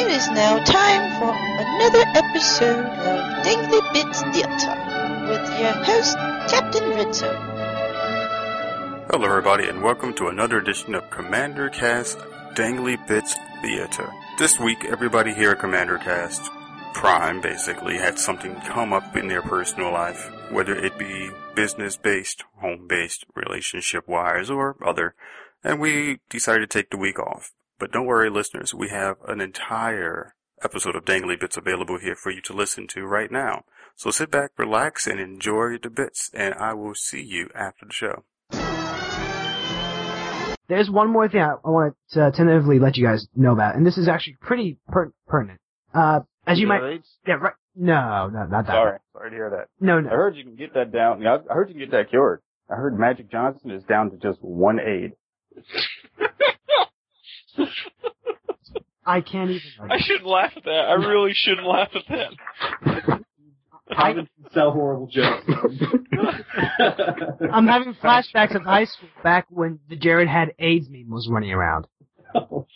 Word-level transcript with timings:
It 0.00 0.06
is 0.12 0.30
now 0.30 0.64
time 0.64 1.20
for 1.20 1.36
another 1.36 2.02
episode 2.14 2.86
of 2.86 3.44
Dangley 3.44 3.80
Bits 3.92 4.22
Theater 4.32 4.74
with 5.28 5.60
your 5.60 5.74
host, 5.84 6.16
Captain 6.48 6.88
Rizzo. 6.88 7.30
Hello, 9.10 9.28
everybody, 9.28 9.68
and 9.68 9.82
welcome 9.82 10.14
to 10.14 10.28
another 10.28 10.56
edition 10.56 10.94
of 10.94 11.10
Commander 11.10 11.68
Cast 11.68 12.18
Dangley 12.54 12.96
Bits 12.96 13.36
Theater. 13.60 14.10
This 14.38 14.58
week, 14.58 14.86
everybody 14.86 15.34
here 15.34 15.50
at 15.50 15.58
Commander 15.58 15.98
Cast 15.98 16.50
Prime 16.94 17.42
basically 17.42 17.98
had 17.98 18.18
something 18.18 18.54
come 18.62 18.94
up 18.94 19.14
in 19.18 19.28
their 19.28 19.42
personal 19.42 19.92
life, 19.92 20.30
whether 20.50 20.74
it 20.74 20.98
be 20.98 21.30
business 21.54 21.98
based, 21.98 22.44
home 22.62 22.86
based, 22.88 23.26
relationship 23.34 24.08
wise, 24.08 24.48
or 24.48 24.76
other, 24.82 25.14
and 25.62 25.78
we 25.78 26.20
decided 26.30 26.70
to 26.70 26.78
take 26.78 26.88
the 26.88 26.96
week 26.96 27.18
off. 27.18 27.52
But 27.80 27.92
don't 27.92 28.04
worry, 28.04 28.28
listeners, 28.28 28.74
we 28.74 28.90
have 28.90 29.16
an 29.26 29.40
entire 29.40 30.34
episode 30.62 30.94
of 30.94 31.06
Dangley 31.06 31.36
Bits 31.36 31.56
available 31.56 31.98
here 31.98 32.14
for 32.14 32.30
you 32.30 32.42
to 32.42 32.52
listen 32.52 32.86
to 32.88 33.06
right 33.06 33.32
now. 33.32 33.64
So 33.96 34.10
sit 34.10 34.30
back, 34.30 34.50
relax, 34.58 35.06
and 35.06 35.18
enjoy 35.18 35.78
the 35.82 35.88
bits, 35.88 36.30
and 36.34 36.54
I 36.54 36.74
will 36.74 36.94
see 36.94 37.22
you 37.22 37.48
after 37.54 37.86
the 37.86 37.92
show. 37.94 38.24
There's 40.68 40.90
one 40.90 41.10
more 41.10 41.26
thing 41.30 41.40
I, 41.40 41.54
I 41.64 41.70
want 41.70 41.96
to 42.10 42.30
tentatively 42.32 42.78
let 42.78 42.98
you 42.98 43.06
guys 43.06 43.26
know 43.34 43.52
about, 43.52 43.76
and 43.76 43.86
this 43.86 43.96
is 43.96 44.08
actually 44.08 44.36
pretty 44.42 44.76
per- 44.88 45.14
pertinent. 45.26 45.58
Uh, 45.94 46.20
as 46.46 46.58
you 46.58 46.66
might, 46.66 46.84
AIDS? 46.84 47.08
yeah, 47.26 47.34
right. 47.34 47.54
No, 47.74 48.28
no, 48.28 48.44
not 48.44 48.66
that. 48.66 48.72
Sorry, 48.72 48.98
sorry 49.14 49.30
to 49.30 49.36
hear 49.36 49.50
that. 49.50 49.68
No, 49.80 50.00
no. 50.00 50.10
I 50.10 50.12
heard 50.12 50.36
you 50.36 50.44
can 50.44 50.54
get 50.54 50.74
that 50.74 50.92
down. 50.92 51.26
I 51.26 51.38
heard 51.48 51.68
you 51.68 51.74
can 51.74 51.84
get 51.84 51.92
that 51.92 52.10
cured. 52.10 52.42
I 52.70 52.74
heard 52.74 52.98
Magic 52.98 53.30
Johnson 53.30 53.70
is 53.70 53.82
down 53.84 54.10
to 54.10 54.18
just 54.18 54.38
one 54.42 54.78
aid. 54.80 55.12
I 59.04 59.20
can't 59.20 59.50
even. 59.50 59.90
I 59.90 59.98
shouldn't 59.98 60.26
laugh 60.26 60.52
at 60.56 60.64
that. 60.64 60.70
I 60.88 60.94
really 60.94 61.32
shouldn't 61.34 61.66
laugh 61.66 61.88
at 61.94 62.02
that. 62.08 63.20
I, 63.92 64.14
sell 64.54 64.70
horrible 64.70 65.08
jokes. 65.08 65.44
I'm 67.52 67.66
having 67.66 67.94
flashbacks 67.94 68.54
of 68.54 68.62
high 68.62 68.84
school 68.84 69.08
back 69.24 69.46
when 69.50 69.80
the 69.88 69.96
Jared 69.96 70.28
had 70.28 70.54
AIDS 70.58 70.88
meme 70.88 71.10
was 71.10 71.28
running 71.28 71.52
around. 71.52 71.86
Oh, 72.34 72.66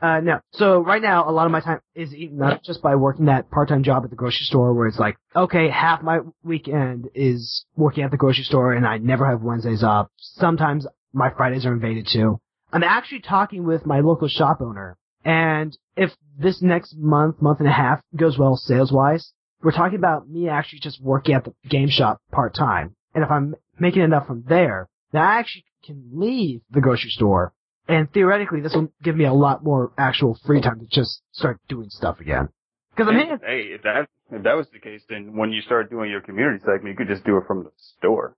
Uh, 0.00 0.20
no. 0.20 0.38
So 0.52 0.78
right 0.78 1.02
now, 1.02 1.28
a 1.28 1.32
lot 1.32 1.46
of 1.46 1.50
my 1.50 1.58
time 1.60 1.80
is 1.96 2.14
eaten 2.14 2.40
up 2.40 2.62
just 2.62 2.80
by 2.80 2.94
working 2.94 3.24
that 3.24 3.50
part-time 3.50 3.82
job 3.82 4.04
at 4.04 4.10
the 4.10 4.16
grocery 4.16 4.44
store 4.44 4.72
where 4.72 4.86
it's 4.86 4.98
like, 4.98 5.16
okay, 5.34 5.68
half 5.68 6.02
my 6.02 6.20
weekend 6.44 7.08
is 7.16 7.64
working 7.74 8.04
at 8.04 8.12
the 8.12 8.16
grocery 8.16 8.44
store 8.44 8.74
and 8.74 8.86
I 8.86 8.98
never 8.98 9.28
have 9.28 9.42
Wednesdays 9.42 9.82
off. 9.82 10.06
Sometimes 10.16 10.86
my 11.12 11.30
Fridays 11.30 11.66
are 11.66 11.72
invaded 11.72 12.06
too. 12.06 12.40
I'm 12.72 12.82
actually 12.82 13.20
talking 13.20 13.64
with 13.64 13.86
my 13.86 14.00
local 14.00 14.28
shop 14.28 14.60
owner 14.60 14.96
and 15.24 15.76
if 15.96 16.12
this 16.38 16.62
next 16.62 16.96
month, 16.96 17.42
month 17.42 17.58
and 17.60 17.68
a 17.68 17.72
half 17.72 18.00
goes 18.14 18.38
well 18.38 18.56
sales-wise, 18.56 19.32
we're 19.62 19.72
talking 19.72 19.98
about 19.98 20.28
me 20.28 20.48
actually 20.48 20.78
just 20.78 21.02
working 21.02 21.34
at 21.34 21.44
the 21.44 21.52
game 21.68 21.88
shop 21.88 22.20
part-time. 22.30 22.94
And 23.14 23.24
if 23.24 23.30
I'm 23.30 23.56
making 23.78 24.02
enough 24.02 24.26
from 24.26 24.44
there, 24.48 24.88
then 25.12 25.22
I 25.22 25.40
actually 25.40 25.64
can 25.84 26.10
leave 26.12 26.60
the 26.70 26.80
grocery 26.80 27.10
store 27.10 27.52
and 27.88 28.12
theoretically, 28.12 28.60
this 28.60 28.74
will 28.74 28.92
give 29.02 29.16
me 29.16 29.24
a 29.24 29.32
lot 29.32 29.64
more 29.64 29.92
actual 29.96 30.38
free 30.46 30.60
time 30.60 30.80
to 30.80 30.86
just 30.86 31.22
start 31.32 31.58
doing 31.68 31.88
stuff 31.88 32.20
again. 32.20 32.50
Because 32.90 33.08
I'm 33.08 33.18
hey, 33.18 33.26
here. 33.26 33.40
hey, 33.42 33.60
if 33.74 33.82
that 33.82 34.08
if 34.30 34.42
that 34.42 34.56
was 34.56 34.66
the 34.72 34.78
case, 34.78 35.02
then 35.08 35.34
when 35.34 35.52
you 35.52 35.62
start 35.62 35.88
doing 35.88 36.10
your 36.10 36.20
community 36.20 36.58
segment, 36.60 36.88
you 36.88 36.96
could 36.96 37.08
just 37.08 37.24
do 37.24 37.38
it 37.38 37.44
from 37.46 37.64
the 37.64 37.70
store. 37.96 38.36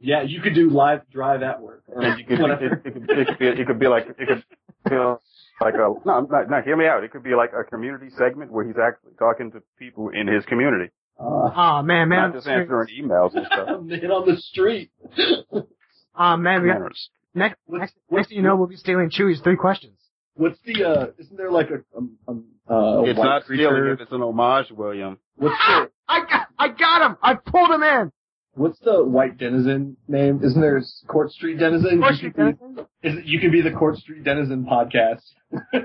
Yeah. 0.00 0.20
Yeah, 0.20 0.22
you 0.22 0.40
could 0.40 0.54
do 0.54 0.70
live 0.70 1.02
drive 1.10 1.42
at 1.42 1.60
work. 1.60 1.82
Or 1.88 2.02
And 2.02 2.18
you 2.18 2.24
could, 2.26 2.38
it, 2.38 2.42
whatever. 2.42 2.64
it, 2.74 2.82
could, 2.82 3.10
it, 3.10 3.26
could 3.28 3.38
be, 3.38 3.46
it 3.46 3.66
could 3.66 3.78
be 3.78 3.86
like 3.88 4.08
it 4.18 4.26
could 4.28 4.44
feel 4.88 5.20
like 5.60 5.74
a 5.74 5.78
no, 6.04 6.26
not, 6.30 6.48
not 6.50 6.64
hear 6.64 6.76
me 6.76 6.86
out. 6.86 7.04
It 7.04 7.10
could 7.12 7.22
be 7.22 7.34
like 7.34 7.50
a 7.52 7.64
community 7.64 8.08
segment 8.16 8.50
where 8.50 8.64
he's 8.66 8.78
actually 8.82 9.12
talking 9.18 9.50
to 9.52 9.62
people 9.78 10.08
in 10.08 10.26
his 10.26 10.44
community, 10.46 10.90
Uh, 11.18 11.50
Oh 11.54 11.82
man, 11.82 12.08
man. 12.08 12.30
not 12.30 12.34
just 12.34 12.46
answering 12.48 12.88
emails 12.98 13.34
and 13.36 13.44
stuff. 13.46 13.68
man 13.82 14.10
on 14.10 14.26
the 14.26 14.36
street. 14.38 14.90
Oh 16.18 16.36
man, 16.36 16.62
we 16.62 16.68
got, 16.68 16.80
Manners. 16.80 17.08
next, 17.34 17.56
What's- 17.66 17.80
next, 17.80 17.94
what's- 18.06 18.18
next 18.20 18.28
thing 18.28 18.36
you 18.38 18.42
know, 18.42 18.56
we'll 18.56 18.66
be 18.66 18.76
stealing 18.76 19.10
Chewie's 19.10 19.40
three 19.40 19.56
questions. 19.56 19.94
What's 20.34 20.58
the, 20.64 20.84
uh, 20.84 21.06
isn't 21.18 21.36
there 21.36 21.50
like 21.50 21.68
a, 21.70 21.96
um, 21.96 22.16
um, 22.26 22.44
uh, 22.68 23.02
It's 23.04 23.18
white 23.18 23.24
not 23.24 23.44
creature? 23.44 23.64
stealing 23.68 23.86
if 23.92 24.00
it's 24.00 24.12
an 24.12 24.22
homage, 24.22 24.70
William. 24.70 25.18
What's 25.36 25.54
Ah! 25.58 25.84
the, 25.84 25.90
I 26.08 26.20
got, 26.28 26.46
I 26.58 26.68
got 26.68 27.02
him! 27.10 27.16
I 27.22 27.34
pulled 27.34 27.70
him 27.70 27.82
in! 27.82 28.12
What's 28.54 28.78
the 28.80 29.04
white 29.04 29.38
denizen 29.38 29.96
name? 30.08 30.40
Isn't 30.42 30.60
there 30.60 30.82
Court 31.06 31.30
Street 31.32 31.58
Denizen? 31.58 31.98
Court 32.00 32.12
You 32.12 32.16
Street 32.16 32.36
be- 32.36 32.42
Denizen? 32.42 32.86
Is 33.02 33.16
it, 33.18 33.24
you 33.24 33.40
could 33.40 33.52
be 33.52 33.62
the 33.62 33.70
Court 33.72 33.96
Street 33.98 34.24
Denizen 34.24 34.64
podcast. 34.64 35.22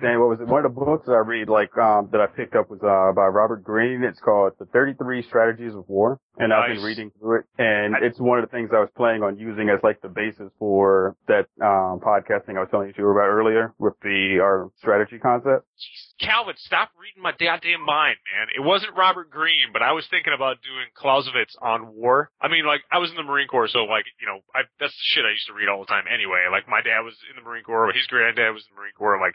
And 0.00 0.20
what 0.20 0.28
was 0.28 0.40
it? 0.40 0.46
One 0.46 0.64
of 0.64 0.72
the 0.72 0.80
books 0.80 1.08
I 1.08 1.16
read, 1.26 1.48
like 1.48 1.76
um, 1.76 2.08
that 2.12 2.20
I 2.20 2.26
picked 2.26 2.54
up, 2.54 2.70
was 2.70 2.78
uh, 2.82 3.12
by 3.16 3.26
Robert 3.26 3.64
Greene. 3.64 4.04
It's 4.04 4.20
called 4.20 4.52
"The 4.60 4.66
33 4.66 5.22
Strategies 5.22 5.74
of 5.74 5.88
War," 5.88 6.20
and 6.38 6.52
I've 6.52 6.74
been 6.74 6.82
reading 6.82 7.10
through 7.18 7.40
it. 7.40 7.44
And 7.58 7.94
it's 8.02 8.18
one 8.18 8.38
of 8.38 8.44
the 8.44 8.50
things 8.50 8.70
I 8.72 8.80
was 8.80 8.90
planning 8.96 9.22
on 9.22 9.38
using 9.38 9.68
as 9.68 9.80
like 9.82 10.00
the 10.00 10.08
basis 10.08 10.50
for 10.58 11.16
that 11.26 11.46
um, 11.60 12.00
podcasting 12.00 12.56
I 12.56 12.60
was 12.60 12.68
telling 12.70 12.92
you 12.96 13.10
about 13.10 13.28
earlier 13.28 13.74
with 13.78 13.94
the 14.02 14.38
our 14.40 14.70
strategy 14.78 15.18
concept. 15.18 15.66
Jesus, 15.76 16.14
Calvin, 16.20 16.54
stop 16.58 16.90
reading 17.00 17.22
my 17.22 17.32
goddamn 17.32 17.84
mind, 17.84 18.16
man. 18.32 18.48
It 18.56 18.60
wasn't 18.66 18.96
Robert 18.96 19.30
Greene, 19.30 19.70
but 19.72 19.82
I 19.82 19.92
was 19.92 20.06
thinking 20.10 20.32
about 20.34 20.58
doing 20.62 20.86
Clausewitz 20.94 21.56
on 21.62 21.94
war. 21.94 22.30
I 22.40 22.48
mean, 22.48 22.66
like, 22.66 22.82
I 22.90 22.98
was 22.98 23.10
in 23.10 23.16
the 23.16 23.22
Marine 23.22 23.48
Corps, 23.48 23.68
so 23.68 23.84
like, 23.84 24.04
you 24.20 24.26
know, 24.26 24.40
I, 24.54 24.62
that's 24.80 24.92
the 24.92 25.06
shit 25.14 25.24
I 25.24 25.30
used 25.30 25.46
to 25.46 25.54
read 25.54 25.68
all 25.68 25.80
the 25.80 25.86
time 25.86 26.04
anyway. 26.12 26.46
Like, 26.50 26.68
my 26.68 26.82
dad 26.82 27.00
was 27.02 27.14
in 27.30 27.36
the 27.36 27.48
Marine 27.48 27.64
Corps, 27.64 27.92
his 27.92 28.06
granddad 28.06 28.52
was 28.54 28.64
in 28.66 28.74
the 28.74 28.80
Marine 28.80 28.96
Corps, 28.96 29.20
like, 29.20 29.34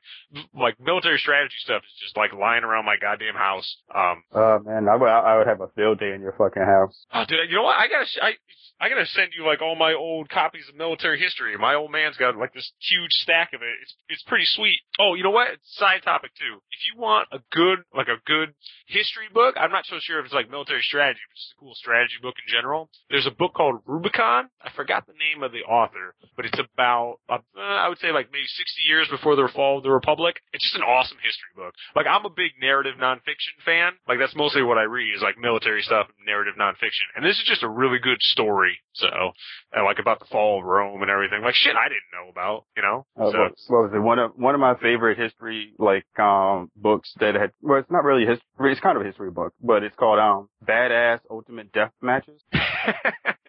like 0.53 0.80
military 0.80 1.18
strategy 1.19 1.56
stuff 1.63 1.84
is 1.84 1.96
just 2.02 2.18
like 2.18 2.34
lying 2.34 2.63
around 2.63 2.86
my 2.86 2.97
goddamn 3.00 3.36
house. 3.36 3.78
Um, 3.94 4.24
Uh, 4.34 4.59
man, 4.63 4.88
I 4.90 4.96
would 4.96 5.09
I 5.09 5.38
would 5.38 5.47
have 5.47 5.62
a 5.62 5.69
field 5.75 6.00
day 6.00 6.13
in 6.13 6.22
your 6.22 6.36
fucking 6.38 6.63
house. 6.63 6.93
Oh, 7.14 7.24
dude, 7.28 7.50
you 7.50 7.56
know 7.56 7.64
what? 7.64 7.78
I 7.78 7.88
gotta, 7.88 8.08
I, 8.22 8.34
I 8.84 8.90
gotta 8.90 9.06
send 9.06 9.31
you 9.38 9.46
like 9.46 9.62
all 9.62 9.76
my 9.76 9.94
old 9.94 10.30
copies 10.30 10.68
of 10.68 10.76
military 10.76 11.20
history. 11.20 11.56
My 11.58 11.76
old 11.76 11.92
man's 11.92 12.18
got 12.18 12.36
like 12.36 12.54
this 12.54 12.70
huge 12.80 13.12
stack 13.24 13.54
of 13.54 13.62
it. 13.62 13.76
It's, 13.81 13.96
it's 14.09 14.24
pretty 14.24 14.44
sweet. 14.46 14.80
Oh, 15.00 15.14
you 15.14 15.24
know 15.24 15.31
what? 15.31 15.56
Side 15.64 16.02
topic 16.04 16.31
too. 16.36 16.59
If 16.68 16.81
you 16.92 17.00
want 17.00 17.30
a 17.31 17.40
good, 17.52 17.80
like 17.96 18.09
a 18.09 18.20
good 18.26 18.54
history 18.88 19.31
book, 19.34 19.56
I'm 19.58 19.72
not 19.72 19.86
so 19.86 19.98
sure 20.02 20.20
if 20.20 20.26
it's 20.26 20.34
like 20.34 20.52
military 20.52 20.81
strategy, 20.81 21.22
but 21.30 21.38
it's 21.40 21.54
a 21.56 21.59
cool 21.62 21.76
strategy 21.76 22.20
book 22.22 22.36
in 22.46 22.52
general. 22.52 22.90
There's 23.10 23.25
a 23.25 23.31
book 23.31 23.54
called 23.54 23.80
Rubicon. 23.86 24.50
I 24.62 24.70
forgot 24.75 25.08
the 25.08 25.16
name 25.16 25.44
of 25.44 25.54
the 25.54 25.64
author, 25.64 26.16
but 26.36 26.46
it's 26.46 26.60
about, 26.60 27.20
uh, 27.30 27.40
I 27.56 27.88
would 27.88 28.00
say 28.00 28.12
like 28.12 28.34
maybe 28.34 28.52
60 28.52 28.81
years 28.84 29.08
before 29.08 29.38
the 29.38 29.48
fall 29.56 29.78
of 29.78 29.84
the 29.84 29.92
Republic. 29.92 30.44
It's 30.52 30.64
just 30.64 30.75
an 30.75 30.84
awesome 30.84 31.24
history 31.24 31.56
book. 31.56 31.74
Like 31.96 32.08
I'm 32.08 32.25
a 32.25 32.36
big 32.36 32.60
narrative 32.60 32.96
nonfiction 33.00 33.56
fan. 33.64 33.94
Like 34.10 34.20
that's 34.20 34.36
mostly 34.36 34.62
what 34.62 34.78
I 34.78 34.84
read 34.84 35.16
is 35.16 35.22
like 35.22 35.38
military 35.40 35.84
stuff 35.84 36.08
narrative 36.28 36.56
nonfiction. 36.60 36.82
And 37.16 37.25
this 37.25 37.38
is 37.38 37.44
just 37.45 37.63
a 37.63 37.69
really 37.69 37.99
good 37.99 38.21
story. 38.21 38.77
So, 38.94 39.07
uh, 39.07 39.83
like 39.83 39.99
about 39.99 40.19
the 40.19 40.25
fall 40.25 40.59
of 40.59 40.66
Rome 40.66 41.01
and 41.01 41.09
everything. 41.09 41.41
Like 41.41 41.55
shit 41.55 41.75
I 41.75 41.88
didn't 41.88 42.11
know 42.13 42.29
about, 42.29 42.66
you 42.75 42.83
know? 42.83 43.05
Uh, 43.19 43.31
so, 43.31 43.39
what, 43.39 43.51
what 43.67 43.81
was 43.83 43.91
it? 43.94 43.99
One 43.99 44.19
of 44.19 44.31
one 44.35 44.53
of 44.55 44.61
my 44.61 44.75
favorite 44.75 45.17
history 45.17 45.73
like 45.77 46.05
um 46.19 46.71
books 46.75 47.13
that 47.19 47.35
had 47.35 47.51
well, 47.61 47.79
it's 47.79 47.91
not 47.91 48.03
really 48.03 48.25
history. 48.25 48.71
It's 48.71 48.81
kind 48.81 48.97
of 48.97 49.03
a 49.03 49.05
history 49.05 49.31
book, 49.31 49.53
but 49.61 49.83
it's 49.83 49.95
called 49.95 50.19
um 50.19 50.49
Badass 50.66 51.19
Ultimate 51.29 51.71
Death 51.71 51.91
Matches. 52.01 52.41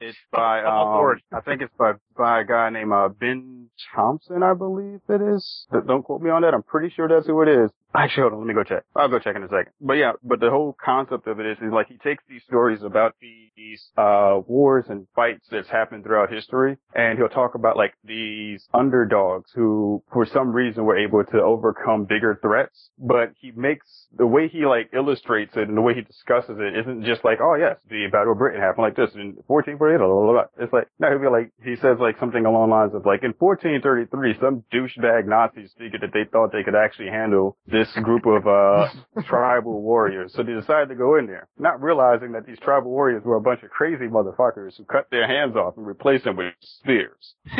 It's 0.00 0.18
by 0.32 0.60
I'm 0.60 0.88
um. 0.88 1.20
I 1.32 1.40
think 1.40 1.62
it's 1.62 1.72
by 1.78 1.92
by 2.16 2.40
a 2.40 2.44
guy 2.44 2.68
named 2.68 2.92
uh, 2.92 3.08
Ben 3.08 3.70
Thompson, 3.94 4.42
I 4.42 4.52
believe 4.52 5.00
it 5.08 5.22
is. 5.22 5.66
Don't 5.86 6.02
quote 6.02 6.20
me 6.20 6.30
on 6.30 6.42
that. 6.42 6.52
I'm 6.52 6.62
pretty 6.62 6.90
sure 6.90 7.08
that's 7.08 7.26
who 7.26 7.40
it 7.42 7.48
is. 7.48 7.70
Actually, 7.96 8.22
hold 8.22 8.32
on, 8.32 8.38
let 8.40 8.48
me 8.48 8.54
go 8.54 8.64
check. 8.64 8.82
I'll 8.96 9.08
go 9.08 9.20
check 9.20 9.36
in 9.36 9.44
a 9.44 9.48
second. 9.48 9.72
But 9.80 9.94
yeah, 9.94 10.12
but 10.24 10.40
the 10.40 10.50
whole 10.50 10.76
concept 10.84 11.28
of 11.28 11.38
it 11.38 11.46
is, 11.46 11.58
is 11.58 11.72
like 11.72 11.86
he 11.86 11.96
takes 11.98 12.24
these 12.28 12.42
stories 12.42 12.82
about 12.82 13.14
these 13.20 13.88
uh 13.96 14.40
wars 14.46 14.86
and 14.88 15.06
fights 15.14 15.46
that's 15.50 15.68
happened 15.68 16.02
throughout 16.02 16.32
history, 16.32 16.76
and 16.94 17.18
he'll 17.18 17.28
talk 17.28 17.54
about 17.54 17.76
like 17.76 17.94
these 18.04 18.66
underdogs 18.74 19.50
who, 19.54 20.02
for 20.12 20.26
some 20.26 20.52
reason, 20.52 20.84
were 20.84 20.98
able 20.98 21.24
to 21.24 21.40
overcome 21.40 22.04
bigger 22.04 22.36
threats. 22.42 22.90
But 22.98 23.32
he 23.40 23.52
makes 23.52 23.86
the 24.16 24.26
way 24.26 24.48
he 24.48 24.66
like 24.66 24.90
illustrates 24.92 25.52
it 25.56 25.68
and 25.68 25.76
the 25.76 25.82
way 25.82 25.94
he 25.94 26.02
discusses 26.02 26.56
it 26.58 26.76
isn't 26.76 27.04
just 27.04 27.24
like, 27.24 27.38
oh 27.40 27.54
yes, 27.54 27.76
the 27.88 28.08
Battle 28.10 28.32
of 28.32 28.38
Britain 28.38 28.60
happened 28.60 28.82
like 28.82 28.96
this 28.96 29.14
in 29.14 29.38
1448. 29.46 29.98
Blah, 29.98 30.08
blah, 30.08 30.32
blah. 30.32 30.64
It's 30.64 30.72
like 30.72 30.88
no, 30.98 31.10
he'll 31.10 31.20
be 31.20 31.28
like 31.28 31.52
he 31.62 31.76
says 31.76 31.98
like 32.00 32.18
something 32.18 32.44
along 32.44 32.70
the 32.70 32.74
lines 32.74 32.94
of 32.94 33.06
like 33.06 33.22
in 33.22 33.34
1433, 33.38 34.34
some 34.40 34.64
douchebag 34.74 35.26
Nazis 35.26 35.70
figured 35.78 36.02
that 36.02 36.12
they 36.12 36.24
thought 36.30 36.50
they 36.50 36.64
could 36.64 36.74
actually 36.74 37.08
handle 37.08 37.56
this 37.66 37.83
group 37.92 38.26
of 38.26 38.46
uh 38.46 38.88
tribal 39.26 39.82
warriors, 39.82 40.32
so 40.34 40.42
they 40.42 40.52
decided 40.52 40.88
to 40.88 40.94
go 40.94 41.16
in 41.16 41.26
there, 41.26 41.48
not 41.58 41.82
realizing 41.82 42.32
that 42.32 42.46
these 42.46 42.58
tribal 42.60 42.90
warriors 42.90 43.22
were 43.24 43.36
a 43.36 43.40
bunch 43.40 43.62
of 43.62 43.70
crazy 43.70 44.06
motherfuckers 44.06 44.76
who 44.76 44.84
cut 44.84 45.08
their 45.10 45.26
hands 45.26 45.56
off 45.56 45.76
and 45.76 45.86
replaced 45.86 46.24
them 46.24 46.36
with 46.36 46.54
spears. 46.60 47.34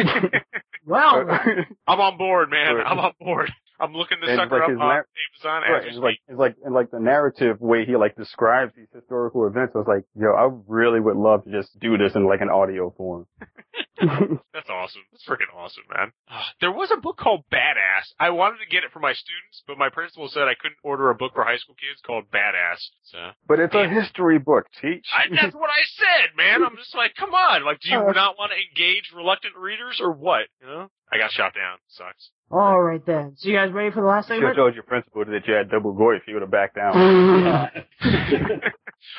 Well, 0.87 1.27
I'm 1.87 2.01
on 2.01 2.19
board, 2.19 2.51
man. 2.51 2.77
I'm 2.85 2.99
on 2.99 3.13
board. 3.19 3.51
I'm 3.81 3.93
looking 3.93 4.19
this 4.21 4.31
And 4.31 4.39
sucker 4.39 4.55
like 4.55 4.63
up 4.63 4.69
on 4.71 4.77
nar- 4.79 5.07
Amazon 5.45 5.63
Right, 5.73 5.87
it's 5.89 5.99
like 5.99 6.19
it's 6.29 6.39
like 6.39 6.57
and 6.65 6.75
like 6.75 6.91
the 6.91 7.01
narrative 7.01 7.61
way 7.61 7.85
he 7.85 7.97
like 7.97 8.15
describes 8.17 8.73
these 8.77 8.87
historical 8.95 9.47
events. 9.47 9.73
I 9.75 9.79
was 9.79 9.89
like, 9.89 10.05
yo, 10.15 10.33
I 10.33 10.49
really 10.69 11.01
would 11.01 11.17
love 11.17 11.45
to 11.45 11.51
just 11.51 11.79
do 11.81 11.99
this 11.99 12.15
in 12.15 12.27
like 12.27 12.41
an 12.41 12.51
audio 12.51 12.91
form. 12.97 13.27
That's 14.01 14.69
awesome. 14.71 15.03
That's 15.13 15.25
freaking 15.27 15.55
awesome, 15.57 15.85
man. 15.95 16.13
Ah, 16.29 16.45
There 16.61 16.73
was 16.73 16.91
a 16.91 17.01
book 17.01 17.17
called 17.17 17.45
Badass. 17.53 18.11
I 18.19 18.31
wanted 18.31 18.59
to 18.59 18.67
get 18.71 18.83
it 18.85 18.91
for 18.93 18.99
my 18.99 19.13
students, 19.13 19.63
but 19.67 19.79
my 19.79 19.89
principal 19.89 20.29
said 20.29 20.43
I 20.43 20.55
couldn't 20.59 20.79
order 20.83 21.11
a 21.11 21.15
book 21.15 21.33
for 21.35 21.45
high 21.45 21.57
school 21.59 21.75
kids 21.77 22.01
called 22.05 22.25
Badass. 22.31 22.79
So 23.05 23.19
but 23.47 23.61
it's 23.61 23.75
a 23.75 23.89
history 23.89 24.39
book, 24.39 24.67
teach. 24.81 25.07
I, 25.15 25.33
that's 25.35 25.55
what 25.55 25.71
I 25.71 25.83
said, 25.95 26.37
man. 26.37 26.65
I'm 26.65 26.77
just 26.77 26.95
like, 26.95 27.15
come 27.15 27.35
on. 27.35 27.65
Like, 27.65 27.81
do 27.81 27.91
you 27.91 27.99
Uh, 27.99 28.13
not 28.13 28.37
want 28.39 28.53
to 28.53 28.59
engage 28.59 29.13
reluctant 29.15 29.55
readers 29.57 30.01
or 30.03 30.11
what? 30.13 30.47
You 30.61 30.67
know? 30.67 30.91
I 31.13 31.19
got 31.19 31.31
shot 31.31 31.55
down. 31.55 31.79
Sucks. 31.89 32.31
All 32.51 32.81
right 32.81 33.05
then. 33.05 33.35
So 33.37 33.49
you 33.49 33.57
guys 33.57 33.73
ready 33.73 33.91
for 33.91 34.01
the 34.01 34.07
last 34.07 34.29
Should 34.29 34.43
have 34.43 34.55
told 34.57 34.75
your 34.75 34.85
principal 34.85 35.25
that 35.25 35.47
you 35.49 35.55
had 35.55 35.71
double 35.71 35.93
goy 35.93 36.17
if 36.17 36.23
you 36.29 36.35
would 36.35 36.43
have 36.43 36.51
backed 36.51 36.77
down. 36.77 37.71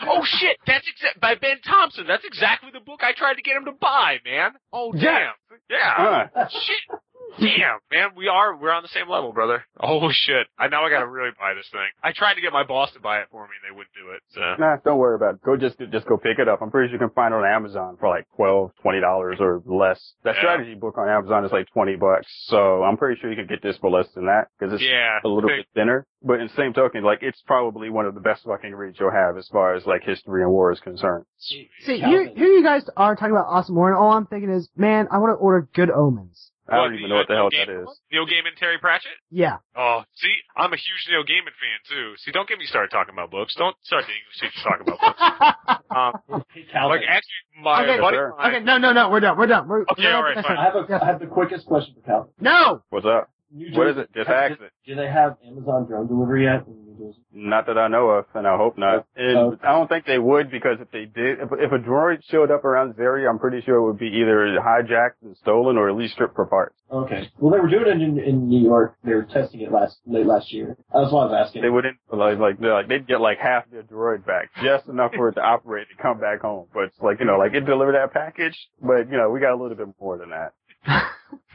Oh 0.01 0.23
shit, 0.25 0.57
that's 0.65 0.85
exa- 0.87 1.19
by 1.21 1.35
Ben 1.35 1.57
Thompson. 1.65 2.05
That's 2.07 2.25
exactly 2.25 2.69
the 2.73 2.79
book 2.79 3.01
I 3.03 3.13
tried 3.13 3.35
to 3.35 3.41
get 3.43 3.55
him 3.55 3.65
to 3.65 3.71
buy, 3.71 4.17
man. 4.25 4.51
Oh 4.73 4.91
damn. 4.91 5.33
Yeah. 5.69 6.27
Huh. 6.33 6.47
Shit. 6.49 6.99
Damn, 7.37 7.79
man, 7.91 8.09
we 8.15 8.27
are 8.29 8.55
we're 8.55 8.71
on 8.71 8.81
the 8.81 8.87
same 8.89 9.09
level, 9.09 9.33
brother. 9.33 9.65
Holy 9.77 10.13
shit. 10.13 10.47
I 10.57 10.69
now 10.69 10.85
I 10.85 10.89
gotta 10.89 11.05
really 11.07 11.31
buy 11.37 11.53
this 11.53 11.67
thing. 11.69 11.81
I 12.01 12.13
tried 12.13 12.35
to 12.35 12.41
get 12.41 12.53
my 12.53 12.63
boss 12.63 12.91
to 12.93 12.99
buy 13.01 13.19
it 13.19 13.27
for 13.29 13.43
me 13.43 13.51
and 13.61 13.67
they 13.69 13.75
wouldn't 13.75 13.93
do 13.93 14.11
it. 14.15 14.21
So 14.29 14.55
Nah, 14.63 14.77
don't 14.85 14.97
worry 14.97 15.15
about 15.15 15.35
it. 15.35 15.41
Go 15.43 15.57
just 15.57 15.77
just 15.91 16.07
go 16.07 16.15
pick 16.17 16.39
it 16.39 16.47
up. 16.47 16.61
I'm 16.61 16.71
pretty 16.71 16.87
sure 16.89 16.93
you 16.93 16.99
can 16.99 17.09
find 17.13 17.33
it 17.33 17.37
on 17.37 17.45
Amazon 17.45 17.97
for 17.99 18.07
like 18.07 18.25
twelve, 18.37 18.71
twenty 18.81 19.01
dollars 19.01 19.37
or 19.41 19.61
less. 19.65 20.13
That 20.23 20.35
Yeah. 20.35 20.41
strategy 20.41 20.75
book 20.75 20.97
on 20.97 21.09
Amazon 21.09 21.43
is 21.43 21.51
like 21.51 21.67
twenty 21.73 21.97
bucks, 21.97 22.27
so 22.47 22.83
I'm 22.83 22.95
pretty 22.95 23.19
sure 23.19 23.29
you 23.29 23.35
can 23.35 23.47
get 23.47 23.61
this 23.61 23.77
for 23.77 23.89
less 23.89 24.09
than 24.13 24.27
that 24.27 24.47
because 24.57 24.73
it's 24.73 24.83
Yeah. 24.83 25.19
a 25.23 25.27
little 25.27 25.49
big- 25.49 25.65
bit 25.65 25.67
thinner. 25.75 26.07
But 26.23 26.39
in 26.39 26.47
the 26.47 26.53
same 26.53 26.71
token, 26.73 27.03
like 27.03 27.19
it's 27.21 27.41
probably 27.41 27.89
one 27.89 28.05
of 28.05 28.15
the 28.15 28.21
best 28.21 28.45
fucking 28.45 28.73
reads 28.73 28.97
you'll 28.99 29.11
have 29.11 29.35
as 29.37 29.47
far 29.49 29.73
as 29.73 29.85
like 29.85 30.03
history 30.03 30.41
and 30.41 30.51
war 30.51 30.71
is 30.71 30.79
concerned. 30.79 31.25
See, 31.37 31.69
here, 31.83 32.27
here 32.33 32.47
you 32.47 32.63
guys 32.63 32.89
are 32.95 33.15
talking 33.15 33.35
about 33.35 33.47
Awesome 33.47 33.75
War, 33.75 33.89
and 33.89 33.97
all 33.97 34.13
I'm 34.13 34.25
thinking 34.25 34.49
is, 34.49 34.69
man, 34.77 35.07
I 35.11 35.17
want 35.17 35.31
to 35.31 35.35
order 35.35 35.67
Good 35.73 35.91
Omens. 35.91 36.51
I 36.67 36.77
What, 36.79 36.85
don't 36.89 36.95
even 36.97 37.09
know 37.09 37.15
what 37.15 37.27
the 37.27 37.35
hell 37.35 37.49
Neil 37.51 37.61
that 37.65 37.71
Gaiman 37.71 37.81
is. 37.81 37.85
one? 37.85 37.95
Neil 38.11 38.25
Gaiman 38.25 38.57
Terry 38.57 38.77
Pratchett? 38.79 39.11
Yeah. 39.29 39.57
Oh, 39.75 40.01
see, 40.15 40.33
I'm 40.57 40.73
a 40.73 40.77
huge 40.77 41.05
Neil 41.09 41.21
Gaiman 41.23 41.53
fan 41.53 41.79
too. 41.87 42.13
See, 42.17 42.31
don't 42.31 42.49
get 42.49 42.57
me 42.57 42.65
started 42.65 42.89
talking 42.89 43.13
about 43.13 43.29
books. 43.29 43.53
Don't 43.55 43.75
start 43.83 44.05
the 44.07 44.13
English 44.17 44.37
teachers 44.41 44.63
talking 44.63 44.87
about 44.87 44.99
books. 44.99 45.81
Um, 45.95 46.43
Hey, 46.53 46.65
like 46.87 47.01
actually, 47.07 47.31
my 47.63 47.83
Okay, 47.83 48.01
buddy, 48.01 48.15
sure. 48.17 48.33
okay, 48.47 48.59
no, 48.59 48.77
no, 48.77 48.91
no, 48.91 49.09
we're 49.09 49.21
done. 49.21 49.37
We're 49.37 49.47
done. 49.47 49.67
We're, 49.67 49.81
Okay, 49.83 50.03
we're 50.03 50.11
all 50.11 50.17
on 50.17 50.23
right, 50.25 50.35
to 50.35 50.41
the 50.41 50.47
fine. 50.47 50.57
I 50.57 50.63
have 50.65 50.75
a 50.75 51.03
I 51.03 51.05
have 51.05 51.19
the 51.21 51.25
quickest 51.27 51.65
question 51.67 51.95
for 51.95 52.01
Calvin. 52.01 52.31
No. 52.41 52.83
What's 52.89 53.05
up? 53.05 53.29
New 53.51 53.77
What 53.77 53.87
is 53.87 53.95
Jersey- 53.95 54.07
it? 54.11 54.13
Just 54.15 54.27
have- 54.27 54.51
ask 54.51 54.61
it. 54.61 54.71
Do 54.85 54.95
they 54.95 55.07
have 55.07 55.37
Amazon 55.45 55.85
drone 55.85 56.07
delivery 56.07 56.43
yet 56.45 56.65
in 56.67 56.85
New 56.85 56.95
Jersey? 57.07 57.21
Not 57.31 57.67
that 57.67 57.77
I 57.77 57.87
know 57.87 58.09
of, 58.09 58.25
and 58.33 58.47
I 58.47 58.57
hope 58.57 58.77
not. 58.77 59.05
And 59.15 59.37
Oh. 59.37 59.57
I 59.63 59.71
don't 59.73 59.87
think 59.87 60.05
they 60.05 60.17
would 60.19 60.49
because 60.49 60.79
if 60.81 60.89
they 60.91 61.05
did, 61.05 61.39
if, 61.39 61.49
if 61.53 61.71
a 61.71 61.77
droid 61.79 62.23
showed 62.23 62.51
up 62.51 62.65
around 62.65 62.95
Zaria, 62.95 63.29
I'm 63.29 63.39
pretty 63.39 63.61
sure 63.61 63.75
it 63.75 63.83
would 63.85 63.99
be 63.99 64.07
either 64.07 64.57
hijacked 64.59 65.21
and 65.23 65.35
stolen 65.37 65.77
or 65.77 65.89
at 65.89 65.95
least 65.95 66.13
stripped 66.13 66.35
for 66.35 66.45
parts. 66.45 66.75
Okay. 66.91 67.29
Well, 67.39 67.51
they 67.51 67.59
were 67.59 67.67
doing 67.69 67.87
it 67.87 68.01
in, 68.01 68.19
in 68.19 68.47
New 68.49 68.63
York. 68.63 68.95
They 69.03 69.13
were 69.13 69.23
testing 69.23 69.61
it 69.61 69.71
last 69.71 69.99
late 70.05 70.25
last 70.25 70.51
year. 70.53 70.77
That's 70.93 71.11
why 71.11 71.23
I 71.23 71.25
was 71.25 71.45
asking. 71.47 71.61
They 71.61 71.69
wouldn't 71.69 71.97
like 72.11 72.37
like 72.39 72.59
they're 72.59 72.73
like 72.73 72.87
they'd 72.87 73.07
get 73.07 73.21
like 73.21 73.37
half 73.39 73.69
their 73.71 73.83
droid 73.83 74.25
back, 74.25 74.49
just 74.63 74.87
enough 74.87 75.13
for 75.15 75.29
it 75.29 75.33
to 75.33 75.41
operate 75.41 75.87
to 75.95 76.01
come 76.01 76.19
back 76.19 76.41
home. 76.41 76.67
But 76.73 76.85
it's 76.85 76.99
like 77.01 77.19
you 77.19 77.25
know, 77.25 77.37
like 77.37 77.53
it 77.53 77.61
delivered 77.65 77.93
that 77.95 78.13
package, 78.13 78.57
but 78.81 79.09
you 79.11 79.17
know, 79.17 79.29
we 79.29 79.39
got 79.39 79.53
a 79.53 79.59
little 79.61 79.75
bit 79.77 79.87
more 79.99 80.17
than 80.17 80.29
that. 80.29 80.53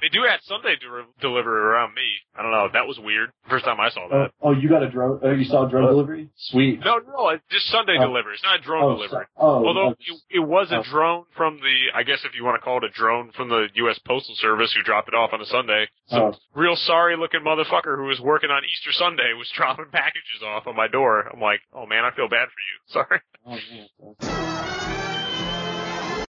they 0.00 0.08
do 0.08 0.22
have 0.28 0.40
Sunday 0.42 0.76
de- 0.76 1.06
delivery 1.20 1.60
around 1.60 1.94
me. 1.94 2.02
I 2.34 2.42
don't 2.42 2.50
know. 2.52 2.68
That 2.72 2.86
was 2.86 2.98
weird. 2.98 3.30
First 3.48 3.64
time 3.64 3.78
I 3.80 3.90
saw 3.90 4.06
Oh, 4.06 4.18
that. 4.18 4.30
oh, 4.42 4.52
you 4.52 4.68
got 4.68 4.82
a 4.82 4.90
drone? 4.90 5.20
Oh, 5.22 5.30
you 5.30 5.44
saw 5.44 5.66
a 5.66 5.70
drone 5.70 5.84
Uh, 5.84 5.88
delivery? 5.88 6.28
Sweet. 6.36 6.80
No, 6.84 6.98
no, 6.98 7.28
it's 7.30 7.44
just 7.50 7.66
Sunday 7.68 7.96
Oh. 7.98 8.06
delivery. 8.06 8.34
It's 8.34 8.42
not 8.42 8.58
a 8.60 8.62
drone 8.62 8.82
oh, 8.84 8.94
delivery. 8.96 9.24
so- 9.36 9.42
oh, 9.44 9.66
Although 9.66 9.88
oh, 9.88 9.96
it, 9.98 10.20
it 10.30 10.38
was 10.40 10.72
a 10.72 10.78
oh. 10.78 10.82
drone 10.90 11.24
from 11.36 11.56
the, 11.58 11.76
I 11.94 12.02
guess 12.02 12.24
if 12.24 12.34
you 12.34 12.44
want 12.44 12.60
to 12.60 12.64
call 12.64 12.78
it 12.78 12.84
a 12.84 12.90
drone 12.90 13.32
from 13.32 13.48
the 13.48 13.68
U.S. 13.74 13.98
Postal 14.06 14.34
Service 14.36 14.72
who 14.72 14.82
dropped 14.82 15.08
it 15.08 15.14
off 15.14 15.30
on 15.32 15.40
a 15.40 15.46
Sunday. 15.46 15.88
Some 16.06 16.22
Oh. 16.22 16.34
real 16.54 16.76
sorry 16.76 17.16
looking 17.16 17.40
motherfucker 17.40 17.96
who 17.96 18.04
was 18.04 18.20
working 18.20 18.50
on 18.50 18.62
Easter 18.64 18.92
Sunday 18.92 19.32
was 19.36 19.50
dropping 19.56 19.86
packages 19.92 20.42
off 20.44 20.66
on 20.66 20.76
my 20.76 20.88
door. 20.88 21.28
I'm 21.32 21.40
like, 21.40 21.60
oh 21.74 21.86
man, 21.86 22.04
I 22.04 22.10
feel 22.14 22.28
bad 22.28 22.48
for 22.48 22.60
you. 22.62 22.76
Sorry. 22.86 23.20
oh, 23.46 24.16
man. 24.30 24.46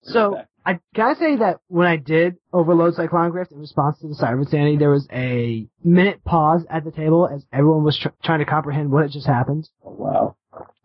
So, 0.04 0.42
I 0.66 0.80
gotta 0.96 1.16
say 1.20 1.38
that 1.38 1.60
when 1.68 1.88
I 1.88 1.98
did 1.98 2.38
overload 2.54 2.96
Cyclonic 2.96 3.34
Rift 3.34 3.52
in 3.52 3.60
response 3.60 4.00
to 4.00 4.08
the 4.08 4.16
cyber 4.16 4.40
insanity, 4.40 4.78
there 4.78 4.92
was 4.92 5.08
a 5.12 5.68
minute 5.84 6.24
pause 6.24 6.66
at 6.70 6.84
the 6.84 6.92
table 6.92 7.28
as 7.28 7.46
everyone 7.52 7.84
was 7.84 7.98
tr- 7.98 8.10
trying 8.24 8.40
to 8.40 8.46
comprehend 8.46 8.92
what 8.92 9.04
had 9.04 9.12
just 9.12 9.28
happened. 9.28 9.68
Oh, 9.84 9.92
wow. 9.92 10.36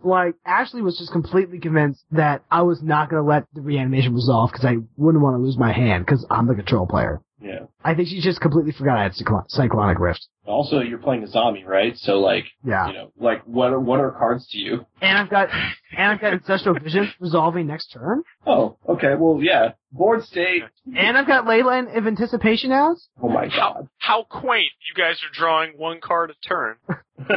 Like, 0.02 0.36
Ashley 0.44 0.82
was 0.82 0.98
just 0.98 1.12
completely 1.12 1.58
convinced 1.58 2.04
that 2.12 2.42
I 2.50 2.62
was 2.62 2.82
not 2.82 3.10
gonna 3.10 3.26
let 3.26 3.44
the 3.52 3.60
reanimation 3.60 4.14
resolve 4.14 4.50
because 4.52 4.64
I 4.64 4.76
wouldn't 4.96 5.22
want 5.22 5.34
to 5.34 5.42
lose 5.42 5.58
my 5.58 5.72
hand 5.72 6.06
because 6.06 6.24
I'm 6.30 6.46
the 6.46 6.54
control 6.54 6.86
player. 6.86 7.20
Yeah. 7.40 7.66
I 7.84 7.94
think 7.94 8.08
she 8.08 8.20
just 8.22 8.40
completely 8.40 8.72
forgot 8.72 8.96
I 8.98 9.02
had 9.04 9.14
Cyclone, 9.14 9.44
Cyclonic 9.48 9.98
Rift. 9.98 10.26
Also, 10.46 10.80
you're 10.80 10.98
playing 10.98 11.22
a 11.22 11.26
zombie, 11.26 11.64
right? 11.64 11.96
So, 11.98 12.20
like, 12.20 12.44
Yeah. 12.64 12.86
you 12.88 12.94
know, 12.94 13.12
like, 13.18 13.42
what 13.46 13.72
are, 13.72 13.78
what 13.80 14.00
are 14.00 14.10
cards 14.12 14.48
to 14.52 14.58
you? 14.58 14.86
And 15.02 15.18
I've 15.18 15.28
got, 15.28 15.50
and 15.96 16.12
I've 16.12 16.20
got 16.20 16.32
Ancestral 16.32 16.78
Vision 16.78 17.12
resolving 17.20 17.66
next 17.66 17.88
turn. 17.92 18.22
Oh, 18.46 18.78
okay. 18.88 19.14
Well, 19.18 19.38
yeah. 19.42 19.72
Board 19.92 20.24
state. 20.24 20.62
And 20.96 21.18
I've 21.18 21.26
got 21.26 21.44
Leyline 21.44 21.94
of 21.96 22.06
Anticipation 22.06 22.72
out. 22.72 22.96
Oh 23.22 23.28
my 23.28 23.48
How, 23.48 23.72
god. 23.74 23.88
how 23.98 24.22
quaint. 24.22 24.70
You 24.88 24.94
guys 25.02 25.16
are 25.22 25.32
drawing 25.32 25.72
one 25.76 26.00
card 26.00 26.30
a 26.30 26.48
turn. 26.48 26.76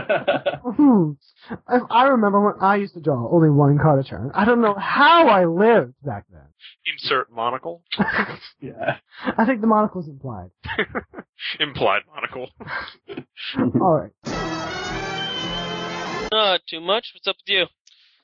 Hmm. 0.61 1.11
I, 1.67 1.79
I 1.89 2.07
remember 2.09 2.41
when 2.45 2.55
I 2.61 2.75
used 2.75 2.93
to 2.95 2.99
draw 2.99 3.29
only 3.31 3.49
one 3.49 3.77
card 3.81 3.99
a 3.99 4.07
turn. 4.07 4.29
I 4.35 4.45
don't 4.45 4.61
know 4.61 4.75
how 4.75 5.27
I 5.29 5.45
lived 5.45 5.93
back 6.03 6.25
then. 6.31 6.41
Insert 6.85 7.31
monocle. 7.31 7.83
yeah. 8.59 8.97
I 9.37 9.45
think 9.45 9.61
the 9.61 9.67
monocle's 9.67 10.07
implied. 10.07 10.49
Implied 11.59 12.01
monocle. 12.13 12.49
Alright. 13.81 14.11
Not 16.31 16.61
too 16.67 16.81
much. 16.81 17.11
What's 17.13 17.27
up 17.27 17.37
with 17.45 17.49
you? 17.49 17.65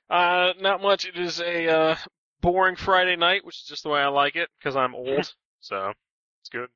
Uh, 0.09 0.53
not 0.59 0.81
much. 0.81 1.05
It 1.05 1.17
is 1.17 1.39
a 1.39 1.67
uh, 1.67 1.95
boring 2.41 2.75
Friday 2.75 3.15
night, 3.15 3.45
which 3.45 3.57
is 3.57 3.67
just 3.67 3.83
the 3.83 3.89
way 3.89 4.01
I 4.01 4.07
like 4.07 4.35
it 4.35 4.49
because 4.59 4.75
I'm 4.75 4.93
old. 4.93 5.33
so 5.59 5.93
it's 6.41 6.49
good. 6.49 6.69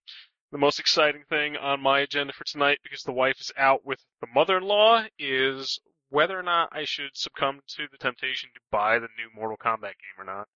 The 0.52 0.58
most 0.58 0.80
exciting 0.80 1.24
thing 1.30 1.58
on 1.58 1.80
my 1.80 2.00
agenda 2.00 2.34
for 2.34 2.44
tonight, 2.44 2.80
because 2.82 3.04
the 3.04 3.12
wife 3.12 3.40
is 3.40 3.52
out 3.56 3.86
with 3.86 4.00
the 4.20 4.28
mother-in-law, 4.34 5.04
is 5.20 5.80
whether 6.10 6.38
or 6.40 6.44
not 6.44 6.70
I 6.72 6.86
should 6.86 7.12
succumb 7.16 7.62
to 7.76 7.84
the 7.92 7.98
temptation 7.98 8.50
to 8.54 8.60
buy 8.72 9.00
the 9.00 9.08
new 9.18 9.30
Mortal 9.36 9.58
Kombat 9.58 9.94
game 9.94 10.18
or 10.18 10.26
not. 10.26 10.48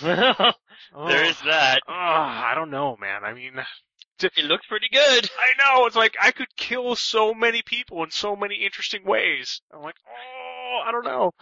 there 0.02 0.54
Oh, 0.94 1.08
is 1.28 1.40
that. 1.46 1.80
oh, 1.88 1.92
I 1.92 2.52
don't 2.54 2.70
know, 2.70 2.96
man. 3.00 3.24
I 3.24 3.32
mean, 3.34 3.54
It 4.22 4.44
looks 4.44 4.66
pretty 4.66 4.88
good. 4.92 5.30
I 5.38 5.76
know. 5.76 5.86
It's 5.86 5.96
like 5.96 6.14
I 6.20 6.30
could 6.30 6.54
kill 6.56 6.94
so 6.96 7.32
many 7.34 7.62
people 7.62 8.02
in 8.04 8.10
so 8.10 8.36
many 8.36 8.56
interesting 8.56 9.04
ways. 9.04 9.62
I'm 9.72 9.82
like, 9.82 9.96
oh, 10.08 10.80
I 10.86 10.92
don't 10.92 11.04
know. 11.04 11.32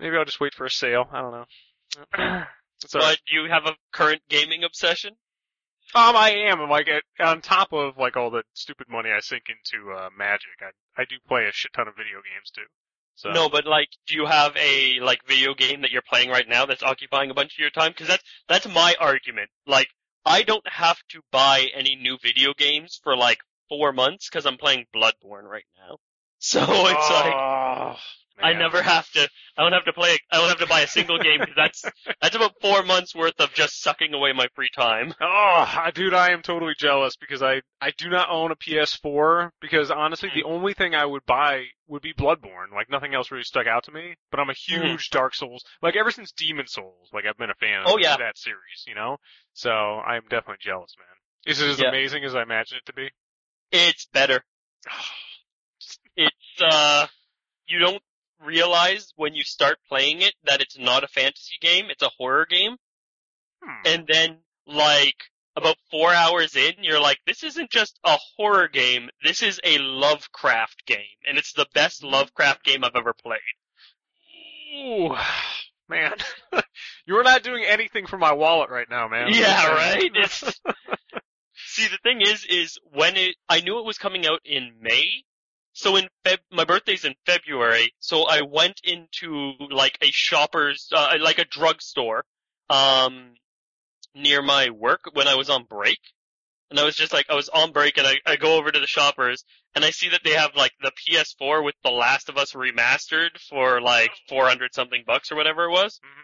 Maybe 0.00 0.16
I'll 0.16 0.24
just 0.24 0.40
wait 0.40 0.54
for 0.54 0.66
a 0.66 0.70
sale. 0.70 1.06
I 1.12 1.20
don't 1.20 1.32
know. 1.32 2.42
It's 2.84 2.94
all 2.94 3.00
right. 3.00 3.18
But 3.26 3.32
you 3.32 3.50
have 3.50 3.66
a 3.66 3.74
current 3.92 4.22
gaming 4.28 4.62
obsession? 4.62 5.14
Um, 5.96 6.14
I 6.14 6.30
am. 6.48 6.60
I'm 6.60 6.70
like 6.70 6.86
at, 6.88 7.02
on 7.18 7.40
top 7.40 7.72
of 7.72 7.96
like 7.98 8.16
all 8.16 8.30
the 8.30 8.44
stupid 8.52 8.86
money 8.88 9.10
I 9.10 9.18
sink 9.18 9.44
into 9.48 9.90
uh, 9.92 10.10
Magic. 10.16 10.50
I 10.62 11.00
I 11.00 11.04
do 11.04 11.16
play 11.26 11.46
a 11.46 11.52
shit 11.52 11.72
ton 11.72 11.88
of 11.88 11.96
video 11.96 12.18
games 12.22 12.50
too. 12.54 12.62
So 13.18 13.32
No, 13.32 13.48
but 13.48 13.66
like, 13.66 13.88
do 14.06 14.14
you 14.14 14.26
have 14.26 14.56
a 14.56 15.00
like 15.00 15.26
video 15.26 15.52
game 15.52 15.80
that 15.80 15.90
you're 15.90 16.02
playing 16.08 16.30
right 16.30 16.48
now 16.48 16.66
that's 16.66 16.84
occupying 16.84 17.30
a 17.32 17.34
bunch 17.34 17.54
of 17.54 17.58
your 17.58 17.70
time? 17.70 17.90
Because 17.90 18.06
that's 18.06 18.22
that's 18.48 18.68
my 18.68 18.94
argument. 19.00 19.50
Like, 19.66 19.88
I 20.24 20.44
don't 20.44 20.66
have 20.68 20.98
to 21.08 21.20
buy 21.32 21.66
any 21.74 21.96
new 21.96 22.16
video 22.22 22.54
games 22.56 23.00
for 23.02 23.16
like 23.16 23.40
four 23.68 23.92
months 23.92 24.28
because 24.28 24.46
I'm 24.46 24.56
playing 24.56 24.86
Bloodborne 24.94 25.48
right 25.50 25.66
now. 25.76 25.96
So 26.38 26.60
it's 26.60 27.10
like 27.10 27.34
Oh, 27.34 27.96
I 28.40 28.52
never 28.52 28.82
have 28.82 29.10
to. 29.12 29.28
I 29.56 29.62
don't 29.62 29.72
have 29.72 29.84
to 29.86 29.92
play. 29.92 30.18
I 30.30 30.38
don't 30.38 30.48
have 30.48 30.58
to 30.58 30.66
buy 30.66 30.80
a 30.82 30.86
single 30.86 31.18
game 31.18 31.40
because 31.40 31.56
that's 31.56 31.84
that's 32.22 32.36
about 32.36 32.60
four 32.60 32.82
months 32.82 33.14
worth 33.14 33.40
of 33.40 33.52
just 33.54 33.82
sucking 33.82 34.14
away 34.14 34.32
my 34.32 34.46
free 34.54 34.70
time. 34.74 35.14
Oh, 35.20 35.90
dude, 35.94 36.14
I 36.14 36.32
am 36.32 36.42
totally 36.42 36.74
jealous 36.78 37.16
because 37.16 37.42
I 37.42 37.62
I 37.80 37.92
do 37.96 38.08
not 38.08 38.28
own 38.30 38.52
a 38.52 38.56
PS4 38.56 39.50
because 39.60 39.90
honestly, 39.90 40.30
the 40.34 40.42
mm. 40.42 40.52
only 40.52 40.74
thing 40.74 40.94
I 40.94 41.04
would 41.04 41.26
buy 41.26 41.64
would 41.88 42.02
be 42.02 42.14
Bloodborne. 42.14 42.72
Like 42.72 42.90
nothing 42.90 43.14
else 43.14 43.30
really 43.30 43.44
stuck 43.44 43.66
out 43.66 43.84
to 43.84 43.92
me. 43.92 44.14
But 44.30 44.40
I'm 44.40 44.50
a 44.50 44.52
mm. 44.52 44.56
huge 44.56 45.10
Dark 45.10 45.34
Souls. 45.34 45.64
Like 45.82 45.96
ever 45.96 46.10
since 46.10 46.32
Demon 46.32 46.66
Souls, 46.66 47.08
like 47.12 47.24
I've 47.28 47.38
been 47.38 47.50
a 47.50 47.54
fan 47.54 47.82
oh, 47.84 47.94
of 47.94 47.94
Oh, 47.94 47.98
yeah. 47.98 48.16
that 48.16 48.38
series. 48.38 48.84
You 48.86 48.94
know, 48.94 49.16
so 49.52 49.70
I'm 49.70 50.22
definitely 50.22 50.58
jealous, 50.60 50.94
man. 50.98 51.52
Is 51.52 51.60
it 51.60 51.68
as 51.70 51.80
Yeah. 51.80 51.88
amazing 51.88 52.24
as 52.24 52.34
I 52.34 52.42
imagine 52.42 52.78
it 52.78 52.86
to 52.86 52.92
be? 52.92 53.10
It's 53.72 54.06
better. 54.06 54.44
Oh. 54.90 55.27
It's 56.18 56.60
uh, 56.60 57.06
you 57.68 57.78
don't 57.78 58.02
realize 58.44 59.12
when 59.16 59.34
you 59.34 59.44
start 59.44 59.78
playing 59.88 60.20
it 60.20 60.34
that 60.44 60.60
it's 60.60 60.76
not 60.76 61.04
a 61.04 61.08
fantasy 61.08 61.54
game; 61.60 61.86
it's 61.90 62.02
a 62.02 62.10
horror 62.18 62.44
game. 62.44 62.76
Hmm. 63.62 63.86
And 63.86 64.06
then, 64.06 64.38
like 64.66 65.16
about 65.56 65.76
four 65.90 66.12
hours 66.12 66.56
in, 66.56 66.72
you're 66.82 67.00
like, 67.00 67.18
"This 67.24 67.44
isn't 67.44 67.70
just 67.70 67.98
a 68.04 68.18
horror 68.36 68.66
game. 68.66 69.10
This 69.22 69.42
is 69.42 69.60
a 69.62 69.78
Lovecraft 69.78 70.84
game, 70.86 71.16
and 71.26 71.38
it's 71.38 71.52
the 71.52 71.66
best 71.72 72.02
Lovecraft 72.02 72.64
game 72.64 72.82
I've 72.82 72.96
ever 72.96 73.14
played." 73.14 73.38
Ooh. 74.76 75.14
man. 75.88 76.12
You're 77.06 77.22
not 77.22 77.42
doing 77.42 77.64
anything 77.64 78.06
for 78.06 78.18
my 78.18 78.32
wallet 78.32 78.70
right 78.70 78.88
now, 78.90 79.08
man. 79.08 79.28
Yeah, 79.30 79.68
right? 79.72 80.10
See, 81.66 81.88
the 81.88 81.98
thing 82.02 82.20
is, 82.22 82.44
is 82.44 82.78
when 82.92 83.16
it, 83.16 83.36
I 83.48 83.60
knew 83.60 83.78
it 83.78 83.84
was 83.84 83.98
coming 83.98 84.26
out 84.26 84.40
in 84.44 84.72
May. 84.80 85.24
So 85.78 85.94
in 85.94 86.08
Feb, 86.24 86.38
my 86.50 86.64
birthday's 86.64 87.04
in 87.04 87.14
February, 87.24 87.94
so 88.00 88.24
I 88.24 88.40
went 88.42 88.80
into 88.82 89.52
like 89.70 89.96
a 90.02 90.10
shopper's, 90.10 90.88
uh, 90.92 91.14
like 91.20 91.38
a 91.38 91.44
drugstore, 91.44 92.24
um, 92.68 93.34
near 94.12 94.42
my 94.42 94.70
work 94.70 95.02
when 95.12 95.28
I 95.28 95.36
was 95.36 95.48
on 95.50 95.62
break. 95.70 96.00
And 96.68 96.80
I 96.80 96.84
was 96.84 96.96
just 96.96 97.12
like, 97.12 97.26
I 97.30 97.36
was 97.36 97.48
on 97.48 97.70
break 97.70 97.96
and 97.96 98.08
I, 98.08 98.16
I 98.26 98.34
go 98.34 98.56
over 98.56 98.72
to 98.72 98.80
the 98.80 98.88
shoppers 98.88 99.44
and 99.76 99.84
I 99.84 99.90
see 99.90 100.08
that 100.08 100.22
they 100.24 100.32
have 100.32 100.56
like 100.56 100.72
the 100.82 100.90
PS4 100.90 101.64
with 101.64 101.76
The 101.84 101.90
Last 101.90 102.28
of 102.28 102.36
Us 102.36 102.54
remastered 102.54 103.38
for 103.48 103.80
like 103.80 104.10
400 104.28 104.74
something 104.74 105.04
bucks 105.06 105.30
or 105.30 105.36
whatever 105.36 105.66
it 105.66 105.70
was. 105.70 106.00
Mhm. 106.04 106.22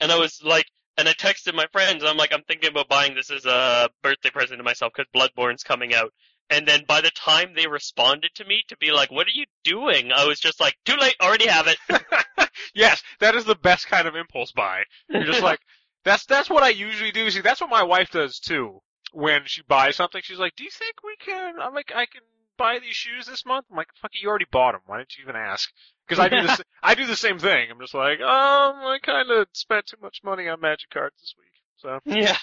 And 0.00 0.10
I 0.10 0.16
was 0.16 0.40
like, 0.42 0.64
and 0.96 1.06
I 1.06 1.12
texted 1.12 1.52
my 1.52 1.66
friends. 1.70 2.02
I'm 2.02 2.16
like, 2.16 2.32
I'm 2.32 2.44
thinking 2.48 2.70
about 2.70 2.88
buying 2.88 3.14
this 3.14 3.30
as 3.30 3.44
a 3.44 3.90
birthday 4.02 4.30
present 4.30 4.58
to 4.58 4.64
myself 4.64 4.94
because 4.96 5.10
Bloodborne's 5.14 5.64
coming 5.64 5.92
out. 5.92 6.14
And 6.50 6.66
then 6.66 6.84
by 6.86 7.00
the 7.00 7.10
time 7.10 7.54
they 7.54 7.66
responded 7.66 8.30
to 8.36 8.44
me 8.44 8.62
to 8.68 8.76
be 8.76 8.92
like, 8.92 9.10
what 9.10 9.26
are 9.26 9.34
you 9.34 9.46
doing? 9.64 10.12
I 10.12 10.26
was 10.26 10.38
just 10.38 10.60
like, 10.60 10.76
too 10.84 10.96
late, 10.96 11.16
already 11.20 11.48
have 11.48 11.66
it. 11.66 11.78
yes, 12.74 13.02
that 13.20 13.34
is 13.34 13.44
the 13.44 13.56
best 13.56 13.88
kind 13.88 14.06
of 14.06 14.14
impulse 14.14 14.52
buy. 14.52 14.84
You're 15.08 15.24
just 15.24 15.42
like, 15.42 15.60
that's 16.06 16.24
that's 16.24 16.48
what 16.48 16.62
I 16.62 16.68
usually 16.68 17.10
do. 17.10 17.28
See, 17.30 17.40
that's 17.40 17.60
what 17.60 17.68
my 17.68 17.82
wife 17.82 18.10
does 18.10 18.38
too. 18.38 18.80
When 19.12 19.42
she 19.46 19.62
buys 19.62 19.96
something, 19.96 20.20
she's 20.22 20.38
like, 20.38 20.54
"Do 20.56 20.62
you 20.64 20.70
think 20.70 20.94
we 21.02 21.16
can?" 21.16 21.54
I'm 21.60 21.74
like, 21.74 21.90
"I 21.94 22.06
can 22.06 22.22
buy 22.56 22.78
these 22.78 22.94
shoes 22.94 23.26
this 23.26 23.44
month." 23.44 23.66
I'm 23.70 23.76
like, 23.76 23.88
"Fuck 24.00 24.12
it, 24.14 24.22
you 24.22 24.28
already 24.28 24.46
bought 24.50 24.72
them. 24.72 24.82
Why 24.86 24.98
didn't 24.98 25.16
you 25.16 25.24
even 25.24 25.36
ask?" 25.36 25.68
Because 26.06 26.24
I 26.24 26.28
do 26.28 26.46
this. 26.46 26.60
I 26.82 26.94
do 26.94 27.06
the 27.06 27.16
same 27.16 27.38
thing. 27.38 27.70
I'm 27.70 27.80
just 27.80 27.94
like, 27.94 28.20
um, 28.20 28.76
I 28.86 28.98
kind 29.02 29.30
of 29.30 29.48
spent 29.52 29.86
too 29.86 29.96
much 30.00 30.20
money 30.22 30.48
on 30.48 30.60
magic 30.60 30.90
cards 30.90 31.16
this 31.20 31.34
week. 31.38 31.50
So, 31.78 31.98
yeah. 32.04 32.36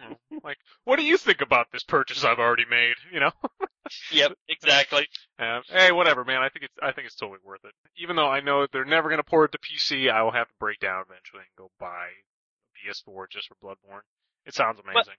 Know, 0.00 0.16
like, 0.44 0.56
what 0.84 0.96
do 0.96 1.04
you 1.04 1.16
think 1.16 1.40
about 1.40 1.66
this 1.72 1.82
purchase 1.84 2.24
I've 2.24 2.38
already 2.38 2.64
made? 2.68 2.94
You 3.12 3.20
know. 3.20 3.30
Yep, 4.12 4.32
exactly. 4.48 5.06
Um, 5.38 5.62
hey, 5.68 5.92
whatever, 5.92 6.24
man. 6.24 6.40
I 6.40 6.48
think 6.48 6.64
it's 6.64 6.74
I 6.82 6.92
think 6.92 7.06
it's 7.06 7.16
totally 7.16 7.40
worth 7.44 7.64
it. 7.64 7.72
Even 7.98 8.16
though 8.16 8.28
I 8.28 8.40
know 8.40 8.66
they're 8.72 8.84
never 8.84 9.10
gonna 9.10 9.24
port 9.24 9.52
it 9.52 9.58
to 9.58 9.68
PC, 9.68 10.10
I 10.10 10.22
will 10.22 10.30
have 10.30 10.46
to 10.48 10.54
break 10.58 10.78
down 10.78 11.02
eventually 11.06 11.40
and 11.42 11.56
go 11.58 11.70
buy 11.78 12.06
a 12.06 12.88
PS4 12.88 13.28
just 13.28 13.48
for 13.48 13.56
Bloodborne. 13.56 14.00
It 14.46 14.54
sounds 14.54 14.78
amazing. 14.80 15.14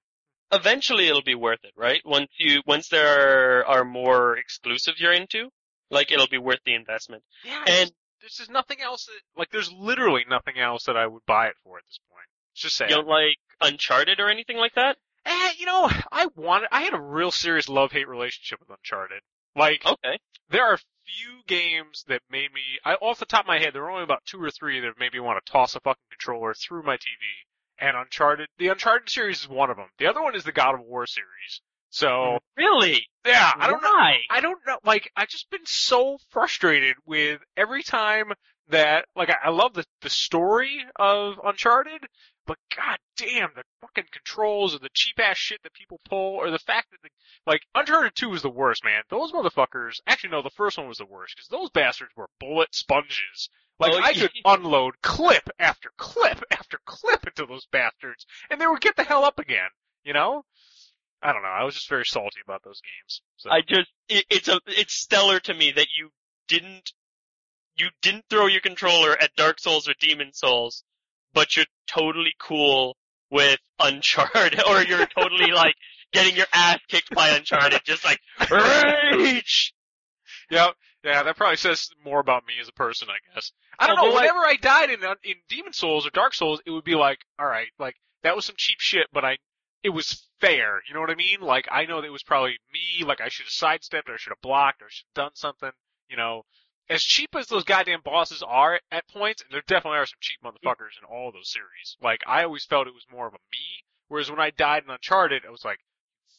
But 0.50 0.60
Eventually 0.62 1.08
it'll 1.08 1.22
be 1.22 1.36
worth 1.36 1.64
it, 1.64 1.74
right? 1.76 2.02
Once 2.06 2.30
you, 2.38 2.62
once 2.66 2.88
there 2.88 3.60
are 3.62 3.66
are 3.66 3.84
more 3.86 4.38
exclusives 4.38 5.00
you're 5.00 5.14
into, 5.14 5.50
like 5.92 6.12
it'll 6.12 6.28
be 6.28 6.38
worth 6.38 6.60
the 6.66 6.74
investment. 6.74 7.22
yeah, 7.44 7.64
And 7.68 7.92
there's 8.22 8.38
just 8.38 8.50
nothing 8.50 8.82
else 8.82 9.06
that 9.06 9.40
like 9.40 9.50
there's 9.52 9.72
literally 9.72 10.26
nothing 10.30 10.58
else 10.58 10.86
that 10.86 10.96
I 10.98 11.06
would 11.06 11.26
buy 11.28 11.48
it 11.48 11.56
for 11.64 11.78
at 11.78 11.84
this 11.86 12.00
point. 12.10 12.26
It's 12.54 12.62
just 12.62 12.78
sad. 12.78 12.90
you 12.90 12.96
don't 12.96 13.08
like 13.08 13.38
Uncharted 13.64 14.20
or 14.20 14.30
anything 14.30 14.58
like 14.58 14.76
that? 14.76 14.98
Eh, 15.26 15.52
you 15.58 15.66
know, 15.66 15.90
I 16.12 16.28
wanted 16.36 16.70
I 16.72 16.82
had 16.82 16.94
a 16.94 17.02
real 17.02 17.32
serious 17.32 17.70
love 17.70 17.92
hate 17.92 18.08
relationship 18.08 18.60
with 18.60 18.70
Uncharted. 18.70 19.22
Like 19.56 19.86
Okay. 19.86 20.20
there 20.50 20.66
are 20.66 20.74
a 20.74 20.78
few 21.06 21.42
games 21.48 22.04
that 22.08 22.22
made 22.30 22.52
me 22.54 22.62
I 22.84 22.96
off 22.96 23.20
the 23.20 23.26
top 23.26 23.42
of 23.42 23.48
my 23.48 23.60
head 23.60 23.74
there 23.74 23.84
are 23.84 23.92
only 23.92 24.04
about 24.04 24.26
two 24.26 24.42
or 24.42 24.52
three 24.52 24.80
that 24.82 25.00
made 25.00 25.14
me 25.14 25.20
want 25.20 25.44
to 25.46 25.52
toss 25.52 25.76
a 25.76 25.80
fucking 25.80 26.02
controller 26.12 26.54
through 26.54 26.84
my 26.84 26.96
TV. 26.96 27.24
And 27.80 27.96
Uncharted 27.98 28.50
the 28.58 28.68
Uncharted 28.70 29.10
series 29.10 29.42
is 29.42 29.50
one 29.50 29.70
of 29.70 29.78
them. 29.78 29.88
The 29.98 30.08
other 30.08 30.22
one 30.22 30.36
is 30.36 30.44
the 30.44 30.52
God 30.52 30.76
of 30.76 30.82
War 30.82 31.06
series. 31.06 31.62
So 31.90 32.40
Really? 32.58 33.08
yeah, 33.26 33.52
I 33.56 33.68
don't 33.68 33.82
know 33.82 33.90
Why? 33.92 34.18
I 34.30 34.42
don't 34.42 34.60
know. 34.68 34.78
Like, 34.84 35.10
I've 35.16 35.30
just 35.30 35.50
been 35.52 35.66
so 35.66 36.18
frustrated 36.32 36.96
with 37.06 37.40
every 37.56 37.84
time 37.84 38.34
that, 38.70 39.06
like, 39.16 39.30
I, 39.30 39.36
I 39.46 39.50
love 39.50 39.74
the, 39.74 39.86
the 40.02 40.10
story 40.10 40.84
of 40.98 41.36
Uncharted, 41.44 42.02
but 42.46 42.58
god 42.76 42.98
damn, 43.18 43.50
the 43.56 43.64
fucking 43.82 44.06
controls 44.12 44.76
or 44.76 44.80
the 44.80 44.90
cheap 44.94 45.20
ass 45.20 45.38
shit 45.38 45.62
that 45.64 45.74
people 45.74 46.00
pull, 46.10 46.36
or 46.36 46.50
the 46.52 46.60
fact 46.60 46.92
that, 46.92 46.98
the, 47.04 47.10
like, 47.46 47.62
Uncharted 47.76 48.16
2 48.16 48.30
was 48.30 48.42
the 48.42 48.50
worst, 48.50 48.84
man. 48.84 49.04
Those 49.10 49.32
motherfuckers, 49.32 50.02
actually 50.08 50.32
no, 50.32 50.42
the 50.42 50.50
first 50.50 50.78
one 50.78 50.88
was 50.88 50.98
the 50.98 51.06
worst, 51.06 51.36
because 51.36 51.48
those 51.50 51.70
bastards 51.70 52.12
were 52.16 52.30
bullet 52.40 52.74
sponges. 52.74 53.50
Like, 53.80 53.94
Oh, 53.94 54.00
I 54.02 54.10
yeah. 54.10 54.22
could 54.24 54.32
unload 54.46 55.02
clip 55.02 55.50
after 55.60 55.92
clip 55.98 56.44
after 56.52 56.80
clip 56.86 57.26
into 57.28 57.46
those 57.46 57.66
bastards, 57.72 58.26
and 58.50 58.60
they 58.60 58.68
would 58.68 58.82
get 58.82 58.96
the 58.96 59.04
hell 59.04 59.24
up 59.26 59.40
again, 59.40 59.70
you 60.04 60.14
know? 60.14 60.44
I 61.22 61.32
don't 61.32 61.42
know. 61.44 61.48
I 61.48 61.64
was 61.64 61.76
just 61.76 61.88
very 61.88 62.06
salty 62.06 62.40
about 62.44 62.64
those 62.64 62.82
games. 62.82 63.22
So. 63.38 63.50
I 63.50 63.62
just, 63.62 63.90
it, 64.10 64.26
it's 64.30 64.48
a, 64.50 64.60
it's 64.68 64.94
stellar 64.94 65.40
to 65.42 65.54
me 65.54 65.72
that 65.72 65.88
you 65.98 66.10
didn't, 66.50 66.92
you 67.76 67.88
didn't 68.02 68.26
throw 68.30 68.48
your 68.48 68.60
controller 68.60 69.16
at 69.20 69.34
Dark 69.38 69.60
Souls 69.60 69.88
or 69.88 69.94
Demon 70.00 70.34
Souls, 70.34 70.84
but 71.34 71.56
you're 71.56 71.66
totally 71.88 72.34
cool 72.40 72.96
with 73.32 73.60
Uncharted, 73.80 74.62
or 74.68 74.84
you're 74.84 75.06
totally 75.08 75.52
like 75.52 75.76
getting 76.12 76.36
your 76.36 76.46
ass 76.54 76.80
kicked 76.88 77.14
by 77.16 77.30
Uncharted, 77.30 77.82
just 77.84 78.06
like, 78.06 78.20
rage! 78.52 79.74
Yeah, 80.50 80.70
yeah, 81.04 81.24
that 81.24 81.36
probably 81.38 81.58
says 81.58 81.90
more 82.04 82.20
about 82.20 82.46
me 82.46 82.54
as 82.62 82.68
a 82.70 82.74
person, 82.74 83.08
I 83.10 83.18
guess. 83.34 83.52
I 83.80 83.88
don't 83.88 83.98
Although, 83.98 84.10
know. 84.12 84.16
like- 84.16 84.30
Whenever 84.32 84.46
I 84.46 84.56
died 84.56 84.90
in 84.92 85.04
uh, 85.04 85.16
in 85.24 85.36
Demon 85.50 85.74
Souls 85.74 86.06
or 86.06 86.12
Dark 86.12 86.34
Souls, 86.34 86.62
it 86.66 86.72
would 86.72 86.84
be 86.84 86.96
like, 86.96 87.20
all 87.40 87.46
right, 87.48 87.68
like 87.80 87.96
that 88.24 88.36
was 88.36 88.46
some 88.46 88.56
cheap 88.58 88.78
shit, 88.80 89.08
but 89.12 89.26
I, 89.26 89.38
it 89.84 89.90
was 89.90 90.28
fair. 90.40 90.82
You 90.88 90.94
know 90.94 91.02
what 91.02 91.10
I 91.10 91.16
mean? 91.16 91.42
Like 91.42 91.68
I 91.72 91.86
know 91.86 92.02
that 92.02 92.08
it 92.08 92.12
was 92.12 92.24
probably 92.24 92.58
me. 92.72 93.06
Like 93.06 93.20
I 93.22 93.30
should 93.30 93.46
have 93.46 93.52
sidestepped, 93.52 94.10
or 94.10 94.14
I 94.14 94.18
should 94.18 94.32
have 94.32 94.42
blocked, 94.42 94.82
or 94.82 94.86
I 94.86 94.90
should 94.92 95.06
have 95.16 95.26
done 95.26 95.32
something. 95.36 95.72
You 96.10 96.18
know, 96.18 96.44
as 96.90 97.02
cheap 97.02 97.36
as 97.36 97.48
those 97.48 97.64
goddamn 97.64 98.02
bosses 98.04 98.44
are 98.46 98.80
at 98.92 99.08
points, 99.08 99.42
and 99.42 99.52
there 99.52 99.64
definitely 99.68 100.00
are 100.00 100.06
some 100.06 100.18
cheap 100.22 100.40
motherfuckers 100.44 100.98
in 101.00 101.06
all 101.10 101.32
those 101.32 101.50
series. 101.52 101.98
Like 102.02 102.22
I 102.28 102.44
always 102.44 102.66
felt 102.66 102.88
it 102.88 102.94
was 102.94 103.06
more 103.12 103.28
of 103.28 103.34
a 103.34 103.38
me. 103.52 103.84
Whereas 104.10 104.30
when 104.30 104.40
I 104.40 104.50
died 104.52 104.84
in 104.84 104.90
Uncharted, 104.92 105.44
I 105.48 105.52
was 105.52 105.64
like, 105.66 105.80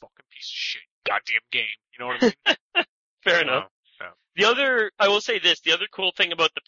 fucking 0.00 0.26
piece 0.30 0.46
of 0.48 0.54
shit, 0.54 0.82
goddamn 1.06 1.40
game. 1.50 1.64
You 1.92 2.04
know 2.04 2.06
what 2.08 2.22
I 2.22 2.56
mean? 2.76 2.84
Fair 3.24 3.40
enough. 3.42 3.68
yeah. 4.00 4.08
The 4.36 4.44
other, 4.44 4.90
I 4.98 5.08
will 5.08 5.20
say 5.22 5.38
this, 5.38 5.60
the 5.60 5.72
other 5.72 5.86
cool 5.92 6.12
thing 6.16 6.30
about 6.32 6.50
the 6.54 6.60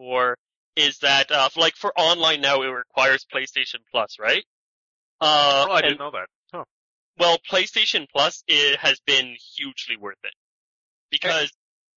PS4 0.00 0.34
is 0.76 0.98
that, 0.98 1.30
uh, 1.30 1.48
like 1.56 1.74
for 1.74 1.92
online 1.98 2.40
now, 2.40 2.62
it 2.62 2.66
requires 2.68 3.26
PlayStation 3.32 3.80
Plus, 3.90 4.16
right? 4.20 4.44
Uh, 5.20 5.66
Oh, 5.68 5.72
I 5.72 5.78
and- 5.80 5.82
didn't 5.88 5.98
know 5.98 6.10
that. 6.12 6.26
Huh. 6.52 6.64
well, 7.18 7.38
PlayStation 7.50 8.06
Plus 8.10 8.44
it 8.46 8.78
has 8.78 9.00
been 9.06 9.36
hugely 9.56 9.96
worth 9.96 10.18
it. 10.24 10.32
Because, 11.10 11.50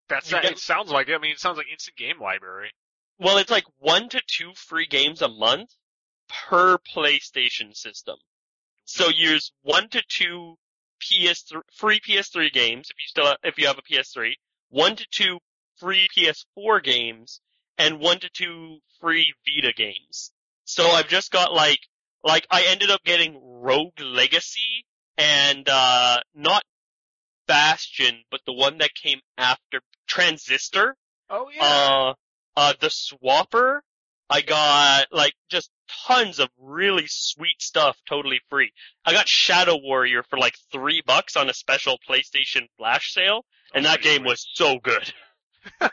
That's 0.10 0.32
You 0.32 0.42
get- 0.42 0.54
it 0.54 0.60
sounds 0.60 0.90
like 0.90 1.10
it. 1.10 1.16
I 1.16 1.18
mean, 1.18 1.32
it 1.32 1.40
sounds 1.40 1.58
like 1.58 1.68
instant 1.72 1.98
game 1.98 2.20
library. 2.20 2.72
well, 3.20 3.38
it's 3.38 3.52
like 3.52 3.66
one 3.80 4.10
to 4.10 4.22
two 4.28 4.54
free 4.56 4.86
games 4.86 5.22
a 5.22 5.28
month 5.28 5.70
per 6.30 6.78
PlayStation 6.78 7.76
system. 7.76 8.18
So 8.86 9.10
use 9.10 9.52
one 9.64 9.90
to 9.90 10.02
two 10.08 10.56
PS3, 11.02 11.62
free 11.74 12.00
PS3 12.00 12.52
games 12.52 12.90
if 12.90 12.96
you 12.98 13.08
still, 13.08 13.26
have, 13.26 13.38
if 13.44 13.58
you 13.58 13.68
have 13.68 13.78
a 13.78 13.82
PS3, 13.82 14.34
one 14.70 14.96
to 14.96 15.06
two 15.12 15.40
free 15.78 16.08
PS4 16.16 16.84
games, 16.84 17.42
and 17.78 18.00
one 18.00 18.20
to 18.20 18.30
two 18.30 18.80
free 19.00 19.34
Vita 19.46 19.74
games. 19.76 20.32
So 20.66 20.88
I've 20.88 21.08
just 21.08 21.32
got 21.32 21.54
like, 21.54 21.80
like 22.24 22.46
I 22.50 22.64
ended 22.70 22.90
up 22.92 23.04
getting 23.04 23.40
Rogue 23.42 24.00
Legacy 24.00 24.86
and, 25.18 25.68
uh, 25.70 26.20
not 26.36 26.64
Bastion, 27.48 28.24
but 28.30 28.42
the 28.46 28.54
one 28.54 28.80
that 28.80 28.94
came 28.94 29.20
after 29.38 29.82
Transistor 30.08 30.96
Oh 31.30 31.50
yeah. 31.54 31.64
uh, 31.66 32.14
uh, 32.56 32.74
the 32.80 32.88
swapper, 32.88 33.80
I 34.30 34.42
got 34.42 35.08
like 35.12 35.34
just 35.50 35.70
tons 36.08 36.40
of 36.40 36.50
really 36.60 37.06
sweet 37.08 37.62
stuff 37.62 37.98
totally 38.08 38.42
free. 38.50 38.72
I 39.06 39.14
got 39.14 39.28
Shadow 39.28 39.78
Warrior 39.82 40.24
for 40.24 40.38
like 40.40 40.56
three 40.72 41.02
bucks 41.06 41.36
on 41.36 41.50
a 41.50 41.54
special 41.54 41.98
PlayStation 42.10 42.68
flash 42.78 43.14
sale, 43.14 43.46
and 43.74 43.86
that 43.86 44.02
game 44.02 44.24
was 44.24 44.48
so 44.54 44.80
good. 44.80 45.14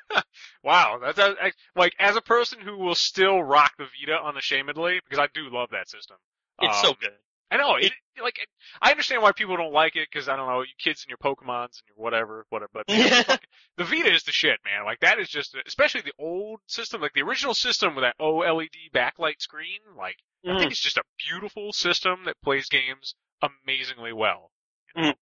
wow, 0.63 0.99
that's 1.03 1.17
that, 1.17 1.37
I- 1.41 1.53
like 1.77 1.95
as 1.99 2.17
a 2.17 2.21
person 2.23 2.61
who 2.61 2.79
will 2.79 2.95
still 2.95 3.43
rock 3.43 3.73
the 3.79 3.85
Vita 3.85 4.19
unashamedly 4.25 5.01
because 5.05 5.19
I 5.19 5.29
do 5.35 5.49
love 5.51 5.71
that 5.73 5.89
system. 5.89 6.17
It's 6.61 6.81
so 6.81 6.91
Um, 6.91 6.97
good. 7.01 7.13
I 7.51 7.57
know 7.57 7.77
it, 7.77 7.93
like 8.23 8.37
I 8.83 8.91
understand 8.91 9.23
why 9.23 9.33
people 9.33 9.57
don't 9.57 9.73
like 9.73 9.95
it 9.97 10.09
because 10.11 10.29
I 10.29 10.37
don't 10.37 10.49
know 10.49 10.63
you 10.63 10.69
kids 10.79 11.05
and 11.05 11.09
your 11.11 11.19
Pokemons 11.19 11.65
and 11.65 11.83
your 11.89 11.97
whatever, 11.97 12.47
whatever. 12.51 12.71
But 12.73 12.89
man, 12.89 12.99
Yeah. 13.09 13.23
fucking- 13.23 13.49
the 13.77 13.85
Vita 13.85 14.13
is 14.13 14.25
the 14.25 14.33
shit, 14.33 14.59
man. 14.65 14.85
Like 14.85 15.01
that 15.01 15.19
is 15.19 15.29
just, 15.29 15.57
especially 15.67 16.01
the 16.03 16.13
old 16.19 16.61
system, 16.67 17.01
like 17.01 17.13
the 17.15 17.23
original 17.23 17.55
system 17.55 17.95
with 17.95 18.03
that 18.05 18.17
OLED 18.21 18.91
backlight 18.95 19.41
screen. 19.41 19.81
Like 19.97 20.17
I 20.45 20.49
Mm. 20.49 20.59
think 20.59 20.73
it's 20.73 20.81
just 20.81 20.99
a 20.99 21.03
beautiful 21.29 21.73
system 21.73 22.25
that 22.27 22.37
plays 22.43 22.69
games 22.69 23.15
amazingly 23.43 24.13
well. 24.13 24.51
you 24.97 25.03
know? 25.03 25.09
Mm. 25.11 25.15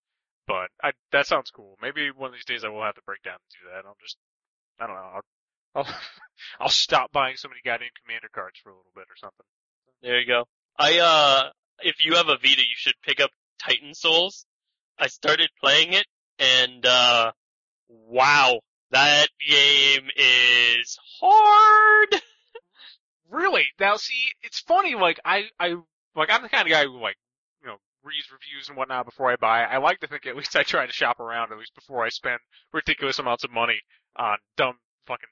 But 0.48 0.68
I, 0.82 0.92
that 1.12 1.26
sounds 1.26 1.50
cool. 1.50 1.76
Maybe 1.80 2.10
one 2.10 2.28
of 2.28 2.34
these 2.34 2.44
days 2.44 2.64
I 2.64 2.68
will 2.68 2.82
have 2.82 2.96
to 2.96 3.02
break 3.06 3.22
down 3.22 3.34
and 3.34 3.50
do 3.50 3.68
that. 3.72 3.86
I'll 3.86 3.96
just, 4.02 4.16
I 4.80 4.86
don't 4.88 4.96
know. 4.96 5.10
I'll, 5.14 5.22
I'll, 5.76 5.94
I'll 6.60 6.68
stop 6.68 7.12
buying 7.12 7.36
so 7.36 7.48
many 7.48 7.60
goddamn 7.64 7.90
commander 8.04 8.28
cards 8.34 8.58
for 8.62 8.70
a 8.70 8.72
little 8.76 8.90
bit 8.94 9.04
or 9.04 9.16
something. 9.16 9.46
There 10.02 10.18
you 10.20 10.26
go. 10.26 10.44
I 10.78 10.98
uh, 10.98 11.50
if 11.80 11.96
you 12.04 12.14
have 12.16 12.28
a 12.28 12.36
Vita, 12.36 12.60
you 12.62 12.76
should 12.76 12.94
pick 13.02 13.20
up 13.20 13.30
Titan 13.58 13.94
Souls. 13.94 14.46
I 14.98 15.06
started 15.08 15.48
playing 15.60 15.92
it, 15.94 16.06
and 16.38 16.84
uh, 16.86 17.32
wow, 17.88 18.60
that 18.90 19.28
game 19.48 20.08
is 20.16 20.98
hard. 21.20 22.08
Really? 23.30 23.64
Now, 23.80 23.96
see, 23.96 24.26
it's 24.42 24.60
funny. 24.60 24.94
Like 24.94 25.18
I, 25.24 25.44
I, 25.58 25.76
like 26.14 26.28
I'm 26.30 26.42
the 26.42 26.48
kind 26.50 26.66
of 26.66 26.70
guy 26.70 26.84
who 26.84 27.00
like, 27.00 27.16
you 27.62 27.68
know, 27.68 27.76
reads 28.04 28.30
reviews 28.30 28.68
and 28.68 28.76
whatnot 28.76 29.06
before 29.06 29.30
I 29.32 29.36
buy. 29.36 29.62
I 29.64 29.78
like 29.78 30.00
to 30.00 30.06
think 30.06 30.26
at 30.26 30.36
least 30.36 30.54
I 30.54 30.62
try 30.64 30.86
to 30.86 30.92
shop 30.92 31.18
around 31.18 31.50
at 31.52 31.58
least 31.58 31.74
before 31.74 32.04
I 32.04 32.10
spend 32.10 32.38
ridiculous 32.72 33.18
amounts 33.18 33.44
of 33.44 33.50
money 33.50 33.80
on 34.16 34.36
dumb 34.56 34.74
fucking 35.06 35.30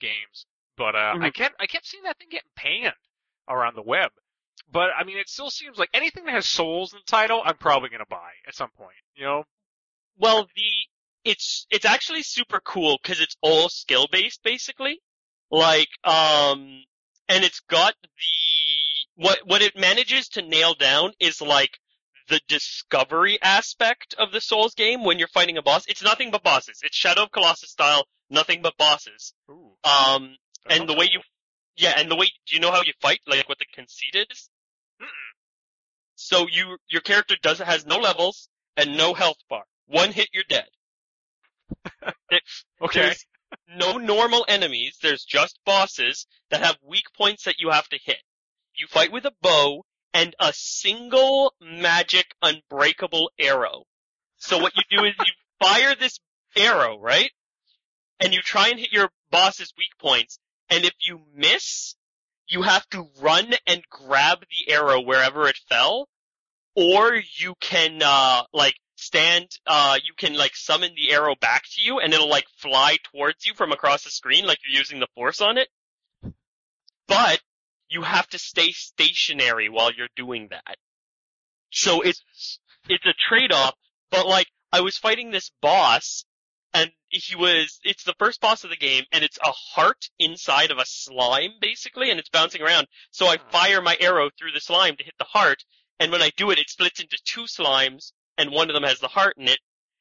games. 0.00 0.46
But 0.78 0.94
uh, 0.94 1.16
I 1.20 1.28
Mhm. 1.28 1.34
kept, 1.34 1.54
I 1.60 1.66
kept 1.66 1.86
seeing 1.86 2.04
that 2.04 2.18
thing 2.18 2.28
getting 2.30 2.48
panned 2.56 2.94
around 3.48 3.76
the 3.76 3.82
web. 3.82 4.10
But 4.70 4.90
I 4.98 5.04
mean, 5.04 5.18
it 5.18 5.28
still 5.28 5.50
seems 5.50 5.78
like 5.78 5.90
anything 5.92 6.24
that 6.24 6.34
has 6.34 6.48
souls 6.48 6.92
in 6.92 7.00
the 7.04 7.10
title, 7.10 7.42
I'm 7.44 7.56
probably 7.56 7.90
gonna 7.90 8.04
buy 8.08 8.30
at 8.46 8.54
some 8.54 8.70
point. 8.76 8.96
You 9.14 9.24
know? 9.24 9.44
Well, 10.18 10.48
the 10.54 10.70
it's 11.24 11.66
it's 11.70 11.84
actually 11.84 12.22
super 12.22 12.60
cool 12.60 12.98
because 13.02 13.20
it's 13.20 13.36
all 13.42 13.68
skill 13.68 14.08
based 14.10 14.42
basically. 14.42 15.00
Like, 15.50 15.88
um, 16.04 16.82
and 17.28 17.44
it's 17.44 17.60
got 17.60 17.94
the 18.02 19.22
what 19.22 19.40
what 19.44 19.62
it 19.62 19.76
manages 19.76 20.28
to 20.30 20.42
nail 20.42 20.74
down 20.74 21.12
is 21.20 21.40
like 21.40 21.78
the 22.28 22.40
discovery 22.48 23.38
aspect 23.42 24.14
of 24.18 24.32
the 24.32 24.40
Souls 24.40 24.74
game 24.74 25.04
when 25.04 25.18
you're 25.18 25.28
fighting 25.28 25.58
a 25.58 25.62
boss. 25.62 25.84
It's 25.86 26.02
nothing 26.02 26.30
but 26.30 26.42
bosses. 26.42 26.80
It's 26.82 26.96
Shadow 26.96 27.24
of 27.24 27.32
Colossus 27.32 27.70
style, 27.70 28.06
nothing 28.30 28.62
but 28.62 28.76
bosses. 28.78 29.34
Ooh. 29.50 29.72
Um, 29.84 30.36
and 30.70 30.88
the 30.88 30.94
way 30.94 31.08
you, 31.12 31.20
yeah, 31.76 31.94
and 31.96 32.10
the 32.10 32.16
way 32.16 32.26
do 32.46 32.54
you 32.54 32.60
know 32.60 32.70
how 32.70 32.82
you 32.82 32.92
fight? 33.00 33.20
Like 33.26 33.48
what 33.48 33.58
the 33.58 33.66
conceit 33.74 34.26
is? 34.30 34.48
So 36.24 36.46
you 36.50 36.78
your 36.88 37.00
character 37.00 37.36
does 37.42 37.58
has 37.58 37.84
no 37.84 37.98
levels 37.98 38.48
and 38.76 38.96
no 38.96 39.12
health 39.12 39.38
bar. 39.50 39.64
One 39.86 40.12
hit, 40.12 40.28
you're 40.32 40.44
dead. 40.48 40.68
Okay. 42.80 43.00
There's 43.00 43.26
no 43.76 43.98
normal 43.98 44.44
enemies. 44.48 44.98
There's 45.02 45.24
just 45.24 45.58
bosses 45.64 46.26
that 46.50 46.62
have 46.62 46.76
weak 46.82 47.04
points 47.16 47.44
that 47.44 47.56
you 47.58 47.70
have 47.70 47.88
to 47.90 47.98
hit. 48.02 48.18
You 48.74 48.86
fight 48.86 49.12
with 49.12 49.24
a 49.26 49.32
bow 49.42 49.84
and 50.14 50.34
a 50.40 50.52
single 50.54 51.54
magic 51.60 52.26
unbreakable 52.40 53.30
arrow. 53.38 53.84
So 54.38 54.58
what 54.58 54.72
you 54.74 54.82
do 54.90 55.04
is 55.04 55.14
you 55.18 55.32
fire 55.60 55.94
this 55.94 56.18
arrow, 56.56 56.98
right? 56.98 57.30
And 58.20 58.32
you 58.32 58.40
try 58.40 58.68
and 58.68 58.78
hit 58.78 58.92
your 58.92 59.10
boss's 59.30 59.72
weak 59.76 59.96
points. 60.00 60.38
And 60.70 60.84
if 60.84 60.94
you 61.06 61.20
miss, 61.34 61.94
you 62.48 62.62
have 62.62 62.88
to 62.90 63.08
run 63.20 63.54
and 63.66 63.82
grab 63.90 64.40
the 64.40 64.72
arrow 64.72 65.00
wherever 65.00 65.46
it 65.46 65.58
fell. 65.68 66.08
Or 66.74 67.14
you 67.14 67.54
can, 67.60 68.00
uh, 68.02 68.42
like, 68.52 68.74
stand, 69.02 69.48
uh, 69.66 69.98
you 70.04 70.12
can 70.16 70.34
like 70.34 70.54
summon 70.54 70.92
the 70.94 71.12
arrow 71.12 71.34
back 71.40 71.64
to 71.64 71.82
you 71.82 71.98
and 71.98 72.14
it'll 72.14 72.28
like 72.28 72.46
fly 72.56 72.96
towards 73.12 73.44
you 73.44 73.52
from 73.54 73.72
across 73.72 74.04
the 74.04 74.10
screen 74.10 74.46
like 74.46 74.58
you're 74.64 74.78
using 74.78 75.00
the 75.00 75.08
force 75.14 75.40
on 75.40 75.58
it. 75.58 75.68
But 77.08 77.40
you 77.88 78.02
have 78.02 78.28
to 78.28 78.38
stay 78.38 78.70
stationary 78.72 79.68
while 79.68 79.92
you're 79.92 80.08
doing 80.16 80.48
that. 80.50 80.76
So 81.70 82.00
it's, 82.00 82.22
it's 82.88 83.04
a 83.04 83.14
trade-off, 83.28 83.74
but 84.10 84.26
like, 84.26 84.46
I 84.72 84.80
was 84.80 84.96
fighting 84.96 85.30
this 85.30 85.50
boss 85.60 86.24
and 86.72 86.90
he 87.08 87.36
was, 87.36 87.80
it's 87.84 88.04
the 88.04 88.14
first 88.18 88.40
boss 88.40 88.64
of 88.64 88.70
the 88.70 88.76
game 88.76 89.04
and 89.12 89.22
it's 89.22 89.38
a 89.44 89.50
heart 89.50 90.08
inside 90.18 90.70
of 90.70 90.78
a 90.78 90.86
slime 90.86 91.52
basically 91.60 92.10
and 92.10 92.18
it's 92.18 92.30
bouncing 92.30 92.62
around. 92.62 92.86
So 93.10 93.26
I 93.26 93.36
fire 93.50 93.82
my 93.82 93.96
arrow 94.00 94.30
through 94.38 94.52
the 94.52 94.60
slime 94.60 94.96
to 94.96 95.04
hit 95.04 95.14
the 95.18 95.24
heart 95.24 95.64
and 95.98 96.10
when 96.10 96.22
I 96.22 96.30
do 96.36 96.50
it, 96.50 96.58
it 96.58 96.70
splits 96.70 97.00
into 97.00 97.18
two 97.24 97.42
slimes 97.42 98.12
and 98.38 98.50
one 98.50 98.70
of 98.70 98.74
them 98.74 98.82
has 98.82 98.98
the 98.98 99.08
heart 99.08 99.36
in 99.36 99.48
it. 99.48 99.58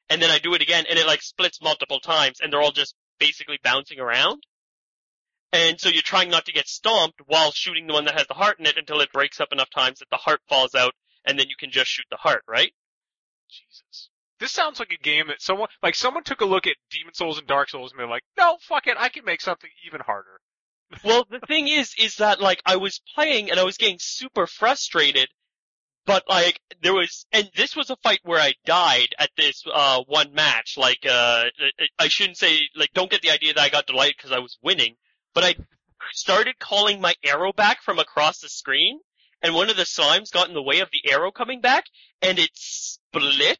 And 0.09 0.21
then 0.21 0.29
I 0.29 0.39
do 0.39 0.53
it 0.53 0.61
again 0.61 0.85
and 0.89 0.97
it 0.99 1.07
like 1.07 1.21
splits 1.21 1.61
multiple 1.61 1.99
times 1.99 2.39
and 2.41 2.51
they're 2.51 2.61
all 2.61 2.71
just 2.71 2.95
basically 3.19 3.59
bouncing 3.63 3.99
around. 3.99 4.43
And 5.53 5.79
so 5.79 5.89
you're 5.89 6.01
trying 6.01 6.29
not 6.29 6.45
to 6.45 6.53
get 6.53 6.67
stomped 6.67 7.19
while 7.27 7.51
shooting 7.51 7.87
the 7.87 7.93
one 7.93 8.05
that 8.05 8.17
has 8.17 8.27
the 8.27 8.33
heart 8.33 8.59
in 8.59 8.65
it 8.65 8.77
until 8.77 9.01
it 9.01 9.11
breaks 9.11 9.39
up 9.39 9.51
enough 9.51 9.69
times 9.69 9.99
that 9.99 10.09
the 10.09 10.17
heart 10.17 10.41
falls 10.47 10.75
out 10.75 10.93
and 11.25 11.37
then 11.37 11.47
you 11.49 11.55
can 11.57 11.71
just 11.71 11.89
shoot 11.89 12.05
the 12.09 12.17
heart, 12.17 12.43
right? 12.47 12.73
Jesus. 13.49 14.09
This 14.39 14.51
sounds 14.51 14.79
like 14.79 14.91
a 14.91 15.03
game 15.03 15.27
that 15.27 15.41
someone, 15.41 15.67
like 15.83 15.95
someone 15.95 16.23
took 16.23 16.41
a 16.41 16.45
look 16.45 16.65
at 16.65 16.75
Demon 16.89 17.13
Souls 17.13 17.37
and 17.37 17.47
Dark 17.47 17.69
Souls 17.69 17.91
and 17.91 17.99
they're 17.99 18.07
like, 18.07 18.23
no, 18.37 18.57
fuck 18.61 18.87
it, 18.87 18.97
I 18.97 19.09
can 19.09 19.25
make 19.25 19.41
something 19.41 19.69
even 19.85 20.01
harder. 20.01 20.39
well, 21.03 21.25
the 21.29 21.39
thing 21.41 21.67
is, 21.67 21.93
is 21.99 22.15
that 22.15 22.41
like 22.41 22.61
I 22.65 22.77
was 22.77 23.01
playing 23.13 23.51
and 23.51 23.59
I 23.59 23.63
was 23.63 23.77
getting 23.77 23.97
super 23.99 24.47
frustrated, 24.47 25.27
but 26.05 26.23
like 26.27 26.59
there 26.81 26.93
was, 26.93 27.25
and 27.31 27.49
this 27.55 27.75
was 27.75 27.89
a 27.89 27.95
fight 27.97 28.19
where 28.23 28.39
I 28.39 28.53
died 28.65 29.09
at 29.19 29.29
this 29.37 29.63
uh 29.71 30.03
one 30.07 30.33
match. 30.33 30.75
Like 30.77 31.05
uh, 31.09 31.45
I 31.99 32.07
shouldn't 32.07 32.37
say 32.37 32.61
like 32.75 32.91
don't 32.93 33.11
get 33.11 33.21
the 33.21 33.31
idea 33.31 33.53
that 33.53 33.61
I 33.61 33.69
got 33.69 33.87
delighted 33.87 34.15
because 34.17 34.31
I 34.31 34.39
was 34.39 34.57
winning, 34.61 34.95
but 35.33 35.43
I 35.43 35.55
started 36.13 36.59
calling 36.59 37.01
my 37.01 37.13
arrow 37.23 37.53
back 37.53 37.81
from 37.83 37.99
across 37.99 38.39
the 38.39 38.49
screen, 38.49 38.99
and 39.41 39.53
one 39.53 39.69
of 39.69 39.77
the 39.77 39.83
slimes 39.83 40.31
got 40.31 40.47
in 40.47 40.53
the 40.53 40.61
way 40.61 40.79
of 40.79 40.89
the 40.91 41.11
arrow 41.11 41.31
coming 41.31 41.61
back, 41.61 41.85
and 42.21 42.39
it 42.39 42.51
split 42.53 43.59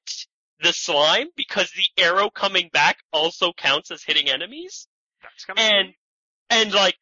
the 0.62 0.74
slime 0.74 1.28
because 1.36 1.72
the 1.72 2.04
arrow 2.04 2.30
coming 2.30 2.70
back 2.72 2.98
also 3.12 3.52
counts 3.52 3.92
as 3.92 4.04
hitting 4.04 4.30
enemies 4.30 4.88
That's 5.22 5.46
kind 5.46 5.60
of 5.60 5.66
and 5.66 5.94
and 6.50 6.74
like 6.74 6.96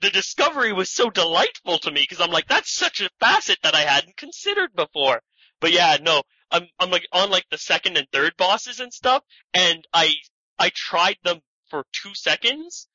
the 0.00 0.10
discovery 0.10 0.72
was 0.72 0.90
so 0.90 1.10
delightful 1.10 1.78
to 1.78 1.90
me 1.90 2.02
because 2.08 2.20
I'm 2.20 2.32
like 2.32 2.48
that's 2.48 2.72
such 2.72 3.00
a 3.00 3.10
facet 3.20 3.58
that 3.62 3.74
I 3.74 3.80
hadn't 3.80 4.16
considered 4.16 4.70
before. 4.74 5.20
But 5.60 5.72
yeah, 5.72 5.96
no, 6.00 6.22
I'm 6.50 6.68
I'm 6.78 6.90
like 6.90 7.06
on 7.12 7.30
like 7.30 7.44
the 7.50 7.58
second 7.58 7.96
and 7.96 8.06
third 8.12 8.34
bosses 8.36 8.80
and 8.80 8.92
stuff, 8.92 9.22
and 9.54 9.86
I 9.92 10.12
I 10.58 10.70
tried 10.74 11.16
them 11.24 11.40
for 11.68 11.84
two 11.92 12.14
seconds, 12.14 12.88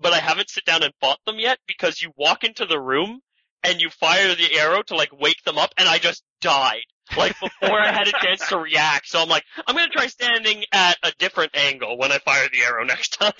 but 0.00 0.12
I 0.12 0.18
haven't 0.18 0.50
sit 0.50 0.64
down 0.64 0.82
and 0.82 0.92
fought 1.00 1.20
them 1.26 1.38
yet 1.38 1.58
because 1.66 2.02
you 2.02 2.12
walk 2.16 2.44
into 2.44 2.66
the 2.66 2.80
room 2.80 3.20
and 3.62 3.80
you 3.80 3.90
fire 3.90 4.34
the 4.34 4.58
arrow 4.58 4.82
to 4.82 4.96
like 4.96 5.10
wake 5.12 5.42
them 5.44 5.58
up, 5.58 5.72
and 5.78 5.88
I 5.88 5.98
just 5.98 6.22
died 6.40 6.84
like 7.16 7.38
before 7.40 7.80
I 7.80 7.92
had 7.92 8.08
a 8.08 8.12
chance 8.12 8.48
to 8.48 8.58
react. 8.58 9.06
So 9.08 9.20
I'm 9.20 9.28
like, 9.28 9.44
I'm 9.66 9.76
gonna 9.76 9.88
try 9.88 10.06
standing 10.08 10.64
at 10.72 10.96
a 11.02 11.12
different 11.18 11.56
angle 11.56 11.98
when 11.98 12.12
I 12.12 12.18
fire 12.18 12.48
the 12.52 12.62
arrow 12.62 12.84
next 12.84 13.10
time. 13.18 13.32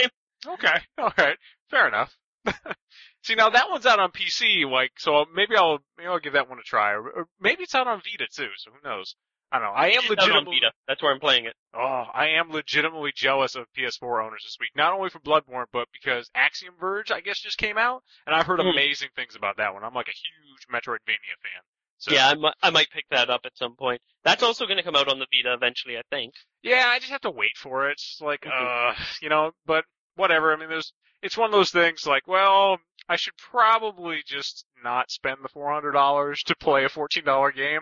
Okay, 0.47 0.77
alright, 1.01 1.39
fair 1.71 1.89
enough. 1.89 2.15
See, 3.25 3.35
now 3.35 3.51
that 3.51 3.71
one's 3.71 3.87
out 3.87 3.99
on 3.99 4.11
PC, 4.13 4.71
like, 4.71 4.93
so 4.99 5.25
maybe 5.35 5.57
I'll, 5.57 5.79
maybe 5.99 6.09
I'll 6.09 6.19
give 6.21 6.35
that 6.35 6.49
one 6.49 6.59
a 6.59 6.63
try. 6.63 6.93
Or, 6.93 7.09
or 7.11 7.27
maybe 7.41 7.65
it's 7.65 7.75
out 7.75 7.89
on 7.89 7.99
Vita 7.99 8.29
too, 8.33 8.51
so 8.57 8.71
who 8.71 8.89
knows? 8.89 9.17
I 9.51 9.59
don't 9.59 9.69
know. 9.69 9.75
I 9.75 9.89
am 9.91 10.03
legitimately, 10.09 10.57
Vita. 10.57 10.73
That's 10.89 11.03
where 11.03 11.13
I'm 11.13 11.21
playing 11.21 11.47
it. 11.47 11.55
oh, 11.75 12.05
I 12.13 12.29
am 12.39 12.51
legitimately 12.51 13.13
jealous 13.15 13.55
of 13.55 13.67
PS4 13.79 14.25
owners 14.25 14.43
this 14.45 14.57
week. 14.61 14.71
Not 14.77 14.93
only 14.93 15.09
for 15.11 15.21
Bloodborne, 15.21 15.67
but 15.73 15.87
because 15.93 16.29
Axiom 16.35 16.75
Verge, 16.81 17.11
I 17.13 17.21
guess, 17.21 17.39
just 17.41 17.59
came 17.59 17.79
out, 17.79 18.03
and 18.27 18.35
I've 18.35 18.47
heard 18.47 18.59
Mhm. 18.61 18.73
amazing 18.73 19.11
things 19.17 19.37
about 19.37 19.57
that 19.59 19.73
one. 19.75 19.85
I'm 19.85 19.95
like 19.95 20.09
a 20.09 20.11
huge 20.13 20.67
Metroidvania 20.73 21.37
fan. 21.43 21.63
So, 21.99 22.13
Yeah, 22.13 22.29
I 22.29 22.35
might, 22.35 22.55
I 22.63 22.71
might 22.71 22.91
pick 22.91 23.07
that 23.11 23.31
up 23.31 23.43
at 23.45 23.57
some 23.57 23.75
point. 23.77 24.03
That's 24.25 24.43
also 24.43 24.67
going 24.67 24.77
to 24.77 24.83
come 24.83 24.97
out 24.97 25.09
on 25.09 25.19
the 25.19 25.27
Vita 25.33 25.55
eventually, 25.55 25.97
I 25.97 26.03
think. 26.11 26.35
Yeah, 26.63 26.85
I 26.89 26.99
just 26.99 27.11
have 27.13 27.23
to 27.23 27.31
wait 27.31 27.57
for 27.57 27.89
it. 27.89 27.93
It's 27.93 28.19
like, 28.21 28.43
Mhm. 28.43 28.91
uh, 28.91 28.95
you 29.23 29.29
know, 29.31 29.53
but 29.65 29.85
whatever. 30.17 30.53
I 30.53 30.57
mean, 30.57 30.69
there's, 30.69 30.93
it's 31.27 31.37
one 31.37 31.47
of 31.47 31.53
those 31.53 31.71
things 31.71 32.07
like, 32.07 32.27
well, 32.27 32.79
I 33.09 33.17
should 33.17 33.37
probably 33.37 34.23
just 34.25 34.65
not 34.83 35.11
spend 35.11 35.39
the 35.43 35.49
$400 35.49 36.45
to 36.45 36.57
play 36.57 36.85
a 36.85 36.89
$14 36.89 37.55
game. 37.55 37.81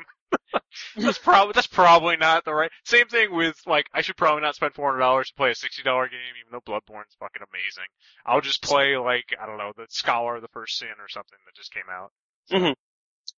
that's 0.96 1.18
probably, 1.18 1.52
that's 1.52 1.66
probably 1.66 2.16
not 2.16 2.44
the 2.44 2.54
right, 2.54 2.70
same 2.84 3.06
thing 3.06 3.34
with, 3.34 3.56
like, 3.66 3.86
I 3.94 4.00
should 4.00 4.16
probably 4.16 4.42
not 4.42 4.56
spend 4.56 4.74
$400 4.74 5.26
to 5.26 5.34
play 5.34 5.50
a 5.50 5.54
$60 5.54 5.84
game, 6.10 6.34
even 6.40 6.50
though 6.50 6.60
Bloodborne's 6.60 7.14
fucking 7.20 7.42
amazing. 7.42 7.84
I'll 8.26 8.40
just 8.40 8.62
play, 8.62 8.96
like, 8.96 9.26
I 9.40 9.46
don't 9.46 9.58
know, 9.58 9.72
the 9.76 9.86
Scholar 9.90 10.36
of 10.36 10.42
the 10.42 10.48
First 10.48 10.78
Sin 10.78 10.88
or 10.98 11.08
something 11.08 11.38
that 11.46 11.54
just 11.54 11.72
came 11.72 11.84
out. 11.90 12.10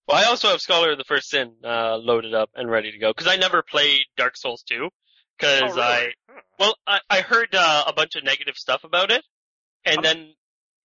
Well, 0.08 0.16
I 0.16 0.24
also 0.28 0.48
have 0.48 0.60
Scholar 0.60 0.92
of 0.92 0.98
the 0.98 1.04
First 1.04 1.30
Sin 1.30 1.52
uh, 1.64 1.96
loaded 1.96 2.32
up 2.34 2.50
and 2.54 2.70
ready 2.70 2.92
to 2.92 2.98
go 2.98 3.12
because 3.12 3.26
I 3.26 3.36
never 3.36 3.62
played 3.62 4.02
Dark 4.16 4.36
Souls 4.36 4.62
2 4.68 4.88
because 5.38 5.62
Oh, 5.62 5.74
really? 5.74 5.82
I 5.82 6.12
Huh. 6.28 6.40
well 6.58 6.76
I, 6.86 7.00
I 7.10 7.20
heard 7.22 7.54
uh, 7.54 7.84
a 7.86 7.92
bunch 7.92 8.14
of 8.16 8.24
negative 8.24 8.56
stuff 8.56 8.84
about 8.84 9.10
it, 9.10 9.24
and 9.86 10.04
then 10.04 10.34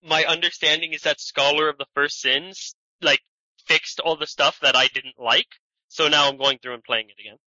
my 0.04 0.24
understanding 0.26 0.94
is 0.94 1.02
that 1.02 1.20
Scholar 1.20 1.70
of 1.70 1.78
the 1.78 1.86
First 1.94 2.20
Sins 2.22 2.76
like 3.02 3.22
fixed 3.66 4.00
all 4.00 4.16
the 4.16 4.28
stuff 4.28 4.60
that 4.62 4.76
I 4.76 4.88
didn't 4.88 5.20
like, 5.20 5.48
so 5.88 6.08
now 6.08 6.30
I'm 6.30 6.38
going 6.38 6.60
through 6.60 6.76
and 6.76 6.84
playing 6.84 7.08
it 7.10 7.20
again. 7.22 7.38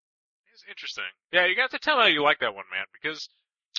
It's 0.53 0.64
interesting. 0.69 1.05
Yeah, 1.33 1.47
you 1.47 1.57
got 1.57 1.71
to 1.73 1.79
tell 1.79 1.97
me 1.97 2.03
how 2.03 2.09
you 2.09 2.23
like 2.23 2.40
that 2.40 2.55
one, 2.55 2.64
man, 2.71 2.85
because 2.93 3.29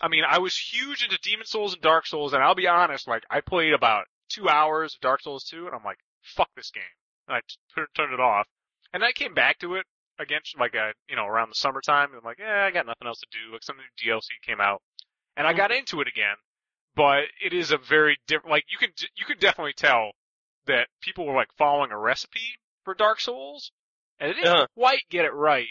I 0.02 0.10
mean, 0.10 0.24
I 0.28 0.40
was 0.40 0.58
huge 0.58 1.04
into 1.04 1.18
Demon 1.22 1.46
Souls 1.46 1.74
and 1.74 1.82
Dark 1.82 2.06
Souls, 2.06 2.34
and 2.34 2.44
I'll 2.44 2.56
be 2.56 2.68
honest, 2.68 3.08
like 3.08 3.24
I 3.30 3.42
played 3.42 3.74
about 3.74 4.06
two 4.30 4.50
hours 4.50 4.96
of 4.96 5.02
Dark 5.02 5.22
Souls 5.22 5.46
2, 5.46 5.68
and 5.68 5.76
I'm 5.76 5.84
like, 5.86 6.00
fuck 6.22 6.50
this 6.56 6.72
game, 6.72 6.84
and 7.28 7.38
I 7.38 7.40
t- 7.40 7.56
tur- 7.74 7.88
turned 7.96 8.14
it 8.14 8.20
off, 8.20 8.48
and 8.94 9.04
I 9.04 9.12
came 9.14 9.34
back 9.34 9.60
to 9.60 9.76
it 9.76 9.86
again, 10.20 10.42
like 10.60 10.76
uh, 10.76 10.92
you 11.10 11.16
know, 11.16 11.26
around 11.26 11.50
the 11.50 11.56
summertime, 11.56 12.10
and 12.10 12.18
I'm 12.18 12.26
like, 12.26 12.40
yeah, 12.40 12.66
I 12.66 12.72
got 12.72 12.86
nothing 12.86 13.08
else 13.08 13.20
to 13.20 13.28
do. 13.32 13.54
Like 13.54 13.64
some 13.64 13.78
new 13.78 14.12
DLC 14.12 14.30
came 14.46 14.60
out, 14.60 14.82
and 15.38 15.48
I 15.48 15.54
got 15.54 15.72
into 15.72 16.02
it 16.02 16.08
again, 16.08 16.36
but 16.96 17.26
it 17.44 17.54
is 17.54 17.72
a 17.72 17.78
very 17.78 18.18
different. 18.28 18.52
Like 18.52 18.66
you 18.70 18.78
can 18.78 18.90
you 19.16 19.26
can 19.26 19.38
definitely 19.40 19.74
tell 19.74 20.12
that 20.68 20.88
people 21.02 21.26
were 21.26 21.36
like 21.36 21.50
following 21.58 21.92
a 21.92 21.98
recipe 21.98 22.58
for 22.84 22.94
Dark 22.94 23.20
Souls, 23.20 23.72
and 24.20 24.32
it 24.32 24.36
didn't 24.36 24.48
Uh-huh. 24.52 24.68
quite 24.76 25.02
get 25.10 25.26
it 25.26 25.34
right 25.34 25.68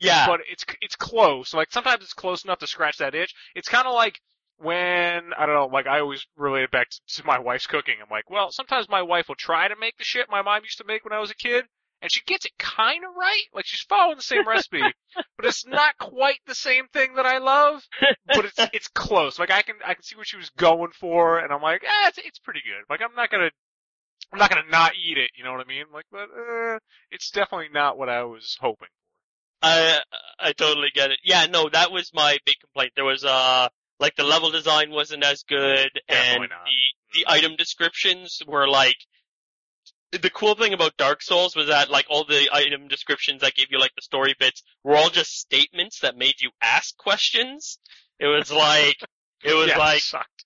Yeah, 0.00 0.26
but 0.26 0.40
it's 0.50 0.64
it's 0.80 0.96
close. 0.96 1.54
Like 1.54 1.72
sometimes 1.72 2.02
it's 2.02 2.12
close 2.14 2.44
enough 2.44 2.58
to 2.60 2.66
scratch 2.66 2.98
that 2.98 3.14
itch. 3.14 3.34
It's 3.54 3.68
kind 3.68 3.86
of 3.86 3.94
like 3.94 4.20
when 4.58 5.32
I 5.38 5.46
don't 5.46 5.54
know, 5.54 5.66
like 5.72 5.86
I 5.86 6.00
always 6.00 6.26
relate 6.36 6.64
it 6.64 6.70
back 6.70 6.88
to, 6.90 7.00
to 7.16 7.26
my 7.26 7.38
wife's 7.38 7.66
cooking. 7.66 7.94
I'm 8.02 8.08
like, 8.10 8.28
well, 8.30 8.50
sometimes 8.50 8.88
my 8.88 9.02
wife 9.02 9.28
will 9.28 9.36
try 9.36 9.68
to 9.68 9.76
make 9.76 9.96
the 9.98 10.04
shit 10.04 10.28
my 10.30 10.42
mom 10.42 10.62
used 10.64 10.78
to 10.78 10.84
make 10.84 11.04
when 11.04 11.12
I 11.12 11.20
was 11.20 11.30
a 11.30 11.34
kid, 11.34 11.64
and 12.00 12.12
she 12.12 12.20
gets 12.26 12.44
it 12.44 12.52
kind 12.58 13.04
of 13.04 13.10
right. 13.16 13.44
Like 13.52 13.66
she's 13.66 13.82
following 13.82 14.16
the 14.16 14.22
same 14.22 14.46
recipe, 14.46 14.80
but 15.36 15.46
it's 15.46 15.66
not 15.66 15.96
quite 15.98 16.38
the 16.46 16.54
same 16.54 16.86
thing 16.92 17.14
that 17.14 17.26
I 17.26 17.38
love. 17.38 17.82
But 18.26 18.44
it's 18.44 18.58
it's 18.72 18.88
close. 18.88 19.38
Like 19.38 19.50
I 19.50 19.62
can 19.62 19.76
I 19.84 19.94
can 19.94 20.02
see 20.02 20.16
what 20.16 20.26
she 20.26 20.36
was 20.36 20.50
going 20.50 20.90
for, 20.92 21.38
and 21.38 21.52
I'm 21.52 21.62
like, 21.62 21.82
ah, 21.86 22.08
it's 22.08 22.18
it's 22.18 22.38
pretty 22.38 22.60
good. 22.64 22.84
Like 22.90 23.00
I'm 23.02 23.14
not 23.14 23.30
gonna. 23.30 23.50
I'm 24.32 24.38
not 24.38 24.50
gonna 24.50 24.68
not 24.70 24.92
eat 24.94 25.16
it, 25.16 25.30
you 25.36 25.44
know 25.44 25.52
what 25.52 25.64
I 25.64 25.68
mean? 25.68 25.84
Like, 25.92 26.04
but 26.12 26.28
uh, 26.36 26.78
it's 27.10 27.30
definitely 27.30 27.68
not 27.72 27.96
what 27.96 28.10
I 28.10 28.24
was 28.24 28.58
hoping. 28.60 28.88
For 29.62 29.68
I 29.68 30.00
I 30.38 30.52
totally 30.52 30.88
get 30.94 31.10
it. 31.10 31.18
Yeah, 31.24 31.46
no, 31.46 31.68
that 31.72 31.90
was 31.92 32.10
my 32.12 32.38
big 32.44 32.56
complaint. 32.60 32.92
There 32.94 33.04
was 33.04 33.24
uh 33.24 33.68
like 33.98 34.16
the 34.16 34.24
level 34.24 34.50
design 34.50 34.90
wasn't 34.90 35.24
as 35.24 35.44
good, 35.48 35.90
and 36.08 36.42
the 36.42 37.14
the 37.14 37.24
item 37.26 37.56
descriptions 37.56 38.40
were 38.46 38.68
like. 38.68 38.96
The 40.12 40.30
cool 40.30 40.54
thing 40.54 40.72
about 40.72 40.96
Dark 40.96 41.20
Souls 41.22 41.54
was 41.54 41.66
that 41.68 41.90
like 41.90 42.06
all 42.08 42.24
the 42.24 42.48
item 42.52 42.88
descriptions 42.88 43.42
that 43.42 43.54
gave 43.54 43.66
you 43.70 43.78
like 43.78 43.94
the 43.94 44.02
story 44.02 44.34
bits 44.38 44.62
were 44.82 44.96
all 44.96 45.10
just 45.10 45.38
statements 45.38 46.00
that 46.00 46.16
made 46.16 46.40
you 46.40 46.50
ask 46.62 46.96
questions. 46.96 47.78
It 48.18 48.26
was 48.26 48.50
like 48.50 48.96
it 49.44 49.54
was 49.54 49.68
yeah, 49.68 49.78
like 49.78 50.00
sucked. 50.00 50.44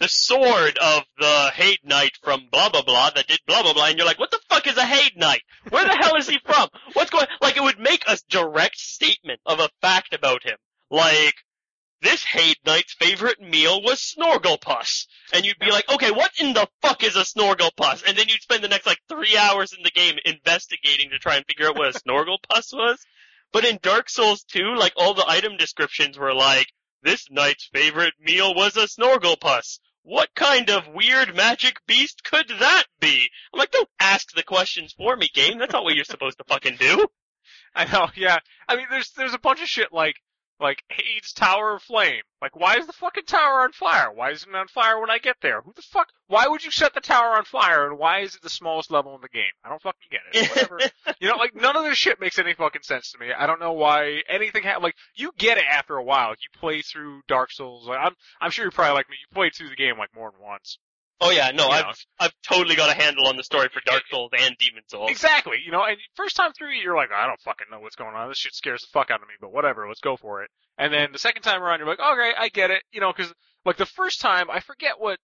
the 0.00 0.08
sword 0.08 0.78
of 0.78 1.02
the 1.18 1.50
Heide 1.54 1.84
Knight 1.84 2.12
from 2.22 2.48
blah 2.50 2.70
blah 2.70 2.82
blah 2.82 3.10
that 3.10 3.26
did 3.26 3.40
blah 3.46 3.62
blah 3.62 3.74
blah, 3.74 3.86
and 3.88 3.98
you're 3.98 4.06
like, 4.06 4.18
what 4.18 4.30
the 4.30 4.40
fuck 4.48 4.66
is 4.66 4.76
a 4.78 4.84
Heide 4.84 5.16
Knight? 5.16 5.42
Where 5.68 5.84
the 5.84 5.94
hell 5.94 6.16
is 6.16 6.28
he 6.28 6.38
from? 6.44 6.68
What's 6.94 7.10
going? 7.10 7.26
Like, 7.42 7.56
it 7.58 7.62
would 7.62 7.78
make 7.78 8.04
a 8.08 8.16
direct 8.30 8.78
statement 8.78 9.40
of 9.46 9.60
a 9.60 9.68
fact 9.82 10.14
about 10.14 10.42
him, 10.42 10.56
like. 10.90 11.34
This 12.02 12.24
Heide 12.24 12.56
Knight's 12.66 12.94
favorite 12.94 13.40
meal 13.40 13.80
was 13.80 14.00
Snorglepuss. 14.00 15.06
And 15.32 15.44
you'd 15.44 15.60
be 15.60 15.70
like, 15.70 15.88
okay, 15.88 16.10
what 16.10 16.32
in 16.40 16.52
the 16.52 16.68
fuck 16.80 17.04
is 17.04 17.14
a 17.14 17.20
Snorglepuss? 17.20 18.02
And 18.04 18.18
then 18.18 18.28
you'd 18.28 18.42
spend 18.42 18.64
the 18.64 18.68
next 18.68 18.86
like 18.86 18.98
three 19.08 19.36
hours 19.36 19.72
in 19.72 19.84
the 19.84 19.90
game 19.92 20.16
investigating 20.24 21.10
to 21.10 21.20
try 21.20 21.36
and 21.36 21.46
figure 21.46 21.68
out 21.68 21.76
what 21.76 21.94
a 21.94 21.98
Snorglepuss 22.00 22.72
was. 22.72 23.06
But 23.52 23.64
in 23.64 23.78
Dark 23.80 24.10
Souls 24.10 24.42
2, 24.42 24.74
like 24.74 24.94
all 24.96 25.14
the 25.14 25.28
item 25.28 25.56
descriptions 25.56 26.18
were 26.18 26.34
like, 26.34 26.66
this 27.04 27.30
knight's 27.30 27.70
favorite 27.72 28.14
meal 28.20 28.52
was 28.52 28.76
a 28.76 28.88
Snorglepuss. 28.88 29.78
What 30.02 30.34
kind 30.34 30.70
of 30.70 30.88
weird 30.88 31.36
magic 31.36 31.76
beast 31.86 32.24
could 32.24 32.48
that 32.48 32.86
be? 32.98 33.30
I'm 33.54 33.60
like, 33.60 33.70
don't 33.70 33.88
ask 34.00 34.32
the 34.32 34.42
questions 34.42 34.92
for 34.92 35.14
me, 35.14 35.30
game. 35.32 35.60
That's 35.60 35.72
not 35.72 35.84
what 35.84 35.94
you're 35.94 36.04
supposed 36.04 36.38
to 36.38 36.44
fucking 36.48 36.78
do. 36.80 37.06
I 37.76 37.84
know, 37.84 38.08
yeah. 38.16 38.40
I 38.68 38.74
mean, 38.74 38.86
there's 38.90 39.12
there's 39.12 39.34
a 39.34 39.38
bunch 39.38 39.62
of 39.62 39.68
shit 39.68 39.92
like 39.92 40.16
like 40.62 40.82
Heide's 40.90 41.32
Tower 41.32 41.74
of 41.74 41.82
Flame. 41.82 42.22
Like, 42.40 42.56
why 42.56 42.76
is 42.76 42.86
the 42.86 42.92
fucking 42.92 43.24
tower 43.26 43.60
on 43.60 43.72
fire? 43.72 44.10
Why 44.12 44.30
isn't 44.30 44.48
it 44.48 44.56
on 44.56 44.68
fire 44.68 45.00
when 45.00 45.10
I 45.10 45.18
get 45.18 45.36
there? 45.42 45.60
Who 45.60 45.72
the 45.74 45.82
fuck? 45.82 46.08
Why 46.28 46.46
would 46.46 46.64
you 46.64 46.70
set 46.70 46.94
the 46.94 47.00
tower 47.00 47.36
on 47.36 47.44
fire? 47.44 47.86
And 47.88 47.98
why 47.98 48.20
is 48.20 48.34
it 48.34 48.42
the 48.42 48.48
smallest 48.48 48.90
level 48.90 49.14
in 49.14 49.20
the 49.20 49.28
game? 49.28 49.52
I 49.64 49.68
don't 49.68 49.82
fucking 49.82 50.08
get 50.10 50.20
it. 50.32 50.50
Whatever. 50.56 50.78
you 51.20 51.28
know, 51.28 51.36
like 51.36 51.54
none 51.54 51.76
of 51.76 51.84
this 51.84 51.98
shit 51.98 52.20
makes 52.20 52.38
any 52.38 52.54
fucking 52.54 52.82
sense 52.82 53.12
to 53.12 53.18
me. 53.18 53.28
I 53.36 53.46
don't 53.46 53.60
know 53.60 53.72
why 53.72 54.22
anything 54.28 54.62
ha- 54.62 54.78
like 54.80 54.94
you 55.14 55.32
get 55.38 55.58
it 55.58 55.64
after 55.70 55.96
a 55.96 56.04
while. 56.04 56.30
You 56.30 56.58
play 56.58 56.82
through 56.82 57.20
Dark 57.28 57.52
Souls. 57.52 57.86
Like, 57.86 58.00
I'm 58.00 58.14
I'm 58.40 58.50
sure 58.50 58.64
you're 58.64 58.72
probably 58.72 58.94
like 58.94 59.10
me. 59.10 59.16
You 59.20 59.34
played 59.34 59.54
through 59.54 59.68
the 59.70 59.76
game 59.76 59.98
like 59.98 60.14
more 60.14 60.30
than 60.30 60.40
once. 60.40 60.78
Oh 61.22 61.30
yeah, 61.30 61.52
no, 61.52 61.66
You 61.66 61.70
I've 61.70 61.84
know. 61.84 61.92
I've 62.18 62.32
totally 62.42 62.74
got 62.74 62.90
a 62.90 63.00
handle 63.00 63.28
on 63.28 63.36
the 63.36 63.44
story 63.44 63.68
for 63.72 63.80
Dark 63.86 64.02
Souls 64.10 64.32
and 64.36 64.56
Demon 64.58 64.82
Souls. 64.88 65.08
Exactly, 65.08 65.58
you 65.64 65.70
know, 65.70 65.84
and 65.84 65.96
first 66.16 66.34
time 66.34 66.52
through, 66.52 66.72
you're 66.72 66.96
like, 66.96 67.10
I 67.16 67.26
don't 67.28 67.40
fucking 67.40 67.68
know 67.70 67.78
what's 67.78 67.94
going 67.94 68.14
on. 68.16 68.28
This 68.28 68.38
shit 68.38 68.54
scares 68.54 68.80
the 68.82 68.88
fuck 68.92 69.10
out 69.10 69.22
of 69.22 69.28
me, 69.28 69.34
but 69.40 69.52
whatever, 69.52 69.86
let's 69.86 70.00
go 70.00 70.16
for 70.16 70.42
it. 70.42 70.50
And 70.78 70.92
then 70.92 71.12
the 71.12 71.18
second 71.18 71.42
time 71.42 71.62
around, 71.62 71.78
you're 71.78 71.88
like, 71.88 72.00
okay, 72.00 72.32
I 72.36 72.48
get 72.48 72.70
it, 72.72 72.82
you 72.90 73.00
know, 73.00 73.12
because 73.16 73.32
like 73.64 73.76
the 73.76 73.86
first 73.86 74.20
time, 74.20 74.50
I 74.50 74.58
forget 74.60 74.94
what, 74.98 75.18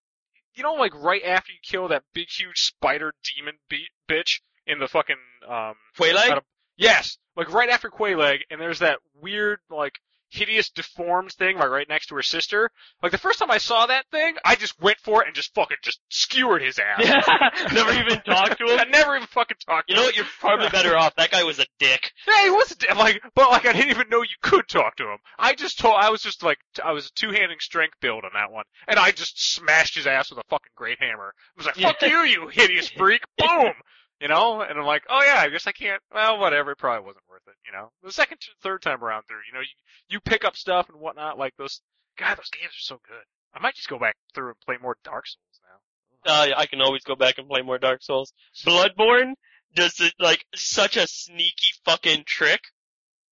you 0.55 0.63
know, 0.63 0.75
like 0.75 0.95
right 0.95 1.23
after 1.23 1.51
you 1.51 1.59
kill 1.63 1.89
that 1.89 2.03
big 2.13 2.27
huge 2.29 2.59
spider 2.61 3.13
demon 3.35 3.55
be- 3.69 3.87
bitch 4.09 4.39
in 4.65 4.79
the 4.79 4.87
fucking 4.87 5.17
um, 5.49 5.75
Quelaag? 5.97 6.39
Yes, 6.77 7.17
like 7.35 7.51
right 7.51 7.69
after 7.69 7.89
Quelaag, 7.89 8.39
and 8.49 8.61
there's 8.61 8.79
that 8.79 8.99
weird 9.21 9.59
like 9.69 9.99
hideous 10.29 10.69
deformed 10.69 11.31
thing 11.33 11.57
like 11.57 11.69
right 11.69 11.89
next 11.89 12.07
to 12.07 12.15
her 12.15 12.21
sister. 12.21 12.69
Like 13.01 13.11
the 13.11 13.17
first 13.17 13.39
time 13.39 13.51
I 13.51 13.57
saw 13.57 13.85
that 13.87 14.05
thing, 14.11 14.35
I 14.45 14.55
just 14.55 14.79
went 14.81 14.97
for 14.99 15.21
it 15.21 15.27
and 15.27 15.35
just 15.35 15.53
fucking 15.55 15.77
just 15.83 15.99
skewered 16.09 16.61
his 16.61 16.79
ass. 16.79 17.27
Never 17.73 17.91
even 17.93 18.21
talked 18.21 18.57
to 18.59 18.65
him. 18.65 18.79
I 18.79 18.85
never 18.85 19.15
even 19.15 19.27
fucking 19.27 19.57
talked. 19.65 19.89
To 19.89 19.93
him. 19.93 19.95
You 19.95 19.95
know 19.95 20.01
him. 20.01 20.05
what? 20.07 20.15
You're 20.15 20.25
probably 20.39 20.69
better 20.71 20.95
off. 20.97 21.15
That 21.15 21.31
guy 21.31 21.43
was 21.43 21.59
a 21.59 21.65
dick. 21.79 22.11
Yeah, 22.27 22.43
he 22.43 22.49
was 22.51 22.71
a- 22.71 22.77
dick. 22.77 22.95
like, 22.95 23.21
but 23.35 23.49
like 23.51 23.65
I 23.65 23.73
didn't 23.73 23.89
even 23.91 24.09
know 24.09 24.21
you 24.21 24.27
could 24.41 24.67
talk 24.67 24.95
to 24.97 25.03
him. 25.03 25.17
I 25.37 25.53
just 25.55 25.79
told, 25.79 25.95
I 25.99 26.09
was 26.09 26.21
just 26.21 26.43
like, 26.43 26.59
I 26.83 26.91
was 26.91 27.07
a 27.07 27.11
two-handing 27.13 27.59
strength 27.59 27.95
build 28.01 28.23
on 28.23 28.31
that 28.33 28.51
one, 28.51 28.65
and 28.87 28.99
I 28.99 29.11
just 29.11 29.53
smashed 29.53 29.95
his 29.95 30.07
ass 30.07 30.29
with 30.29 30.39
a 30.39 30.43
fucking 30.49 30.71
great 30.75 30.99
hammer. 30.99 31.33
I 31.35 31.53
was 31.57 31.65
like, 31.65 31.75
fuck 31.75 32.01
you, 32.01 32.23
you 32.23 32.47
hideous 32.47 32.89
freak! 32.89 33.21
Boom! 33.37 33.73
You 34.21 34.27
know, 34.27 34.61
and 34.61 34.77
I'm 34.77 34.85
like, 34.85 35.03
oh 35.09 35.23
yeah, 35.23 35.39
I 35.39 35.47
guess 35.47 35.65
I 35.65 35.71
can't. 35.71 36.01
Well, 36.13 36.39
whatever. 36.39 36.71
It 36.71 36.77
probably 36.77 37.05
wasn't 37.05 37.23
worth 37.29 37.47
it. 37.47 37.55
You 37.65 37.71
know, 37.71 37.91
the 38.03 38.11
second, 38.11 38.39
third 38.61 38.81
time 38.81 39.01
around 39.03 39.23
through, 39.23 39.37
you 39.47 39.53
know, 39.53 39.61
you 39.61 39.67
you 40.09 40.19
pick 40.19 40.43
up 40.43 40.57
stuff 40.57 40.89
and 40.89 40.99
whatnot. 40.99 41.37
Like 41.37 41.55
those, 41.57 41.81
God, 42.17 42.37
those 42.37 42.49
games 42.49 42.73
are 42.73 42.95
so 42.95 42.99
good. 43.07 43.23
I 43.53 43.59
might 43.59 43.75
just 43.75 43.87
go 43.87 43.97
back 43.97 44.15
through 44.33 44.49
and 44.49 44.59
play 44.59 44.75
more 44.81 44.97
Dark 45.03 45.25
Souls 45.25 45.61
now. 45.63 46.31
Uh, 46.31 46.49
I 46.57 46.65
can 46.65 46.81
always 46.81 47.03
go 47.03 47.15
back 47.15 47.37
and 47.37 47.47
play 47.47 47.61
more 47.61 47.77
Dark 47.77 48.03
Souls. 48.03 48.33
Bloodborne 48.65 49.33
does 49.73 49.99
it 49.99 50.13
like 50.19 50.45
such 50.53 50.97
a 50.97 51.07
sneaky 51.07 51.71
fucking 51.85 52.23
trick 52.25 52.61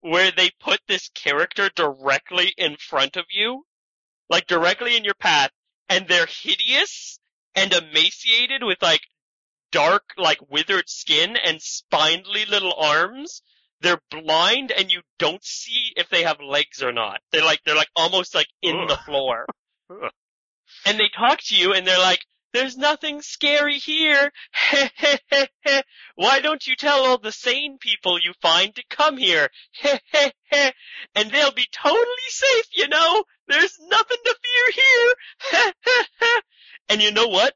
where 0.01 0.31
they 0.31 0.51
put 0.59 0.79
this 0.87 1.09
character 1.09 1.69
directly 1.75 2.53
in 2.57 2.77
front 2.77 3.17
of 3.17 3.25
you, 3.29 3.65
like 4.29 4.47
directly 4.47 4.95
in 4.95 5.03
your 5.03 5.15
path, 5.15 5.51
and 5.89 6.07
they're 6.07 6.27
hideous 6.27 7.19
and 7.55 7.73
emaciated 7.73 8.63
with 8.63 8.81
like 8.81 9.01
dark, 9.71 10.11
like 10.17 10.39
withered 10.49 10.89
skin 10.89 11.37
and 11.37 11.61
spindly 11.61 12.45
little 12.45 12.73
arms. 12.73 13.41
They're 13.81 14.01
blind 14.09 14.71
and 14.71 14.91
you 14.91 15.01
don't 15.19 15.43
see 15.43 15.93
if 15.95 16.09
they 16.09 16.23
have 16.23 16.39
legs 16.41 16.81
or 16.81 16.91
not. 16.91 17.19
They're 17.31 17.45
like, 17.45 17.61
they're 17.65 17.75
like 17.75 17.91
almost 17.95 18.33
like 18.33 18.47
in 18.61 18.75
Ugh. 18.75 18.89
the 18.89 18.97
floor. 18.97 19.45
Ugh. 19.91 20.11
And 20.85 20.99
they 20.99 21.09
talk 21.15 21.39
to 21.45 21.55
you 21.55 21.73
and 21.73 21.85
they're 21.85 21.99
like, 21.99 22.19
there's 22.53 22.77
nothing 22.77 23.21
scary 23.21 23.77
here. 23.77 24.31
Why 26.15 26.39
don't 26.39 26.65
you 26.65 26.75
tell 26.75 27.05
all 27.05 27.19
the 27.19 27.31
sane 27.31 27.77
people 27.79 28.19
you 28.19 28.33
find 28.41 28.73
to 28.75 28.83
come 28.89 29.17
here? 29.17 29.49
Heh 29.73 29.99
heh 30.51 30.71
and 31.13 31.29
they'll 31.29 31.51
be 31.51 31.67
totally 31.71 32.29
safe, 32.29 32.65
you 32.73 32.87
know? 32.87 33.23
There's 33.47 33.77
nothing 33.79 34.17
to 34.25 34.35
fear 34.43 34.83
here. 35.51 35.73
and 36.89 37.01
you 37.01 37.11
know 37.11 37.27
what? 37.27 37.53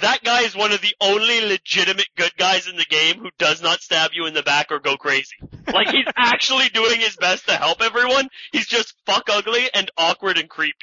That 0.00 0.24
guy 0.24 0.42
is 0.42 0.56
one 0.56 0.72
of 0.72 0.80
the 0.80 0.94
only 1.00 1.40
legitimate 1.42 2.08
good 2.16 2.32
guys 2.38 2.66
in 2.66 2.76
the 2.76 2.84
game 2.88 3.18
who 3.20 3.28
does 3.38 3.62
not 3.62 3.80
stab 3.82 4.12
you 4.14 4.26
in 4.26 4.34
the 4.34 4.42
back 4.42 4.68
or 4.70 4.78
go 4.80 4.96
crazy. 4.96 5.36
Like 5.72 5.88
he's 5.90 6.06
actually 6.16 6.68
doing 6.70 6.98
his 6.98 7.16
best 7.16 7.46
to 7.48 7.56
help 7.56 7.82
everyone. 7.82 8.28
He's 8.52 8.66
just 8.66 8.94
fuck 9.06 9.24
ugly 9.30 9.68
and 9.74 9.90
awkward 9.98 10.38
and 10.38 10.48
creepy. 10.48 10.74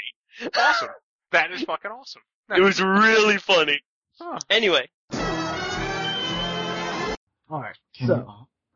Awesome. 0.58 0.90
that 1.32 1.52
is 1.52 1.64
fucking 1.64 1.92
awesome. 1.92 2.22
It 2.56 2.62
was 2.62 2.82
really 2.82 3.38
funny. 3.38 3.80
Huh. 4.20 4.40
Anyway, 4.50 4.90
Alright, 7.52 7.76
so, 7.94 8.06
you- 8.06 8.26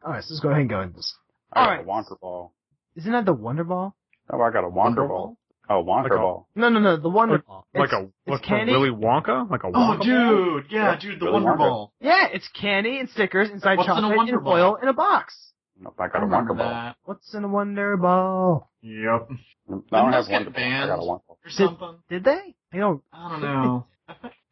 alright, 0.05 0.23
so 0.23 0.33
let's 0.33 0.39
go 0.39 0.49
ahead 0.49 0.61
and 0.61 0.69
go 0.69 0.81
into 0.81 0.95
this. 0.95 1.15
I 1.51 1.59
got 1.59 1.69
Alright. 1.69 1.85
a 1.85 1.89
Wonker 2.13 2.19
Ball. 2.19 2.53
Isn't 2.95 3.11
that 3.11 3.25
the 3.25 3.33
Wonder 3.33 3.63
Ball? 3.63 3.95
Oh, 4.31 4.41
I 4.41 4.51
got 4.51 4.63
a 4.63 4.67
Wonker 4.69 5.07
Ball. 5.07 5.37
Oh, 5.75 5.83
Wonker 5.83 6.03
Like 6.03 6.11
a- 6.11 6.17
Ball. 6.17 6.47
No, 6.55 6.69
no, 6.69 6.79
no, 6.79 6.97
the 6.97 7.09
Wonder 7.09 7.35
Like- 7.35 7.45
Ball. 7.45 7.65
Like 7.73 7.85
It's- 7.89 8.01
a 8.03 8.05
it's 8.05 8.13
like 8.27 8.43
candy. 8.43 8.71
Willy 8.73 8.89
Wonka? 8.89 9.49
Like 9.49 9.63
a 9.63 9.67
Oh, 9.67 9.71
Wonka 9.71 9.97
ball? 9.97 9.97
dude, 9.97 10.65
yeah, 10.71 10.91
Yeah, 10.91 10.99
dude, 10.99 11.19
the 11.19 11.25
Willy 11.25 11.43
Wonder 11.43 11.51
Wonka. 11.51 11.57
Ball. 11.69 11.93
Yeah, 11.99 12.27
it's 12.31 12.47
candy 12.49 12.99
and 12.99 13.09
stickers 13.09 13.49
inside 13.49 13.77
What's 13.77 13.87
in 13.87 13.91
a 13.93 13.95
chocolate 14.01 14.17
Wonder 14.17 14.35
and 14.35 14.43
foil 14.43 14.71
Ball? 14.73 14.75
in 14.81 14.87
a 14.89 14.93
box. 14.93 15.53
Nope, 15.79 15.95
I 15.99 16.03
I 16.03 16.07
got 16.09 16.17
a 16.21 16.25
remember 16.25 16.53
Wonker 16.53 16.57
Ball. 16.57 16.93
What's 17.05 17.33
in 17.33 17.43
a 17.43 17.47
Wonder 17.47 17.97
Ball? 17.97 18.69
Yep. 18.81 18.93
I 19.01 19.71
don't 19.71 19.81
Didn't 19.89 19.91
have 19.91 20.11
those 20.13 20.27
get 20.27 20.33
Wonder 20.33 20.49
Ball. 20.51 20.63
I 20.63 20.69
got 20.69 20.85
a 20.85 20.87
banned? 20.87 21.01
Wonker 21.01 21.07
Ball. 21.27 21.37
Or 21.45 21.49
something. 21.49 21.95
Did 22.09 22.23
they? 22.25 22.55
I 22.73 22.77
don't. 22.77 23.03
I 23.11 23.29
don't 23.29 23.41
know. 23.41 23.85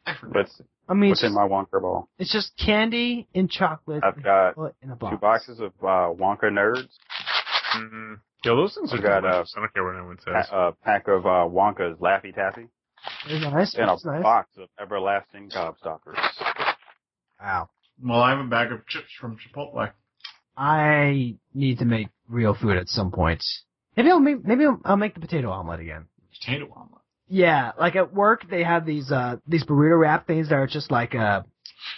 I, 0.05 0.13
forget. 0.19 0.33
But 0.33 0.65
I 0.89 0.93
mean, 0.95 1.09
what's 1.11 1.21
it's 1.23 1.29
in 1.29 1.35
my 1.35 1.47
Wonker 1.47 1.81
Ball? 1.81 2.09
it's 2.17 2.31
just 2.33 2.51
candy 2.57 3.27
and 3.35 3.49
chocolate 3.49 4.03
I've 4.03 4.21
got 4.23 4.49
chocolate 4.55 4.75
in 4.81 4.89
a 4.91 4.95
box. 4.95 5.11
two 5.13 5.17
boxes 5.19 5.59
of 5.59 5.73
uh, 5.81 6.09
Wonka 6.19 6.45
Nerds, 6.45 6.87
Mm-hmm. 7.77 8.13
Yo, 8.43 8.55
those 8.55 8.73
things 8.75 8.91
are 8.91 8.97
We 8.97 9.03
got, 9.03 9.23
uh, 9.25 9.31
delicious. 9.31 9.53
I 9.55 9.59
don't 9.59 9.73
care 9.73 9.83
what 9.83 9.95
anyone 9.95 10.17
says. 10.19 10.47
a 10.51 10.55
uh, 10.55 10.71
pack 10.83 11.07
of 11.07 11.25
uh, 11.25 11.45
Wonka's 11.47 11.99
Laffy 11.99 12.33
Taffy, 12.33 12.67
Very 13.27 13.39
nice. 13.39 13.75
and 13.75 13.83
a 13.89 13.93
nice. 14.03 14.23
box 14.23 14.49
of 14.57 14.67
Everlasting 14.79 15.49
Gobstoppers. 15.49 16.17
Wow. 17.39 17.69
Well, 18.03 18.19
I 18.21 18.31
have 18.31 18.39
a 18.39 18.49
bag 18.49 18.71
of 18.71 18.85
chips 18.87 19.09
from 19.19 19.37
Chipotle. 19.37 19.91
I 20.57 21.35
need 21.53 21.79
to 21.79 21.85
make 21.85 22.07
real 22.27 22.55
food 22.55 22.77
at 22.77 22.87
some 22.89 23.11
point. 23.11 23.43
Maybe 23.95 24.09
I'll 24.09 24.19
make, 24.19 24.43
maybe 24.45 24.65
I'll, 24.65 24.81
I'll 24.85 24.97
make 24.97 25.13
the 25.13 25.19
potato 25.21 25.49
omelet 25.51 25.79
again. 25.79 26.05
Potato 26.39 26.65
omelet. 26.75 27.01
Yeah, 27.27 27.71
like 27.79 27.95
at 27.95 28.13
work 28.13 28.49
they 28.49 28.63
have 28.63 28.85
these 28.85 29.09
uh 29.11 29.37
these 29.47 29.63
burrito 29.63 29.97
wrap 29.99 30.27
things 30.27 30.49
that 30.49 30.55
are 30.55 30.67
just 30.67 30.91
like 30.91 31.15
uh 31.15 31.43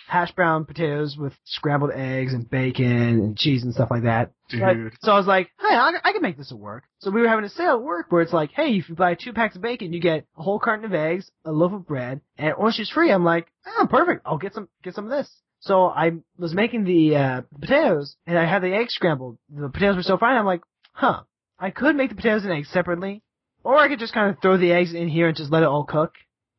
hash 0.07 0.31
brown 0.31 0.65
potatoes 0.65 1.17
with 1.17 1.33
scrambled 1.43 1.91
eggs 1.93 2.33
and 2.33 2.49
bacon 2.49 2.85
and 2.85 3.37
cheese 3.37 3.63
and 3.63 3.73
stuff 3.73 3.89
like 3.91 4.03
that. 4.03 4.31
Dude. 4.49 4.93
So 5.01 5.11
I 5.11 5.17
was 5.17 5.27
like, 5.27 5.49
hey, 5.59 5.75
I, 5.75 5.91
I 6.03 6.11
can 6.11 6.21
make 6.21 6.37
this 6.37 6.51
work. 6.51 6.83
So 6.99 7.11
we 7.11 7.21
were 7.21 7.27
having 7.27 7.45
a 7.45 7.49
sale 7.49 7.75
at 7.75 7.81
work 7.83 8.07
where 8.09 8.21
it's 8.21 8.33
like, 8.33 8.51
hey, 8.51 8.77
if 8.77 8.89
you 8.89 8.95
buy 8.95 9.15
two 9.15 9.33
packs 9.33 9.55
of 9.55 9.61
bacon, 9.61 9.93
you 9.93 9.99
get 9.99 10.25
a 10.37 10.43
whole 10.43 10.59
carton 10.59 10.85
of 10.85 10.93
eggs, 10.93 11.31
a 11.45 11.51
loaf 11.51 11.73
of 11.73 11.87
bread, 11.87 12.21
and 12.37 12.53
orange 12.55 12.77
juice 12.77 12.89
free. 12.89 13.11
I'm 13.11 13.23
like, 13.23 13.47
oh, 13.65 13.87
perfect. 13.89 14.21
I'll 14.25 14.37
get 14.37 14.53
some, 14.53 14.69
get 14.83 14.95
some 14.95 15.05
of 15.05 15.11
this. 15.11 15.29
So 15.59 15.85
I 15.85 16.11
was 16.37 16.53
making 16.53 16.83
the 16.83 17.15
uh, 17.15 17.41
potatoes, 17.59 18.17
and 18.27 18.37
I 18.37 18.45
had 18.45 18.61
the 18.61 18.73
eggs 18.75 18.93
scrambled. 18.93 19.37
The 19.49 19.69
potatoes 19.69 19.95
were 19.95 20.03
so 20.03 20.17
fine. 20.17 20.35
I'm 20.35 20.45
like, 20.45 20.61
huh, 20.91 21.21
I 21.57 21.69
could 21.69 21.95
make 21.95 22.09
the 22.09 22.15
potatoes 22.15 22.43
and 22.43 22.51
eggs 22.51 22.69
separately, 22.69 23.23
or 23.63 23.77
I 23.77 23.87
could 23.87 23.99
just 23.99 24.13
kind 24.13 24.29
of 24.29 24.41
throw 24.41 24.57
the 24.57 24.73
eggs 24.73 24.93
in 24.93 25.07
here 25.07 25.29
and 25.29 25.37
just 25.37 25.51
let 25.51 25.63
it 25.63 25.69
all 25.69 25.85
cook. 25.85 26.15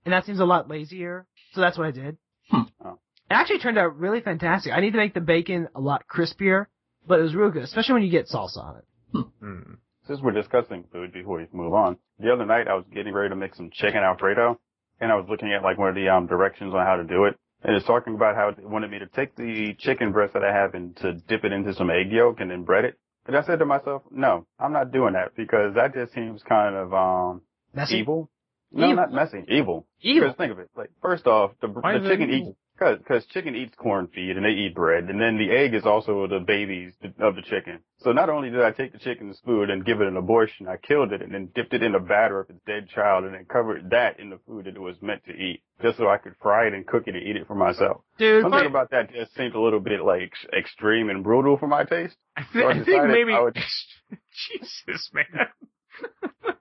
And 0.06 0.12
that 0.14 0.24
seems 0.24 0.40
a 0.40 0.44
lot 0.46 0.70
lazier. 0.70 1.26
So 1.52 1.60
that's 1.60 1.76
what 1.76 1.86
I 1.86 1.90
did. 1.90 2.16
Hmm. 2.50 2.62
Oh. 2.82 2.98
It 3.34 3.36
actually 3.36 3.58
turned 3.58 3.78
out 3.78 3.98
really 3.98 4.20
fantastic. 4.20 4.72
I 4.72 4.78
need 4.78 4.92
to 4.92 4.96
make 4.96 5.12
the 5.12 5.20
bacon 5.20 5.66
a 5.74 5.80
lot 5.80 6.04
crispier, 6.06 6.66
but 7.04 7.18
it 7.18 7.22
was 7.24 7.34
real 7.34 7.50
good, 7.50 7.64
especially 7.64 7.94
when 7.94 8.02
you 8.04 8.10
get 8.10 8.28
salsa 8.28 8.58
on 8.58 8.76
it. 8.76 9.26
Hmm. 9.40 9.72
Since 10.06 10.20
we're 10.22 10.30
discussing 10.30 10.84
food 10.92 11.12
before 11.12 11.38
we 11.38 11.46
move 11.52 11.74
on, 11.74 11.96
the 12.20 12.32
other 12.32 12.46
night 12.46 12.68
I 12.68 12.74
was 12.74 12.84
getting 12.94 13.12
ready 13.12 13.30
to 13.30 13.36
make 13.36 13.56
some 13.56 13.70
chicken 13.72 14.04
alfredo, 14.04 14.60
and 15.00 15.10
I 15.10 15.16
was 15.16 15.26
looking 15.28 15.52
at 15.52 15.64
like 15.64 15.78
one 15.78 15.88
of 15.88 15.96
the 15.96 16.08
um, 16.10 16.28
directions 16.28 16.74
on 16.74 16.86
how 16.86 16.94
to 16.94 17.02
do 17.02 17.24
it, 17.24 17.34
and 17.64 17.74
it's 17.74 17.84
talking 17.86 18.14
about 18.14 18.36
how 18.36 18.50
it 18.50 18.58
wanted 18.62 18.92
me 18.92 19.00
to 19.00 19.08
take 19.08 19.34
the 19.34 19.74
chicken 19.80 20.12
breast 20.12 20.34
that 20.34 20.44
I 20.44 20.52
have 20.52 20.74
and 20.74 20.96
to 20.98 21.14
dip 21.14 21.42
it 21.42 21.50
into 21.50 21.74
some 21.74 21.90
egg 21.90 22.12
yolk 22.12 22.38
and 22.38 22.52
then 22.52 22.62
bread 22.62 22.84
it. 22.84 23.00
And 23.26 23.36
I 23.36 23.42
said 23.42 23.58
to 23.58 23.64
myself, 23.66 24.02
no, 24.12 24.46
I'm 24.60 24.72
not 24.72 24.92
doing 24.92 25.14
that 25.14 25.34
because 25.36 25.74
that 25.74 25.92
just 25.92 26.14
seems 26.14 26.40
kind 26.48 26.76
of 26.76 26.94
um 26.94 27.40
Messy. 27.74 27.96
evil. 27.96 28.30
No, 28.70 28.86
Evil. 28.86 28.96
not 28.96 29.12
messy. 29.12 29.44
Evil. 29.48 29.86
Evil. 30.00 30.28
Because 30.28 30.36
think 30.36 30.52
of 30.52 30.58
it. 30.60 30.68
Like 30.76 30.90
first 31.00 31.26
off, 31.26 31.52
the, 31.60 31.68
the 31.68 32.08
chicken 32.08 32.30
eats 32.30 32.56
because 32.78 32.98
because 32.98 33.24
chicken 33.26 33.54
eats 33.54 33.74
corn 33.76 34.08
feed 34.14 34.36
and 34.36 34.44
they 34.44 34.50
eat 34.50 34.74
bread, 34.74 35.04
and 35.04 35.20
then 35.20 35.38
the 35.38 35.50
egg 35.54 35.74
is 35.74 35.84
also 35.86 36.26
the 36.26 36.40
babies 36.40 36.92
of 37.20 37.36
the 37.36 37.42
chicken. 37.42 37.78
So 37.98 38.12
not 38.12 38.28
only 38.28 38.50
did 38.50 38.60
I 38.62 38.70
take 38.72 38.92
the 38.92 38.98
chicken's 38.98 39.40
food 39.44 39.70
and 39.70 39.84
give 39.84 40.00
it 40.00 40.08
an 40.08 40.16
abortion, 40.16 40.68
I 40.68 40.76
killed 40.76 41.12
it 41.12 41.22
and 41.22 41.32
then 41.32 41.48
dipped 41.54 41.72
it 41.72 41.82
in 41.82 41.92
the 41.92 41.98
batter 41.98 42.40
of 42.40 42.50
its 42.50 42.58
dead 42.66 42.88
child 42.88 43.24
and 43.24 43.34
then 43.34 43.44
covered 43.46 43.90
that 43.90 44.18
in 44.20 44.28
the 44.30 44.38
food 44.46 44.66
that 44.66 44.74
it 44.76 44.80
was 44.80 44.96
meant 45.00 45.24
to 45.26 45.32
eat, 45.32 45.62
just 45.82 45.98
so 45.98 46.08
I 46.08 46.18
could 46.18 46.34
fry 46.42 46.66
it 46.66 46.74
and 46.74 46.86
cook 46.86 47.04
it 47.06 47.14
and 47.14 47.22
eat 47.26 47.36
it 47.36 47.46
for 47.46 47.54
myself. 47.54 48.02
Dude, 48.18 48.42
Something 48.42 48.60
fuck- 48.60 48.68
about 48.68 48.90
that 48.90 49.12
just 49.12 49.34
seemed 49.34 49.54
a 49.54 49.60
little 49.60 49.80
bit 49.80 50.02
like 50.04 50.32
extreme 50.56 51.08
and 51.10 51.22
brutal 51.24 51.56
for 51.56 51.66
my 51.68 51.84
taste. 51.84 52.16
I, 52.36 52.42
So 52.52 52.60
I 52.66 52.70
I 52.72 52.84
think 52.84 53.04
maybe. 53.06 53.32
I 53.32 53.40
would- 53.40 53.56
Jesus, 54.78 55.10
man. 55.14 55.24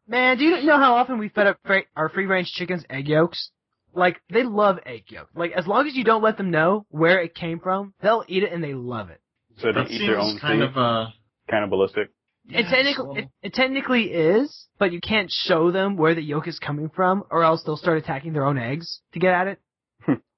Man, 0.08 0.38
do 0.38 0.44
you 0.46 0.64
know 0.64 0.78
how 0.78 0.94
often 0.96 1.18
we 1.18 1.30
fed 1.30 1.48
up 1.48 1.58
fra- 1.66 1.84
our 1.96 2.08
free 2.10 2.26
range 2.28 2.52
chickens 2.54 2.84
egg 2.90 3.08
yolks? 3.08 3.50
Like, 3.94 4.22
they 4.30 4.44
love 4.44 4.80
egg 4.86 5.04
yolk. 5.10 5.30
Like, 5.36 5.52
as 5.52 5.68
long 5.68 5.88
as 5.88 5.96
you 5.96 6.04
don't 6.04 6.24
let 6.24 6.38
them 6.38 6.52
know 6.52 6.86
where 6.90 7.20
it 7.22 7.36
came 7.36 7.60
from, 7.60 7.94
they'll 8.02 8.24
eat 8.28 8.44
it 8.44 8.52
and 8.52 8.64
they 8.64 8.74
love 8.74 9.10
it. 9.10 9.22
So 9.58 9.68
they 9.68 9.74
That 9.84 9.92
eat 9.92 10.00
their 10.08 10.20
own 10.20 10.30
seems 10.32 10.42
kind 10.42 10.62
seed, 10.62 10.70
of 10.70 10.78
uh 10.78 11.06
cannibalistic. 11.50 12.10
it, 12.50 12.66
technically, 12.70 13.20
it, 13.22 13.30
it 13.44 13.54
technically 13.54 14.06
is, 14.12 14.68
but 14.80 14.92
you 14.92 15.00
can't 15.00 15.30
show 15.32 15.72
them 15.72 15.96
where 15.96 16.16
the 16.16 16.24
yolk 16.24 16.48
is 16.48 16.58
coming 16.60 16.90
from, 16.90 17.24
or 17.30 17.44
else 17.44 17.64
they'll 17.64 17.78
start 17.78 17.98
attacking 18.00 18.34
their 18.34 18.46
own 18.46 18.58
eggs 18.58 19.02
to 19.14 19.20
get 19.20 19.34
at 19.34 19.48
it. 19.48 19.60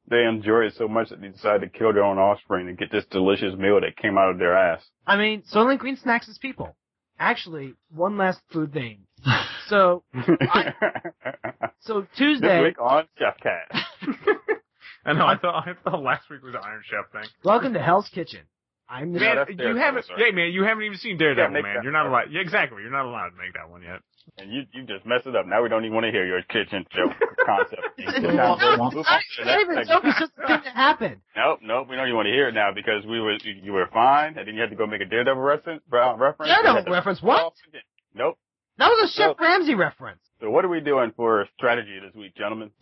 They 0.07 0.23
enjoy 0.23 0.65
it 0.65 0.75
so 0.77 0.87
much 0.87 1.09
that 1.09 1.19
they 1.19 1.29
decide 1.29 1.61
to 1.61 1.67
kill 1.67 1.91
their 1.91 2.03
own 2.03 2.19
offspring 2.19 2.67
to 2.67 2.73
get 2.73 2.91
this 2.91 3.05
delicious 3.09 3.55
meal 3.57 3.81
that 3.81 3.97
came 3.97 4.19
out 4.19 4.29
of 4.29 4.37
their 4.37 4.55
ass. 4.55 4.83
I 5.07 5.17
mean, 5.17 5.41
Soylent 5.51 5.79
Green 5.79 5.97
snacks 5.97 6.27
is 6.27 6.37
people. 6.37 6.75
Actually, 7.17 7.73
one 7.89 8.15
last 8.15 8.39
food 8.51 8.71
thing. 8.71 8.99
So, 9.67 10.03
so 11.79 12.01
this 12.01 12.09
Tuesday, 12.17 12.61
week 12.61 12.79
on 12.79 13.05
Chef 13.17 13.35
Cat. 13.41 13.71
I 15.05 15.13
know. 15.13 15.25
I 15.25 15.37
thought 15.37 15.67
I 15.67 15.73
thought 15.83 16.03
last 16.03 16.29
week 16.29 16.43
was 16.43 16.53
the 16.53 16.59
Iron 16.59 16.81
Chef 16.85 17.11
thing. 17.11 17.27
welcome 17.43 17.73
to 17.73 17.81
Hell's 17.81 18.07
Kitchen. 18.09 18.41
I'm 18.87 19.13
the 19.13 19.19
Yeah, 19.19 19.25
Man, 19.25 19.35
that's 19.37 19.49
you 19.49 19.55
Daredevil, 19.55 19.81
haven't. 19.81 20.05
sorry. 20.05 20.23
Yeah, 20.29 20.35
man, 20.35 20.51
you 20.51 20.63
haven't 20.63 20.83
even 20.83 20.99
seen 20.99 21.17
Daredevil, 21.17 21.49
make 21.51 21.63
man. 21.63 21.75
that 21.77 21.83
You're 21.83 21.91
not 21.93 22.05
allowed. 22.05 22.25
Yeah, 22.31 22.41
exactly. 22.41 22.83
You're 22.83 22.91
not 22.91 23.05
allowed 23.07 23.29
to 23.29 23.37
make 23.37 23.53
that 23.55 23.67
one 23.67 23.81
yet. 23.81 24.01
And 24.37 24.51
you 24.53 24.65
you 24.71 24.83
just 24.85 25.03
messed 25.07 25.25
it 25.25 25.35
up. 25.35 25.47
Now 25.47 25.63
we 25.63 25.69
don't 25.69 25.83
even 25.83 25.95
want 25.95 26.05
to 26.05 26.11
hear 26.11 26.27
your 26.27 26.43
kitchen 26.43 26.85
joke 26.95 27.13
concept. 27.47 27.81
It's 27.97 28.21
Move 28.21 28.35
not- 28.35 28.61
on 28.61 28.91
to 28.91 28.99
it's 28.99 29.37
the 29.39 29.45
not 29.45 29.61
even 29.61 29.71
a 29.73 29.75
next 29.81 29.89
joke, 29.89 30.03
segment. 30.05 30.13
it's 30.13 30.19
just 30.19 30.31
a 30.37 30.47
thing 30.47 30.61
that 30.63 30.75
happened. 30.75 31.17
Nope, 31.35 31.59
nope. 31.63 31.87
We 31.89 31.95
don't 31.95 32.05
even 32.05 32.15
want 32.15 32.27
to 32.27 32.31
hear 32.31 32.49
it 32.49 32.53
now 32.53 32.69
because 32.71 33.03
we 33.07 33.19
were 33.19 33.33
you, 33.41 33.53
you 33.63 33.73
were 33.73 33.89
fine, 33.91 34.37
and 34.37 34.47
then 34.47 34.53
you 34.53 34.61
had 34.61 34.69
to 34.69 34.75
go 34.77 34.85
make 34.85 35.01
a 35.01 35.05
Daredevil 35.05 35.41
reference. 35.41 35.81
uh, 35.91 36.13
reference. 36.15 36.51
Daredevil 36.53 36.93
reference, 36.93 37.21
what? 37.23 37.53
Nope. 38.13 38.37
That 38.77 38.89
was 38.89 39.09
a 39.09 39.13
Chef 39.13 39.35
No. 39.39 39.45
Ramsay 39.45 39.75
reference. 39.75 40.19
So 40.41 40.49
what 40.49 40.65
are 40.65 40.69
we 40.69 40.81
doing 40.81 41.11
for 41.15 41.45
strategy 41.57 41.97
this 42.05 42.13
week, 42.15 42.35
gentlemen? 42.35 42.71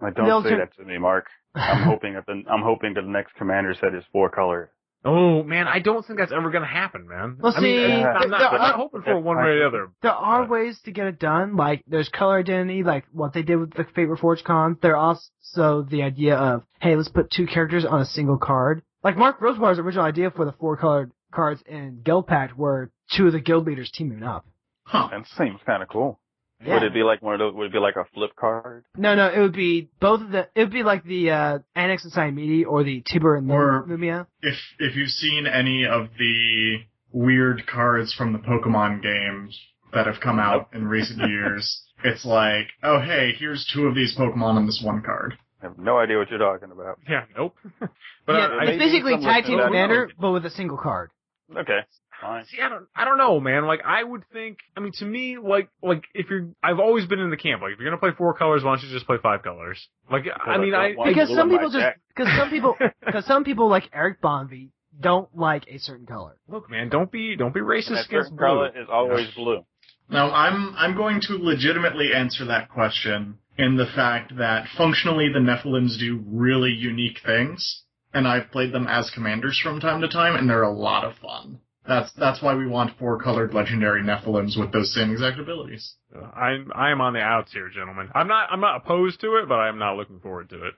Like, 0.00 0.14
don't 0.14 0.28
No, 0.28 0.42
say 0.44 0.50
to- 0.50 0.56
that 0.58 0.76
to 0.76 0.84
me, 0.84 0.96
Mark. 0.98 1.26
I'm 1.56 1.82
hoping 1.90 2.14
that 2.14 2.24
the 2.26 2.44
I'm 2.48 2.62
hoping 2.62 2.94
that 2.94 3.02
the 3.02 3.08
next 3.08 3.34
commander 3.34 3.74
set 3.80 3.94
is 3.96 4.04
four 4.12 4.28
color. 4.30 4.70
Oh 5.04 5.42
man, 5.42 5.66
I 5.66 5.80
don't 5.80 6.06
think 6.06 6.18
that's 6.20 6.30
ever 6.32 6.50
gonna 6.50 6.66
happen, 6.66 7.08
man. 7.08 7.36
Well, 7.40 7.52
I 7.56 7.60
mean, 7.60 7.80
see, 7.88 7.94
I'm, 8.04 8.30
not, 8.30 8.38
there 8.38 8.48
I'm 8.48 8.58
not 8.58 8.74
are- 8.74 8.76
hoping 8.76 9.02
for 9.02 9.18
one 9.18 9.36
way 9.38 9.42
or 9.44 9.58
the 9.58 9.66
other. 9.66 9.88
There 10.02 10.12
are 10.12 10.42
But- 10.42 10.50
ways 10.50 10.80
to 10.84 10.92
get 10.92 11.06
it 11.08 11.18
done. 11.18 11.56
Like 11.56 11.82
there's 11.88 12.08
color 12.10 12.38
identity, 12.38 12.84
like 12.84 13.06
what 13.12 13.32
they 13.32 13.42
did 13.42 13.56
with 13.56 13.74
the 13.74 13.84
Fate 13.94 14.08
Reforged 14.08 14.44
Con. 14.44 14.76
There 14.80 14.96
are 14.96 15.16
also 15.16 15.82
the 15.82 16.02
idea 16.04 16.36
of 16.36 16.62
hey, 16.80 16.94
let's 16.94 17.08
put 17.08 17.30
two 17.32 17.46
characters 17.48 17.84
on 17.84 18.00
a 18.00 18.06
single 18.06 18.38
card. 18.38 18.82
Like 19.02 19.16
Mark 19.16 19.40
Rosewater's 19.40 19.80
original 19.80 20.04
idea 20.04 20.30
for 20.30 20.44
the 20.44 20.52
four 20.52 20.76
colored 20.76 21.10
cards 21.32 21.62
in 21.66 22.00
Guild 22.04 22.26
Pact 22.26 22.56
were 22.56 22.90
two 23.16 23.26
of 23.26 23.32
the 23.32 23.40
guild 23.40 23.66
leaders 23.66 23.90
teaming 23.90 24.22
up. 24.22 24.46
huh. 24.84 25.08
That 25.10 25.24
seems 25.36 25.60
kind 25.66 25.82
of 25.82 25.88
cool. 25.88 26.20
Yeah. 26.64 26.74
Would 26.74 26.82
it 26.82 26.92
be 26.94 27.04
like 27.04 27.22
one 27.22 27.34
of 27.34 27.38
those? 27.38 27.54
Would 27.54 27.66
it 27.66 27.72
be 27.72 27.78
like 27.78 27.94
a 27.94 28.04
flip 28.14 28.32
card? 28.34 28.84
No, 28.96 29.14
no, 29.14 29.28
it 29.28 29.38
would 29.38 29.52
be 29.52 29.90
both 30.00 30.20
of 30.22 30.30
the. 30.30 30.48
It 30.56 30.64
would 30.64 30.72
be 30.72 30.82
like 30.82 31.04
the 31.04 31.30
uh, 31.30 31.58
Annex 31.76 32.02
and 32.04 32.12
Siamedi 32.12 32.66
or 32.66 32.82
the 32.82 33.00
Tiber 33.02 33.36
and 33.36 33.48
Or- 33.48 33.86
Lumia. 33.88 34.26
If 34.42 34.56
if 34.80 34.96
you've 34.96 35.10
seen 35.10 35.46
any 35.46 35.86
of 35.86 36.08
the 36.18 36.78
weird 37.12 37.64
cards 37.68 38.12
from 38.12 38.32
the 38.32 38.40
Pokemon 38.40 39.02
games 39.02 39.56
that 39.94 40.06
have 40.06 40.16
come 40.20 40.40
out 40.40 40.70
in 40.74 40.88
recent 40.88 41.20
years, 41.30 41.80
it's 42.02 42.24
like, 42.24 42.66
oh 42.82 43.00
hey, 43.00 43.34
here's 43.38 43.64
two 43.72 43.86
of 43.86 43.94
these 43.94 44.16
Pokemon 44.18 44.56
on 44.56 44.66
this 44.66 44.82
one 44.84 45.00
card. 45.02 45.34
I 45.62 45.66
have 45.66 45.78
no 45.78 45.98
idea 45.98 46.18
what 46.18 46.28
you're 46.28 46.38
talking 46.40 46.70
about. 46.72 46.98
Yeah, 47.08 47.24
nope. 47.36 47.54
but 47.80 47.88
yeah, 48.28 48.46
uh, 48.46 48.48
I, 48.48 48.62
it's 48.64 48.66
maybe 48.66 48.78
basically 48.78 49.12
something 49.12 49.28
Tag 49.28 49.34
like 49.44 49.46
Team. 49.46 49.60
Commander, 49.64 50.10
but 50.18 50.32
with 50.32 50.44
a 50.44 50.50
single 50.50 50.76
card. 50.76 51.10
Okay, 51.56 51.78
fine. 52.20 52.44
See, 52.46 52.60
I 52.60 52.68
don't, 52.68 52.86
I 52.94 53.04
don't 53.04 53.16
know, 53.18 53.40
man. 53.40 53.66
Like, 53.66 53.80
I 53.86 54.04
would 54.04 54.24
think. 54.32 54.58
I 54.76 54.80
mean, 54.80 54.92
to 54.96 55.04
me, 55.04 55.38
like, 55.38 55.70
like 55.82 56.04
if 56.14 56.28
you're, 56.28 56.48
I've 56.62 56.78
always 56.78 57.06
been 57.06 57.20
in 57.20 57.30
the 57.30 57.36
camp. 57.36 57.62
Like, 57.62 57.72
if 57.72 57.78
you're 57.78 57.88
gonna 57.88 58.00
play 58.00 58.10
four 58.16 58.34
colors, 58.34 58.62
why 58.64 58.74
don't 58.74 58.82
you 58.82 58.92
just 58.92 59.06
play 59.06 59.16
five 59.22 59.42
colors? 59.42 59.88
Like, 60.10 60.24
I 60.26 60.50
I 60.52 60.58
mean, 60.58 60.74
I, 60.74 60.94
Because 61.06 61.28
some 61.34 61.48
people 61.50 61.70
just 61.72 61.78
deck. 61.80 62.00
because 62.14 62.28
some 62.36 62.50
people 62.50 62.74
because 63.04 63.24
some 63.26 63.44
people 63.44 63.68
like 63.68 63.88
Eric 63.92 64.20
Bonvy 64.20 64.70
don't 65.00 65.28
like 65.36 65.64
a 65.68 65.78
certain 65.78 66.06
color. 66.06 66.36
look, 66.48 66.68
man, 66.68 66.88
don't 66.88 67.10
be, 67.12 67.36
don't 67.36 67.54
be 67.54 67.60
racist 67.60 67.90
that 67.90 68.06
against 68.08 68.30
blue. 68.30 68.38
color 68.38 68.68
is 68.68 68.88
always 68.90 69.28
blue. 69.36 69.64
Now, 70.10 70.30
I'm 70.32 70.74
I'm 70.76 70.96
going 70.96 71.20
to 71.28 71.34
legitimately 71.34 72.12
answer 72.14 72.44
that 72.46 72.68
question 72.70 73.38
in 73.56 73.76
the 73.76 73.86
fact 73.86 74.36
that 74.38 74.66
functionally 74.76 75.28
the 75.32 75.38
Nephilims 75.38 75.98
do 75.98 76.22
really 76.26 76.70
unique 76.70 77.18
things, 77.24 77.84
and 78.14 78.26
I've 78.26 78.50
played 78.50 78.72
them 78.72 78.86
as 78.86 79.10
commanders 79.10 79.58
from 79.62 79.80
time 79.80 80.00
to 80.02 80.08
time, 80.08 80.36
and 80.36 80.48
they're 80.48 80.62
a 80.62 80.72
lot 80.72 81.04
of 81.04 81.14
fun. 81.16 81.60
That's 81.86 82.10
that's 82.18 82.42
why 82.42 82.54
we 82.54 82.66
want 82.66 82.98
four 82.98 83.18
colored 83.18 83.54
legendary 83.54 84.02
Nephilims 84.02 84.58
with 84.58 84.72
those 84.72 84.92
same 84.94 85.10
exact 85.10 85.38
abilities. 85.38 85.94
Uh, 86.14 86.20
I'm, 86.26 86.70
I 86.74 86.90
am 86.90 87.00
on 87.00 87.14
the 87.14 87.20
outs 87.20 87.52
here, 87.52 87.70
gentlemen. 87.70 88.10
I'm 88.14 88.28
not, 88.28 88.50
I'm 88.52 88.60
not 88.60 88.76
opposed 88.84 89.20
to 89.22 89.36
it, 89.36 89.48
but 89.48 89.54
I'm 89.54 89.78
not 89.78 89.96
looking 89.96 90.20
forward 90.20 90.50
to 90.50 90.66
it. 90.66 90.74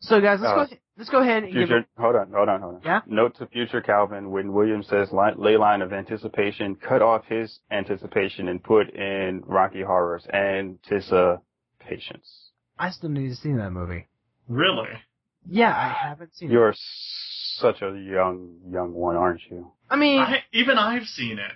So 0.00 0.20
guys, 0.20 0.40
let's 0.40 0.52
Uh, 0.52 0.66
go 0.66 0.76
let's 0.98 1.10
go 1.10 1.20
ahead 1.22 1.44
and 1.44 1.52
give 1.52 1.68
Future, 1.68 1.86
hold 1.96 2.16
on, 2.16 2.30
hold 2.32 2.48
on, 2.48 2.60
hold 2.60 2.74
on. 2.76 2.80
Yeah? 2.84 3.00
Note 3.06 3.36
to 3.36 3.46
future 3.46 3.80
Calvin 3.80 4.30
when 4.30 4.52
William 4.52 4.82
says 4.82 5.10
li- 5.12 5.32
ley 5.36 5.56
line 5.56 5.80
of 5.80 5.92
anticipation, 5.92 6.74
cut 6.76 7.02
off 7.02 7.24
his 7.26 7.60
anticipation 7.70 8.48
and 8.48 8.62
put 8.62 8.90
in 8.90 9.42
Rocky 9.46 9.82
Horror's 9.82 10.26
anticipations. 10.26 12.50
I 12.78 12.90
still 12.90 13.10
need 13.10 13.28
to 13.30 13.36
see 13.36 13.52
that 13.54 13.70
movie. 13.70 14.06
Really? 14.52 14.88
Yeah, 15.48 15.70
I 15.70 15.88
haven't 16.08 16.34
seen 16.36 16.50
it. 16.50 16.52
You're 16.52 16.74
such 17.56 17.80
a 17.80 17.86
young, 17.98 18.56
young 18.70 18.92
one, 18.92 19.16
aren't 19.16 19.40
you? 19.50 19.72
I 19.88 19.96
mean, 19.96 20.20
I, 20.20 20.44
even 20.52 20.76
I've 20.78 21.04
seen 21.04 21.38
it. 21.38 21.52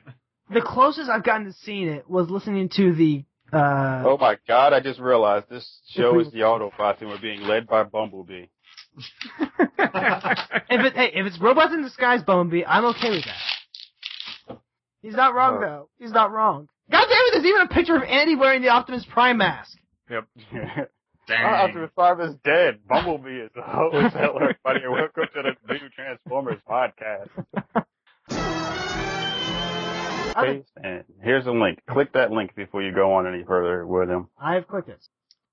the 0.53 0.63
closest 0.63 1.11
I've 1.11 1.23
gotten 1.23 1.47
to 1.47 1.53
seeing 1.53 1.89
it 1.89 2.09
was 2.09 2.31
listening 2.31 2.71
to 2.77 2.95
the 2.95 3.25
uh 3.53 4.03
Oh 4.05 4.17
my 4.19 4.39
god, 4.49 4.73
I 4.73 4.81
just 4.81 4.99
realized 4.99 5.49
this 5.51 5.81
show 5.91 6.19
is 6.21 6.33
the 6.33 6.39
Autobots 6.41 7.01
and 7.01 7.11
we're 7.11 7.21
being 7.21 7.43
led 7.43 7.67
by 7.67 7.83
Bumblebee. 7.85 8.47
if 8.97 9.71
it 9.79 10.95
hey, 10.95 11.11
if 11.15 11.27
it's 11.27 11.39
robots 11.41 11.73
in 11.75 11.83
disguise 11.83 12.23
Bumblebee, 12.23 12.65
I'm 12.65 12.87
okay 12.87 13.11
with 13.11 13.25
that. 13.27 14.59
He's 15.03 15.15
not 15.15 15.35
wrong 15.35 15.57
Uh. 15.57 15.61
though. 15.61 15.89
He's 15.99 16.13
not 16.13 16.33
wrong. 16.33 16.69
God 16.91 17.05
damn 17.09 17.11
it, 17.11 17.33
there's 17.35 17.45
even 17.45 17.61
a 17.61 17.69
picture 17.69 17.95
of 17.97 18.03
Andy 18.03 18.37
wearing 18.37 18.63
the 18.63 18.69
Optimus 18.71 19.05
Prime 19.13 19.37
mask. 19.39 19.77
Yep. 20.11 20.27
Dang. 21.27 21.45
Optimus 21.45 21.91
Prime 21.95 22.21
is 22.21 22.35
dead. 22.45 22.79
Bumblebee 22.89 23.41
is 23.41 23.51
the 23.55 23.63
host. 23.63 23.95
Hello 24.17 24.37
everybody 24.37 24.85
and 24.85 24.93
welcome 24.93 25.25
to 25.35 25.43
the 25.67 25.75
New 25.75 25.89
Transformers 25.89 26.61
podcast. 26.69 27.29
Other- 30.37 30.63
And 30.77 31.05
here's 31.23 31.47
a 31.47 31.51
link. 31.51 31.81
Click 31.91 32.13
that 32.13 32.31
link 32.31 32.55
before 32.55 32.83
you 32.83 32.93
go 32.95 33.15
on 33.15 33.27
any 33.27 33.43
further 33.45 33.85
with 33.87 34.09
him. 34.09 34.29
I've 34.41 34.69
clicked 34.69 34.89
it. 34.89 35.03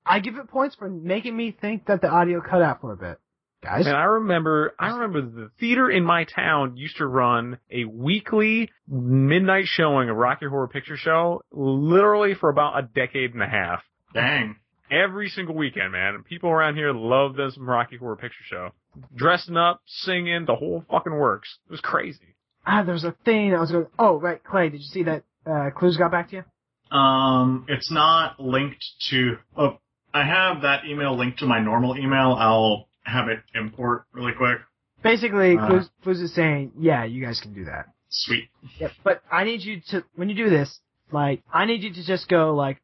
I 0.06 0.20
give 0.20 0.36
it 0.36 0.48
points 0.50 0.76
for 0.76 0.90
making 0.90 1.36
me 1.36 1.56
think 1.60 1.86
that 1.88 2.02
the 2.02 2.10
audio 2.10 2.42
cut 2.42 2.62
out 2.62 2.82
for 2.82 2.92
a 2.92 2.98
bit. 2.98 3.18
Guys? 3.64 3.88
And 3.88 3.96
I 3.96 4.04
remember, 4.04 4.76
I 4.78 4.90
remember 4.92 5.22
the 5.22 5.50
theater 5.60 5.90
in 5.90 6.04
my 6.04 6.26
town 6.26 6.76
used 6.76 6.98
to 6.98 7.08
run 7.08 7.58
a 7.72 7.86
weekly 7.86 8.70
midnight 8.88 9.66
showing 9.68 10.10
of 10.10 10.18
Rocky 10.18 10.46
Horror 10.48 10.68
Picture 10.68 10.98
Show, 10.98 11.42
literally 11.52 12.34
for 12.36 12.50
about 12.50 12.78
a 12.78 12.82
decade 12.84 13.34
and 13.34 13.42
a 13.42 13.48
half. 13.48 13.82
Dang. 14.14 14.58
Every 14.94 15.28
single 15.30 15.56
weekend, 15.56 15.92
man. 15.92 16.24
People 16.24 16.50
around 16.52 16.76
here 16.76 16.92
love 16.94 17.36
this 17.36 17.58
Rocky 17.58 17.98
Horror 17.98 18.16
Picture 18.16 18.44
Show. 18.46 18.70
Dressing 19.16 19.58
up, 19.58 19.82
singing, 19.88 20.46
the 20.46 20.56
whole 20.56 20.86
fucking 20.90 21.14
works. 21.14 21.58
It 21.68 21.72
was 21.72 21.82
crazy. 21.82 22.36
Ah, 22.66 22.84
there's 22.84 23.04
a 23.04 23.16
thing 23.26 23.56
I 23.56 23.60
was 23.60 23.72
going. 23.72 23.88
Oh, 23.98 24.20
right, 24.20 24.42
Clay. 24.44 24.70
Did 24.70 24.82
you 24.82 24.88
see 24.88 25.04
that? 25.04 25.24
Uh, 25.46 25.72
Clues 25.76 25.98
got 25.98 26.12
back 26.12 26.30
to 26.30 26.36
you. 26.38 26.96
Um, 26.98 27.66
it's 27.68 27.92
not 27.92 28.40
linked 28.40 28.86
to. 29.10 29.38
Oh, 29.58 29.80
I 30.14 30.24
have 30.26 30.62
that 30.62 30.86
email 30.86 31.18
linked 31.18 31.40
to 31.40 31.46
my 31.48 31.60
normal 31.60 31.98
email. 31.98 32.36
I'll 32.40 32.88
have 33.04 33.30
it 33.30 33.40
import 33.56 34.06
really 34.14 34.34
quick. 34.34 34.60
Basically, 35.04 35.58
Uh. 35.58 35.68
Clues, 35.68 35.90
Clues 36.04 36.22
is 36.22 36.34
saying, 36.36 36.72
yeah, 36.80 37.04
you 37.04 37.26
guys 37.26 37.42
can 37.42 37.54
do 37.54 37.66
that. 37.66 37.88
Sweet. 38.10 38.48
Yep. 38.80 38.92
But 39.04 39.24
I 39.32 39.44
need 39.44 39.62
you 39.64 39.82
to, 39.90 40.04
when 40.16 40.30
you 40.30 40.36
do 40.36 40.50
this, 40.52 40.80
like, 41.12 41.42
I 41.52 41.66
need 41.66 41.82
you 41.82 41.92
to 41.96 42.06
just 42.06 42.30
go 42.30 42.54
like, 42.54 42.78
h- 42.78 42.83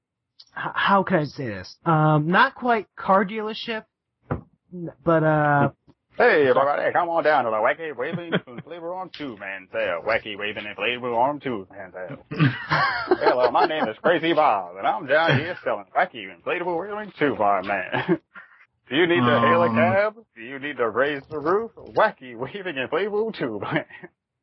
how 0.54 1.04
can 1.04 1.18
I 1.20 1.24
say 1.26 1.48
this? 1.48 1.76
Um, 1.86 2.28
not 2.28 2.56
quite 2.56 2.88
car 2.96 3.26
dealership, 3.26 3.86
but 5.04 5.24
uh, 5.24 5.70
Hey, 6.18 6.48
everybody, 6.50 6.92
come 6.92 7.08
on 7.08 7.24
down 7.24 7.46
to 7.46 7.50
the 7.50 7.56
Wacky 7.56 7.96
Waving 7.96 8.32
Inflatable 8.34 8.94
Arm 8.94 9.10
Tube 9.18 9.40
Man 9.40 9.70
Sale. 9.72 10.02
Wacky 10.06 10.38
Waving 10.38 10.66
Inflatable 10.66 11.16
Arm 11.16 11.40
two 11.40 11.66
Man 11.72 11.94
Sale. 11.94 12.26
Hello, 13.22 13.50
my 13.52 13.66
name 13.66 13.88
is 13.88 13.96
Crazy 14.04 14.34
Bob, 14.34 14.76
and 14.78 14.86
I'm 14.86 15.08
down 15.08 15.38
here 15.38 15.58
selling 15.64 15.86
Wacky 15.96 16.26
Inflatable 16.28 16.78
Wheeling 16.82 17.14
two 17.18 17.36
Arm 17.36 17.68
Man. 17.68 18.20
Do 18.90 18.96
you 18.96 19.06
need 19.08 19.22
to 19.22 19.40
hail 19.40 19.62
a 19.64 19.68
Um. 19.70 19.76
cab? 19.76 20.16
Do 20.36 20.42
you 20.42 20.60
need 20.60 20.78
to 20.78 20.90
raise 20.90 21.22
the 21.30 21.40
roof? 21.40 21.72
Wacky 21.78 22.36
Waving 22.36 22.76
Inflatable 22.76 23.38
Tube 23.38 23.62
Man. 23.62 23.86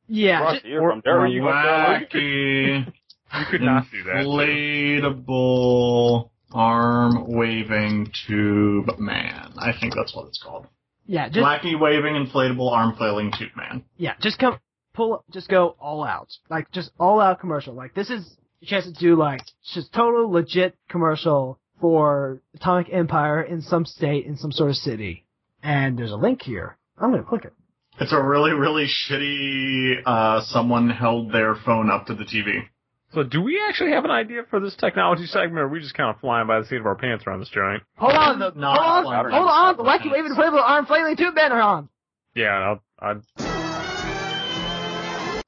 yeah, 0.08 0.38
Brought 0.40 0.52
just, 0.54 0.64
to 0.64 0.70
you 0.70 0.78
from 0.78 1.00
Durham, 1.04 1.30
Wacky 1.32 2.86
You 3.34 3.44
could 3.50 3.62
not 3.62 3.84
do 3.90 4.02
that. 4.04 4.24
inflatable 4.24 6.30
arm 6.52 7.24
waving 7.28 8.12
tube 8.26 8.98
man. 8.98 9.52
I 9.58 9.72
think 9.78 9.94
that's 9.94 10.14
what 10.14 10.28
it's 10.28 10.40
called. 10.42 10.66
yeah, 11.06 11.28
just 11.28 11.44
Wacky 11.44 11.78
waving 11.78 12.14
inflatable 12.14 12.70
arm 12.70 12.94
flailing 12.96 13.32
tube 13.36 13.50
man. 13.56 13.84
yeah, 13.96 14.14
just 14.20 14.38
come 14.38 14.58
pull, 14.94 15.24
just 15.32 15.48
go 15.48 15.76
all 15.80 16.04
out, 16.04 16.28
like 16.48 16.70
just 16.72 16.90
all 16.98 17.20
out 17.20 17.40
commercial. 17.40 17.74
Like 17.74 17.94
this 17.94 18.10
is 18.10 18.36
a 18.62 18.66
chance 18.66 18.86
to 18.86 18.92
do 18.92 19.16
like 19.16 19.40
just 19.74 19.92
total 19.92 20.30
legit 20.30 20.76
commercial 20.88 21.58
for 21.80 22.40
Atomic 22.54 22.88
Empire 22.90 23.42
in 23.42 23.60
some 23.60 23.84
state 23.84 24.24
in 24.24 24.36
some 24.36 24.52
sort 24.52 24.70
of 24.70 24.76
city. 24.76 25.24
And 25.62 25.98
there's 25.98 26.12
a 26.12 26.16
link 26.16 26.42
here. 26.42 26.76
I'm 26.96 27.10
gonna 27.10 27.22
click 27.22 27.44
it. 27.44 27.52
It's 27.98 28.12
a 28.12 28.22
really, 28.22 28.52
really 28.52 28.86
shitty, 28.86 30.02
uh, 30.04 30.42
someone 30.42 30.90
held 30.90 31.32
their 31.32 31.54
phone 31.54 31.90
up 31.90 32.06
to 32.06 32.14
the 32.14 32.24
TV. 32.24 32.68
So 33.14 33.22
do 33.22 33.40
we 33.40 33.60
actually 33.68 33.92
have 33.92 34.04
an 34.04 34.10
idea 34.10 34.42
for 34.50 34.60
this 34.60 34.74
technology 34.74 35.26
segment, 35.26 35.58
or 35.58 35.64
are 35.64 35.68
we 35.68 35.80
just 35.80 35.94
kind 35.94 36.10
of 36.14 36.20
flying 36.20 36.46
by 36.46 36.60
the 36.60 36.66
seat 36.66 36.76
of 36.76 36.86
our 36.86 36.96
pants 36.96 37.24
around 37.26 37.40
this 37.40 37.48
joint? 37.48 37.82
Hold 37.96 38.12
on, 38.12 38.38
the, 38.38 38.50
Not 38.54 38.78
hold 38.78 39.14
on, 39.14 39.30
hold 39.30 39.48
on, 39.48 39.76
the 39.76 39.82
wacky 39.84 40.10
waving 40.10 40.32
inflatable 40.32 40.60
arm 40.60 40.86
flailing 40.86 41.16
tube 41.16 41.34
banner 41.34 41.60
on. 41.60 41.88
Yeah, 42.34 42.76
I'll, 42.76 42.82
i 43.00 43.14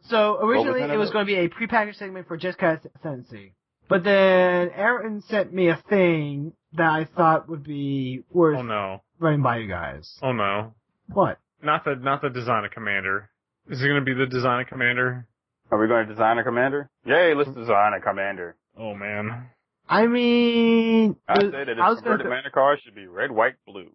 So 0.02 0.38
originally 0.40 0.80
that 0.80 0.90
it 0.90 0.96
was 0.96 1.10
going 1.10 1.26
to 1.26 1.30
be 1.30 1.36
a 1.36 1.48
prepackaged 1.48 1.96
segment 1.96 2.28
for 2.28 2.38
Jeskai 2.38 2.80
Ascendancy. 2.96 3.52
But 3.88 4.04
then 4.04 4.70
Aaron 4.74 5.22
sent 5.22 5.52
me 5.52 5.68
a 5.68 5.82
thing 5.88 6.52
that 6.74 6.88
I 6.90 7.04
thought 7.04 7.48
would 7.48 7.64
be 7.64 8.22
worth 8.30 8.58
oh 8.58 8.62
no, 8.62 9.02
running 9.18 9.42
by 9.42 9.58
you 9.58 9.68
guys. 9.68 10.16
oh 10.22 10.32
no, 10.32 10.74
What? 11.12 11.38
not 11.62 11.84
the 11.84 11.96
not 11.96 12.22
the 12.22 12.30
design 12.30 12.64
of 12.64 12.70
commander. 12.70 13.28
Is 13.68 13.82
it 13.82 13.86
going 13.86 14.00
to 14.00 14.04
be 14.04 14.14
the 14.14 14.26
design 14.26 14.62
of 14.62 14.66
commander? 14.68 15.26
Are 15.70 15.78
we 15.78 15.86
going 15.86 16.06
to 16.06 16.12
design 16.12 16.38
a 16.38 16.44
commander? 16.44 16.88
Yay, 17.04 17.34
let's 17.34 17.50
design 17.50 17.92
a 17.94 18.00
commander. 18.00 18.56
Oh 18.78 18.94
man, 18.94 19.48
I 19.88 20.06
mean, 20.06 21.16
I 21.28 21.34
it- 21.38 21.50
say 21.52 21.64
that 21.64 21.68
I 21.68 21.72
its 21.72 21.78
was 21.78 22.00
gonna 22.00 22.16
converted 22.18 22.26
th- 22.26 22.30
mana 22.30 22.50
card 22.52 22.78
should 22.82 22.94
be 22.94 23.06
red, 23.06 23.30
white, 23.30 23.54
blue. 23.66 23.88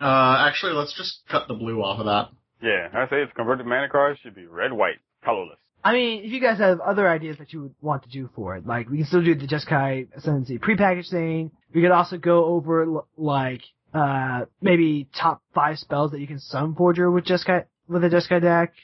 Uh, 0.00 0.46
actually, 0.46 0.72
let's 0.72 0.96
just 0.96 1.22
cut 1.28 1.48
the 1.48 1.54
blue 1.54 1.82
off 1.82 1.98
of 1.98 2.06
that. 2.06 2.28
Yeah, 2.62 2.88
I 2.92 3.08
say 3.08 3.22
its 3.22 3.32
converted 3.34 3.66
mana 3.66 3.88
card 3.88 4.18
should 4.22 4.34
be 4.34 4.46
red, 4.46 4.72
white, 4.72 4.98
colorless. 5.24 5.58
I 5.82 5.92
mean, 5.92 6.24
if 6.24 6.32
you 6.32 6.40
guys 6.40 6.58
have 6.58 6.80
other 6.80 7.08
ideas 7.08 7.38
that 7.38 7.52
you 7.52 7.62
would 7.62 7.74
want 7.80 8.02
to 8.02 8.08
do 8.10 8.28
for 8.34 8.56
it, 8.56 8.66
like 8.66 8.88
we 8.90 8.98
can 8.98 9.06
still 9.06 9.22
do 9.24 9.34
the 9.34 9.46
Jeskai 9.46 10.08
Ascendancy 10.16 10.58
prepackaged 10.58 11.10
thing. 11.10 11.50
We 11.72 11.82
could 11.82 11.92
also 11.92 12.18
go 12.18 12.44
over 12.44 13.02
like 13.16 13.62
uh 13.94 14.44
maybe 14.60 15.08
top 15.18 15.40
five 15.54 15.78
spells 15.78 16.10
that 16.10 16.20
you 16.20 16.26
can 16.26 16.38
Sunforger 16.38 17.12
with 17.12 17.24
Jeskai 17.24 17.64
with 17.88 18.04
a 18.04 18.08
Jeskai 18.08 18.42
deck. 18.42 18.74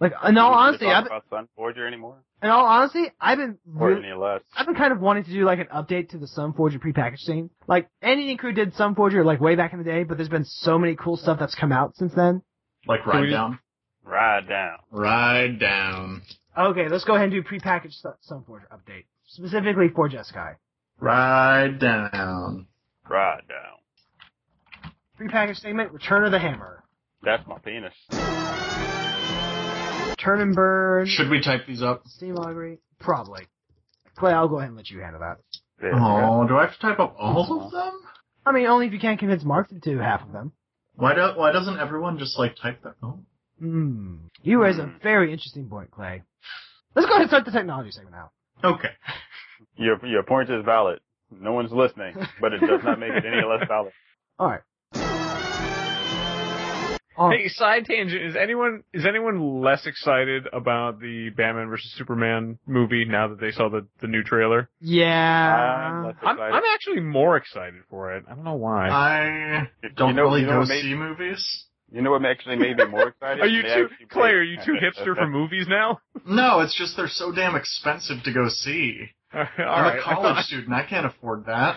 Like 0.00 0.12
in 0.26 0.38
all 0.38 0.50
Do 0.50 0.56
we 0.56 0.62
honesty, 0.62 0.84
talk 0.86 0.94
I've, 0.94 1.06
about 1.06 1.24
Sunforger 1.58 1.86
anymore? 1.86 2.16
in 2.42 2.48
all 2.48 2.64
honesty, 2.64 3.04
I've 3.20 3.36
been 3.36 3.58
Or 3.78 3.88
really, 3.90 4.06
any 4.08 4.16
less? 4.16 4.40
I've 4.56 4.64
been 4.66 4.74
kind 4.74 4.92
of 4.94 5.00
wanting 5.00 5.24
to 5.24 5.30
do 5.30 5.44
like 5.44 5.58
an 5.58 5.66
update 5.66 6.08
to 6.10 6.18
the 6.18 6.26
Sunforger 6.26 6.78
prepackaged 6.80 7.26
thing. 7.26 7.50
Like 7.68 7.88
Andy 8.00 8.34
Crew 8.36 8.52
did 8.52 8.72
Sunforger 8.74 9.24
like 9.24 9.40
way 9.40 9.56
back 9.56 9.72
in 9.74 9.78
the 9.78 9.84
day, 9.84 10.04
but 10.04 10.16
there's 10.16 10.30
been 10.30 10.46
so 10.46 10.78
many 10.78 10.96
cool 10.96 11.16
stuff 11.18 11.38
that's 11.38 11.54
come 11.54 11.70
out 11.70 11.96
since 11.96 12.14
then. 12.14 12.40
Like 12.86 13.02
Can 13.02 13.12
ride 13.12 13.20
we- 13.22 13.30
down. 13.30 13.58
Ride 14.02 14.48
down. 14.48 14.78
Ride 14.90 15.58
down. 15.60 16.22
Okay, 16.56 16.88
let's 16.88 17.04
go 17.04 17.14
ahead 17.14 17.30
and 17.30 17.32
do 17.32 17.42
prepackaged 17.42 17.92
Sun- 17.92 18.14
Sunforger 18.28 18.62
update 18.72 19.04
specifically 19.26 19.88
for 19.94 20.08
Jeskai. 20.08 20.54
Ride 20.98 21.78
down. 21.78 22.66
Ride 23.08 23.42
down. 23.48 24.90
Prepackaged 25.20 25.56
statement: 25.56 25.92
Return 25.92 26.24
of 26.24 26.32
the 26.32 26.38
Hammer. 26.38 26.82
That's 27.22 27.46
my 27.46 27.58
penis. 27.58 27.92
Turn 30.22 30.40
and 30.40 30.54
Burn, 30.54 31.06
Should 31.06 31.30
we 31.30 31.40
type 31.42 31.62
these 31.66 31.82
up? 31.82 32.02
Steam 32.06 32.36
Augury, 32.36 32.78
probably. 32.98 33.46
Clay, 34.16 34.32
I'll 34.32 34.48
go 34.48 34.58
ahead 34.58 34.68
and 34.68 34.76
let 34.76 34.90
you 34.90 35.00
handle 35.00 35.20
that. 35.20 35.38
Yeah, 35.82 35.90
Oh, 35.94 36.46
do 36.46 36.56
I 36.56 36.62
have 36.66 36.74
to 36.74 36.78
type 36.80 36.98
up 37.00 37.16
all 37.18 37.64
of 37.66 37.72
them? 37.72 38.00
I 38.44 38.52
mean, 38.52 38.66
only 38.66 38.86
if 38.86 38.92
you 38.92 39.00
can't 39.00 39.18
convince 39.18 39.44
Mark 39.44 39.68
to 39.70 39.78
do 39.78 39.98
half 39.98 40.22
of 40.22 40.32
them. 40.32 40.52
Why 40.96 41.14
do, 41.14 41.20
why 41.36 41.52
doesn't 41.52 41.78
everyone 41.78 42.18
just 42.18 42.38
like 42.38 42.56
type 42.60 42.82
that? 42.84 42.94
Oh. 43.02 43.18
Hmm. 43.58 44.16
You 44.42 44.62
raise 44.62 44.78
a 44.78 44.84
Hmm. 44.86 44.98
very 45.02 45.32
interesting 45.32 45.68
point, 45.68 45.90
Clay. 45.90 46.22
Let's 46.94 47.06
go 47.06 47.12
ahead 47.12 47.22
and 47.22 47.30
start 47.30 47.44
the 47.44 47.52
technology 47.52 47.90
segment 47.92 48.14
now. 48.16 48.30
Okay. 48.62 48.90
Your 49.76 50.04
your 50.06 50.22
point 50.22 50.50
is 50.50 50.64
valid. 50.64 51.00
No 51.30 51.52
one's 51.52 51.70
listening, 51.72 52.14
but 52.40 52.52
it 52.52 52.60
does 52.60 52.82
not 52.82 52.98
make 52.98 53.12
it 53.12 53.24
any 53.24 53.42
less 53.46 53.66
valid. 53.68 53.92
Alright. 54.40 54.62
Oh, 57.20 57.30
Hey, 57.30 57.48
side 57.48 57.84
tangent. 57.84 58.22
Is 58.22 58.34
anyone 58.34 58.82
is 58.94 59.04
anyone 59.06 59.60
less 59.62 59.86
excited 59.86 60.46
about 60.54 61.00
the 61.00 61.28
Batman 61.36 61.68
versus 61.68 61.92
Superman 61.96 62.58
movie 62.66 63.04
now 63.04 63.28
that 63.28 63.38
they 63.40 63.50
saw 63.50 63.68
the, 63.68 63.86
the 64.00 64.06
new 64.08 64.22
trailer? 64.22 64.70
I'm 64.82 64.88
yeah. 64.88 66.02
less 66.06 66.16
I'm. 66.22 66.40
I'm 66.40 66.62
actually 66.74 67.00
more 67.00 67.36
excited 67.36 67.82
for 67.90 68.14
it. 68.16 68.24
I 68.26 68.34
don't 68.34 68.44
know 68.44 68.54
why. 68.54 68.88
I 68.88 69.68
don't 69.96 70.16
know- 70.16 70.22
really 70.22 70.40
you 70.40 70.46
know 70.46 70.62
go 70.62 70.66
made- 70.66 70.82
see 70.82 70.94
movies. 70.94 71.66
You 71.92 72.02
know 72.02 72.12
what 72.12 72.24
actually 72.24 72.54
made 72.56 72.76
me 72.76 72.86
more 72.86 73.08
excited? 73.08 73.40
are 73.42 73.48
you 73.48 73.62
They 73.62 73.74
too 73.74 73.88
Clay? 74.10 74.30
Are 74.30 74.42
you 74.42 74.58
too 74.64 74.74
hipster 74.80 75.14
for 75.16 75.26
movies 75.26 75.66
now? 75.68 76.00
No, 76.26 76.60
it's 76.60 76.76
just 76.78 76.96
they're 76.96 77.08
so 77.08 77.32
damn 77.32 77.56
expensive 77.56 78.22
to 78.22 78.32
go 78.32 78.48
see. 78.48 79.08
All 79.34 79.44
I'm 79.58 79.84
right. 79.84 79.98
a 79.98 80.02
college 80.02 80.44
student. 80.46 80.72
I 80.72 80.86
can't 80.86 81.04
afford 81.06 81.46
that. 81.46 81.76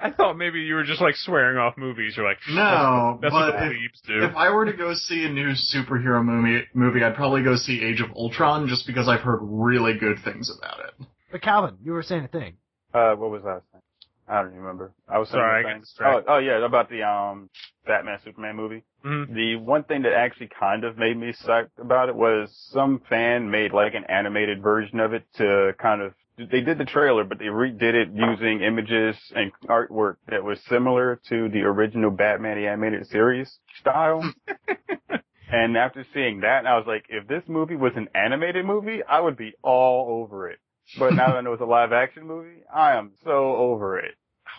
I 0.02 0.10
thought 0.10 0.36
maybe 0.36 0.60
you 0.60 0.74
were 0.74 0.84
just 0.84 1.00
like 1.00 1.14
swearing 1.16 1.58
off 1.58 1.76
movies. 1.76 2.14
You're 2.16 2.26
like, 2.26 2.38
No, 2.50 3.18
that's, 3.20 3.32
but 3.32 3.54
what 3.54 3.60
the 3.60 3.66
if- 3.70 4.02
do. 4.06 4.24
If 4.24 4.34
I 4.36 4.50
were 4.50 4.64
to 4.64 4.72
go 4.72 4.94
see 4.94 5.24
a 5.24 5.28
new 5.28 5.50
superhero 5.52 6.24
movie, 6.24 6.64
movie, 6.74 7.02
I'd 7.04 7.14
probably 7.14 7.42
go 7.42 7.56
see 7.56 7.82
Age 7.82 8.00
of 8.00 8.10
Ultron 8.16 8.66
just 8.68 8.86
because 8.86 9.08
I've 9.08 9.20
heard 9.20 9.40
really 9.42 9.94
good 9.98 10.18
things 10.24 10.50
about 10.56 10.80
it. 10.80 11.06
But 11.30 11.42
Calvin, 11.42 11.76
you 11.84 11.92
were 11.92 12.02
saying 12.02 12.24
a 12.24 12.28
thing. 12.28 12.54
Uh, 12.92 13.14
what 13.14 13.30
was 13.30 13.42
I 13.44 13.58
saying? 13.72 13.82
I 14.28 14.42
don't 14.42 14.54
remember. 14.54 14.92
I 15.08 15.18
was 15.18 15.28
Sorry, 15.28 15.64
I 15.64 15.78
got 15.78 15.82
Oh, 16.28 16.34
oh 16.34 16.38
yeah, 16.38 16.64
about 16.64 16.88
the 16.88 17.02
um 17.02 17.50
Batman 17.84 18.18
Superman 18.24 18.54
movie. 18.56 18.84
Mhm. 19.04 19.34
The 19.34 19.56
one 19.56 19.82
thing 19.84 20.02
that 20.02 20.12
actually 20.12 20.48
kind 20.58 20.84
of 20.84 20.96
made 20.96 21.16
me 21.16 21.32
psyched 21.44 21.78
about 21.78 22.08
it 22.08 22.14
was 22.14 22.48
some 22.72 23.00
fan 23.08 23.50
made 23.50 23.72
like 23.72 23.94
an 23.94 24.04
animated 24.04 24.62
version 24.62 25.00
of 25.00 25.12
it 25.14 25.24
to 25.38 25.72
kind 25.80 26.00
of 26.00 26.14
they 26.50 26.60
did 26.60 26.78
the 26.78 26.84
trailer, 26.84 27.24
but 27.24 27.38
they 27.38 27.46
redid 27.46 27.94
it 27.94 28.08
using 28.14 28.62
images 28.62 29.16
and 29.34 29.52
artwork 29.68 30.16
that 30.28 30.44
was 30.44 30.58
similar 30.68 31.20
to 31.28 31.48
the 31.48 31.60
original 31.60 32.10
Batman 32.10 32.56
the 32.56 32.66
animated 32.66 33.06
series 33.08 33.58
style. 33.78 34.22
and 35.52 35.76
after 35.76 36.06
seeing 36.14 36.40
that, 36.40 36.66
I 36.66 36.76
was 36.76 36.86
like, 36.86 37.04
if 37.08 37.26
this 37.26 37.42
movie 37.48 37.76
was 37.76 37.92
an 37.96 38.08
animated 38.14 38.64
movie, 38.64 39.00
I 39.08 39.20
would 39.20 39.36
be 39.36 39.54
all 39.62 40.22
over 40.22 40.48
it. 40.50 40.58
But 40.98 41.14
now 41.14 41.28
that 41.28 41.36
I 41.36 41.40
know 41.40 41.52
it's 41.52 41.62
a 41.62 41.66
live 41.66 41.92
action 41.92 42.26
movie, 42.26 42.62
I 42.72 42.96
am 42.96 43.12
so 43.24 43.56
over 43.56 43.98
it. 43.98 44.14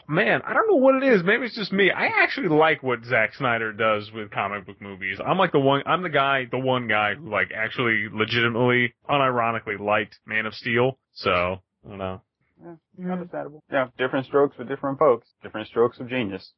Man, 0.08 0.42
I 0.46 0.54
don't 0.54 0.68
know 0.68 0.76
what 0.76 0.96
it 0.96 1.04
is. 1.04 1.22
Maybe 1.24 1.46
it's 1.46 1.56
just 1.56 1.72
me. 1.72 1.92
I 1.92 2.08
actually 2.22 2.50
like 2.50 2.82
what 2.82 3.06
Zack 3.06 3.36
Snyder 3.36 3.72
does 3.72 4.12
with 4.12 4.32
comic 4.32 4.66
book 4.66 4.82
movies. 4.82 5.20
I'm 5.26 5.38
like 5.38 5.52
the 5.52 5.60
one, 5.60 5.84
I'm 5.86 6.02
the 6.02 6.10
guy, 6.10 6.48
the 6.50 6.60
one 6.60 6.88
guy 6.88 7.16
who 7.16 7.30
like 7.30 7.52
actually 7.56 8.08
legitimately, 8.12 8.94
unironically 9.10 9.80
liked 9.80 10.20
Man 10.26 10.46
of 10.46 10.54
Steel. 10.54 10.98
So, 11.14 11.62
I 11.86 11.90
don't 11.90 11.98
know. 11.98 12.22
Mhm. 12.64 13.12
Understandable. 13.12 13.64
Yeah, 13.72 13.88
different 13.98 14.26
strokes 14.28 14.56
for 14.56 14.64
different 14.64 15.00
folks. 15.00 15.28
Different 15.42 15.68
strokes 15.68 16.00
of 16.00 16.08
genius. 16.10 16.54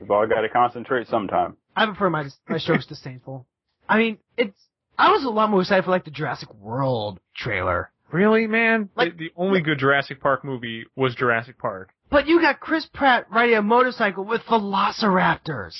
We've 0.00 0.10
all 0.10 0.26
got 0.26 0.42
to 0.42 0.48
concentrate 0.48 1.06
sometime. 1.08 1.56
I 1.74 1.86
prefer 1.86 2.10
my 2.10 2.26
my 2.48 2.58
strokes 2.58 2.86
disdainful. 2.86 3.46
I 3.88 3.98
mean, 3.98 4.18
it's. 4.36 4.58
I 4.98 5.12
was 5.12 5.24
a 5.24 5.30
lot 5.30 5.48
more 5.50 5.60
excited 5.60 5.84
for 5.84 5.90
like 5.92 6.04
the 6.04 6.10
Jurassic 6.10 6.52
World 6.54 7.20
trailer, 7.36 7.90
Really, 8.10 8.46
man? 8.46 8.88
Like- 8.96 9.12
the, 9.16 9.28
the 9.28 9.32
only 9.36 9.60
good 9.60 9.78
Jurassic 9.78 10.20
Park 10.20 10.44
movie 10.44 10.86
was 10.96 11.14
Jurassic 11.14 11.56
Park. 11.58 11.90
but 12.10 12.26
you 12.26 12.40
got 12.40 12.58
Chris 12.60 12.86
Pratt 12.86 13.26
riding 13.30 13.56
a 13.56 13.62
motorcycle 13.62 14.24
with 14.24 14.42
Velociraptors. 14.42 15.76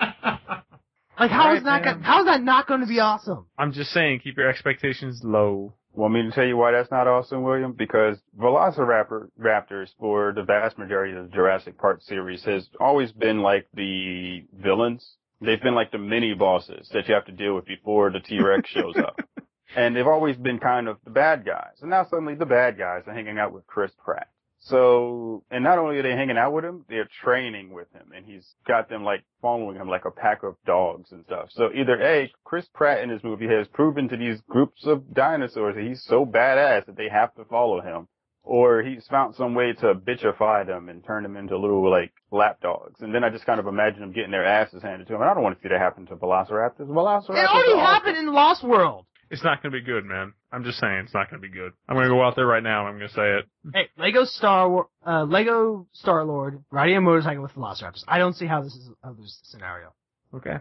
Like, 1.18 1.30
how 1.30 1.48
Right, 1.48 1.58
is 1.58 1.64
that? 1.64 1.84
man. 1.84 1.98
Go- 1.98 2.02
how 2.02 2.20
is 2.20 2.26
that 2.26 2.42
not 2.42 2.66
going 2.66 2.80
to 2.80 2.86
be 2.86 2.98
awesome? 2.98 3.46
I'm 3.58 3.72
just 3.72 3.90
saying, 3.90 4.20
keep 4.24 4.36
your 4.38 4.48
expectations 4.48 5.20
low. 5.22 5.74
Want 5.94 6.14
me 6.14 6.22
to 6.22 6.30
tell 6.30 6.46
you 6.46 6.56
why 6.56 6.72
that's 6.72 6.90
not 6.90 7.06
awesome, 7.06 7.42
William? 7.42 7.72
Because 7.72 8.16
Velociraptor 8.38 9.28
Raptors 9.38 9.90
for 9.98 10.32
the 10.34 10.42
vast 10.42 10.78
majority 10.78 11.14
of 11.14 11.24
the 11.24 11.34
Jurassic 11.34 11.76
Park 11.76 12.00
series 12.02 12.42
has 12.44 12.66
always 12.80 13.12
been 13.12 13.40
like 13.40 13.66
the 13.74 14.46
villains. 14.54 15.16
They've 15.42 15.60
been 15.60 15.74
like 15.74 15.90
the 15.90 15.98
mini 15.98 16.34
bosses 16.34 16.88
that 16.94 17.08
you 17.08 17.14
have 17.14 17.26
to 17.26 17.32
deal 17.32 17.54
with 17.54 17.66
before 17.66 18.10
the 18.10 18.20
T-Rex 18.20 18.68
shows 18.70 18.96
up. 18.96 19.20
And 19.74 19.96
they've 19.96 20.06
always 20.06 20.36
been 20.36 20.58
kind 20.58 20.86
of 20.86 20.98
the 21.04 21.10
bad 21.10 21.46
guys. 21.46 21.78
And 21.80 21.88
now 21.88 22.04
suddenly 22.04 22.34
the 22.34 22.44
bad 22.44 22.76
guys 22.76 23.04
are 23.06 23.14
hanging 23.14 23.38
out 23.38 23.54
with 23.54 23.66
Chris 23.66 23.90
Pratt. 24.04 24.28
So, 24.64 25.42
and 25.50 25.64
not 25.64 25.78
only 25.78 25.98
are 25.98 26.02
they 26.02 26.12
hanging 26.12 26.38
out 26.38 26.52
with 26.52 26.64
him, 26.64 26.84
they're 26.88 27.08
training 27.24 27.72
with 27.72 27.92
him 27.92 28.12
and 28.14 28.24
he's 28.24 28.54
got 28.66 28.88
them 28.88 29.02
like 29.02 29.24
following 29.40 29.76
him 29.76 29.88
like 29.88 30.04
a 30.04 30.10
pack 30.10 30.44
of 30.44 30.54
dogs 30.64 31.10
and 31.10 31.24
stuff. 31.24 31.48
So 31.50 31.70
either 31.74 32.00
A, 32.00 32.32
Chris 32.44 32.66
Pratt 32.72 33.02
in 33.02 33.10
his 33.10 33.24
movie 33.24 33.48
has 33.48 33.66
proven 33.68 34.08
to 34.08 34.16
these 34.16 34.40
groups 34.48 34.86
of 34.86 35.12
dinosaurs 35.12 35.74
that 35.74 35.84
he's 35.84 36.04
so 36.04 36.24
badass 36.24 36.86
that 36.86 36.96
they 36.96 37.08
have 37.08 37.34
to 37.34 37.44
follow 37.44 37.80
him. 37.80 38.06
Or 38.44 38.82
he's 38.82 39.06
found 39.06 39.36
some 39.36 39.54
way 39.54 39.72
to 39.72 39.94
bitchify 39.94 40.66
them 40.66 40.88
and 40.88 41.04
turn 41.04 41.22
them 41.22 41.36
into 41.36 41.56
little 41.56 41.88
like 41.88 42.12
lap 42.32 42.58
dogs. 42.60 43.00
And 43.00 43.14
then 43.14 43.22
I 43.22 43.30
just 43.30 43.46
kind 43.46 43.60
of 43.60 43.68
imagine 43.68 44.00
them 44.00 44.12
getting 44.12 44.32
their 44.32 44.44
asses 44.44 44.82
handed 44.82 45.06
to 45.06 45.12
them. 45.12 45.22
And 45.22 45.30
I 45.30 45.34
don't 45.34 45.44
want 45.44 45.56
to 45.56 45.62
see 45.62 45.68
that 45.68 45.78
happen 45.80 46.06
to 46.06 46.16
Velociraptors. 46.16 46.88
Velociraptors. 46.88 47.30
It 47.30 47.48
already 47.48 47.72
awesome. 47.72 47.78
happened 47.78 48.16
in 48.16 48.32
Lost 48.32 48.64
World. 48.64 49.06
It's 49.32 49.42
not 49.42 49.62
gonna 49.62 49.72
be 49.72 49.80
good, 49.80 50.04
man. 50.04 50.34
I'm 50.52 50.62
just 50.62 50.78
saying, 50.78 51.04
it's 51.06 51.14
not 51.14 51.30
gonna 51.30 51.40
be 51.40 51.48
good. 51.48 51.72
I'm 51.88 51.96
gonna 51.96 52.10
go 52.10 52.22
out 52.22 52.36
there 52.36 52.46
right 52.46 52.62
now 52.62 52.86
and 52.86 52.88
I'm 52.90 52.98
gonna 52.98 53.08
say 53.08 53.38
it. 53.38 53.46
Hey, 53.72 53.88
Lego 53.96 54.24
Star 54.24 54.68
War, 54.68 54.88
uh, 55.06 55.24
Lego 55.24 55.86
Star 55.92 56.22
Lord 56.22 56.62
riding 56.70 56.98
a 56.98 57.00
motorcycle 57.00 57.42
with 57.42 57.54
Velociraptors. 57.54 58.04
I 58.06 58.18
don't 58.18 58.34
see 58.34 58.44
how 58.44 58.60
this 58.62 58.74
is 58.74 58.90
a 59.02 59.14
this 59.14 59.40
scenario. 59.44 59.94
Okay. 60.34 60.56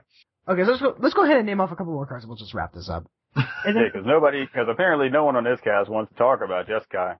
Okay, 0.47 0.63
so 0.63 0.69
let's 0.71 0.81
go. 0.81 0.95
Let's 0.99 1.13
go 1.13 1.25
ahead 1.25 1.35
and 1.35 1.45
name 1.45 1.59
off 1.59 1.71
a 1.71 1.75
couple 1.75 1.91
more 1.91 2.05
cards, 2.05 2.23
and 2.23 2.29
we'll 2.29 2.37
just 2.37 2.53
wrap 2.53 2.71
this 2.73 2.89
up. 2.89 3.05
And 3.35 3.45
Yeah, 3.65 3.73
then, 3.73 3.83
because 3.91 4.07
nobody, 4.07 4.45
because 4.45 4.67
apparently 4.69 5.09
no 5.09 5.25
one 5.25 5.35
on 5.35 5.43
this 5.43 5.59
cast 5.61 5.89
wants 5.89 6.13
to 6.13 6.17
talk 6.17 6.39
about 6.41 6.65
Jeskai. 6.67 7.17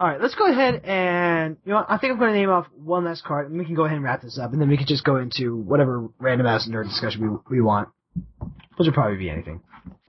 all 0.00 0.08
right, 0.08 0.20
let's 0.20 0.34
go 0.34 0.50
ahead 0.50 0.82
and 0.84 1.56
you 1.64 1.72
know, 1.72 1.84
I 1.88 1.98
think 1.98 2.12
I'm 2.12 2.18
going 2.18 2.32
to 2.32 2.38
name 2.38 2.50
off 2.50 2.66
one 2.74 3.04
last 3.04 3.22
card, 3.22 3.48
and 3.48 3.58
we 3.60 3.64
can 3.64 3.76
go 3.76 3.84
ahead 3.84 3.94
and 3.96 4.04
wrap 4.04 4.22
this 4.22 4.38
up, 4.38 4.52
and 4.52 4.60
then 4.60 4.68
we 4.68 4.76
can 4.76 4.86
just 4.86 5.04
go 5.04 5.16
into 5.16 5.56
whatever 5.56 6.08
random 6.18 6.48
ass 6.48 6.68
nerd 6.68 6.88
discussion 6.88 7.40
we 7.48 7.58
we 7.58 7.62
want, 7.62 7.90
which 8.76 8.86
will 8.86 8.92
probably 8.92 9.18
be 9.18 9.30
anything. 9.30 9.60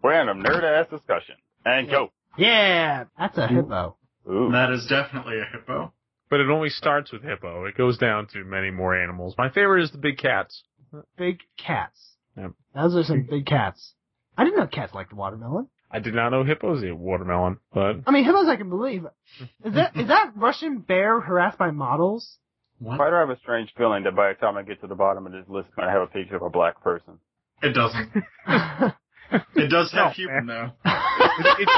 Random 0.03 0.41
nerd 0.41 0.63
ass 0.63 0.87
discussion. 0.89 1.35
And 1.65 1.89
go. 1.89 2.11
Yeah, 2.37 3.05
that's 3.17 3.37
a 3.37 3.47
hippo. 3.47 3.97
Ooh. 4.29 4.49
That 4.51 4.71
is 4.71 4.85
definitely 4.87 5.39
a 5.39 5.45
hippo. 5.51 5.93
But 6.29 6.39
it 6.39 6.49
only 6.49 6.69
starts 6.69 7.11
with 7.11 7.23
hippo. 7.23 7.65
It 7.65 7.75
goes 7.75 7.97
down 7.97 8.27
to 8.33 8.43
many 8.45 8.71
more 8.71 8.95
animals. 8.95 9.35
My 9.37 9.49
favorite 9.49 9.83
is 9.83 9.91
the 9.91 9.97
big 9.97 10.17
cats. 10.17 10.63
Big 11.17 11.39
cats. 11.57 12.15
Yep. 12.37 12.51
Those 12.73 12.95
are 12.95 13.03
some 13.03 13.27
big 13.29 13.45
cats. 13.45 13.93
I 14.37 14.45
didn't 14.45 14.57
know 14.57 14.67
cats 14.67 14.93
liked 14.93 15.13
watermelon. 15.13 15.67
I 15.91 15.99
did 15.99 16.13
not 16.13 16.29
know 16.29 16.45
hippos 16.45 16.83
eat 16.83 16.95
watermelon, 16.95 17.57
but 17.73 17.97
I 18.07 18.11
mean, 18.11 18.23
hippos 18.23 18.47
I 18.47 18.55
can 18.55 18.69
believe. 18.69 19.05
Is 19.65 19.73
that 19.73 19.95
is 19.97 20.07
that 20.07 20.31
Russian 20.37 20.79
bear 20.79 21.19
harassed 21.19 21.57
by 21.57 21.71
models? 21.71 22.37
What? 22.79 22.97
Why 22.97 23.09
do 23.09 23.15
I 23.17 23.19
have 23.19 23.29
a 23.29 23.37
strange 23.39 23.73
feeling 23.77 24.03
that 24.05 24.15
by 24.15 24.29
the 24.29 24.35
time 24.35 24.55
I 24.55 24.63
get 24.63 24.79
to 24.81 24.87
the 24.87 24.95
bottom 24.95 25.25
of 25.25 25.33
this 25.33 25.43
list, 25.49 25.67
I'm 25.77 25.83
gonna 25.83 25.91
have 25.91 26.01
a 26.03 26.07
picture 26.07 26.37
of 26.37 26.43
a 26.43 26.49
black 26.49 26.81
person? 26.81 27.19
It 27.61 27.73
doesn't. 27.73 28.11
It 29.55 29.69
does 29.69 29.91
have 29.93 30.13
human 30.13 30.45
though. 30.47 30.71
it, 30.85 31.69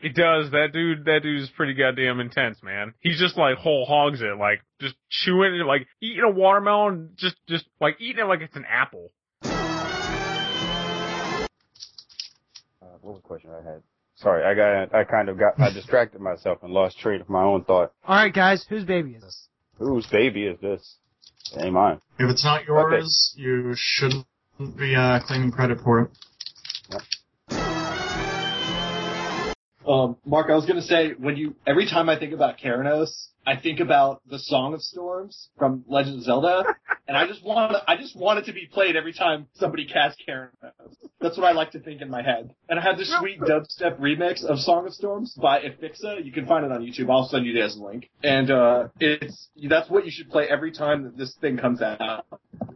it 0.00 0.14
does. 0.14 0.50
That 0.50 0.68
dude, 0.72 1.04
that 1.06 1.20
dude 1.22 1.42
is 1.42 1.50
pretty 1.50 1.74
goddamn 1.74 2.20
intense, 2.20 2.62
man. 2.62 2.94
He's 3.00 3.18
just 3.18 3.36
like 3.36 3.56
whole 3.56 3.86
hogs 3.86 4.20
it, 4.20 4.36
like 4.38 4.60
just 4.80 4.94
chewing 5.08 5.54
it, 5.54 5.64
like 5.64 5.86
eating 6.00 6.24
a 6.24 6.30
watermelon, 6.30 7.10
just 7.16 7.36
just 7.48 7.64
like 7.80 7.96
eating 8.00 8.24
it 8.24 8.28
like 8.28 8.40
it's 8.40 8.56
an 8.56 8.66
apple. 8.68 9.10
Uh, 9.44 9.50
what 13.00 13.14
was 13.14 13.22
the 13.22 13.26
question 13.26 13.50
I 13.50 13.62
had? 13.66 13.82
Sorry, 14.16 14.44
I 14.44 14.54
got, 14.54 14.94
I 14.94 15.04
kind 15.04 15.30
of 15.30 15.38
got, 15.38 15.58
I 15.58 15.72
distracted 15.72 16.20
myself 16.20 16.58
and 16.62 16.74
lost 16.74 16.98
train 16.98 17.22
of 17.22 17.30
my 17.30 17.42
own 17.42 17.64
thought. 17.64 17.94
All 18.06 18.16
right, 18.16 18.34
guys, 18.34 18.66
whose 18.68 18.84
baby 18.84 19.12
is 19.12 19.22
this? 19.22 19.48
Whose 19.78 20.06
baby 20.08 20.44
is 20.44 20.60
this? 20.60 20.96
It 21.54 21.64
ain't 21.64 21.72
mine. 21.72 22.02
If 22.18 22.28
it's 22.30 22.44
not 22.44 22.66
yours, 22.66 23.32
you 23.34 23.72
shouldn't 23.74 24.26
be 24.68 24.96
uh, 24.96 25.20
claiming 25.20 25.52
credit 25.52 25.80
for 25.82 26.00
it. 26.02 26.10
Um, 29.90 30.16
Mark, 30.24 30.50
I 30.50 30.54
was 30.54 30.66
gonna 30.66 30.82
say 30.82 31.12
when 31.18 31.36
you 31.36 31.56
every 31.66 31.86
time 31.86 32.08
I 32.08 32.16
think 32.16 32.32
about 32.32 32.58
Keranos, 32.58 33.10
I 33.44 33.56
think 33.56 33.80
about 33.80 34.22
the 34.30 34.38
Song 34.38 34.72
of 34.72 34.82
Storms 34.82 35.48
from 35.58 35.84
Legend 35.88 36.18
of 36.18 36.22
Zelda, 36.22 36.62
and 37.08 37.16
I 37.16 37.26
just 37.26 37.44
want 37.44 37.74
I 37.88 37.96
just 37.96 38.14
want 38.14 38.38
it 38.38 38.44
to 38.44 38.52
be 38.52 38.68
played 38.72 38.94
every 38.94 39.12
time 39.12 39.48
somebody 39.54 39.86
casts 39.86 40.22
Keranos. 40.26 40.94
That's 41.20 41.36
what 41.36 41.44
I 41.46 41.52
like 41.52 41.72
to 41.72 41.80
think 41.80 42.02
in 42.02 42.08
my 42.08 42.22
head. 42.22 42.54
And 42.68 42.78
I 42.78 42.82
have 42.82 42.98
this 42.98 43.12
sweet 43.18 43.40
dubstep 43.40 43.98
remix 43.98 44.44
of 44.44 44.60
Song 44.60 44.86
of 44.86 44.94
Storms 44.94 45.34
by 45.40 45.60
Ifixa. 45.60 46.24
You 46.24 46.30
can 46.30 46.46
find 46.46 46.64
it 46.64 46.70
on 46.70 46.82
YouTube. 46.82 47.10
I'll 47.10 47.28
send 47.28 47.44
you 47.44 47.58
guys 47.58 47.76
a 47.76 47.82
link. 47.82 48.10
And 48.22 48.50
uh, 48.50 48.88
it's 49.00 49.48
that's 49.68 49.90
what 49.90 50.04
you 50.04 50.12
should 50.12 50.30
play 50.30 50.46
every 50.48 50.70
time 50.70 51.02
that 51.02 51.16
this 51.16 51.34
thing 51.40 51.56
comes 51.56 51.82
out. 51.82 52.26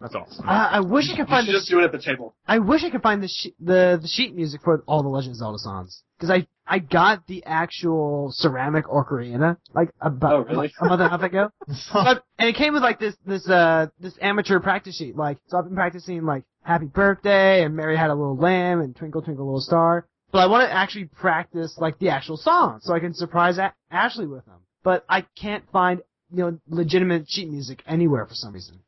That's 0.01 0.17
awesome. 0.17 0.49
I, 0.49 0.65
I 0.67 0.81
wish 0.81 1.11
I 1.13 1.17
could 1.17 1.29
find 1.29 1.47
should 1.47 1.55
the 1.55 1.59
just 1.59 1.71
do 1.71 1.79
it 1.79 1.85
at 1.85 1.93
the 1.93 2.03
table. 2.03 2.35
I 2.49 2.59
wish 2.59 2.83
I 2.83 2.91
could 2.91 3.03
find 3.03 3.23
the 3.23 3.29
she- 3.29 3.55
the 3.61 4.01
the 4.03 4.09
sheet 4.09 4.35
music 4.35 4.63
for 4.65 4.83
all 4.89 5.03
the 5.03 5.09
Legend 5.09 5.33
of 5.33 5.37
Zelda 5.37 5.59
songs 5.59 6.03
because 6.27 6.43
I 6.43 6.47
I 6.67 6.79
got 6.79 7.27
the 7.27 7.45
actual 7.45 8.31
ceramic 8.33 8.87
ocarina 8.87 9.59
like 9.75 9.91
about 10.01 10.33
Oh, 10.33 10.39
really? 10.45 10.57
like, 10.57 10.73
a 10.81 10.85
month 10.87 11.01
and 11.01 11.07
a 11.07 11.11
half 11.11 11.23
ago, 11.23 11.51
but, 11.93 12.25
and 12.39 12.49
it 12.49 12.57
came 12.57 12.73
with 12.75 12.83
like 12.83 12.99
this 12.99 13.15
this 13.27 13.49
uh 13.49 13.89
this 14.01 14.15
amateur 14.21 14.61
practice 14.61 14.97
sheet. 14.97 15.17
Like 15.17 15.39
so, 15.49 15.59
I've 15.59 15.65
been 15.65 15.75
practicing 15.75 16.25
like 16.25 16.45
Happy 16.63 16.87
Birthday 16.87 17.65
and 17.65 17.77
Mary 17.77 17.97
Had 17.97 18.11
a 18.11 18.15
Little 18.15 18.37
Lamb 18.37 18.81
and 18.81 18.97
Twinkle 18.97 19.23
Twinkle 19.23 19.45
Little 19.47 19.61
Star. 19.61 20.07
But 20.33 20.39
I 20.39 20.47
want 20.47 20.69
to 20.69 20.73
actually 20.75 21.05
practice 21.05 21.77
like 21.79 21.99
the 21.99 22.09
actual 22.09 22.37
song 22.37 22.81
so 22.83 22.95
I 22.95 22.99
can 23.01 23.15
surprise 23.15 23.59
a- 23.59 23.75
Ashley 23.91 24.27
with 24.27 24.45
them. 24.47 24.61
But 24.83 25.05
I 25.09 25.27
can't 25.37 25.65
find 25.71 26.01
you 26.33 26.39
know 26.39 26.59
legitimate 26.69 27.27
sheet 27.29 27.51
music 27.51 27.83
anywhere 27.87 28.27
for 28.27 28.35
some 28.35 28.53
reason. 28.55 28.81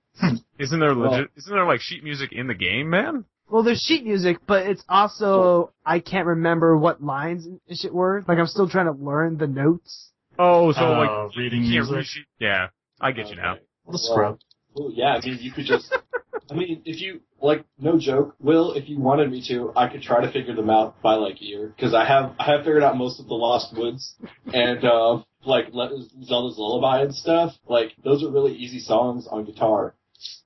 Isn't 0.58 0.80
there 0.80 0.94
Well- 0.94 1.10
legit? 1.10 1.30
Isn't 1.36 1.52
there 1.54 1.66
like 1.66 1.80
sheet 1.82 2.02
music 2.02 2.32
in 2.32 2.46
the 2.46 2.54
game, 2.54 2.88
man? 2.88 3.26
Well, 3.48 3.62
there's 3.62 3.80
sheet 3.80 4.04
music, 4.04 4.38
but 4.46 4.66
it's 4.66 4.84
also 4.88 5.72
I 5.84 6.00
can't 6.00 6.26
remember 6.26 6.76
what 6.76 7.02
lines 7.02 7.46
and 7.46 7.60
shit 7.78 7.92
were. 7.94 8.24
Like 8.26 8.38
I'm 8.38 8.46
still 8.46 8.68
trying 8.68 8.86
to 8.86 8.92
learn 8.92 9.38
the 9.38 9.46
notes. 9.46 10.10
Oh, 10.38 10.72
so 10.72 10.80
Uh, 10.80 10.98
like 11.26 11.36
reading 11.36 11.62
music. 11.62 11.94
read 11.94 12.06
sheet. 12.06 12.26
Yeah, 12.38 12.68
I 13.00 13.12
get 13.12 13.28
you 13.28 13.36
now. 13.36 13.52
Okay. 13.54 13.62
What 13.84 13.98
scrub. 14.00 14.38
Well, 14.74 14.90
yeah, 14.92 15.18
I 15.22 15.24
mean, 15.24 15.38
you 15.40 15.52
could 15.52 15.64
just. 15.64 15.94
I 16.50 16.54
mean, 16.54 16.82
if 16.84 17.00
you 17.00 17.20
like, 17.40 17.64
no 17.78 17.98
joke, 17.98 18.34
Will, 18.40 18.72
if 18.74 18.88
you 18.88 18.98
wanted 19.00 19.30
me 19.30 19.42
to, 19.48 19.72
I 19.74 19.88
could 19.88 20.02
try 20.02 20.24
to 20.24 20.30
figure 20.30 20.54
them 20.54 20.68
out 20.70 21.00
by 21.02 21.14
like 21.14 21.40
ear 21.42 21.72
because 21.74 21.94
I 21.94 22.04
have 22.04 22.34
I 22.38 22.44
have 22.52 22.60
figured 22.60 22.82
out 22.82 22.96
most 22.96 23.18
of 23.20 23.26
the 23.26 23.34
Lost 23.34 23.76
Woods 23.76 24.14
and 24.52 24.84
uh, 24.84 25.22
like 25.44 25.68
Le- 25.72 26.04
Zelda's 26.24 26.58
Lullaby 26.58 27.02
and 27.02 27.14
stuff. 27.14 27.52
Like 27.68 27.92
those 28.04 28.22
are 28.22 28.30
really 28.30 28.54
easy 28.54 28.80
songs 28.80 29.26
on 29.30 29.44
guitar. 29.44 29.94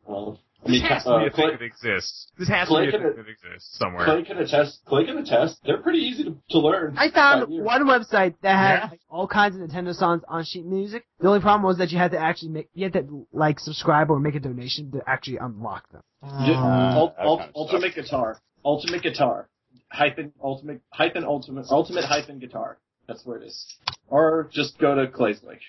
Uh, 0.09 0.31
I 0.33 0.37
This 0.63 0.73
mean, 0.73 0.83
has 0.83 1.05
to 1.05 1.11
uh, 1.11 1.19
be 1.21 1.27
a 1.27 1.31
Clay, 1.31 1.47
thing 1.49 1.57
that 1.59 1.65
exists. 1.65 2.31
This 2.39 2.49
has 2.49 2.69
to 2.69 2.81
be 2.81 2.89
a 2.89 2.91
can- 2.91 3.01
thing 3.01 3.17
that 3.17 3.29
exists 3.29 3.79
somewhere. 3.79 4.05
Clay 4.05 4.23
can 4.25 4.39
attest. 4.39 4.81
Clay 4.85 5.05
can 5.07 5.17
attest. 5.19 5.59
They're 5.65 5.79
pretty 5.79 6.01
easy 6.01 6.25
to, 6.25 6.37
to 6.51 6.59
learn. 6.59 6.97
I 6.99 7.11
found 7.11 7.49
one 7.49 7.85
website 7.87 8.35
that 8.43 8.57
had 8.57 8.75
Yeah. 8.77 8.89
like, 8.91 9.01
all 9.09 9.27
kinds 9.27 9.57
of 9.57 9.63
Nintendo 9.63 9.95
songs 9.95 10.23
on 10.29 10.45
sheet 10.45 10.67
music. 10.67 11.07
The 11.19 11.29
only 11.29 11.41
problem 11.41 11.63
was 11.63 11.79
that 11.79 11.91
you 11.91 11.99
had 11.99 12.11
to 12.11 12.19
actually 12.19 12.51
make 12.51 12.69
you 12.75 12.85
had 12.85 12.93
to 12.93 13.27
like 13.33 13.59
subscribe 13.59 14.11
or 14.11 14.21
make 14.21 14.35
a 14.35 14.41
donation 14.41 14.91
to 14.93 15.01
actually 15.07 15.39
unlock 15.39 15.91
them. 15.93 16.03
Ju- 16.23 16.53
Uh, 16.53 16.95
ult- 16.95 17.15
ult- 17.19 17.51
ultimate 17.55 17.95
guitar. 17.95 18.39
Ultimate 18.63 19.03
guitar. 19.03 19.49
Hyphen 19.91 20.33
ultimate 20.43 20.83
hyphen 20.91 21.25
ultimate 21.25 21.67
ultimate 21.71 22.05
hyphen 22.05 22.39
guitar. 22.39 22.77
That's 23.09 23.25
where 23.25 23.39
it 23.39 23.45
is. 23.47 23.67
Or 24.09 24.49
just 24.53 24.79
go 24.79 24.95
to 24.95 25.09
Clay's 25.09 25.43
Lake. 25.43 25.61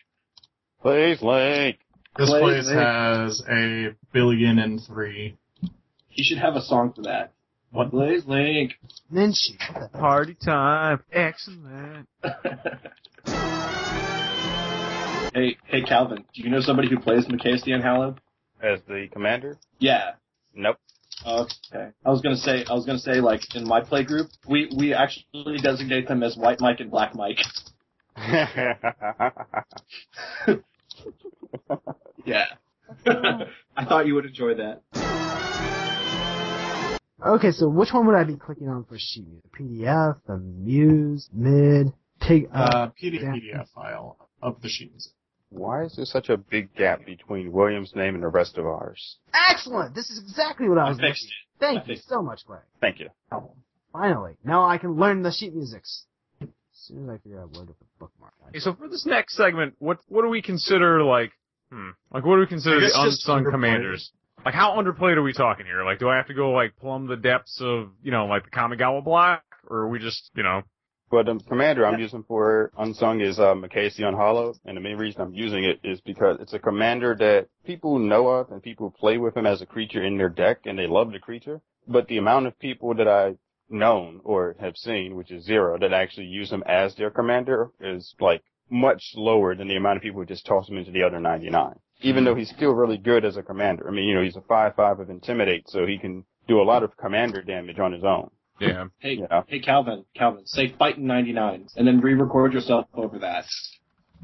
Clay's 0.81 1.21
Link. 1.21 1.77
This 2.17 2.29
Clay 2.29 2.41
place 2.41 2.67
Lake. 2.67 2.77
has 2.77 3.41
a 3.49 3.95
billion 4.11 4.59
and 4.59 4.81
three. 4.85 5.37
He 6.09 6.23
should 6.23 6.39
have 6.39 6.55
a 6.55 6.61
song 6.61 6.91
for 6.93 7.03
that. 7.03 7.31
What? 7.71 7.91
Blaze 7.91 8.25
Link. 8.25 8.73
And 9.15 9.33
Party 9.93 10.33
time, 10.33 11.01
excellent. 11.11 12.07
hey, 15.33 15.57
hey 15.65 15.81
Calvin, 15.87 16.25
do 16.33 16.41
you 16.41 16.49
know 16.49 16.59
somebody 16.59 16.89
who 16.89 16.99
plays 16.99 17.25
Mikaeus 17.27 17.63
the 17.63 17.71
Unhallowed? 17.71 18.19
As 18.61 18.81
the 18.87 19.07
commander? 19.11 19.57
Yeah. 19.79 20.11
Nope. 20.53 20.77
Okay. 21.25 21.91
I 22.05 22.09
was 22.09 22.19
gonna 22.21 22.35
say, 22.35 22.65
I 22.69 22.73
was 22.73 22.85
gonna 22.85 22.99
say, 22.99 23.21
like 23.21 23.55
in 23.55 23.65
my 23.65 23.79
play 23.81 24.03
group, 24.03 24.27
we 24.47 24.69
we 24.77 24.93
actually 24.93 25.59
designate 25.61 26.09
them 26.09 26.23
as 26.23 26.35
White 26.35 26.59
Mike 26.59 26.81
and 26.81 26.91
Black 26.91 27.15
Mike. 27.15 27.39
Yeah. 32.25 32.45
I 33.77 33.85
thought 33.85 34.05
you 34.07 34.15
would 34.15 34.25
enjoy 34.25 34.55
that. 34.55 34.81
Okay, 37.25 37.51
so 37.51 37.69
which 37.69 37.93
one 37.93 38.07
would 38.07 38.15
I 38.15 38.23
be 38.23 38.35
clicking 38.35 38.67
on 38.67 38.83
for 38.85 38.97
sheet 38.97 39.25
music? 39.27 39.51
PDF, 39.57 40.17
the 40.25 40.37
Muse, 40.37 41.29
Mid, 41.33 41.93
Pig, 42.19 42.49
uh, 42.53 42.57
Uh, 42.57 42.89
PDF. 43.01 43.35
PDF 43.35 43.67
file 43.75 44.17
of 44.41 44.59
the 44.61 44.67
sheet 44.69 44.91
music. 44.91 45.13
Why 45.49 45.83
is 45.83 45.95
there 45.97 46.05
such 46.05 46.29
a 46.29 46.37
big 46.37 46.73
gap 46.75 47.05
between 47.05 47.51
William's 47.51 47.93
name 47.95 48.15
and 48.15 48.23
the 48.23 48.27
rest 48.29 48.57
of 48.57 48.65
ours? 48.65 49.17
excellent! 49.33 49.93
This 49.93 50.09
is 50.09 50.19
exactly 50.19 50.67
what 50.69 50.77
I 50.79 50.85
I 50.85 50.89
was 50.89 50.97
fixed 50.99 51.23
looking 51.23 51.29
it. 51.29 51.63
I 51.65 51.73
Thank 51.75 51.87
you 51.87 51.95
fixed 51.95 52.09
so 52.09 52.21
much, 52.23 52.45
Greg. 52.45 52.61
Thank 52.79 52.99
you. 52.99 53.09
Finally. 53.93 54.37
Now 54.43 54.65
I 54.65 54.77
can 54.77 54.95
learn 54.95 55.21
the 55.21 55.31
sheet 55.31 55.53
musics. 55.53 56.05
As 56.41 56.47
soon 56.73 57.03
as 57.03 57.09
I 57.09 57.17
figure 57.21 57.41
out 57.41 57.51
where 57.51 57.65
to 57.65 57.73
put 57.73 57.87
bookmark. 57.99 58.33
Okay, 58.49 58.59
so 58.59 58.73
for 58.73 58.87
this 58.87 59.05
next 59.05 59.35
segment, 59.35 59.75
what 59.79 59.99
what 60.07 60.23
do 60.23 60.29
we 60.29 60.41
consider 60.41 61.03
like 61.03 61.33
hmm 61.71 61.89
like 62.13 62.25
what 62.25 62.35
do 62.35 62.41
we 62.41 62.47
consider 62.47 62.79
the 62.79 62.91
unsung 62.93 63.45
commanders? 63.49 64.11
Like 64.45 64.53
how 64.53 64.71
underplayed 64.71 65.17
are 65.17 65.23
we 65.23 65.33
talking 65.33 65.65
here? 65.65 65.83
Like 65.83 65.99
do 65.99 66.09
I 66.09 66.17
have 66.17 66.27
to 66.27 66.33
go 66.33 66.51
like 66.51 66.75
plumb 66.77 67.07
the 67.07 67.15
depths 67.15 67.59
of 67.61 67.89
you 68.03 68.11
know 68.11 68.25
like 68.25 68.43
the 68.43 68.51
Kamigawa 68.51 69.03
block, 69.03 69.43
or 69.67 69.79
are 69.79 69.87
we 69.87 69.99
just 69.99 70.31
you 70.35 70.43
know 70.43 70.61
But 71.09 71.25
the 71.25 71.39
commander 71.47 71.85
I'm 71.85 71.99
using 71.99 72.23
for 72.23 72.71
Unsung 72.77 73.21
is 73.21 73.39
uh, 73.39 73.53
Mikaeus 73.53 73.97
the 73.97 74.07
Unhallowed, 74.07 74.57
and 74.65 74.77
the 74.77 74.81
main 74.81 74.97
reason 74.97 75.21
I'm 75.21 75.33
using 75.33 75.63
it 75.63 75.79
is 75.83 76.01
because 76.01 76.37
it's 76.39 76.53
a 76.53 76.59
commander 76.59 77.15
that 77.19 77.47
people 77.65 77.99
know 77.99 78.27
of 78.27 78.51
and 78.51 78.63
people 78.63 78.91
play 78.91 79.17
with 79.17 79.35
him 79.35 79.45
as 79.45 79.61
a 79.61 79.65
creature 79.65 80.03
in 80.03 80.17
their 80.17 80.29
deck, 80.29 80.59
and 80.65 80.79
they 80.79 80.87
love 80.87 81.11
the 81.11 81.19
creature. 81.19 81.61
But 81.87 82.07
the 82.07 82.17
amount 82.17 82.47
of 82.47 82.57
people 82.59 82.95
that 82.95 83.07
I've 83.07 83.37
known 83.69 84.21
or 84.23 84.55
have 84.59 84.77
seen, 84.77 85.15
which 85.15 85.31
is 85.31 85.45
zero, 85.45 85.77
that 85.79 85.93
actually 85.93 86.27
use 86.27 86.51
him 86.51 86.63
as 86.65 86.95
their 86.95 87.09
commander 87.09 87.71
is 87.79 88.15
like 88.19 88.43
much 88.71 89.11
lower 89.15 89.53
than 89.55 89.67
the 89.67 89.75
amount 89.75 89.97
of 89.97 90.01
people 90.03 90.19
who 90.21 90.25
just 90.25 90.45
toss 90.45 90.67
him 90.69 90.77
into 90.77 90.91
the 90.91 91.03
other 91.03 91.19
99. 91.19 91.73
Even 92.01 92.23
though 92.23 92.33
he's 92.33 92.49
still 92.49 92.71
really 92.73 92.97
good 92.97 93.23
as 93.25 93.37
a 93.37 93.43
commander. 93.43 93.87
I 93.87 93.91
mean, 93.91 94.05
you 94.05 94.15
know, 94.15 94.23
he's 94.23 94.35
a 94.35 94.41
5-5 94.41 95.01
of 95.01 95.09
Intimidate, 95.11 95.69
so 95.69 95.85
he 95.85 95.99
can 95.99 96.25
do 96.47 96.59
a 96.59 96.63
lot 96.63 96.81
of 96.81 96.97
commander 96.97 97.43
damage 97.43 97.77
on 97.77 97.91
his 97.93 98.03
own. 98.03 98.31
yeah 98.59 98.85
Hey, 98.99 99.19
Yeah. 99.19 99.43
hey, 99.47 99.59
Calvin, 99.59 100.05
Calvin, 100.15 100.45
say 100.47 100.73
fight 100.79 100.97
in 100.97 101.05
99 101.05 101.67
and 101.75 101.87
then 101.87 101.99
re-record 102.01 102.53
yourself 102.53 102.87
over 102.95 103.19
that. 103.19 103.45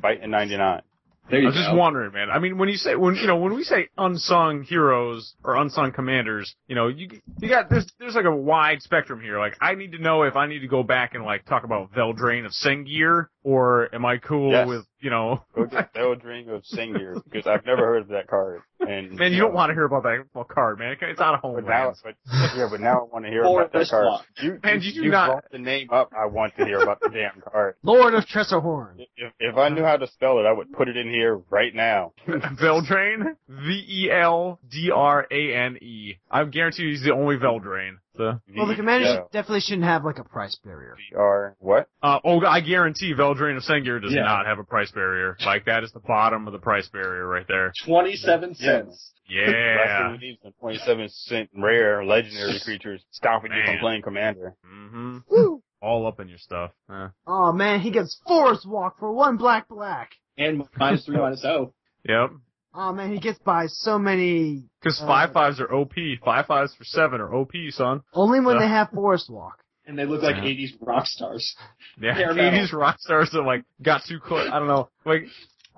Fight 0.02 0.24
in 0.24 0.32
99. 0.32 0.82
There 1.30 1.40
I 1.40 1.42
you 1.42 1.48
was 1.48 1.56
go. 1.56 1.62
just 1.62 1.76
wondering, 1.76 2.14
man. 2.14 2.30
I 2.30 2.40
mean, 2.40 2.58
when 2.58 2.70
you 2.70 2.78
say 2.78 2.96
when 2.96 3.16
you 3.16 3.28
know 3.28 3.36
when 3.36 3.54
we 3.54 3.64
say 3.64 3.90
unsung 3.98 4.64
heroes 4.64 5.36
or 5.44 5.58
unsung 5.58 5.92
commanders, 5.92 6.56
you 6.70 6.76
know, 6.76 6.88
you 6.88 7.10
you 7.42 7.50
got 7.50 7.70
there's 7.70 7.86
there's 8.00 8.16
like 8.16 8.24
a 8.24 8.34
wide 8.34 8.82
spectrum 8.82 9.20
here. 9.20 9.38
Like, 9.38 9.58
I 9.60 9.76
need 9.76 9.92
to 9.92 9.98
know 10.00 10.24
if 10.24 10.38
I 10.38 10.48
need 10.48 10.60
to 10.60 10.70
go 10.70 10.84
back 10.84 11.16
and 11.16 11.26
like 11.26 11.44
talk 11.44 11.66
about 11.66 11.92
Veldrane 11.92 12.46
of 12.46 12.54
Sengir, 12.54 13.26
or 13.48 13.94
am 13.96 14.06
I 14.06 14.18
cool 14.18 14.52
Yes. 14.52 14.68
with 14.68 14.86
you 15.00 15.10
know? 15.10 15.42
Go 15.56 15.66
get 15.66 15.94
drink 16.22 16.50
of 16.50 16.64
Sengir 16.64 17.24
because 17.24 17.46
I've 17.48 17.66
never 17.66 17.86
heard 17.86 18.02
of 18.02 18.08
that 18.10 18.28
card. 18.28 18.62
And 18.80 19.12
Man, 19.14 19.32
you 19.32 19.40
don't 19.40 19.54
want 19.54 19.70
to 19.70 19.74
hear 19.74 19.86
about 19.86 20.04
that 20.04 20.26
well, 20.34 20.44
card, 20.44 20.80
man. 20.80 20.96
It's 21.00 21.22
out 21.22 21.36
of 21.36 21.40
home. 21.40 21.56
But 21.56 21.66
now, 21.68 21.94
but 22.04 22.16
yeah, 22.56 22.68
but 22.70 22.82
now 22.82 23.02
I 23.02 23.04
want 23.14 23.24
to 23.26 23.32
hear 23.32 23.44
Or 23.46 23.62
about 23.62 23.74
that 23.74 23.88
card. 23.90 24.04
block. 24.04 24.26
You, 24.42 24.60
Man, 24.64 24.82
you, 24.82 24.88
you 24.90 24.94
do 24.94 25.04
you 25.06 25.12
not- 25.12 25.28
brought 25.30 25.52
the 25.52 25.60
name 25.60 25.88
up. 25.92 26.12
I 26.20 26.26
want 26.26 26.58
to 26.58 26.66
hear 26.66 26.80
about 26.80 27.00
the 27.00 27.10
damn 27.10 27.42
card. 27.42 27.76
Lord 27.84 28.16
of 28.16 28.26
Tresserhorn. 28.26 29.06
If, 29.16 29.32
if 29.40 29.56
I 29.56 29.70
knew 29.70 29.84
how 29.84 29.98
to 29.98 30.08
spell 30.08 30.40
it, 30.40 30.44
I 30.46 30.52
would 30.52 30.74
put 30.74 30.90
it 30.90 30.98
in 30.98 31.10
here 31.10 31.40
right 31.50 31.74
now. 31.74 32.14
Veldrane, 32.28 33.36
V 33.48 33.86
E 33.88 34.12
L 34.12 34.60
D 34.70 34.92
R 34.94 35.28
A 35.32 35.54
N 35.56 35.78
E. 35.82 36.16
I 36.30 36.44
guarantee 36.46 36.84
you 36.84 36.90
he's 36.90 37.04
the 37.04 37.14
only 37.14 37.38
Veldrane. 37.38 37.98
The 38.18 38.40
Well, 38.56 38.66
the 38.68 38.76
commanders 38.76 39.10
Yeah. 39.16 39.22
definitely 39.32 39.62
shouldn't 39.62 39.84
have 39.86 40.04
like 40.04 40.18
a 40.20 40.24
price 40.24 40.56
barrier. 40.64 40.96
VR 41.14 41.54
what? 41.60 41.88
uh, 42.02 42.20
oh, 42.24 42.44
I 42.46 42.62
guarantee 42.62 43.14
Veldrane 43.14 43.58
of 43.58 43.64
Sengir 43.64 44.02
does 44.02 44.14
Yeah. 44.14 44.24
not 44.24 44.46
have 44.46 44.60
a 44.60 44.64
price 44.64 44.92
barrier. 44.92 45.38
Like 45.46 45.66
that 45.66 45.84
is 45.84 45.92
the 45.92 46.00
bottom 46.00 46.48
of 46.48 46.54
the 46.54 46.60
price 46.60 46.88
barrier 46.90 47.28
right 47.28 47.46
there. 47.48 47.72
27 47.86 48.56
cents. 48.56 49.14
Last 49.30 49.30
Yeah. 49.30 50.12
we 50.12 50.18
need 50.18 50.40
some 50.42 50.54
27 50.60 51.10
cent 51.10 51.50
rare 51.56 52.04
legendary 52.06 52.60
creatures 52.64 53.04
stopping 53.12 53.52
you 53.52 53.62
from 53.66 53.78
playing 53.80 54.02
Commander. 54.02 54.56
hmm 54.66 55.18
Woo! 55.30 55.62
All 55.82 56.08
up 56.08 56.20
in 56.20 56.28
your 56.28 56.40
stuff. 56.40 56.72
Uh, 56.90 57.10
Oh 57.28 57.52
man, 57.52 57.82
he 57.82 57.92
gets 57.92 58.20
Forest 58.28 58.66
Walk 58.68 58.98
for 59.00 59.12
one 59.12 59.38
black 59.38 59.68
black. 59.68 60.12
And 60.38 60.64
minus 60.78 61.06
3 61.06 61.18
minus 61.18 61.44
O. 61.46 61.74
yep. 62.04 62.32
Oh 62.74 62.94
man, 62.94 63.12
he 63.12 63.20
gets 63.20 63.40
by 63.40 63.66
so 63.68 63.98
many. 63.98 64.64
Because 64.82 65.02
Uh, 65.02 65.08
five 65.08 65.34
fives 65.34 65.60
are 65.60 65.74
OP. 65.74 65.94
Five 66.24 66.46
fives 66.46 66.76
for 66.76 66.84
seven 66.84 67.22
are 67.22 67.34
OP, 67.34 67.52
son. 67.72 68.02
Only 68.14 68.40
when 68.40 68.58
Uh. 68.58 68.60
they 68.60 68.68
have 68.68 68.90
Forest 68.92 69.30
Walk. 69.30 69.58
And 69.86 69.98
they 69.98 70.06
look 70.06 70.22
like 70.22 70.36
Yeah. 70.36 70.44
80s 70.44 70.78
rock 70.82 71.06
stars. 71.08 71.56
Yeah, 72.00 72.14
Bare 72.18 72.34
metal. 72.34 72.54
eighties 72.54 72.74
rock 72.74 73.00
stars 73.00 73.32
that 73.32 73.42
like 73.42 73.64
got 73.82 74.04
too 74.04 74.20
close. 74.20 74.50
I 74.52 74.60
don't 74.60 74.68
know. 74.68 74.90
Like, 75.06 75.24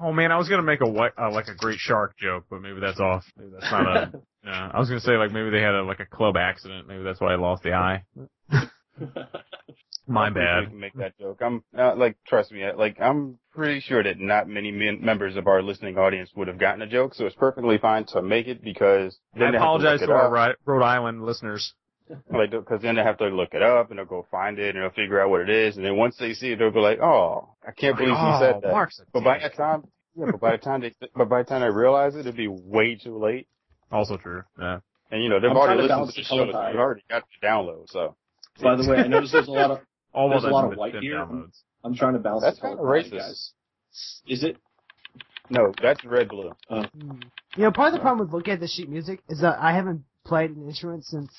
oh 0.02 0.12
man, 0.12 0.32
I 0.32 0.38
was 0.38 0.50
gonna 0.50 0.64
make 0.64 0.82
a 0.82 0.90
white, 0.90 1.14
uh, 1.18 1.32
like 1.32 1.48
a 1.48 1.56
great 1.56 1.78
shark 1.80 2.18
joke, 2.18 2.46
but 2.50 2.62
maybe 2.62 2.80
that's 2.82 3.00
off. 3.00 3.24
Maybe 3.38 3.52
that's 3.58 3.72
not 3.72 3.86
a. 3.98 4.12
Yeah, 4.44 4.72
I 4.74 4.80
was 4.80 4.88
gonna 4.88 5.02
say 5.02 5.18
like 5.18 5.32
maybe 5.32 5.50
they 5.50 5.62
had 5.62 5.76
a 5.76 5.84
like 5.84 6.00
a 6.00 6.06
club 6.06 6.38
accident. 6.38 6.88
Maybe 6.88 7.04
that's 7.04 7.20
why 7.22 7.34
I 7.34 7.36
lost 7.36 7.62
the 7.64 7.74
eye. 7.74 8.06
My 10.10 10.26
I'm 10.26 10.34
sure 10.34 10.44
bad. 10.44 10.64
you 10.64 10.70
can 10.70 10.80
make 10.80 10.94
that 10.96 11.18
joke. 11.20 11.40
I'm 11.42 11.64
uh, 11.78 11.96
like, 11.96 12.18
trust 12.28 12.52
me, 12.52 12.64
like 12.76 13.00
I'm 13.00 13.38
pretty 13.54 13.80
sure 13.80 14.02
that 14.04 14.20
not 14.20 14.48
many 14.48 14.72
men- 14.72 15.06
members 15.06 15.36
of 15.36 15.48
our 15.48 15.62
listening 15.62 15.98
audience 15.98 16.32
would 16.36 16.48
have 16.48 16.58
gotten 16.58 16.82
a 16.82 16.88
joke, 16.88 17.14
so 17.14 17.26
it's 17.26 17.36
perfectly 17.36 17.78
fine 17.78 18.06
to 18.08 18.22
make 18.22 18.48
it 18.48 18.64
because 18.64 19.18
I 19.36 19.40
then 19.40 19.40
they 19.40 19.46
have 19.46 19.52
to 19.54 19.58
apologize 19.58 20.00
to 20.00 20.12
our. 20.12 20.32
Ri- 20.32 20.56
Rhode 20.66 20.84
Island 20.84 21.24
listeners. 21.24 21.74
Like, 22.34 22.50
because 22.50 22.82
then 22.82 22.96
they 22.96 23.04
have 23.04 23.20
to 23.20 23.28
look 23.28 23.50
it 23.54 23.62
up 23.62 23.92
and 23.92 24.00
they'll 24.00 24.06
go 24.06 24.26
find 24.32 24.58
it 24.58 24.76
and 24.76 24.84
they'll 24.84 24.90
figure 24.90 25.22
out 25.22 25.30
what 25.30 25.42
it 25.42 25.50
is, 25.52 25.78
and 25.78 25.86
then 25.86 25.96
once 25.96 26.18
they 26.18 26.34
see 26.34 26.54
it, 26.54 26.58
they'll 26.58 26.72
be 26.72 26.80
like, 26.80 27.00
"Oh, 27.00 27.50
I 27.64 27.70
can't 27.70 27.96
believe 27.96 28.16
oh, 28.18 28.32
he 28.34 28.40
said 28.40 28.62
that." 28.64 28.72
Mark's 28.72 29.00
But 29.14 29.24
by 29.24 29.38
dick. 29.38 29.52
that 29.52 29.56
time, 29.56 29.84
yeah, 30.16 30.26
but 30.32 30.40
by 30.40 30.52
the 30.54 30.58
time 30.58 30.82
they, 30.82 30.92
but 31.16 31.30
by 31.30 31.44
the 31.44 31.48
time 31.48 31.62
they 31.62 31.70
realize 31.70 32.16
it, 32.16 32.22
it'd 32.22 32.36
be 32.36 32.48
way 32.48 32.96
too 32.96 33.20
late. 33.20 33.48
Also 33.92 34.18
true. 34.18 34.42
Yeah. 34.60 34.80
And 35.12 35.24
you 35.24 35.30
know, 35.30 35.40
they've 35.40 35.52
I'm 35.52 35.58
already 35.58 35.88
trying 35.88 36.00
to 36.00 36.06
listened 36.06 36.16
to 36.16 36.22
the 36.22 36.26
show, 36.26 36.52
so 36.52 36.66
they've 36.68 36.80
already 36.80 37.04
got 37.10 37.24
the 37.42 37.48
download. 37.48 37.90
So 37.90 38.16
By 38.62 38.76
the 38.76 38.90
way, 38.90 38.98
I 38.98 39.08
noticed 39.08 39.34
there's 39.34 39.48
a 39.48 39.52
lot 39.52 39.72
of, 39.72 39.80
All 40.14 40.30
There's 40.30 40.44
a 40.44 40.48
lot 40.48 40.72
of 40.72 40.78
white 40.78 40.94
been 40.94 41.02
here. 41.04 41.16
downloads. 41.18 41.62
I'm 41.84 41.96
trying 41.96 42.14
to 42.14 42.20
balance 42.20 42.44
That's 42.44 42.60
the 42.60 42.68
kinda 42.68 42.84
racist. 42.84 43.12
guys. 43.12 43.52
Is 44.28 44.44
it? 44.44 44.58
no, 45.50 45.74
that's 45.82 46.04
red 46.06 46.30
blue. 46.30 46.52
Hmm. 46.70 46.84
You 47.56 47.64
know, 47.64 47.72
part 47.72 47.94
of 47.94 47.94
the 47.94 48.02
problem 48.02 48.28
with 48.28 48.34
looking 48.34 48.54
at 48.54 48.60
the 48.60 48.68
sheet 48.68 48.90
music 48.90 49.22
is 49.30 49.42
that 49.42 49.58
I 49.60 49.74
haven't 49.74 50.04
played 50.26 50.52
an 50.52 50.68
instrument 50.68 51.06
since 51.06 51.32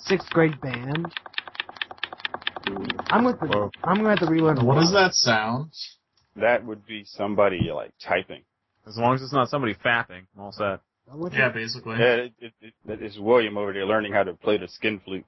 sixth 0.00 0.30
grade 0.30 0.60
band. 0.60 1.12
I'm 3.10 3.24
with 3.24 3.38
the, 3.40 3.46
Whoa. 3.46 3.70
I'm 3.84 3.96
gonna 3.96 4.10
have 4.10 4.18
to 4.20 4.26
relearn. 4.26 4.64
What 4.64 4.76
does 4.76 4.92
that 4.92 5.14
sound? 5.14 5.70
That 6.36 6.64
would 6.64 6.84
be 6.86 7.04
somebody 7.04 7.70
like 7.72 7.92
typing. 8.02 8.42
As 8.86 8.96
long 8.96 9.14
as 9.14 9.22
it's 9.22 9.32
not 9.32 9.48
somebody 9.48 9.74
fapping, 9.74 10.26
I'm 10.36 10.40
all 10.42 10.52
set. 10.52 10.80
Yeah, 11.32 11.50
basically. 11.50 11.96
Yeah, 11.98 12.14
it, 12.14 12.32
it, 12.40 12.52
it, 12.60 12.72
it's 13.02 13.18
William 13.18 13.56
over 13.56 13.72
there 13.72 13.86
learning 13.86 14.12
how 14.12 14.24
to 14.24 14.34
play 14.34 14.58
the 14.58 14.68
skin 14.68 15.00
flute. 15.04 15.24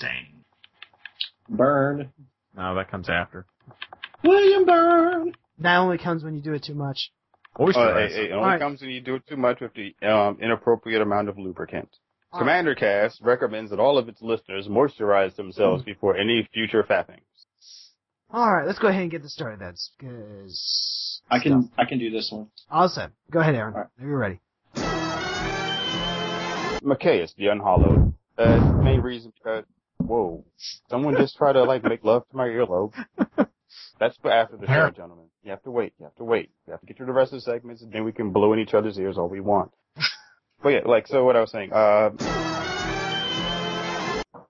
Dang. 0.00 0.44
Burn. 1.48 2.12
No, 2.56 2.74
that 2.74 2.90
comes 2.90 3.08
after. 3.08 3.46
William 4.24 4.64
Burn. 4.64 5.34
That 5.58 5.76
only 5.78 5.98
comes 5.98 6.22
when 6.24 6.34
you 6.34 6.40
do 6.42 6.52
it 6.54 6.64
too 6.64 6.74
much. 6.74 7.10
Oyster 7.58 7.80
Uh, 7.80 7.98
it, 7.98 8.12
it 8.12 8.32
only 8.32 8.44
Alright. 8.44 8.60
comes 8.60 8.80
when 8.80 8.90
you 8.90 9.00
do 9.00 9.14
it 9.14 9.26
too 9.26 9.36
much 9.36 9.60
with 9.60 9.72
the 9.74 9.94
um, 10.06 10.38
inappropriate 10.40 11.00
amount 11.02 11.28
of 11.28 11.38
lubricant. 11.38 11.88
Commander 12.36 12.74
Cast 12.74 13.20
recommends 13.22 13.70
that 13.70 13.80
all 13.80 13.96
of 13.96 14.08
its 14.10 14.20
listeners 14.20 14.68
moisturize 14.68 15.34
themselves 15.36 15.82
before 15.82 16.16
any 16.18 16.46
future 16.52 16.82
fapping. 16.82 17.20
All 18.30 18.52
right, 18.52 18.66
let's 18.66 18.78
go 18.78 18.88
ahead 18.88 19.02
and 19.02 19.10
get 19.10 19.22
this 19.22 19.32
started 19.32 19.60
then, 19.60 19.74
because 19.98 21.22
I 21.30 21.38
can, 21.38 21.70
I 21.78 21.86
can 21.86 21.98
do 21.98 22.10
this 22.10 22.28
one. 22.30 22.48
Awesome. 22.70 23.12
Go 23.30 23.38
ahead, 23.40 23.54
Aaron. 23.54 23.72
All 23.74 23.80
right. 23.80 23.88
Are 24.00 24.06
you 24.06 24.14
ready? 24.16 24.40
Mikaeus, 26.82 27.34
the 27.36 27.46
Unhallowed. 27.48 28.12
Uh, 28.36 28.58
main 28.82 29.00
reason 29.00 29.32
because, 29.38 29.64
whoa, 30.06 30.44
someone 30.90 31.16
just 31.16 31.36
tried 31.36 31.54
to 31.54 31.64
like 31.64 31.82
make 31.84 32.04
love 32.04 32.22
to 32.30 32.36
my 32.36 32.46
earlobe. 32.46 32.92
That's 33.98 34.16
for 34.18 34.30
after 34.30 34.56
the 34.56 34.66
show, 34.66 34.90
gentlemen. 34.90 35.26
You 35.42 35.50
have 35.50 35.62
to 35.62 35.70
wait. 35.70 35.92
You 35.98 36.04
have 36.04 36.14
to 36.16 36.24
wait. 36.24 36.50
You 36.66 36.72
have 36.72 36.80
to 36.80 36.86
get 36.86 36.96
through 36.96 37.06
the 37.06 37.12
rest 37.12 37.32
of 37.32 37.38
the 37.38 37.42
segments, 37.42 37.82
and 37.82 37.92
then 37.92 38.04
we 38.04 38.12
can 38.12 38.30
blow 38.30 38.52
in 38.52 38.58
each 38.58 38.74
other's 38.74 38.98
ears 38.98 39.16
all 39.18 39.28
we 39.28 39.40
want. 39.40 39.70
but 40.62 40.68
yeah, 40.70 40.80
like 40.84 41.06
so, 41.06 41.24
what 41.24 41.36
I 41.36 41.40
was 41.40 41.50
saying. 41.50 41.72
Uh, 41.72 42.10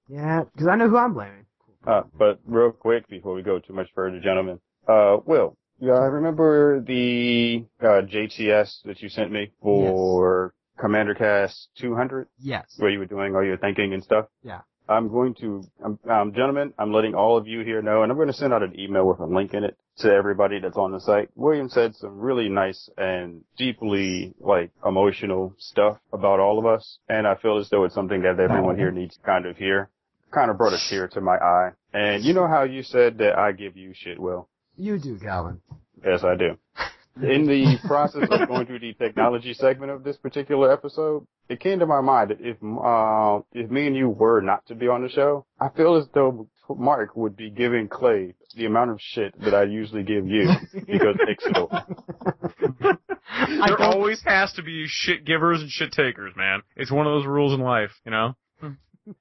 Yeah, 0.09 0.45
because 0.53 0.69
I 0.69 0.77
know 0.77 0.89
who 0.89 0.97
I'm 0.97 1.15
blaming. 1.15 1.47
uh, 1.87 2.03
but 2.17 2.39
real 2.47 2.71
quick 2.71 3.09
before 3.09 3.35
we 3.35 3.43
go 3.43 3.59
too 3.59 3.73
much 3.73 3.89
further, 3.95 4.21
gentlemen. 4.21 4.61
Uh, 4.89 5.19
Will, 5.25 5.57
yeah, 5.81 5.95
I 5.95 6.07
remember 6.07 6.81
the 6.81 7.65
uh, 7.81 8.03
JTS 8.03 8.83
that 8.85 9.03
you 9.03 9.09
sent 9.09 9.33
me 9.33 9.51
for 9.61 10.55
Commander 10.79 11.15
Cast 11.15 11.69
200. 11.79 12.29
Yes. 12.39 12.67
where 12.79 12.91
you 12.91 12.99
were 13.01 13.07
doing 13.07 13.35
all 13.35 13.45
your 13.45 13.57
thinking 13.57 13.95
and 13.95 14.03
stuff. 14.05 14.27
Yeah. 14.43 14.61
I'm 14.89 15.09
going 15.09 15.35
to, 15.37 15.65
um, 15.85 15.99
um, 16.09 16.33
gentlemen, 16.33 16.73
I'm 16.79 16.93
letting 16.93 17.15
all 17.15 17.37
of 17.37 17.47
you 17.47 17.61
here 17.61 17.83
know, 17.83 18.03
and 18.03 18.11
I'm 18.13 18.19
going 18.19 18.29
to 18.29 18.35
send 18.35 18.53
out 18.53 18.63
an 18.63 18.79
email 18.79 19.07
with 19.07 19.21
a 19.21 19.27
link 19.27 19.53
in 19.55 19.65
it 19.65 19.77
to 19.99 20.13
everybody 20.13 20.61
that's 20.61 20.77
on 20.77 20.93
the 20.93 21.01
site. 21.01 21.31
William 21.35 21.69
said 21.69 21.95
some 21.97 22.19
really 22.19 22.49
nice 22.49 22.89
and 22.97 23.43
deeply, 23.57 24.35
like, 24.39 24.71
emotional 24.85 25.55
stuff 25.59 25.99
about 26.13 26.39
all 26.41 26.59
of 26.59 26.67
us, 26.67 26.99
and 27.09 27.27
I 27.27 27.35
feel 27.35 27.59
as 27.59 27.69
though 27.71 27.85
it's 27.85 27.95
something 27.95 28.23
that 28.23 28.39
everyone 28.39 28.77
here 28.77 28.91
needs 28.91 29.17
to 29.17 29.23
kind 29.23 29.47
of 29.47 29.57
hear. 29.57 29.91
Kind 30.33 30.51
of 30.51 30.59
brought 30.59 30.73
a 30.73 30.89
tear 30.91 31.09
to 31.09 31.21
my 31.21 31.37
eye. 31.37 31.71
And 31.93 32.23
you 32.25 32.35
know 32.35 32.47
how 32.47 32.65
you 32.65 32.83
said 32.83 33.19
that 33.19 33.39
I 33.39 33.53
give 33.53 33.77
you 33.77 33.93
shit, 33.95 34.19
Will? 34.19 34.49
You 34.77 34.99
do, 34.99 35.19
Calvin. 35.19 35.61
Yes, 36.05 36.23
I 36.23 36.37
do. 36.37 36.59
In 37.23 37.47
the 37.47 37.79
process 37.87 38.29
of 38.31 38.47
going 38.49 38.67
through 38.67 38.81
the 38.81 38.93
technology 38.93 39.55
segment 39.55 39.91
of 39.91 40.05
this 40.05 40.17
particular 40.19 40.71
episode, 40.71 41.27
it 41.49 41.61
came 41.61 41.79
to 41.79 41.87
my 41.87 42.01
mind 42.03 42.31
that 42.31 42.41
if 42.41 42.57
uh, 42.63 43.41
if 43.53 43.71
me 43.71 43.87
and 43.87 43.97
you 43.97 44.11
were 44.11 44.43
not 44.43 44.67
to 44.67 44.75
be 44.75 44.87
on 44.89 45.03
the 45.03 45.09
show, 45.09 45.47
I 45.59 45.71
feel 45.71 45.97
as 45.97 46.07
though 46.13 46.47
Mark 46.69 47.17
would 47.17 47.35
be 47.37 47.49
giving 47.49 47.89
Clay 47.89 48.35
the 48.55 48.67
amount 48.67 48.91
of 48.91 49.01
shit 49.01 49.39
that 49.41 49.55
I 49.55 49.63
usually 49.65 50.03
give 50.03 50.27
you 50.27 50.49
because 50.75 51.17
Nick's 51.27 51.47
ill. 51.55 51.69
I 53.29 53.67
There 53.69 53.81
always 53.81 54.23
has 54.27 54.53
to 54.55 54.63
be 54.63 54.85
shit 54.87 55.25
givers 55.25 55.61
and 55.63 55.71
shit 55.71 55.93
takers, 55.93 56.35
man. 56.37 56.61
It's 56.77 56.91
one 56.91 57.07
of 57.07 57.13
those 57.13 57.27
rules 57.27 57.55
in 57.55 57.61
life, 57.61 57.91
you 58.05 58.11
know. 58.11 58.35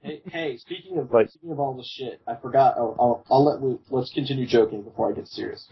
Hey, 0.01 0.21
hey, 0.25 0.57
speaking 0.57 0.97
of 0.97 1.11
Like- 1.11 1.29
speaking 1.29 1.51
of 1.51 1.59
all 1.59 1.75
this 1.77 1.87
shit, 1.95 2.19
I 2.27 2.35
forgot. 2.35 2.75
Oh, 2.77 2.95
I'll, 2.99 3.25
I'll 3.29 3.45
let 3.45 3.61
we 3.61 3.77
let's 3.89 4.11
continue 4.11 4.47
joking 4.47 4.81
before 4.81 5.11
I 5.11 5.15
get 5.15 5.27
serious. 5.27 5.69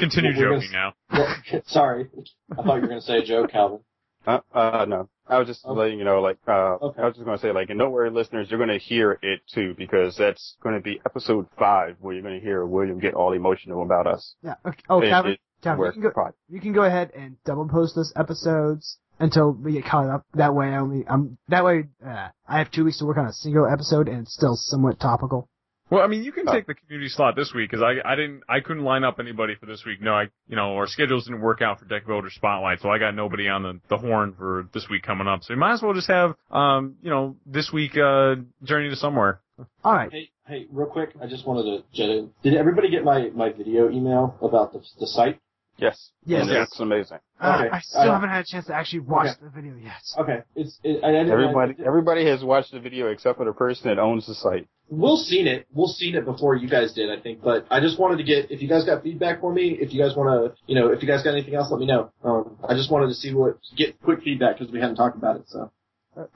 Continue 0.00 0.32
We're 0.36 0.44
gonna- 0.48 0.60
joking 0.60 0.72
now. 0.72 1.60
Sorry, 1.66 2.08
I 2.52 2.54
thought 2.62 2.74
you 2.76 2.80
were 2.82 2.88
going 2.88 3.00
to 3.00 3.06
say 3.06 3.18
a 3.18 3.24
joke, 3.24 3.50
Calvin. 3.52 3.80
Uh, 4.26 4.40
uh, 4.52 4.84
no. 4.88 5.08
I 5.26 5.38
was 5.38 5.46
just 5.46 5.64
Okay. 5.64 5.78
letting 5.78 5.98
you 5.98 6.04
know, 6.04 6.20
like, 6.20 6.38
uh, 6.48 6.74
Okay. 6.82 7.00
I 7.02 7.06
was 7.06 7.14
just 7.14 7.24
gonna 7.24 7.38
say, 7.38 7.52
like, 7.52 7.70
and 7.70 7.78
don't 7.78 7.92
worry, 7.92 8.10
listeners, 8.10 8.50
you're 8.50 8.58
gonna 8.58 8.76
hear 8.78 9.18
it 9.22 9.40
too, 9.54 9.74
because 9.78 10.16
that's 10.16 10.56
gonna 10.62 10.80
be 10.80 11.00
episode 11.06 11.46
five, 11.58 11.96
where 12.00 12.14
you're 12.14 12.22
gonna 12.22 12.40
hear 12.40 12.66
William 12.66 12.98
get 12.98 13.14
all 13.14 13.32
emotional 13.32 13.82
about 13.82 14.06
us. 14.06 14.34
Yeah. 14.42 14.54
Okay. 14.66 14.82
Oh, 14.90 15.00
It- 15.00 15.08
Calvin, 15.08 15.32
it- 15.32 15.40
Calvin, 15.62 15.86
you 15.86 15.92
can 15.92 16.02
go. 16.02 16.30
You 16.48 16.60
can 16.60 16.72
go 16.72 16.82
ahead 16.82 17.12
and 17.14 17.36
double 17.44 17.66
post 17.68 17.94
those 17.94 18.12
episodes 18.16 18.98
until 19.20 19.52
we 19.52 19.72
get 19.72 19.84
caught 19.84 20.08
up. 20.08 20.24
That 20.34 20.54
way, 20.54 20.66
I 20.74 20.78
only 20.78 21.06
um 21.06 21.38
that 21.48 21.64
way 21.64 21.88
uh, 22.04 22.28
I 22.48 22.58
have 22.58 22.70
two 22.70 22.84
weeks 22.84 22.98
to 22.98 23.04
work 23.06 23.16
on 23.18 23.26
a 23.26 23.32
single 23.32 23.66
episode 23.66 24.08
and 24.08 24.22
it's 24.22 24.34
still 24.34 24.56
somewhat 24.56 24.98
topical. 25.00 25.48
Well, 25.90 26.02
I 26.02 26.06
mean, 26.06 26.22
you 26.22 26.30
can 26.32 26.48
Oh. 26.48 26.52
take 26.52 26.66
the 26.66 26.74
community 26.74 27.08
slot 27.08 27.34
this 27.34 27.52
week 27.52 27.68
because 27.70 27.82
I 27.82 28.00
I 28.08 28.14
didn't 28.14 28.42
I 28.48 28.60
couldn't 28.60 28.84
line 28.84 29.02
up 29.04 29.18
anybody 29.18 29.56
for 29.56 29.66
this 29.66 29.84
week. 29.84 30.00
No, 30.00 30.12
I 30.14 30.28
you 30.48 30.56
know 30.56 30.76
our 30.76 30.86
schedules 30.86 31.24
didn't 31.26 31.40
work 31.40 31.60
out 31.62 31.80
for 31.80 31.84
Deck 31.86 32.06
Builder 32.06 32.30
Spotlight, 32.30 32.80
so 32.80 32.88
I 32.90 32.98
got 32.98 33.14
nobody 33.14 33.48
on 33.48 33.62
the 33.62 33.80
the 33.88 33.96
horn 33.98 34.34
for 34.38 34.68
this 34.72 34.88
week 34.88 35.02
coming 35.02 35.26
up. 35.26 35.42
So 35.42 35.52
you 35.52 35.58
might 35.58 35.72
as 35.72 35.82
well 35.82 35.92
just 35.92 36.08
have 36.08 36.34
um 36.50 36.96
you 37.02 37.10
know 37.10 37.36
this 37.44 37.72
week 37.72 37.96
uh 37.98 38.36
Journey 38.62 38.88
to 38.90 38.96
Somewhere. 38.96 39.40
All 39.84 39.92
right. 39.92 40.10
Hey, 40.10 40.30
hey, 40.46 40.66
real 40.72 40.86
quick, 40.86 41.10
I 41.22 41.26
just 41.26 41.46
wanted 41.46 41.64
to 41.64 41.84
jet 41.92 42.08
in. 42.08 42.30
Did 42.42 42.54
everybody 42.54 42.88
get 42.90 43.04
my 43.04 43.30
my 43.34 43.50
video 43.52 43.90
email 43.90 44.36
about 44.40 44.72
the 44.72 44.78
the 45.00 45.06
site? 45.06 45.38
Yes. 45.80 46.10
Yes. 46.26 46.42
And 46.42 46.50
It's 46.50 46.78
amazing. 46.80 47.18
Uh, 47.40 47.56
Okay. 47.64 47.70
I 47.76 47.80
still 47.80 48.00
Uh, 48.02 48.12
haven't 48.14 48.28
had 48.30 48.40
a 48.44 48.46
chance 48.46 48.66
to 48.66 48.74
actually 48.74 49.00
watch 49.00 49.28
okay. 49.28 49.40
the 49.44 49.50
video 49.50 49.74
yet. 49.76 50.02
Okay, 50.18 50.42
it's 50.54 50.78
it, 50.84 51.02
I, 51.02 51.08
I 51.08 51.12
didn't, 51.12 51.30
Everybody, 51.30 51.74
I, 51.78 51.86
everybody 51.86 52.26
has 52.26 52.44
watched 52.44 52.72
the 52.72 52.80
video 52.80 53.08
except 53.08 53.38
for 53.38 53.44
the 53.44 53.52
person 53.52 53.88
that 53.88 53.98
owns 53.98 54.26
the 54.26 54.34
site. 54.34 54.66
we'll 54.90 55.16
seen 55.16 55.46
it. 55.46 55.66
We'll 55.72 55.88
seen 55.88 56.14
it 56.16 56.24
before 56.24 56.54
you 56.56 56.68
guys 56.68 56.92
did, 56.92 57.10
I 57.10 57.20
think. 57.22 57.42
But 57.42 57.66
I 57.70 57.80
just 57.80 57.98
wanted 57.98 58.18
to 58.18 58.24
get 58.24 58.50
if 58.50 58.60
you 58.60 58.68
guys 58.68 58.84
got 58.84 59.02
feedback 59.02 59.40
for 59.40 59.52
me. 59.52 59.78
If 59.80 59.92
you 59.94 60.02
guys 60.02 60.14
want 60.16 60.28
to, 60.54 60.62
you 60.66 60.74
know, 60.78 60.88
if 60.92 61.00
you 61.02 61.08
guys 61.08 61.22
got 61.22 61.32
anything 61.32 61.54
else, 61.54 61.70
let 61.70 61.80
me 61.80 61.86
know. 61.86 62.10
Um, 62.24 62.56
I 62.68 62.74
just 62.74 62.90
wanted 62.90 63.06
to 63.08 63.14
see 63.14 63.32
what 63.34 63.56
get 63.76 64.00
quick 64.02 64.22
feedback 64.22 64.58
because 64.58 64.72
we 64.72 64.80
hadn't 64.80 64.96
talked 64.96 65.16
about 65.16 65.36
it. 65.36 65.44
So 65.48 65.70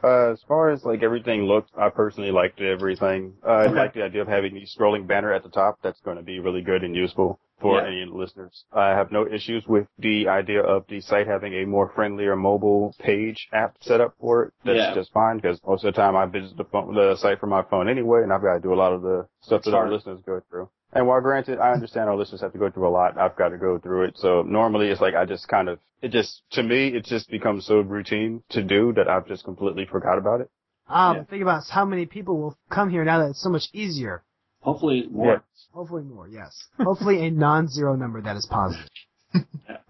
Uh, 0.03 0.31
as 0.33 0.41
far 0.47 0.71
as 0.71 0.85
like 0.85 1.03
everything 1.03 1.43
looked, 1.43 1.71
I 1.77 1.91
personally 1.91 2.31
liked 2.31 2.61
everything. 2.61 3.35
Uh, 3.47 3.51
I 3.51 3.67
like 3.67 3.93
the 3.93 4.03
idea 4.05 4.23
of 4.23 4.29
having 4.29 4.55
the 4.55 4.65
scrolling 4.67 5.07
banner 5.07 5.33
at 5.33 5.43
the 5.43 5.51
top. 5.51 5.79
That's 5.83 6.01
going 6.01 6.17
to 6.17 6.23
be 6.23 6.39
really 6.39 6.63
good 6.63 6.83
and 6.85 6.95
useful 6.95 7.41
for 7.65 7.81
Yeah. 7.81 7.87
any 7.87 8.05
listeners. 8.05 8.65
I 8.73 8.91
have 8.91 9.11
no 9.11 9.27
issues 9.27 9.67
with 9.67 9.87
the 9.99 10.29
idea 10.29 10.61
of 10.63 10.87
the 10.87 11.01
site 11.01 11.27
having 11.27 11.55
a 11.55 11.65
more 11.65 11.89
friendlier 11.95 12.37
mobile 12.37 12.95
page 12.99 13.49
app 13.55 13.77
set 13.81 14.03
up 14.03 14.13
for 14.21 14.43
it. 14.45 14.53
That's 14.65 14.77
Yeah. 14.77 14.95
just 14.95 15.13
fine 15.15 15.37
because 15.37 15.59
most 15.67 15.83
of 15.83 15.95
the 15.95 15.99
time 15.99 16.15
I 16.15 16.27
visit 16.27 16.59
the, 16.59 16.65
phone, 16.65 16.95
the 16.95 17.17
site 17.17 17.41
from 17.41 17.49
my 17.49 17.63
phone 17.63 17.89
anyway, 17.89 18.23
and 18.23 18.31
I've 18.35 18.43
got 18.43 18.55
to 18.55 18.61
do 18.61 18.75
a 18.75 18.81
lot 18.85 18.93
of 18.93 19.01
the 19.01 19.27
stuff 19.41 19.63
that 19.63 19.73
our 19.73 19.91
listeners 19.91 20.21
go 20.27 20.41
through. 20.51 20.69
And 20.93 21.09
while 21.09 21.23
granted, 21.23 21.59
I 21.59 21.73
understand 21.73 22.11
our 22.11 22.17
listeners 22.17 22.43
have 22.43 22.53
to 22.53 22.59
go 22.59 22.71
through 22.71 22.87
a 22.87 22.91
lot, 22.91 23.17
I've 23.19 23.35
got 23.37 23.49
to 23.49 23.57
go 23.59 23.79
through 23.79 24.05
it. 24.05 24.19
So 24.19 24.43
normally 24.43 24.91
it's 24.91 25.01
like 25.01 25.15
I 25.15 25.25
just 25.25 25.49
kind 25.49 25.71
of, 25.71 25.79
it 26.03 26.09
just, 26.11 26.43
to 26.51 26.63
me, 26.63 26.89
it 26.89 27.05
just 27.07 27.31
becomes 27.31 27.65
so 27.65 27.81
routine 27.81 28.43
to 28.51 28.63
do 28.63 28.93
that 28.93 29.09
I've 29.09 29.27
just 29.27 29.43
completely 29.45 29.87
forgot 29.87 30.19
about 30.19 30.43
it. 30.43 30.51
Um, 30.87 31.17
Yeah. 31.17 31.23
think 31.25 31.41
about 31.43 31.67
how 31.71 31.87
many 31.87 32.05
people 32.05 32.37
will 32.37 32.59
come 32.69 32.91
here 32.91 33.05
now 33.07 33.21
that 33.21 33.31
it's 33.31 33.43
so 33.43 33.49
much 33.49 33.69
easier. 33.73 34.23
Hopefully 34.65 35.07
more. 35.11 35.45
Hopefully 35.73 36.03
more, 36.03 36.29
yes. 36.29 36.57
Hopefully 36.79 37.27
a 37.27 37.31
non-zero 37.31 37.95
number 37.97 38.23
that 38.23 38.37
is 38.37 38.47
positive. 38.47 38.89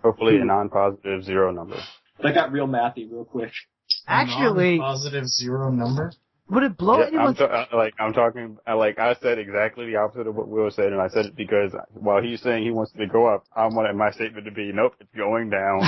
Hopefully 0.03 0.37
a 0.37 0.45
non-positive 0.45 1.25
zero 1.25 1.53
number. 1.53 1.77
That 2.23 2.35
got 2.35 2.53
real 2.53 2.67
mathy 2.67 3.11
real 3.11 3.25
quick. 3.25 3.53
Actually, 4.07 4.79
positive 4.79 5.27
zero 5.27 5.71
number. 5.71 6.13
would 6.49 6.63
it 6.63 6.77
blow 6.77 6.99
Yeah, 6.99 7.07
I'm 7.07 7.15
anyone's... 7.15 7.39
ta- 7.39 7.67
uh, 7.73 7.77
like 7.77 7.95
I'm 7.99 8.13
talking 8.13 8.57
uh, 8.67 8.77
like 8.77 8.99
I 8.99 9.15
said 9.15 9.39
exactly 9.39 9.87
the 9.87 9.97
opposite 9.97 10.27
of 10.27 10.35
what 10.35 10.49
Will 10.49 10.71
said, 10.71 10.93
and 10.93 11.01
I 11.01 11.09
said 11.09 11.27
it 11.27 11.37
because 11.37 11.73
while 11.93 12.23
he's 12.23 12.41
saying 12.41 12.65
he 12.65 12.71
wants 12.71 12.93
it 12.95 12.99
to 12.99 13.07
go 13.07 13.27
up, 13.27 13.45
I 13.55 13.67
wanted 13.67 13.95
my 13.95 14.11
statement 14.11 14.47
to 14.47 14.53
be 14.53 14.73
nope, 14.73 14.95
it's 15.01 15.15
going 15.15 15.51
down. 15.51 15.81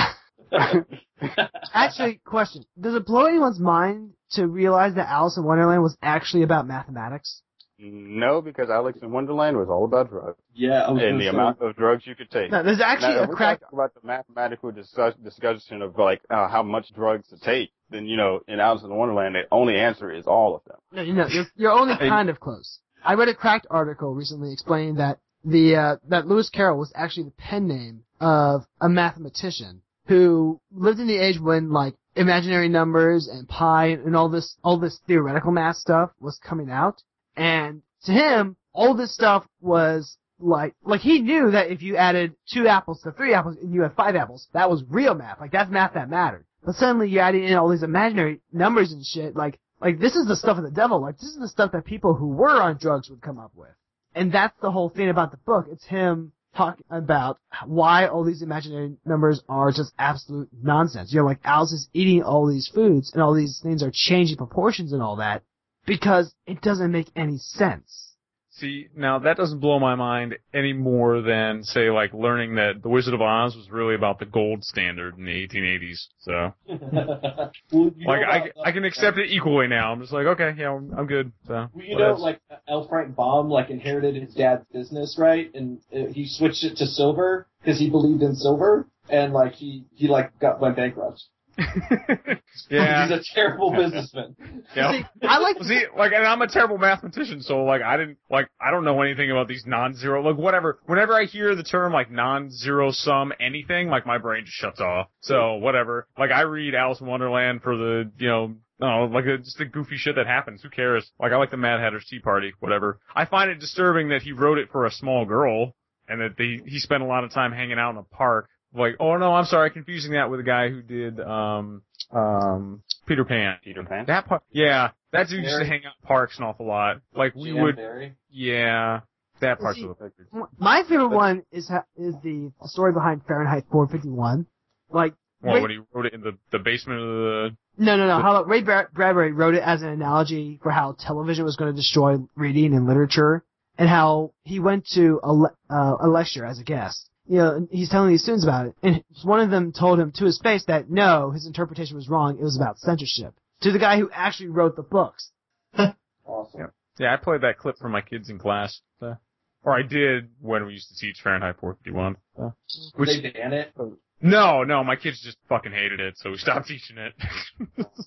Actually, 1.74 2.20
question. 2.24 2.64
Does 2.78 2.95
it 2.95 3.07
blow 3.07 3.26
anyone's 3.26 3.59
mind 3.59 4.12
to 4.32 4.47
realize 4.47 4.95
that 4.95 5.09
Alice 5.09 5.37
in 5.37 5.45
Wonderland 5.45 5.82
was 5.82 5.97
actually 6.03 6.43
about 6.43 6.66
mathematics? 6.66 7.43
No, 7.79 8.41
because 8.41 8.70
Alex 8.70 9.01
in 9.03 9.11
Wonderland 9.11 9.57
was 9.57 9.68
all 9.68 9.85
about 9.85 10.11
drugs 10.11 10.39
yeah, 10.55 10.83
I 10.83 10.91
was 10.91 11.03
and 11.03 11.20
the 11.20 11.24
say, 11.24 11.29
amount 11.29 11.61
of 11.61 11.77
drugs 11.77 12.07
you 12.07 12.14
could 12.14 12.31
take. 12.31 12.51
No, 12.51 12.62
there's 12.62 12.81
actually 12.81 13.14
now, 13.14 13.20
a 13.20 13.24
if 13.24 13.31
crack... 13.31 13.61
about 13.72 13.93
the 13.95 14.07
mathematical 14.07 14.72
discuss- 14.72 15.14
discussion 15.22 15.83
of 15.83 15.99
like 15.99 16.22
uh, 16.31 16.49
how 16.49 16.62
much 16.62 16.93
drugs 16.95 17.29
to 17.29 17.39
take, 17.39 17.70
then 17.91 18.07
you 18.07 18.16
know 18.16 18.41
in 18.49 18.61
Alice 18.61 18.83
in 18.83 18.95
Wonderland 18.95 19.35
the 19.35 19.43
only 19.53 19.77
answer 19.77 20.11
is 20.11 20.27
all 20.27 20.57
of 20.57 20.62
them. 20.64 20.79
No, 20.93 21.03
you 21.03 21.12
know, 21.12 21.27
you're, 21.29 21.47
you're 21.57 21.72
only 21.72 21.97
kind 21.99 22.31
of 22.31 22.41
close. 22.41 22.79
I 23.05 23.14
read 23.14 23.29
a 23.29 23.35
cracked 23.35 23.66
article 23.70 24.14
recently 24.14 24.53
explaining 24.53 24.97
that 24.97 25.18
the 25.45 25.77
uh, 25.77 25.97
that 26.09 26.27
Lewis 26.27 26.49
Carroll 26.51 26.79
was 26.79 26.93
actually 26.95 27.24
the 27.24 27.33
pen 27.33 27.68
name 27.68 28.05
of 28.20 28.62
a 28.81 28.89
mathematician 28.89 29.83
who 30.07 30.61
lived 30.72 31.01
in 31.01 31.07
the 31.07 31.18
age 31.18 31.39
when 31.39 31.70
like 31.70 31.95
imaginary 32.14 32.68
numbers 32.68 33.29
and 33.29 33.47
pi 33.47 33.89
and 33.89 34.16
all 34.16 34.29
this 34.29 34.57
all 34.64 34.79
this 34.79 34.99
theoretical 35.07 35.53
math 35.53 35.77
stuff 35.77 36.11
was 36.20 36.39
coming 36.39 36.70
out, 36.70 37.03
and 37.37 37.82
to 38.05 38.12
him 38.12 38.57
all 38.72 38.95
this 38.95 39.14
stuff 39.14 39.47
was 39.61 40.16
like 40.39 40.74
like 40.84 41.01
he 41.01 41.20
knew 41.20 41.51
that 41.51 41.70
if 41.70 41.82
you 41.82 41.97
added 41.97 42.34
two 42.53 42.68
apples 42.68 43.01
to 43.03 43.12
three 43.12 43.34
apples 43.34 43.57
and 43.61 43.72
you 43.72 43.82
had 43.82 43.95
five 43.95 44.16
apples, 44.16 44.49
that 44.53 44.70
was 44.70 44.84
real 44.89 45.14
math. 45.14 45.41
Like 45.41 45.53
that's 45.53 45.70
math 45.70 45.95
that 45.95 46.11
mattered. 46.11 46.45
But 46.64 46.74
suddenly 46.74 47.09
you're 47.09 47.22
adding 47.22 47.45
in 47.45 47.55
all 47.55 47.70
these 47.70 47.82
imaginary 47.82 48.41
numbers 48.53 48.93
and 48.93 49.05
shit. 49.05 49.34
Like 49.34 49.59
like 49.80 49.99
this 49.99 50.14
is 50.14 50.26
the 50.26 50.37
stuff 50.37 50.59
of 50.59 50.64
the 50.64 50.70
devil. 50.70 51.01
Like 51.01 51.18
this 51.18 51.30
is 51.30 51.39
the 51.39 51.49
stuff 51.49 51.72
that 51.72 51.84
people 51.84 52.14
who 52.14 52.28
were 52.28 52.62
on 52.62 52.78
drugs 52.78 53.09
would 53.09 53.22
come 53.22 53.39
up 53.39 53.53
with. 53.55 53.70
And 54.14 54.32
that's 54.32 54.59
the 54.61 54.70
whole 54.70 54.89
thing 54.89 55.09
about 55.09 55.30
the 55.30 55.37
book. 55.39 55.66
It's 55.70 55.84
him 55.84 56.32
talking 56.57 56.87
about 56.89 57.39
why 57.66 58.07
all 58.07 58.24
these 58.24 58.41
imaginary 58.41 58.97
numbers 59.05 59.43
are 59.49 59.70
just 59.70 59.93
absolute 59.99 60.49
nonsense. 60.62 61.12
You 61.12 61.20
know, 61.20 61.26
like 61.26 61.41
Alice 61.45 61.72
is 61.72 61.89
eating 61.93 62.22
all 62.22 62.47
these 62.47 62.70
foods 62.74 63.12
and 63.12 63.22
all 63.22 63.34
these 63.34 63.61
things 63.62 63.82
are 63.82 63.93
changing 63.93 64.39
proportions 64.39 64.93
and 64.93 65.03
all 65.03 65.16
that 65.16 65.43
because 65.87 66.34
it 66.47 66.61
doesn't 66.61 66.93
make 66.93 67.11
any 67.16 67.39
sense. 67.39 68.03
See, 68.51 68.89
now 68.97 69.18
that 69.18 69.37
doesn't 69.37 69.61
blow 69.61 69.78
my 69.78 69.97
mind 69.97 70.37
any 70.55 70.72
more 70.72 71.20
than 71.20 71.62
say 71.62 71.91
like 71.91 72.14
learning 72.14 72.55
that 72.55 72.82
The 72.82 72.89
Wizard 72.89 73.12
of 73.12 73.20
Oz 73.20 73.55
was 73.55 73.68
really 73.70 73.95
about 73.95 74.18
the 74.18 74.24
gold 74.24 74.64
standard 74.64 75.18
in 75.18 75.26
the 75.26 75.47
1880s. 75.47 76.07
So 76.20 76.55
well, 77.70 77.91
like 78.07 78.22
I 78.26 78.51
I 78.64 78.72
can 78.72 78.84
accept 78.84 79.18
it 79.18 79.30
equally 79.30 79.66
now. 79.66 79.93
I'm 79.93 80.01
just 80.01 80.12
like 80.12 80.24
okay, 80.26 80.55
yeah, 80.57 80.70
I'm, 80.72 80.91
I'm 80.97 81.07
good. 81.07 81.32
So 81.47 81.53
Well, 81.53 81.84
you 81.84 81.97
know, 81.97 82.01
that's- 82.01 82.20
like 82.20 82.41
L. 82.66 82.89
Frank 82.89 83.14
Baum, 83.14 83.51
like 83.51 83.68
inherited 83.68 84.16
his 84.22 84.32
dad's 84.32 84.64
business, 84.72 85.16
right? 85.18 85.55
And 85.55 85.80
uh, 85.95 86.07
he 86.11 86.26
switched 86.26 86.64
it 86.64 86.78
to 86.78 86.87
silver 86.87 87.47
because 87.62 87.78
he 87.78 87.91
believed 87.91 88.22
in 88.22 88.34
silver, 88.37 88.89
and 89.11 89.34
like 89.34 89.53
he 89.53 89.84
he 89.95 90.09
like 90.09 90.39
got 90.39 90.62
went 90.62 90.76
bankrupt. 90.76 91.22
yeah. 92.71 93.09
he's 93.09 93.19
a 93.19 93.35
terrible 93.35 93.73
businessman. 93.73 94.37
Yeah. 94.75 94.93
See, 94.93 95.05
I 95.23 95.39
like 95.39 95.57
See, 95.63 95.85
like, 95.97 96.13
and 96.13 96.27
I'm 96.27 96.43
a 96.43 96.49
terrible 96.49 96.79
mathematician, 96.79 97.41
so 97.43 97.65
like, 97.65 97.83
I 97.83 97.97
didn't 97.97 98.19
like, 98.31 98.49
I 98.61 98.71
don't 98.71 98.85
know 98.85 99.01
anything 99.03 99.31
about 99.31 99.49
these 99.49 99.65
non-zero, 99.67 100.23
like, 100.23 100.37
whatever. 100.37 100.79
Whenever 100.87 101.15
I 101.15 101.25
hear 101.25 101.55
the 101.55 101.63
term 101.63 101.93
like 101.93 102.11
non-zero 102.11 102.91
sum 102.91 103.33
anything, 103.41 103.89
like 103.89 104.07
my 104.07 104.19
brain 104.19 104.45
just 104.45 104.57
shuts 104.57 104.81
off. 104.81 105.09
So 105.21 105.55
whatever. 105.55 106.07
Like, 106.19 106.31
I 106.31 106.43
read 106.43 106.75
Alice 106.75 107.01
in 107.01 107.07
Wonderland 107.07 107.63
for 107.63 107.77
the, 107.77 108.11
you 108.19 108.29
know. 108.29 108.55
No, 108.79 109.05
like 109.07 109.25
just 109.43 109.57
the 109.57 109.65
goofy 109.65 109.97
shit 109.97 110.17
that 110.17 110.27
happens. 110.27 110.63
Who 110.63 110.69
cares? 110.69 111.11
Like 111.19 111.33
I 111.33 111.39
like 111.39 111.51
the 111.51 111.57
Mad 111.57 111.81
Hatter's 111.81 112.05
Tea 112.05 112.19
Party, 112.19 112.53
whatever. 112.61 113.01
I 113.15 113.25
find 113.25 113.51
it 113.51 113.59
disturbing 113.59 114.11
that 114.11 114.21
he 114.21 114.33
wrote 114.33 114.59
it 114.59 114.69
for 114.71 114.85
a 114.85 114.91
small 114.91 115.25
girl, 115.25 115.75
and 116.09 116.21
that 116.21 116.37
they 116.37 116.61
he 116.69 116.79
spent 116.79 117.03
a 117.03 117.07
lot 117.07 117.25
of 117.25 117.33
time 117.33 117.53
hanging 117.53 117.79
out 117.79 117.93
in 117.93 117.97
a 117.97 118.03
park. 118.03 118.51
Like, 118.77 118.97
oh 119.01 119.16
no, 119.16 119.33
I'm 119.35 119.45
sorry, 119.47 119.70
confusing 119.70 120.12
that 120.12 120.31
with 120.31 120.41
a 120.41 120.45
guy 120.45 120.68
who 120.68 120.83
did 120.83 121.20
um 121.20 121.83
um 122.12 122.83
Peter 123.07 123.24
Pan. 123.24 123.57
Peter 123.64 123.83
Pan. 123.85 124.05
That 124.07 124.27
part, 124.27 124.43
yeah, 124.51 124.91
that 125.12 125.29
dude 125.29 125.45
used 125.45 125.59
to 125.59 125.64
hang 125.66 125.85
out 125.85 125.93
in 126.03 126.07
parks 126.07 126.39
an 126.39 126.45
awful 126.45 126.66
lot. 126.66 127.01
Like 127.14 127.35
we 127.35 127.51
J.M. 127.53 127.62
would, 127.62 127.77
Barrie. 127.77 128.14
yeah, 128.31 129.01
that 129.41 129.61
part's 129.61 129.79
See, 129.79 129.85
of 129.85 129.91
the 129.99 130.05
picture. 130.05 130.27
my 130.59 130.83
favorite 130.89 131.09
one 131.09 131.45
is 131.53 131.68
ha- 131.68 131.85
is 131.97 132.14
the 132.22 132.51
story 132.64 132.93
behind 132.93 133.22
Fahrenheit 133.27 133.64
451. 133.70 134.47
Like 134.91 135.14
Well, 135.43 135.55
Wait. 135.55 135.62
when 135.62 135.70
he 135.70 135.79
wrote 135.93 136.07
it 136.07 136.14
in 136.14 136.20
the 136.20 136.37
the 136.53 136.59
basement 136.59 137.01
of 137.01 137.07
the, 137.07 137.57
No, 137.79 137.97
no, 137.97 138.07
no. 138.07 138.16
But- 138.18 138.22
How 138.22 138.45
Ray 138.45 138.62
Bra- 138.62 138.87
Bradbury 138.93 139.33
wrote 139.33 139.55
it 139.55 139.62
as 139.62 139.83
an 139.83 139.89
analogy 139.89 140.59
for 140.62 140.70
how 140.70 140.97
television 140.99 141.45
was 141.45 141.57
going 141.57 141.72
to 141.72 141.77
destroy 141.77 142.16
reading 142.37 142.72
and 142.74 142.87
literature, 142.87 143.45
and 143.79 143.89
how 143.89 144.33
he 144.45 144.59
went 144.61 144.87
to 144.95 145.20
a, 145.22 145.33
le- 145.33 145.55
uh, 145.70 145.97
a 146.01 146.09
lecture 146.09 146.45
as 146.45 146.59
a 146.59 146.64
guest, 146.64 147.11
you 147.29 147.39
know, 147.39 147.68
he's 147.70 147.89
telling 147.89 148.11
these 148.11 148.22
students 148.22 148.45
about 148.45 148.66
it, 148.66 148.74
and 148.83 149.05
one 149.24 149.41
of 149.41 149.51
them 149.51 149.72
told 149.72 149.99
him 149.99 150.12
to 150.16 150.24
his 150.24 150.39
face 150.43 150.64
that 150.66 150.89
no, 150.91 151.31
his 151.31 151.47
interpretation 151.47 151.97
was 151.97 152.09
wrong. 152.09 152.39
It 152.39 152.43
was 152.43 152.57
about 152.57 152.79
censorship. 152.79 153.35
To 153.62 153.72
the 153.72 153.79
guy 153.79 153.99
who 153.99 154.11
actually 154.12 154.49
wrote 154.49 154.77
the 154.77 154.83
books. 154.83 155.31
Awesome. 156.29 156.72
Yeah, 156.99 157.14
I 157.14 157.18
played 157.18 157.43
that 157.43 157.57
clip 157.59 157.79
for 157.79 157.89
my 157.89 158.01
kids 158.01 158.31
in 158.31 158.39
class. 158.39 158.81
So. 158.99 159.16
Or 159.62 159.79
I 159.79 159.83
did 159.83 160.29
when 160.41 160.66
we 160.66 160.72
used 160.72 160.89
to 160.89 160.97
teach 160.99 161.20
Fahrenheit 161.22 161.57
451. 161.61 162.16
So. 162.37 162.55
Which- 162.97 163.09
Did 163.11 163.24
they 163.24 163.31
ban 163.31 163.53
it? 163.53 163.72
No, 164.21 164.64
no, 164.64 164.83
my 164.83 164.97
kids 164.97 165.21
just 165.23 165.37
fucking 165.49 165.73
hated 165.73 166.01
it, 166.01 166.17
so 166.17 166.31
we 166.31 166.39
stopped 166.39 166.67
teaching 166.69 166.97
it. 166.97 167.12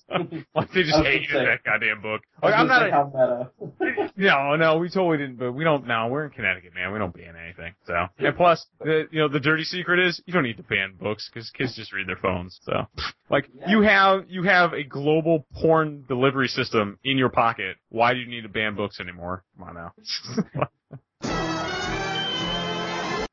like 0.54 0.72
they 0.72 0.82
just 0.82 0.96
hated 1.04 1.28
say- 1.30 1.44
that 1.44 1.62
goddamn 1.64 2.02
book. 2.02 2.22
Like 2.42 2.54
I'm 2.54 2.66
not 2.66 2.82
a, 2.82 3.50
no, 4.16 4.56
no, 4.56 4.78
we 4.78 4.88
totally 4.88 5.18
didn't, 5.18 5.36
but 5.36 5.52
we 5.52 5.62
don't, 5.62 5.86
now. 5.86 6.08
we're 6.08 6.24
in 6.24 6.30
Connecticut, 6.30 6.74
man. 6.74 6.92
We 6.92 6.98
don't 6.98 7.14
ban 7.14 7.34
anything. 7.36 7.74
So, 7.86 8.06
and 8.18 8.36
plus, 8.36 8.66
the, 8.80 9.06
you 9.12 9.20
know, 9.20 9.28
the 9.28 9.38
dirty 9.40 9.62
secret 9.62 10.00
is 10.00 10.20
you 10.26 10.32
don't 10.32 10.42
need 10.42 10.56
to 10.56 10.62
ban 10.64 10.94
books 11.00 11.30
because 11.32 11.48
kids 11.50 11.76
just 11.76 11.92
read 11.92 12.08
their 12.08 12.16
phones. 12.16 12.58
So, 12.64 12.86
like, 13.30 13.48
you 13.68 13.82
have, 13.82 14.24
you 14.28 14.42
have 14.44 14.72
a 14.72 14.82
global 14.82 15.46
porn 15.54 16.04
delivery 16.08 16.48
system 16.48 16.98
in 17.04 17.18
your 17.18 17.28
pocket. 17.28 17.76
Why 17.88 18.14
do 18.14 18.20
you 18.20 18.26
need 18.26 18.42
to 18.42 18.48
ban 18.48 18.74
books 18.74 18.98
anymore? 19.00 19.44
Come 19.58 19.68
on 19.68 19.92
now. 21.22 21.49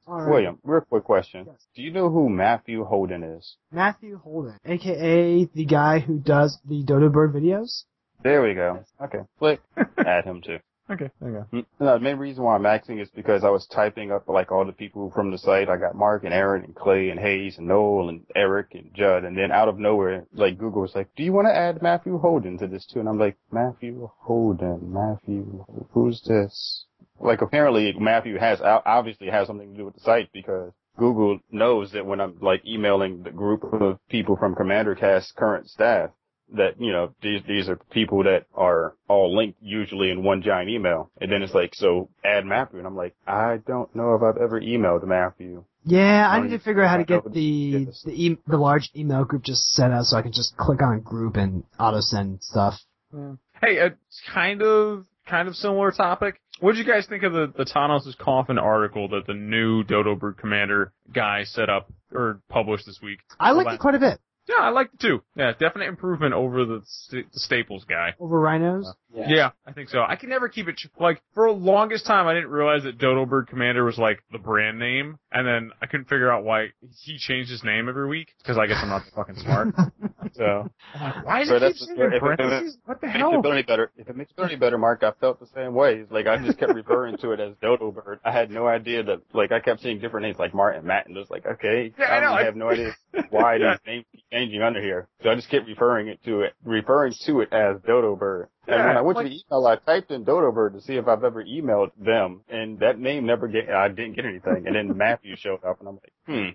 Right. 0.08 0.30
William, 0.30 0.58
real 0.64 0.82
quick 0.82 1.03
question. 1.03 1.45
Yes. 1.47 1.68
Do 1.76 1.82
you 1.82 1.91
know 1.91 2.10
who 2.10 2.30
Matthew 2.30 2.86
Holden 2.86 3.24
is? 3.24 3.58
Matthew 3.72 4.18
Holden, 4.18 4.58
aka 4.66 5.45
the 5.53 5.66
guy 5.66 5.99
who 5.99 6.18
does 6.20 6.58
the 6.68 6.84
Dodo 6.84 7.10
Bird 7.10 7.34
videos. 7.34 7.84
There 8.24 8.41
we 8.41 8.53
go. 8.53 8.84
Okay. 9.01 9.20
Click. 9.38 9.60
Add 9.97 10.26
him 10.26 10.41
too. 10.41 10.58
okay, 10.89 11.10
okay. 11.22 11.43
Mm, 11.51 11.66
No, 11.82 11.93
the 11.95 11.99
main 11.99 12.16
reason 12.18 12.43
why 12.45 12.55
I'm 12.55 12.66
asking 12.66 12.99
is 12.99 13.10
because 13.14 13.43
I 13.43 13.49
was 13.49 13.68
typing 13.68 14.12
up 14.14 14.30
like 14.30 14.51
all 14.53 14.66
the 14.66 14.72
people 14.72 15.12
from 15.12 15.30
the 15.32 15.38
site. 15.38 15.68
I 15.70 15.76
got 15.76 15.93
Mark 15.95 16.24
and 16.24 16.34
Aaron 16.34 16.64
and 16.64 16.74
Clay 16.74 17.10
and 17.10 17.20
Hayes 17.20 17.58
and 17.58 17.68
Noel 17.68 18.08
and 18.08 18.22
Eric 18.36 18.68
and 18.74 18.89
Judd, 18.95 19.26
and 19.26 19.38
then 19.38 19.51
out 19.51 19.68
of 19.68 19.78
nowhere, 19.78 20.26
like 20.34 20.58
Google 20.58 20.84
was 20.84 20.95
like, 20.95 21.10
"Do 21.18 21.24
you 21.24 21.34
want 21.34 21.47
to 21.47 21.55
add 21.55 21.82
Matthew 21.82 22.18
Holden 22.18 22.58
to 22.60 22.68
this 22.68 22.86
too?" 22.86 23.01
And 23.01 23.10
I'm 23.10 23.20
like, 23.20 23.38
"Matthew 23.51 24.10
Holden, 24.20 24.93
Matthew, 24.93 25.66
who's 25.91 26.22
this?" 26.26 26.86
Like 27.20 27.41
apparently 27.41 27.93
Matthew 27.97 28.38
has 28.38 28.59
obviously 28.63 29.28
has 29.28 29.47
something 29.47 29.72
to 29.72 29.78
do 29.78 29.86
with 29.86 29.95
the 29.95 30.01
site 30.01 30.30
because 30.34 30.72
Google 30.97 31.39
knows 31.51 31.91
that 31.91 32.05
when 32.05 32.20
I'm 32.22 32.38
like 32.41 32.65
emailing 32.65 33.24
the 33.24 33.32
group 33.32 33.63
of 33.74 33.99
people 34.09 34.36
from 34.36 34.55
Commander 34.55 34.95
Cast 34.95 35.36
current 35.36 35.70
staff, 35.70 36.11
that 36.55 36.80
you 36.80 36.91
know 36.91 37.13
these 37.22 37.41
these 37.47 37.68
are 37.70 37.78
people 37.91 38.24
that 38.24 38.45
are 38.55 38.95
all 39.07 39.36
linked 39.36 39.59
usually 39.61 40.11
in 40.11 40.24
one 40.24 40.41
giant 40.41 40.70
email, 40.70 41.11
and 41.20 41.32
then 41.32 41.41
it's 41.43 41.53
like 41.53 41.76
so 41.76 42.09
add 42.24 42.45
Matthew, 42.45 42.80
and 42.80 42.88
I'm 42.88 42.95
like 42.95 43.15
I 43.28 43.57
don't 43.68 43.93
know 43.95 44.15
if 44.15 44.22
I've 44.22 44.41
ever 44.41 44.59
emailed 44.61 45.05
Matthew. 45.05 45.63
Yeah, 45.84 46.30
I 46.30 46.41
need 46.41 46.49
to 46.49 46.59
figure 46.59 46.84
out 46.84 46.89
how 46.89 46.97
to 46.97 47.05
get 47.05 47.32
the 47.32 47.39
Yes. 47.88 48.01
the, 48.03 48.11
e- 48.11 48.38
the 48.45 48.57
large 48.57 48.89
email 48.95 49.24
group 49.24 49.43
just 49.43 49.72
set 49.72 49.91
up 49.91 50.03
so 50.03 50.18
I 50.18 50.22
can 50.22 50.34
just 50.34 50.55
click 50.57 50.82
on 50.82 50.99
group 51.01 51.36
and 51.38 51.63
auto 51.80 52.01
send 52.01 52.43
stuff. 52.43 52.76
Hmm. 53.11 53.36
Hey, 53.61 53.78
it's 53.78 54.22
kind 54.34 54.61
of 54.61 55.05
kind 55.30 55.47
of 55.47 55.55
similar 55.55 55.91
topic. 55.91 56.39
What 56.59 56.73
did 56.75 56.86
you 56.86 56.91
guys 56.91 57.05
think 57.07 57.23
of 57.23 57.34
the 57.34 57.53
the 57.55 57.65
Thanos' 57.65 58.17
coffin 58.17 58.57
article 58.57 59.09
that 59.09 59.28
the 59.28 59.34
new 59.34 59.84
Dodo 59.84 60.15
Bird 60.15 60.38
Commander 60.38 60.93
guy 61.13 61.43
set 61.43 61.69
up 61.69 61.91
or 62.11 62.41
published 62.49 62.86
this 62.86 62.99
week? 63.01 63.19
I 63.39 63.51
liked 63.51 63.71
it 63.71 63.80
quite 63.80 63.95
a 63.95 63.99
bit 63.99 64.19
Yeah, 64.47 64.55
I 64.61 64.69
liked 64.69 64.93
it 64.95 64.99
too. 65.01 65.21
Yeah, 65.35 65.51
definite 65.59 65.87
improvement 65.89 66.33
over 66.33 66.63
the, 66.65 66.81
st- 66.85 67.31
the 67.33 67.39
Staples 67.39 67.83
guy. 67.83 68.13
over 68.19 68.39
rhinos. 68.39 68.87
Yeah. 69.13 69.49
I 69.65 69.71
think 69.73 69.89
so. 69.89 70.03
I 70.07 70.15
can 70.15 70.29
never 70.29 70.47
keep 70.47 70.67
it, 70.67 70.77
tr- 70.77 70.87
like, 70.99 71.21
for 71.33 71.47
the 71.47 71.53
longest 71.57 72.05
time 72.05 72.27
I 72.27 72.33
didn't 72.33 72.49
realize 72.51 72.83
that 72.83 72.97
Dodo 72.97 73.25
Bird 73.25 73.47
Commander 73.47 73.83
was 73.83 73.97
like 73.97 74.19
the 74.31 74.37
brand 74.37 74.77
name, 74.79 75.17
and 75.31 75.45
then 75.47 75.71
I 75.81 75.87
couldn't 75.87 76.05
figure 76.05 76.31
out 76.31 76.43
why 76.43 76.67
he 77.03 77.17
changed 77.17 77.49
his 77.49 77.63
name 77.63 77.89
every 77.89 78.07
week, 78.07 78.29
because 78.37 78.57
I 78.57 78.67
guess 78.67 78.77
I'm 78.81 78.89
not 78.89 79.01
fucking 79.15 79.35
smart. 79.37 79.69
so, 80.33 80.69
like, 80.99 81.25
why 81.25 81.39
does 81.39 81.49
So 81.49 81.55
it 81.55 81.59
keep 81.59 81.61
that's- 81.61 81.85
saying 81.87 81.99
in 81.99 82.07
if 82.07 82.13
it- 82.13 82.19
parentheses? 82.21 82.77
What 82.85 83.01
the 83.01 83.07
Makes 83.07 83.15
it 83.15 83.19
hell? 83.19 83.41
feel 83.41 83.51
any 83.51 83.63
better. 83.63 83.91
If 83.97 84.07
it 84.09 84.15
makes 84.15 84.31
it 84.31 84.35
feel 84.35 84.45
any 84.45 84.55
better, 84.55 84.77
Mark, 84.77 85.03
I 85.03 85.11
felt 85.19 85.39
the 85.39 85.47
same 85.47 85.73
way. 85.73 85.95
It's 85.95 86.11
Like 86.11 86.27
I 86.27 86.37
just 86.37 86.57
kept 86.59 86.73
referring 86.73 87.17
to 87.17 87.31
it 87.31 87.39
as 87.39 87.53
Dodo 87.61 87.91
Bird. 87.91 88.19
I 88.23 88.31
had 88.31 88.51
no 88.51 88.67
idea 88.67 89.03
that. 89.03 89.21
Like 89.33 89.51
I 89.51 89.59
kept 89.59 89.81
seeing 89.81 89.99
different 89.99 90.25
names 90.25 90.37
like 90.39 90.53
Martin, 90.53 90.79
and 90.79 90.87
Matt, 90.87 91.07
and 91.07 91.15
just 91.15 91.31
like 91.31 91.45
okay, 91.45 91.91
Yeah, 91.97 92.05
I 92.05 92.17
um, 92.17 92.23
know, 92.23 92.29
don't 92.29 92.37
I- 92.39 92.43
have 92.45 92.55
no 92.55 92.69
idea 92.69 92.95
why 93.31 93.55
Yeah. 93.55 93.73
these 93.85 93.93
names 93.93 94.05
changing 94.38 94.61
under 94.61 94.81
here. 94.81 95.07
So 95.23 95.29
I 95.29 95.35
just 95.35 95.49
kept 95.49 95.67
referring 95.67 96.07
it 96.07 96.23
to 96.25 96.41
it, 96.41 96.53
referring 96.63 97.13
to 97.25 97.41
it 97.41 97.51
as 97.51 97.77
Dodo 97.85 98.15
Bird. 98.15 98.49
And 98.67 98.85
when 98.85 98.97
I 98.97 99.01
went 99.01 99.17
like- 99.17 99.25
to 99.25 99.29
the 99.29 99.41
email, 99.49 99.67
I 99.67 99.75
typed 99.77 100.11
in 100.11 100.23
Dodo 100.23 100.51
Bird 100.51 100.73
to 100.73 100.81
see 100.81 100.95
if 100.95 101.07
I've 101.07 101.23
ever 101.23 101.43
emailed 101.43 101.91
them, 101.97 102.41
and 102.49 102.79
that 102.79 102.99
name 102.99 103.25
never 103.25 103.47
get. 103.47 103.69
I 103.69 103.88
didn't 103.88 104.13
get 104.15 104.25
anything. 104.25 104.67
And 104.67 104.75
then 104.75 104.97
Matthew 104.97 105.35
showed 105.35 105.63
up, 105.63 105.79
and 105.79 105.89
I'm 105.89 105.95
like, 105.95 106.13
hmm. 106.25 106.49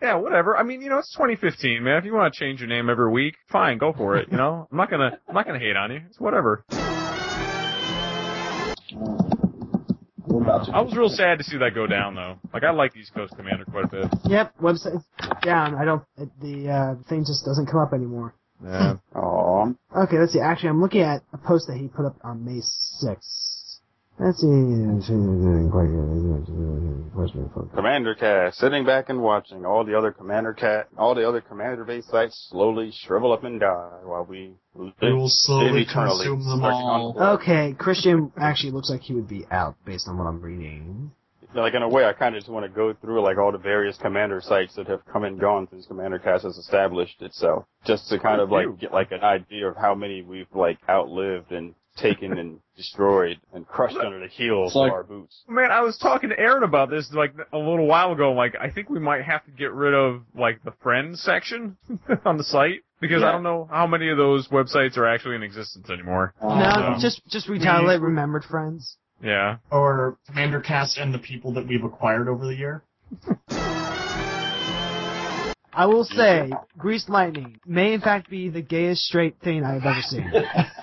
Yeah, 0.00 0.14
whatever. 0.14 0.56
I 0.56 0.62
mean, 0.62 0.80
you 0.80 0.88
know, 0.90 0.98
it's 0.98 1.12
2015, 1.12 1.82
man. 1.82 1.96
If 1.96 2.04
you 2.04 2.14
want 2.14 2.32
to 2.32 2.38
change 2.38 2.60
your 2.60 2.68
name 2.68 2.88
every 2.88 3.10
week, 3.10 3.34
fine, 3.48 3.78
go 3.78 3.92
for 3.92 4.16
it. 4.16 4.28
You 4.30 4.36
know, 4.36 4.68
I'm 4.70 4.76
not 4.76 4.90
gonna, 4.90 5.18
I'm 5.28 5.34
not 5.34 5.44
gonna 5.44 5.58
hate 5.58 5.76
on 5.76 5.90
you. 5.90 6.02
It's 6.08 6.20
whatever. 6.20 6.64
We're 10.48 10.54
about 10.56 10.66
to. 10.66 10.72
I 10.72 10.80
was 10.80 10.96
real 10.96 11.08
sad 11.08 11.38
to 11.38 11.44
see 11.44 11.58
that 11.58 11.74
go 11.74 11.86
down, 11.86 12.14
though. 12.14 12.38
Like, 12.52 12.64
I 12.64 12.70
like 12.70 12.96
East 12.96 13.12
Coast 13.14 13.36
Commander 13.36 13.64
quite 13.66 13.84
a 13.84 13.88
bit. 13.88 14.06
Yep, 14.24 14.54
website's 14.60 15.04
down. 15.42 15.74
I 15.74 15.84
don't. 15.84 16.02
it- 16.16 16.30
The 16.40 16.70
uh, 16.70 17.08
thing 17.08 17.24
just 17.26 17.44
doesn't 17.44 17.66
come 17.66 17.80
up 17.80 17.92
anymore. 17.92 18.34
Yeah. 18.64 18.94
Aw. 19.14 19.66
Okay, 20.04 20.18
let's 20.18 20.32
see. 20.32 20.40
Actually, 20.40 20.70
I'm 20.70 20.80
looking 20.80 21.02
at 21.02 21.22
a 21.32 21.38
post 21.38 21.66
that 21.68 21.76
he 21.76 21.88
put 21.88 22.06
up 22.06 22.16
on 22.24 22.44
May 22.44 22.60
6th. 22.60 23.47
Let's 24.20 24.38
see. 24.40 24.46
Commander 27.74 28.14
Cat 28.14 28.54
sitting 28.54 28.84
back 28.84 29.08
and 29.08 29.22
watching 29.22 29.64
all 29.64 29.84
the 29.84 29.96
other 29.96 30.10
Commander 30.12 30.52
Cat, 30.54 30.88
all 30.96 31.14
the 31.14 31.26
other 31.28 31.40
Commander 31.40 31.84
base 31.84 32.06
sites 32.06 32.48
slowly 32.50 32.90
shrivel 32.92 33.32
up 33.32 33.44
and 33.44 33.60
die 33.60 34.00
while 34.04 34.24
we 34.24 34.54
live, 34.74 34.92
We 35.00 35.12
will 35.12 35.28
slowly 35.28 35.82
eternally. 35.82 36.26
consume 36.26 36.40
them 36.40 36.58
searching 36.60 36.64
on 36.64 37.00
all. 37.00 37.12
the. 37.12 37.24
Okay, 37.40 37.74
Christian 37.78 38.32
actually 38.36 38.72
looks 38.72 38.90
like 38.90 39.02
he 39.02 39.14
would 39.14 39.28
be 39.28 39.46
out 39.50 39.76
based 39.84 40.08
on 40.08 40.18
what 40.18 40.26
I'm 40.26 40.40
reading. 40.40 41.12
Like 41.54 41.74
in 41.74 41.82
a 41.82 41.88
way, 41.88 42.04
I 42.04 42.12
kind 42.12 42.34
of 42.34 42.40
just 42.40 42.50
want 42.52 42.66
to 42.66 42.68
go 42.68 42.92
through 42.92 43.22
like 43.22 43.38
all 43.38 43.52
the 43.52 43.58
various 43.58 43.96
Commander 43.98 44.40
sites 44.40 44.74
that 44.74 44.86
have 44.88 45.00
come 45.06 45.24
and 45.24 45.40
gone 45.40 45.66
since 45.70 45.86
Commander 45.86 46.18
Cast 46.18 46.44
has 46.44 46.56
established 46.58 47.22
itself, 47.22 47.64
just 47.86 48.08
to 48.10 48.18
kind 48.18 48.40
of 48.40 48.50
like 48.50 48.78
get 48.80 48.92
like 48.92 49.12
an 49.12 49.20
idea 49.22 49.66
of 49.68 49.76
how 49.76 49.94
many 49.94 50.22
we've 50.22 50.46
like 50.54 50.78
outlived 50.88 51.52
and 51.52 51.74
taken 51.98 52.38
and 52.38 52.60
destroyed 52.76 53.38
and 53.52 53.66
crushed 53.66 53.96
under 53.96 54.20
the 54.20 54.28
heels 54.28 54.74
like- 54.74 54.88
of 54.90 54.94
our 54.94 55.02
boots. 55.04 55.42
Man, 55.48 55.70
I 55.70 55.80
was 55.80 55.98
talking 55.98 56.30
to 56.30 56.38
Aaron 56.38 56.62
about 56.62 56.90
this 56.90 57.12
like 57.12 57.34
a 57.52 57.58
little 57.58 57.86
while 57.86 58.12
ago. 58.12 58.32
Like, 58.32 58.54
I 58.60 58.70
think 58.70 58.88
we 58.88 58.98
might 59.00 59.22
have 59.24 59.44
to 59.46 59.50
get 59.50 59.72
rid 59.72 59.94
of 59.94 60.22
like 60.34 60.62
the 60.64 60.72
friends 60.82 61.20
section 61.22 61.76
on 62.24 62.36
the 62.38 62.44
site 62.44 62.80
because 63.00 63.22
I 63.22 63.32
don't 63.32 63.42
know 63.42 63.68
how 63.70 63.86
many 63.86 64.08
of 64.08 64.16
those 64.16 64.48
websites 64.48 64.96
are 64.96 65.06
actually 65.06 65.36
in 65.36 65.42
existence 65.42 65.88
anymore. 65.90 66.34
no, 66.42 66.48
Um, 66.48 66.96
just 67.00 67.20
just 67.28 67.48
retitle 67.48 67.94
it 67.94 68.00
Remembered 68.00 68.44
Friends. 68.44 68.96
Yeah. 69.22 69.56
Or 69.72 70.16
Commander 70.28 70.60
Cast 70.60 70.96
and 70.98 71.12
the 71.12 71.18
people 71.18 71.52
that 71.54 71.66
we've 71.66 71.82
acquired 71.84 72.28
over 72.28 72.46
the 72.46 72.54
year. 72.54 72.82
I 75.72 75.86
will 75.86 76.04
say, 76.04 76.50
Greased 76.76 77.08
Lightning 77.08 77.58
may 77.66 77.92
in 77.94 78.00
fact 78.00 78.28
be 78.30 78.48
the 78.48 78.62
gayest 78.62 79.02
straight 79.02 79.36
thing 79.40 79.64
I've 79.64 79.84
ever 79.84 80.00
seen. 80.02 80.32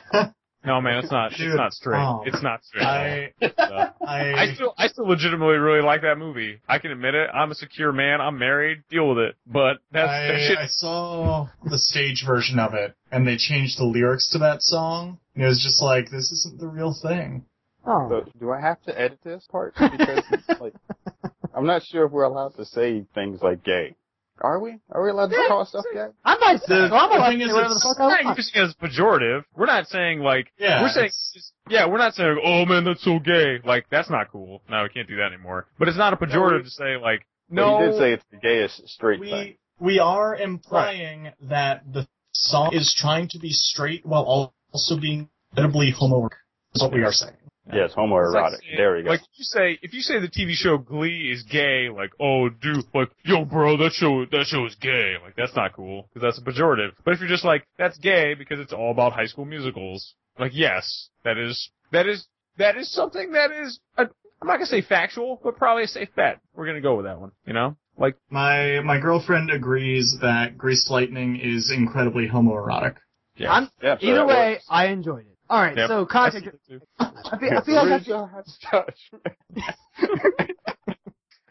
No, 0.65 0.81
man, 0.81 0.99
it's 1.03 1.11
not. 1.11 1.31
Dude, 1.31 1.47
it's 1.47 1.55
not 1.55 1.73
straight. 1.73 1.99
um, 1.99 2.21
it's 2.25 2.41
not 2.41 2.63
straight. 2.63 2.83
I, 2.83 3.31
Uh, 3.41 3.89
I 4.05 4.33
I, 4.33 4.53
still, 4.53 4.73
I 4.77 4.87
still 4.87 5.07
legitimately 5.07 5.55
really 5.57 5.81
like 5.81 6.01
that 6.01 6.17
movie. 6.17 6.59
I 6.67 6.79
can 6.79 6.91
admit 6.91 7.15
it. 7.15 7.29
I'm 7.33 7.51
a 7.51 7.55
secure 7.55 7.91
man. 7.91 8.21
I'm 8.21 8.37
married. 8.39 8.79
Deal 8.89 9.09
with 9.09 9.19
it. 9.19 9.35
But 9.45 9.77
that's 9.91 10.07
that 10.07 10.35
I, 10.35 10.47
shit. 10.47 10.57
I 10.57 10.65
saw 10.67 11.47
the 11.63 11.77
stage 11.77 12.23
version 12.25 12.59
of 12.59 12.73
it, 12.73 12.95
and 13.11 13.27
they 13.27 13.37
changed 13.37 13.77
the 13.79 13.85
lyrics 13.85 14.29
to 14.31 14.39
that 14.39 14.61
song, 14.61 15.19
and 15.35 15.43
it 15.43 15.47
was 15.47 15.61
just 15.61 15.81
like, 15.81 16.05
this 16.09 16.31
isn't 16.31 16.59
the 16.59 16.67
real 16.67 16.95
thing. 17.01 17.45
Oh, 17.85 18.07
So 18.09 18.31
do 18.39 18.51
I 18.51 18.59
have 18.61 18.81
to 18.83 18.99
edit 18.99 19.19
this 19.23 19.47
part? 19.51 19.75
Because 19.75 20.23
like, 20.59 20.73
I'm 21.55 21.67
not 21.67 21.83
sure 21.83 22.05
if 22.05 22.11
we're 22.11 22.23
allowed 22.23 22.55
to 22.55 22.65
say 22.65 23.05
things 23.13 23.41
like 23.41 23.63
gay. 23.63 23.95
Are 24.41 24.59
we? 24.59 24.77
Are 24.91 25.01
we 25.03 25.09
allowed 25.09 25.29
to 25.29 25.45
call 25.47 25.65
stuff 25.65 25.85
gay? 25.93 26.07
I 26.25 26.37
might 26.37 26.59
say, 26.61 26.75
The- 26.75 26.89
so 26.89 26.95
I'm 26.95 27.09
the 27.09 27.15
allowed 27.17 27.29
thing 27.29 27.39
to 27.39 27.45
say 27.45 27.49
is, 27.49 27.53
whatever 27.53 27.73
the 27.73 27.75
it's- 27.75 27.83
fuck 27.83 27.99
I 27.99 28.05
We're 28.05 28.23
not 28.23 28.37
using 28.37 28.61
it 28.61 28.65
as 28.65 28.73
pejorative. 28.75 29.43
We're 29.55 29.65
not 29.65 29.87
saying 29.87 30.19
like 30.19 30.51
Yeah, 30.59 30.81
we're 30.81 30.89
saying 30.89 31.05
it's- 31.07 31.51
yeah, 31.69 31.87
we're 31.87 31.97
not 31.97 32.13
saying 32.15 32.39
oh 32.43 32.65
man 32.65 32.83
that's 32.83 33.03
so 33.03 33.19
gay. 33.19 33.59
Like 33.63 33.85
that's 33.89 34.09
not 34.09 34.31
cool. 34.31 34.61
No, 34.69 34.83
we 34.83 34.89
can't 34.89 35.07
do 35.07 35.15
that 35.17 35.31
anymore. 35.33 35.67
But 35.79 35.87
it's 35.87 35.97
not 35.97 36.11
a 36.13 36.17
pejorative 36.17 36.57
we- 36.59 36.63
to 36.63 36.69
say 36.69 36.97
like 36.97 37.25
no. 37.49 37.79
he 37.79 37.85
did 37.85 37.97
say 37.97 38.11
it's 38.13 38.25
the 38.31 38.37
gayest 38.37 38.87
straight 38.89 39.21
thing. 39.21 39.55
we 39.79 39.93
we 39.93 39.99
are 39.99 40.35
implying 40.35 41.31
that 41.43 41.83
the 41.93 42.07
song 42.33 42.73
is 42.73 42.93
trying 42.93 43.29
to 43.29 43.39
be 43.39 43.51
straight 43.51 44.05
while 44.05 44.51
also 44.73 44.97
being 44.99 45.29
incredibly 45.51 45.93
homoerotic. 45.93 46.31
That's 46.73 46.83
what 46.83 46.91
we 46.93 47.03
are 47.03 47.11
saying. 47.13 47.33
Yes, 47.73 47.89
It's 47.91 47.97
like 47.97 48.05
homoerotic. 48.09 48.59
saying- 48.59 48.77
there 48.77 48.95
we 48.95 49.03
go. 49.03 49.09
Like 49.09 49.21
if 49.21 49.27
you 49.37 49.43
say 49.43 49.79
if 49.81 49.93
you 49.93 50.01
say 50.01 50.19
the 50.19 50.27
TV 50.27 50.53
show 50.53 50.77
Glee 50.77 51.31
is 51.31 51.43
gay, 51.43 51.89
like 51.89 52.11
oh 52.19 52.49
dude, 52.49 52.85
like 52.93 53.09
yo 53.23 53.43
bro, 53.45 53.77
that 53.77 53.91
show 53.93 54.25
that 54.25 54.45
show 54.45 54.65
is 54.65 54.75
gay. 54.75 55.15
Like 55.23 55.35
that's 55.35 55.55
not 55.55 55.73
cool 55.73 56.09
because 56.13 56.21
that's 56.21 56.37
a 56.37 56.41
pejorative. 56.41 56.91
But 57.03 57.13
if 57.15 57.19
you're 57.19 57.29
just 57.29 57.43
like 57.45 57.65
that's 57.77 57.97
gay 57.97 58.33
because 58.35 58.59
it's 58.59 58.73
all 58.73 58.91
about 58.91 59.13
high 59.13 59.25
school 59.25 59.45
musicals, 59.45 60.13
like 60.37 60.51
yes, 60.53 61.09
that 61.23 61.37
is 61.37 61.69
that 61.91 62.05
is 62.07 62.27
that 62.57 62.77
is 62.77 62.91
something 62.91 63.31
that 63.31 63.51
is 63.51 63.79
a, 63.97 64.03
I'm 64.41 64.47
not 64.47 64.53
gonna 64.57 64.65
say 64.67 64.81
factual, 64.81 65.39
but 65.43 65.57
probably 65.57 65.83
a 65.83 65.87
safe 65.87 66.09
bet. 66.15 66.39
We're 66.55 66.67
gonna 66.67 66.81
go 66.81 66.95
with 66.95 67.05
that 67.05 67.19
one. 67.19 67.31
You 67.47 67.53
know, 67.53 67.77
Like, 67.97 68.15
My 68.29 68.79
my 68.81 68.99
girlfriend 68.99 69.49
agrees 69.49 70.17
that 70.21 70.57
Greased 70.57 70.91
Lightning 70.91 71.37
is 71.39 71.71
incredibly 71.71 72.27
homoerotic. 72.27 72.97
yeah. 73.37 73.51
I'm, 73.51 73.69
Yeah, 73.81 73.97
so 73.97 74.05
either 74.05 74.25
way, 74.25 74.51
works. 74.53 74.65
I 74.69 74.87
enjoyed 74.87 75.25
it. 75.25 75.34
All 75.49 75.61
right, 75.61 75.77
Yep. 75.77 75.87
so 75.87 76.01
I 76.01 76.05
contact. 76.05 76.47
it. 76.67 76.81
I 76.99 77.37
feel, 77.39 77.49
I 77.57 77.61
feel 77.63 77.75
like 77.75 77.85
Where's 77.89 78.07
I, 78.07 78.09
your 78.09 78.43
touch? 78.71 79.11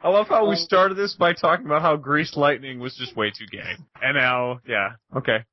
I 0.03 0.09
love 0.09 0.28
how 0.28 0.49
we 0.49 0.57
started 0.57 0.97
this 0.97 1.14
by 1.14 1.32
talking 1.32 1.64
about 1.66 1.80
how 1.82 1.97
Greased 1.97 2.36
Lightning 2.36 2.78
was 2.78 2.95
just 2.97 3.16
way 3.16 3.30
too 3.30 3.47
gay. 3.51 3.76
And 4.03 4.16
now, 4.16 4.61
yeah, 4.66 4.90
okay. 5.16 5.45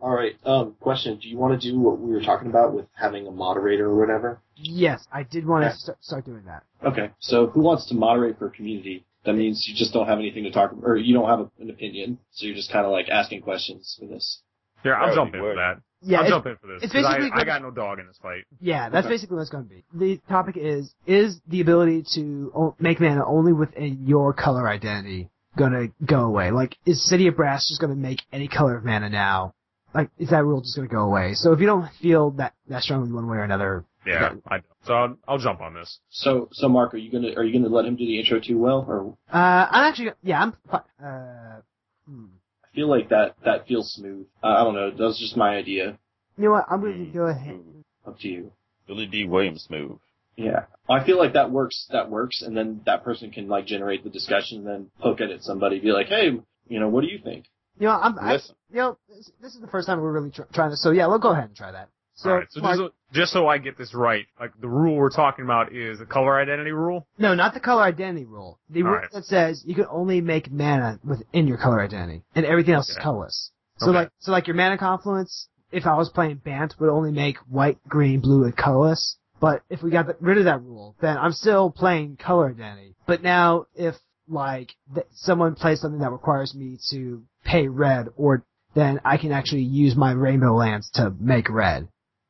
All 0.00 0.10
right. 0.14 0.34
Um, 0.44 0.74
question: 0.80 1.18
Do 1.20 1.28
you 1.28 1.36
want 1.38 1.60
to 1.60 1.70
do 1.70 1.78
what 1.78 1.98
we 1.98 2.12
were 2.12 2.22
talking 2.22 2.48
about 2.48 2.72
with 2.74 2.86
having 2.94 3.26
a 3.26 3.30
moderator 3.30 3.86
or 3.86 3.96
whatever? 3.98 4.40
yes, 4.56 5.04
I 5.12 5.24
did 5.24 5.46
want 5.46 5.64
Yeah. 5.64 5.70
to 5.72 5.76
start, 5.76 5.98
start 6.04 6.24
doing 6.24 6.44
that. 6.46 6.62
Okay. 6.86 7.10
So 7.18 7.48
who 7.48 7.60
wants 7.60 7.86
to 7.86 7.94
moderate 7.94 8.38
for 8.38 8.48
community? 8.50 9.04
That 9.24 9.34
means 9.34 9.66
you 9.66 9.74
just 9.74 9.92
don't 9.92 10.06
have 10.06 10.18
anything 10.18 10.44
to 10.44 10.50
talk 10.52 10.70
about, 10.72 10.84
or 10.84 10.96
you 10.96 11.12
don't 11.14 11.28
have 11.28 11.40
a, 11.40 11.50
an 11.60 11.70
opinion, 11.70 12.18
so 12.30 12.46
you're 12.46 12.54
just 12.54 12.70
kind 12.70 12.84
of 12.86 12.92
like 12.92 13.08
asking 13.08 13.40
questions 13.42 13.96
for 13.98 14.06
this. 14.06 14.42
Here, 14.84 14.94
I'll 14.94 15.06
That 15.06 15.10
would 15.10 15.14
jump 15.16 15.34
in 15.34 15.40
for 15.40 15.54
that. 15.56 15.80
Yeah, 16.02 16.18
I'll 16.18 16.24
it's- 16.26 16.30
jump 16.30 16.46
in 16.46 16.56
for 16.58 16.66
this. 16.68 16.82
it's 16.84 16.92
'cause 16.92 17.04
I, 17.06 17.16
basically 17.18 17.40
I 17.40 17.44
got 17.44 17.62
no 17.62 17.70
dog 17.72 17.98
in 17.98 18.06
this 18.06 18.18
fight. 18.18 18.44
Yeah, 18.60 18.90
that's 18.90 19.06
Okay. 19.06 19.14
basically 19.14 19.34
what 19.36 19.40
it's 19.42 19.50
going 19.50 19.64
to 19.64 19.70
be. 19.70 19.84
The 19.94 20.18
topic 20.28 20.56
is, 20.58 20.94
is 21.06 21.40
the 21.48 21.60
ability 21.62 22.04
to 22.14 22.74
make 22.78 23.00
mana 23.00 23.24
only 23.26 23.52
within 23.54 24.06
your 24.06 24.32
color 24.34 24.68
identity 24.68 25.30
going 25.56 25.72
to 25.72 25.88
go 26.04 26.20
away? 26.26 26.50
Like, 26.50 26.76
is 26.84 27.02
City 27.08 27.26
of 27.26 27.36
Brass 27.36 27.66
just 27.68 27.80
going 27.80 27.92
to 27.94 27.98
make 27.98 28.20
any 28.32 28.46
color 28.48 28.76
of 28.76 28.84
mana 28.84 29.08
now? 29.08 29.54
Like, 29.94 30.10
is 30.18 30.28
that 30.30 30.44
rule 30.44 30.60
just 30.60 30.76
going 30.76 30.86
to 30.88 30.94
go 30.94 31.02
away? 31.02 31.32
So 31.34 31.52
if 31.52 31.60
you 31.60 31.66
don't 31.66 31.88
feel 32.02 32.32
that, 32.32 32.52
that 32.68 32.82
strongly 32.82 33.10
one 33.10 33.26
way 33.28 33.38
or 33.38 33.42
another, 33.44 33.84
Yeah, 34.06 34.34
I 34.46 34.56
don't. 34.58 34.64
So 34.82 34.92
I'll, 34.92 35.16
I'll 35.26 35.38
jump 35.38 35.62
on 35.62 35.72
this. 35.72 36.00
So, 36.10 36.48
so 36.52 36.68
Mark, 36.68 36.92
are 36.92 36.98
you 36.98 37.10
gonna 37.10 37.32
are 37.38 37.42
you 37.44 37.54
gonna 37.58 37.74
let 37.74 37.86
him 37.86 37.96
do 37.96 38.04
the 38.04 38.18
intro 38.20 38.38
too? 38.38 38.58
Well, 38.58 38.84
or 38.86 39.16
uh, 39.32 39.66
I'm 39.70 39.84
actually, 39.88 40.10
yeah, 40.22 40.42
I'm, 40.42 40.52
fi- 40.70 40.82
uh, 41.02 41.60
hmm. 42.06 42.26
I 42.74 42.76
feel 42.76 42.90
like 42.90 43.08
that 43.10 43.36
that 43.44 43.68
feels 43.68 43.92
smooth. 43.92 44.26
Uh, 44.42 44.48
I 44.48 44.64
don't 44.64 44.74
know. 44.74 44.90
That 44.90 45.04
was 45.04 45.18
just 45.18 45.36
my 45.36 45.56
idea. 45.56 45.96
You 46.36 46.44
know 46.44 46.50
what? 46.50 46.64
I'm 46.68 46.80
going 46.80 47.06
to 47.06 47.12
go 47.12 47.26
ahead. 47.26 47.60
Up 48.04 48.18
to 48.18 48.28
you. 48.28 48.50
Billy 48.88 49.06
Dee 49.06 49.26
Williams 49.26 49.68
move. 49.70 49.98
Yeah, 50.36 50.64
I 50.90 51.04
feel 51.04 51.16
like 51.16 51.34
that 51.34 51.52
works. 51.52 51.86
That 51.92 52.10
works, 52.10 52.42
and 52.42 52.56
then 52.56 52.80
that 52.86 53.04
person 53.04 53.30
can 53.30 53.46
like 53.46 53.66
generate 53.66 54.02
the 54.02 54.10
discussion, 54.10 54.58
and 54.58 54.66
then 54.66 54.90
poke 55.00 55.20
it 55.20 55.30
at 55.30 55.42
somebody, 55.44 55.78
be 55.78 55.92
like, 55.92 56.08
"Hey, 56.08 56.30
you 56.66 56.80
know, 56.80 56.88
what 56.88 57.02
do 57.02 57.06
you 57.06 57.20
think?" 57.22 57.44
You 57.78 57.86
know, 57.86 57.92
I'm, 57.92 58.18
I, 58.18 58.34
you 58.34 58.40
know, 58.76 58.98
this, 59.08 59.30
this 59.40 59.54
is 59.54 59.60
the 59.60 59.68
first 59.68 59.86
time 59.86 60.00
we're 60.00 60.10
really 60.10 60.32
tr- 60.32 60.42
trying 60.52 60.70
to, 60.70 60.76
so 60.76 60.90
yeah, 60.90 61.06
we'll 61.06 61.20
go 61.20 61.30
ahead 61.30 61.44
and 61.44 61.56
try 61.56 61.70
that. 61.70 61.88
So, 62.16 62.30
Alright, 62.30 62.46
so 62.50 62.60
Mark- 62.60 62.78
just, 62.78 62.92
just 63.12 63.32
so 63.32 63.48
I 63.48 63.58
get 63.58 63.76
this 63.76 63.92
right, 63.94 64.26
like 64.38 64.52
the 64.60 64.68
rule 64.68 64.94
we're 64.96 65.10
talking 65.10 65.44
about 65.44 65.72
is 65.72 65.98
the 65.98 66.06
color 66.06 66.38
identity 66.38 66.70
rule? 66.70 67.06
No, 67.18 67.34
not 67.34 67.54
the 67.54 67.60
color 67.60 67.82
identity 67.82 68.24
rule. 68.24 68.60
The 68.70 68.82
rule 68.82 68.94
Alright. 68.94 69.10
that 69.12 69.24
says 69.24 69.62
you 69.66 69.74
can 69.74 69.86
only 69.90 70.20
make 70.20 70.50
mana 70.50 71.00
within 71.04 71.48
your 71.48 71.58
color 71.58 71.80
identity, 71.82 72.22
and 72.34 72.46
everything 72.46 72.74
else 72.74 72.88
is 72.88 72.98
colorless. 73.02 73.50
So 73.78 73.88
Okay. 73.90 73.98
like, 73.98 74.10
so 74.20 74.30
like 74.32 74.46
your 74.46 74.54
mana 74.56 74.78
confluence, 74.78 75.48
if 75.72 75.86
I 75.86 75.96
was 75.96 76.08
playing 76.08 76.36
Bant, 76.44 76.74
would 76.78 76.88
only 76.88 77.10
make 77.10 77.36
white, 77.48 77.78
green, 77.88 78.20
blue, 78.20 78.44
and 78.44 78.56
colorless. 78.56 79.16
But 79.40 79.62
if 79.68 79.82
we 79.82 79.90
got 79.90 80.06
rid 80.22 80.38
of 80.38 80.44
that 80.44 80.62
rule, 80.62 80.94
then 81.00 81.18
I'm 81.18 81.32
still 81.32 81.70
playing 81.70 82.16
color 82.16 82.48
identity. 82.50 82.94
But 83.06 83.22
now, 83.22 83.66
if 83.74 83.96
like 84.28 84.74
th- 84.94 85.06
someone 85.12 85.56
plays 85.56 85.80
something 85.80 86.00
that 86.00 86.12
requires 86.12 86.54
me 86.54 86.78
to 86.90 87.24
pay 87.44 87.66
red, 87.66 88.06
or 88.16 88.44
then 88.74 89.00
I 89.04 89.16
can 89.18 89.32
actually 89.32 89.62
use 89.62 89.96
my 89.96 90.12
rainbow 90.12 90.54
lands 90.54 90.88
to 90.92 91.12
make 91.20 91.50
red. 91.50 91.88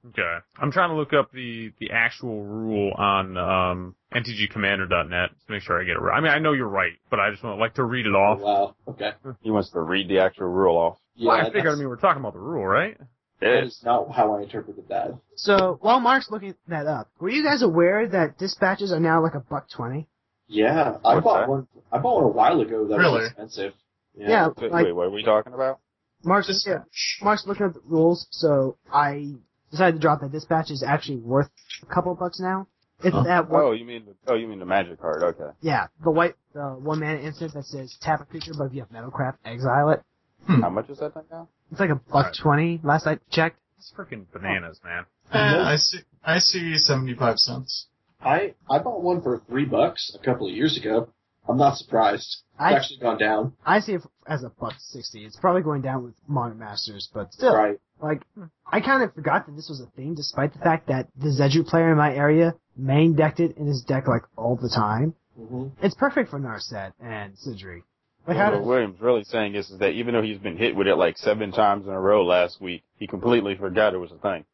Okay. 0.09 0.37
I'm 0.59 0.71
trying 0.71 0.91
to 0.91 0.97
look 0.97 1.13
up 1.13 1.33
the, 1.33 1.73
the 1.81 1.91
actual 1.93 2.45
rule 2.45 2.93
on, 2.97 3.37
um, 3.37 3.95
mtgcommander.net 4.15 5.31
to 5.47 5.53
make 5.53 5.63
sure 5.63 5.81
I 5.81 5.85
get 5.85 5.97
it 5.97 6.01
right. 6.01 6.17
I 6.17 6.21
mean, 6.21 6.31
I 6.31 6.39
know 6.39 6.53
you're 6.53 6.69
right, 6.69 6.93
but 7.11 7.21
I 7.21 7.31
just 7.31 7.43
want 7.43 7.57
to 7.57 7.61
like 7.61 7.75
to 7.75 7.85
read 7.85 8.07
it 8.07 8.15
off. 8.15 8.41
Wow. 8.41 8.77
Okay. 8.89 9.11
He 9.41 9.51
wants 9.51 9.71
to 9.71 9.81
read 9.81 10.09
the 10.09 10.19
actual 10.21 10.49
rule 10.49 10.77
off. 10.77 10.99
Yeah, 11.17 11.29
well, 11.29 11.37
I 11.47 11.51
figured, 11.53 11.73
I 11.73 11.77
mean, 11.77 11.89
we're 11.89 11.97
talking 11.97 12.21
about 12.21 12.35
the 12.35 12.41
rule, 12.41 12.67
right? 12.67 12.97
that 13.41 13.65
is 13.65 13.81
not 13.85 14.11
how 14.13 14.37
I 14.39 14.43
interpreted 14.43 14.89
that. 14.89 15.13
So 15.37 15.79
while 15.83 16.01
Mark's 16.01 16.31
looking 16.31 16.55
that 16.69 16.87
up, 16.87 17.11
were 17.19 17.29
you 17.29 17.45
guys 17.45 17.63
aware 17.63 18.09
that 18.09 18.39
dispatches 18.39 18.93
are 18.93 19.01
now 19.01 19.23
like 19.23 19.35
a 19.35 19.41
buck 19.41 19.69
twenty? 19.71 20.09
Yeah, 20.47 20.97
I 21.05 21.15
What's 21.15 21.25
bought 21.25 21.41
that? 21.41 21.49
one. 21.49 21.67
I 21.93 21.99
bought 21.99 22.17
one 22.23 22.25
a 22.25 22.29
while 22.29 22.61
ago. 22.61 22.87
That 22.87 22.97
Really? 22.97 23.19
was 23.21 23.27
expensive. 23.29 23.73
Yeah, 24.17 24.49
Wait, 24.57 24.71
like 24.71 24.85
wait, 24.87 24.93
what 24.93 25.07
are 25.09 25.11
we 25.11 25.25
talking 25.25 25.53
about? 25.53 25.81
Mark's 26.23 26.47
Just- 26.47 26.67
yeah, 26.67 26.85
Mark's 27.23 27.47
looking 27.47 27.67
at 27.67 27.75
the 27.75 27.81
rules, 27.85 28.27
so 28.31 28.77
I 28.91 29.35
decided 29.75 29.95
to 29.95 30.01
drop 30.01 30.21
that 30.21 30.33
dispatch 30.33 30.71
is 30.71 30.83
actually 30.87 31.19
worth 31.19 31.49
a 31.83 31.87
couple 31.87 32.15
bucks 32.15 32.41
now. 32.41 32.67
It's 33.03 33.15
Huh. 33.15 33.23
that 33.25 33.51
one, 33.51 33.63
Oh, 33.63 33.73
you 33.73 33.85
mean 33.85 34.05
the, 34.07 34.33
oh, 34.33 34.35
you 34.37 34.47
mean 34.47 34.61
the 34.61 34.65
magic 34.67 35.01
card? 35.01 35.23
Okay. 35.23 35.51
yeah, 35.61 35.89
the 36.03 36.11
white, 36.11 36.37
the 36.55 36.61
one 36.63 37.01
mana 37.01 37.19
instant 37.19 37.53
that 37.55 37.65
says 37.65 37.97
tap 38.01 38.21
a 38.21 38.25
creature, 38.25 38.53
but 38.57 38.65
if 38.65 38.73
you 38.75 38.81
have 38.81 38.91
Metalcraft, 38.91 39.37
exile 39.45 39.91
it. 39.91 40.03
How 40.47 40.71
much 40.71 40.89
is 40.91 40.99
that 40.99 41.13
thing 41.15 41.25
now? 41.31 41.49
It's 41.71 41.81
like 41.81 41.91
a 41.91 41.97
buck 41.97 42.15
Alright. 42.15 42.37
twenty. 42.41 42.81
Last 42.85 43.07
I 43.07 43.19
checked. 43.31 43.59
It's 43.79 43.93
freaking 43.97 44.27
bananas, 44.33 44.79
man. 44.85 45.05
Eh, 45.33 45.39
I 45.39 45.77
see. 45.77 45.99
I 46.25 46.39
see 46.39 46.77
seventy-five 46.79 47.39
cents. 47.39 47.89
I 48.23 48.55
I 48.71 48.79
bought 48.79 49.03
one 49.03 49.23
for 49.23 49.43
three 49.49 49.65
bucks 49.65 50.15
a 50.19 50.25
couple 50.25 50.47
of 50.49 50.55
years 50.55 50.77
ago. 50.79 51.09
I'm 51.49 51.59
not 51.59 51.77
surprised. 51.77 52.23
It's 52.23 52.43
I 52.59 52.73
actually 52.73 52.99
gone 53.01 53.19
down. 53.19 53.53
I 53.67 53.81
see 53.81 53.93
it 53.95 54.03
as 54.27 54.43
a 54.45 54.49
buck 54.49 54.75
sixty. 54.79 55.25
It's 55.25 55.37
probably 55.37 55.63
going 55.63 55.83
down 55.83 56.05
with 56.05 56.15
Modern 56.27 56.59
Masters, 56.59 57.09
but 57.13 57.33
still, 57.33 57.55
Right. 57.55 57.79
like 58.01 58.23
I 58.71 58.81
kind 58.81 59.03
of 59.03 59.15
forgot 59.15 59.47
that 59.47 59.55
this 59.57 59.69
was 59.69 59.81
a 59.81 59.87
thing, 59.97 60.15
despite 60.15 60.53
the 60.53 60.59
fact 60.61 60.89
that 60.89 61.09
the 61.17 61.29
Zedruu 61.29 61.67
player 61.67 61.91
in 61.93 61.99
my 61.99 62.15
area 62.15 62.55
main 62.77 63.15
decked 63.15 63.41
it 63.41 63.57
in 63.57 63.67
his 63.67 63.83
deck 63.83 64.09
like 64.09 64.23
all 64.37 64.57
the 64.57 64.69
time. 64.71 65.15
hmm 65.37 65.69
It's 65.83 65.95
perfect 65.95 66.31
for 66.31 66.39
Narset 66.41 66.93
and 67.01 67.35
Sydri. 67.35 67.83
Like 68.27 68.39
how 68.39 68.51
what 68.53 68.59
does, 68.59 68.67
Williams 68.67 69.01
really 69.01 69.25
saying 69.25 69.55
is, 69.55 69.69
is 69.71 69.79
that 69.81 69.91
even 69.91 70.15
though 70.15 70.23
he's 70.23 70.39
been 70.39 70.57
hit 70.57 70.75
with 70.75 70.87
it 70.87 70.97
like 70.97 71.19
seven 71.19 71.53
times 71.53 71.87
in 71.87 71.93
a 71.93 72.01
row 72.01 72.25
last 72.25 72.59
week, 72.61 72.83
he 72.99 73.07
completely 73.07 73.55
forgot 73.55 73.93
it 73.93 73.99
was 73.99 74.13
a 74.13 74.19
thing. 74.19 74.45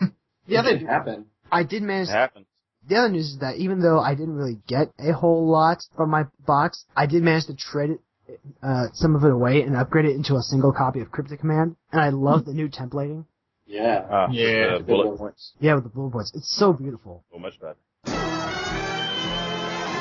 Yeah, 0.46 0.62
that 0.62 0.80
happened. 0.80 1.26
I 1.52 1.62
did 1.62 1.82
manage. 1.82 2.08
It 2.08 2.12
happened. 2.12 2.46
The 2.88 2.96
other 2.96 3.10
news 3.10 3.32
is 3.32 3.38
that 3.40 3.56
even 3.56 3.80
though 3.80 4.00
I 4.00 4.14
didn't 4.14 4.34
really 4.36 4.58
get 4.66 4.92
a 4.98 5.12
whole 5.12 5.46
lot 5.46 5.78
from 5.94 6.10
my 6.10 6.24
box, 6.46 6.84
I 6.96 7.04
did 7.06 7.22
manage 7.22 7.46
to 7.46 7.54
trade 7.54 7.90
it, 7.90 8.40
uh, 8.62 8.86
some 8.94 9.14
of 9.14 9.24
it 9.24 9.30
away 9.30 9.60
and 9.62 9.76
upgrade 9.76 10.06
it 10.06 10.16
into 10.16 10.36
a 10.36 10.42
single 10.42 10.72
copy 10.72 11.00
of 11.00 11.10
Cryptic 11.10 11.40
Command. 11.40 11.76
And 11.92 12.00
I 12.00 12.08
love 12.08 12.46
the 12.46 12.54
new 12.54 12.68
templating. 12.68 13.26
Yeah. 13.66 14.06
Uh, 14.10 14.28
Yeah. 14.30 14.78
the 14.78 14.84
bullet 14.84 15.18
points. 15.18 15.52
Yeah, 15.60 15.74
with 15.74 15.84
the 15.84 15.90
bullet 15.90 16.12
points. 16.12 16.32
It's 16.34 16.48
so 16.56 16.72
beautiful. 16.72 17.24
So 17.30 17.38
much 17.38 17.60
better. 17.60 17.76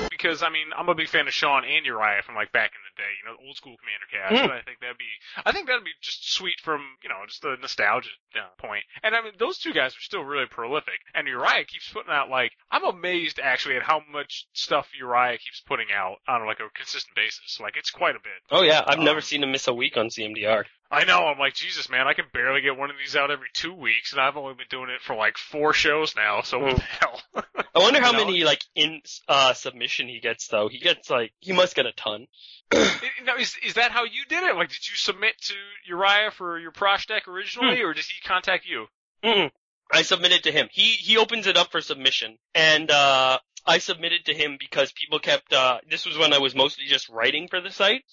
because 0.09 0.41
I 0.41 0.49
mean 0.49 0.67
I'm 0.75 0.89
a 0.89 0.95
big 0.95 1.09
fan 1.09 1.27
of 1.27 1.33
Sean 1.33 1.63
and 1.63 1.85
Uriah 1.85 2.21
from 2.25 2.35
like 2.35 2.51
back 2.51 2.71
in 2.73 2.79
the 2.86 2.86
day, 2.97 3.11
you 3.21 3.25
know, 3.29 3.37
old 3.45 3.55
school 3.55 3.75
Commander 3.77 4.09
cast. 4.11 4.33
Mm. 4.33 4.43
And 4.49 4.51
I 4.53 4.61
think 4.65 4.79
that'd 4.81 4.97
be, 4.97 5.13
I 5.45 5.51
think 5.51 5.67
that'd 5.67 5.83
be 5.83 5.95
just 6.01 6.33
sweet 6.33 6.59
from 6.61 6.81
you 7.03 7.09
know 7.09 7.21
just 7.27 7.41
the 7.41 7.55
nostalgia 7.61 8.09
uh, 8.35 8.49
point. 8.57 8.83
And 9.03 9.15
I 9.15 9.21
mean 9.21 9.33
those 9.39 9.57
two 9.57 9.73
guys 9.73 9.93
are 9.93 10.01
still 10.05 10.23
really 10.23 10.47
prolific. 10.49 10.99
And 11.13 11.27
Uriah 11.27 11.65
keeps 11.65 11.89
putting 11.91 12.11
out 12.11 12.29
like 12.29 12.51
I'm 12.71 12.83
amazed 12.83 13.39
actually 13.41 13.77
at 13.77 13.83
how 13.83 14.01
much 14.11 14.47
stuff 14.53 14.87
Uriah 14.97 15.37
keeps 15.37 15.61
putting 15.61 15.87
out 15.95 16.17
on 16.27 16.45
like 16.45 16.59
a 16.59 16.69
consistent 16.75 17.15
basis. 17.15 17.59
Like 17.61 17.77
it's 17.77 17.91
quite 17.91 18.15
a 18.15 18.19
bit. 18.19 18.39
Oh 18.51 18.61
yeah, 18.63 18.83
I've 18.85 18.99
never 18.99 19.17
Um, 19.19 19.23
seen 19.23 19.43
him 19.43 19.51
miss 19.51 19.67
a 19.67 19.73
week 19.73 19.97
on 19.97 20.07
CMDR. 20.07 20.65
I 20.89 21.03
know. 21.03 21.25
I'm 21.27 21.37
like 21.37 21.53
Jesus, 21.53 21.89
man. 21.89 22.07
I 22.07 22.13
can 22.13 22.25
barely 22.33 22.61
get 22.61 22.77
one 22.77 22.89
of 22.89 22.95
these 22.97 23.15
out 23.15 23.29
every 23.29 23.49
two 23.53 23.73
weeks, 23.73 24.13
and 24.13 24.21
I've 24.21 24.37
only 24.37 24.53
been 24.53 24.67
doing 24.69 24.89
it 24.89 25.01
for 25.01 25.15
like 25.17 25.37
four 25.37 25.73
shows 25.73 26.15
now. 26.15 26.41
So 26.41 26.59
what 26.59 26.77
the 26.77 26.81
hell? 26.81 27.21
I 27.75 27.79
wonder 27.79 27.99
how 28.01 28.11
know? 28.11 28.25
many 28.25 28.43
like 28.45 28.61
in 28.73 29.01
uh 29.27 29.53
submission 29.53 30.07
he 30.07 30.19
gets 30.21 30.47
though. 30.47 30.69
He 30.69 30.79
gets 30.79 31.09
like 31.09 31.33
he 31.39 31.51
must 31.51 31.75
get 31.75 31.85
a 31.85 31.91
ton. 31.91 32.27
Now, 33.26 33.36
is 33.38 33.55
is 33.65 33.74
that 33.74 33.91
how 33.91 34.05
you 34.05 34.24
did 34.30 34.43
it? 34.43 34.55
Like, 34.55 34.70
did 34.70 34.88
you 34.89 34.95
submit 34.95 35.34
to 35.41 35.53
Uriah 35.88 36.32
for 36.32 36.57
your 36.57 36.72
Prossh 36.72 37.07
deck 37.07 37.28
originally, 37.28 37.82
or 37.82 37.93
did 37.93 38.05
he 38.05 38.26
contact 38.26 38.65
you? 38.65 38.86
Mm-mm. 39.24 39.51
I 39.91 40.01
submitted 40.03 40.43
to 40.43 40.51
him. 40.51 40.68
He 40.72 40.91
he 40.91 41.18
opens 41.18 41.47
it 41.47 41.57
up 41.57 41.72
for 41.72 41.82
submission, 41.82 42.38
and 42.55 42.89
uh 42.89 43.39
I 43.65 43.80
submitted 43.80 44.26
to 44.26 44.34
him 44.34 44.57
because 44.59 44.91
people 44.93 45.20
kept. 45.20 45.51
uh 45.53 45.80
This 45.89 46.05
was 46.05 46.18
when 46.18 46.34
I 46.34 46.39
was 46.39 46.55
mostly 46.55 46.86
just 46.86 47.09
writing 47.09 47.47
for 47.49 47.59
the 47.59 47.72
site, 47.72 48.03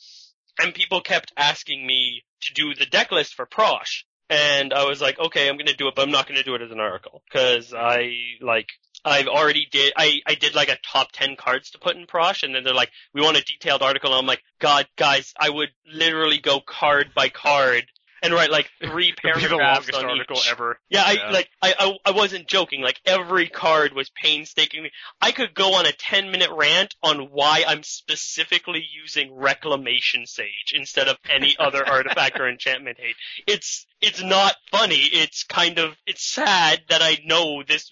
and 0.61 0.75
people 0.75 1.01
kept 1.01 1.33
asking 1.37 1.87
me 1.87 2.25
to 2.43 2.55
do 2.55 2.75
the 2.75 2.87
deck 2.87 3.13
list 3.13 3.35
for 3.35 3.47
Prossh. 3.47 4.05
And 4.31 4.73
I 4.73 4.85
was 4.85 5.01
like, 5.01 5.19
okay, 5.19 5.49
I'm 5.49 5.59
gonna 5.59 5.75
do 5.75 5.89
it, 5.89 5.95
but 5.95 6.03
I'm 6.03 6.11
not 6.11 6.27
gonna 6.27 6.43
do 6.43 6.55
it 6.55 6.63
as 6.63 6.71
an 6.73 6.81
article 6.81 7.23
because 7.31 7.73
I 7.75 8.15
like 8.41 8.69
I've 9.05 9.29
already 9.29 9.67
did 9.71 9.93
I 9.97 10.21
I 10.27 10.35
did 10.35 10.55
like 10.55 10.69
a 10.69 10.79
top 10.79 11.13
ten 11.13 11.37
cards 11.37 11.71
to 11.71 11.79
put 11.79 11.97
in 11.97 12.07
Prossh, 12.07 12.43
and 12.43 12.55
then 12.55 12.65
they're 12.65 12.75
like, 12.75 12.91
we 13.13 13.21
want 13.21 13.37
a 13.37 13.45
detailed 13.45 13.83
article. 13.83 14.11
And 14.11 14.19
I'm 14.19 14.27
like, 14.27 14.43
God, 14.59 14.87
guys, 14.97 15.35
I 15.39 15.51
would 15.51 15.71
literally 15.87 16.39
go 16.39 16.61
card 16.61 17.13
by 17.15 17.29
card 17.29 17.85
and 18.25 18.33
write 18.33 18.51
like 18.51 18.71
three 18.83 19.13
paragraphs 19.13 19.51
the 19.51 19.57
longest 19.57 19.95
on 19.95 20.05
article 20.07 20.37
each. 20.37 20.51
ever. 20.51 20.79
Yeah, 20.89 21.05
I 21.05 21.31
like 21.31 21.51
I, 21.63 21.75
I 21.79 21.97
I 22.07 22.11
wasn't 22.13 22.49
joking. 22.49 22.81
Like 22.81 23.01
every 23.05 23.49
card 23.49 23.93
was 23.93 24.11
painstakingly. 24.11 24.91
I 25.21 25.33
could 25.33 25.55
go 25.55 25.75
on 25.75 25.87
a 25.87 25.93
ten 25.93 26.31
minute 26.31 26.51
rant 26.51 26.95
on 27.03 27.31
why 27.31 27.65
I'm 27.67 27.83
specifically 27.83 28.85
using 29.03 29.35
Reclamation 29.35 30.27
Sage 30.27 30.73
instead 30.73 31.09
of 31.09 31.19
any 31.29 31.57
other 31.59 31.87
artifact 31.89 32.41
or 32.41 32.49
enchantment 32.49 32.99
hate. 32.99 33.17
It's 33.47 33.87
it's 34.07 34.23
not 34.23 34.55
funny. 34.71 34.97
It's 35.13 35.43
kind 35.45 35.79
of 35.79 35.97
it's 36.07 36.25
sad 36.25 36.83
that 36.89 37.03
I 37.03 37.19
know 37.25 37.63
this 37.67 37.91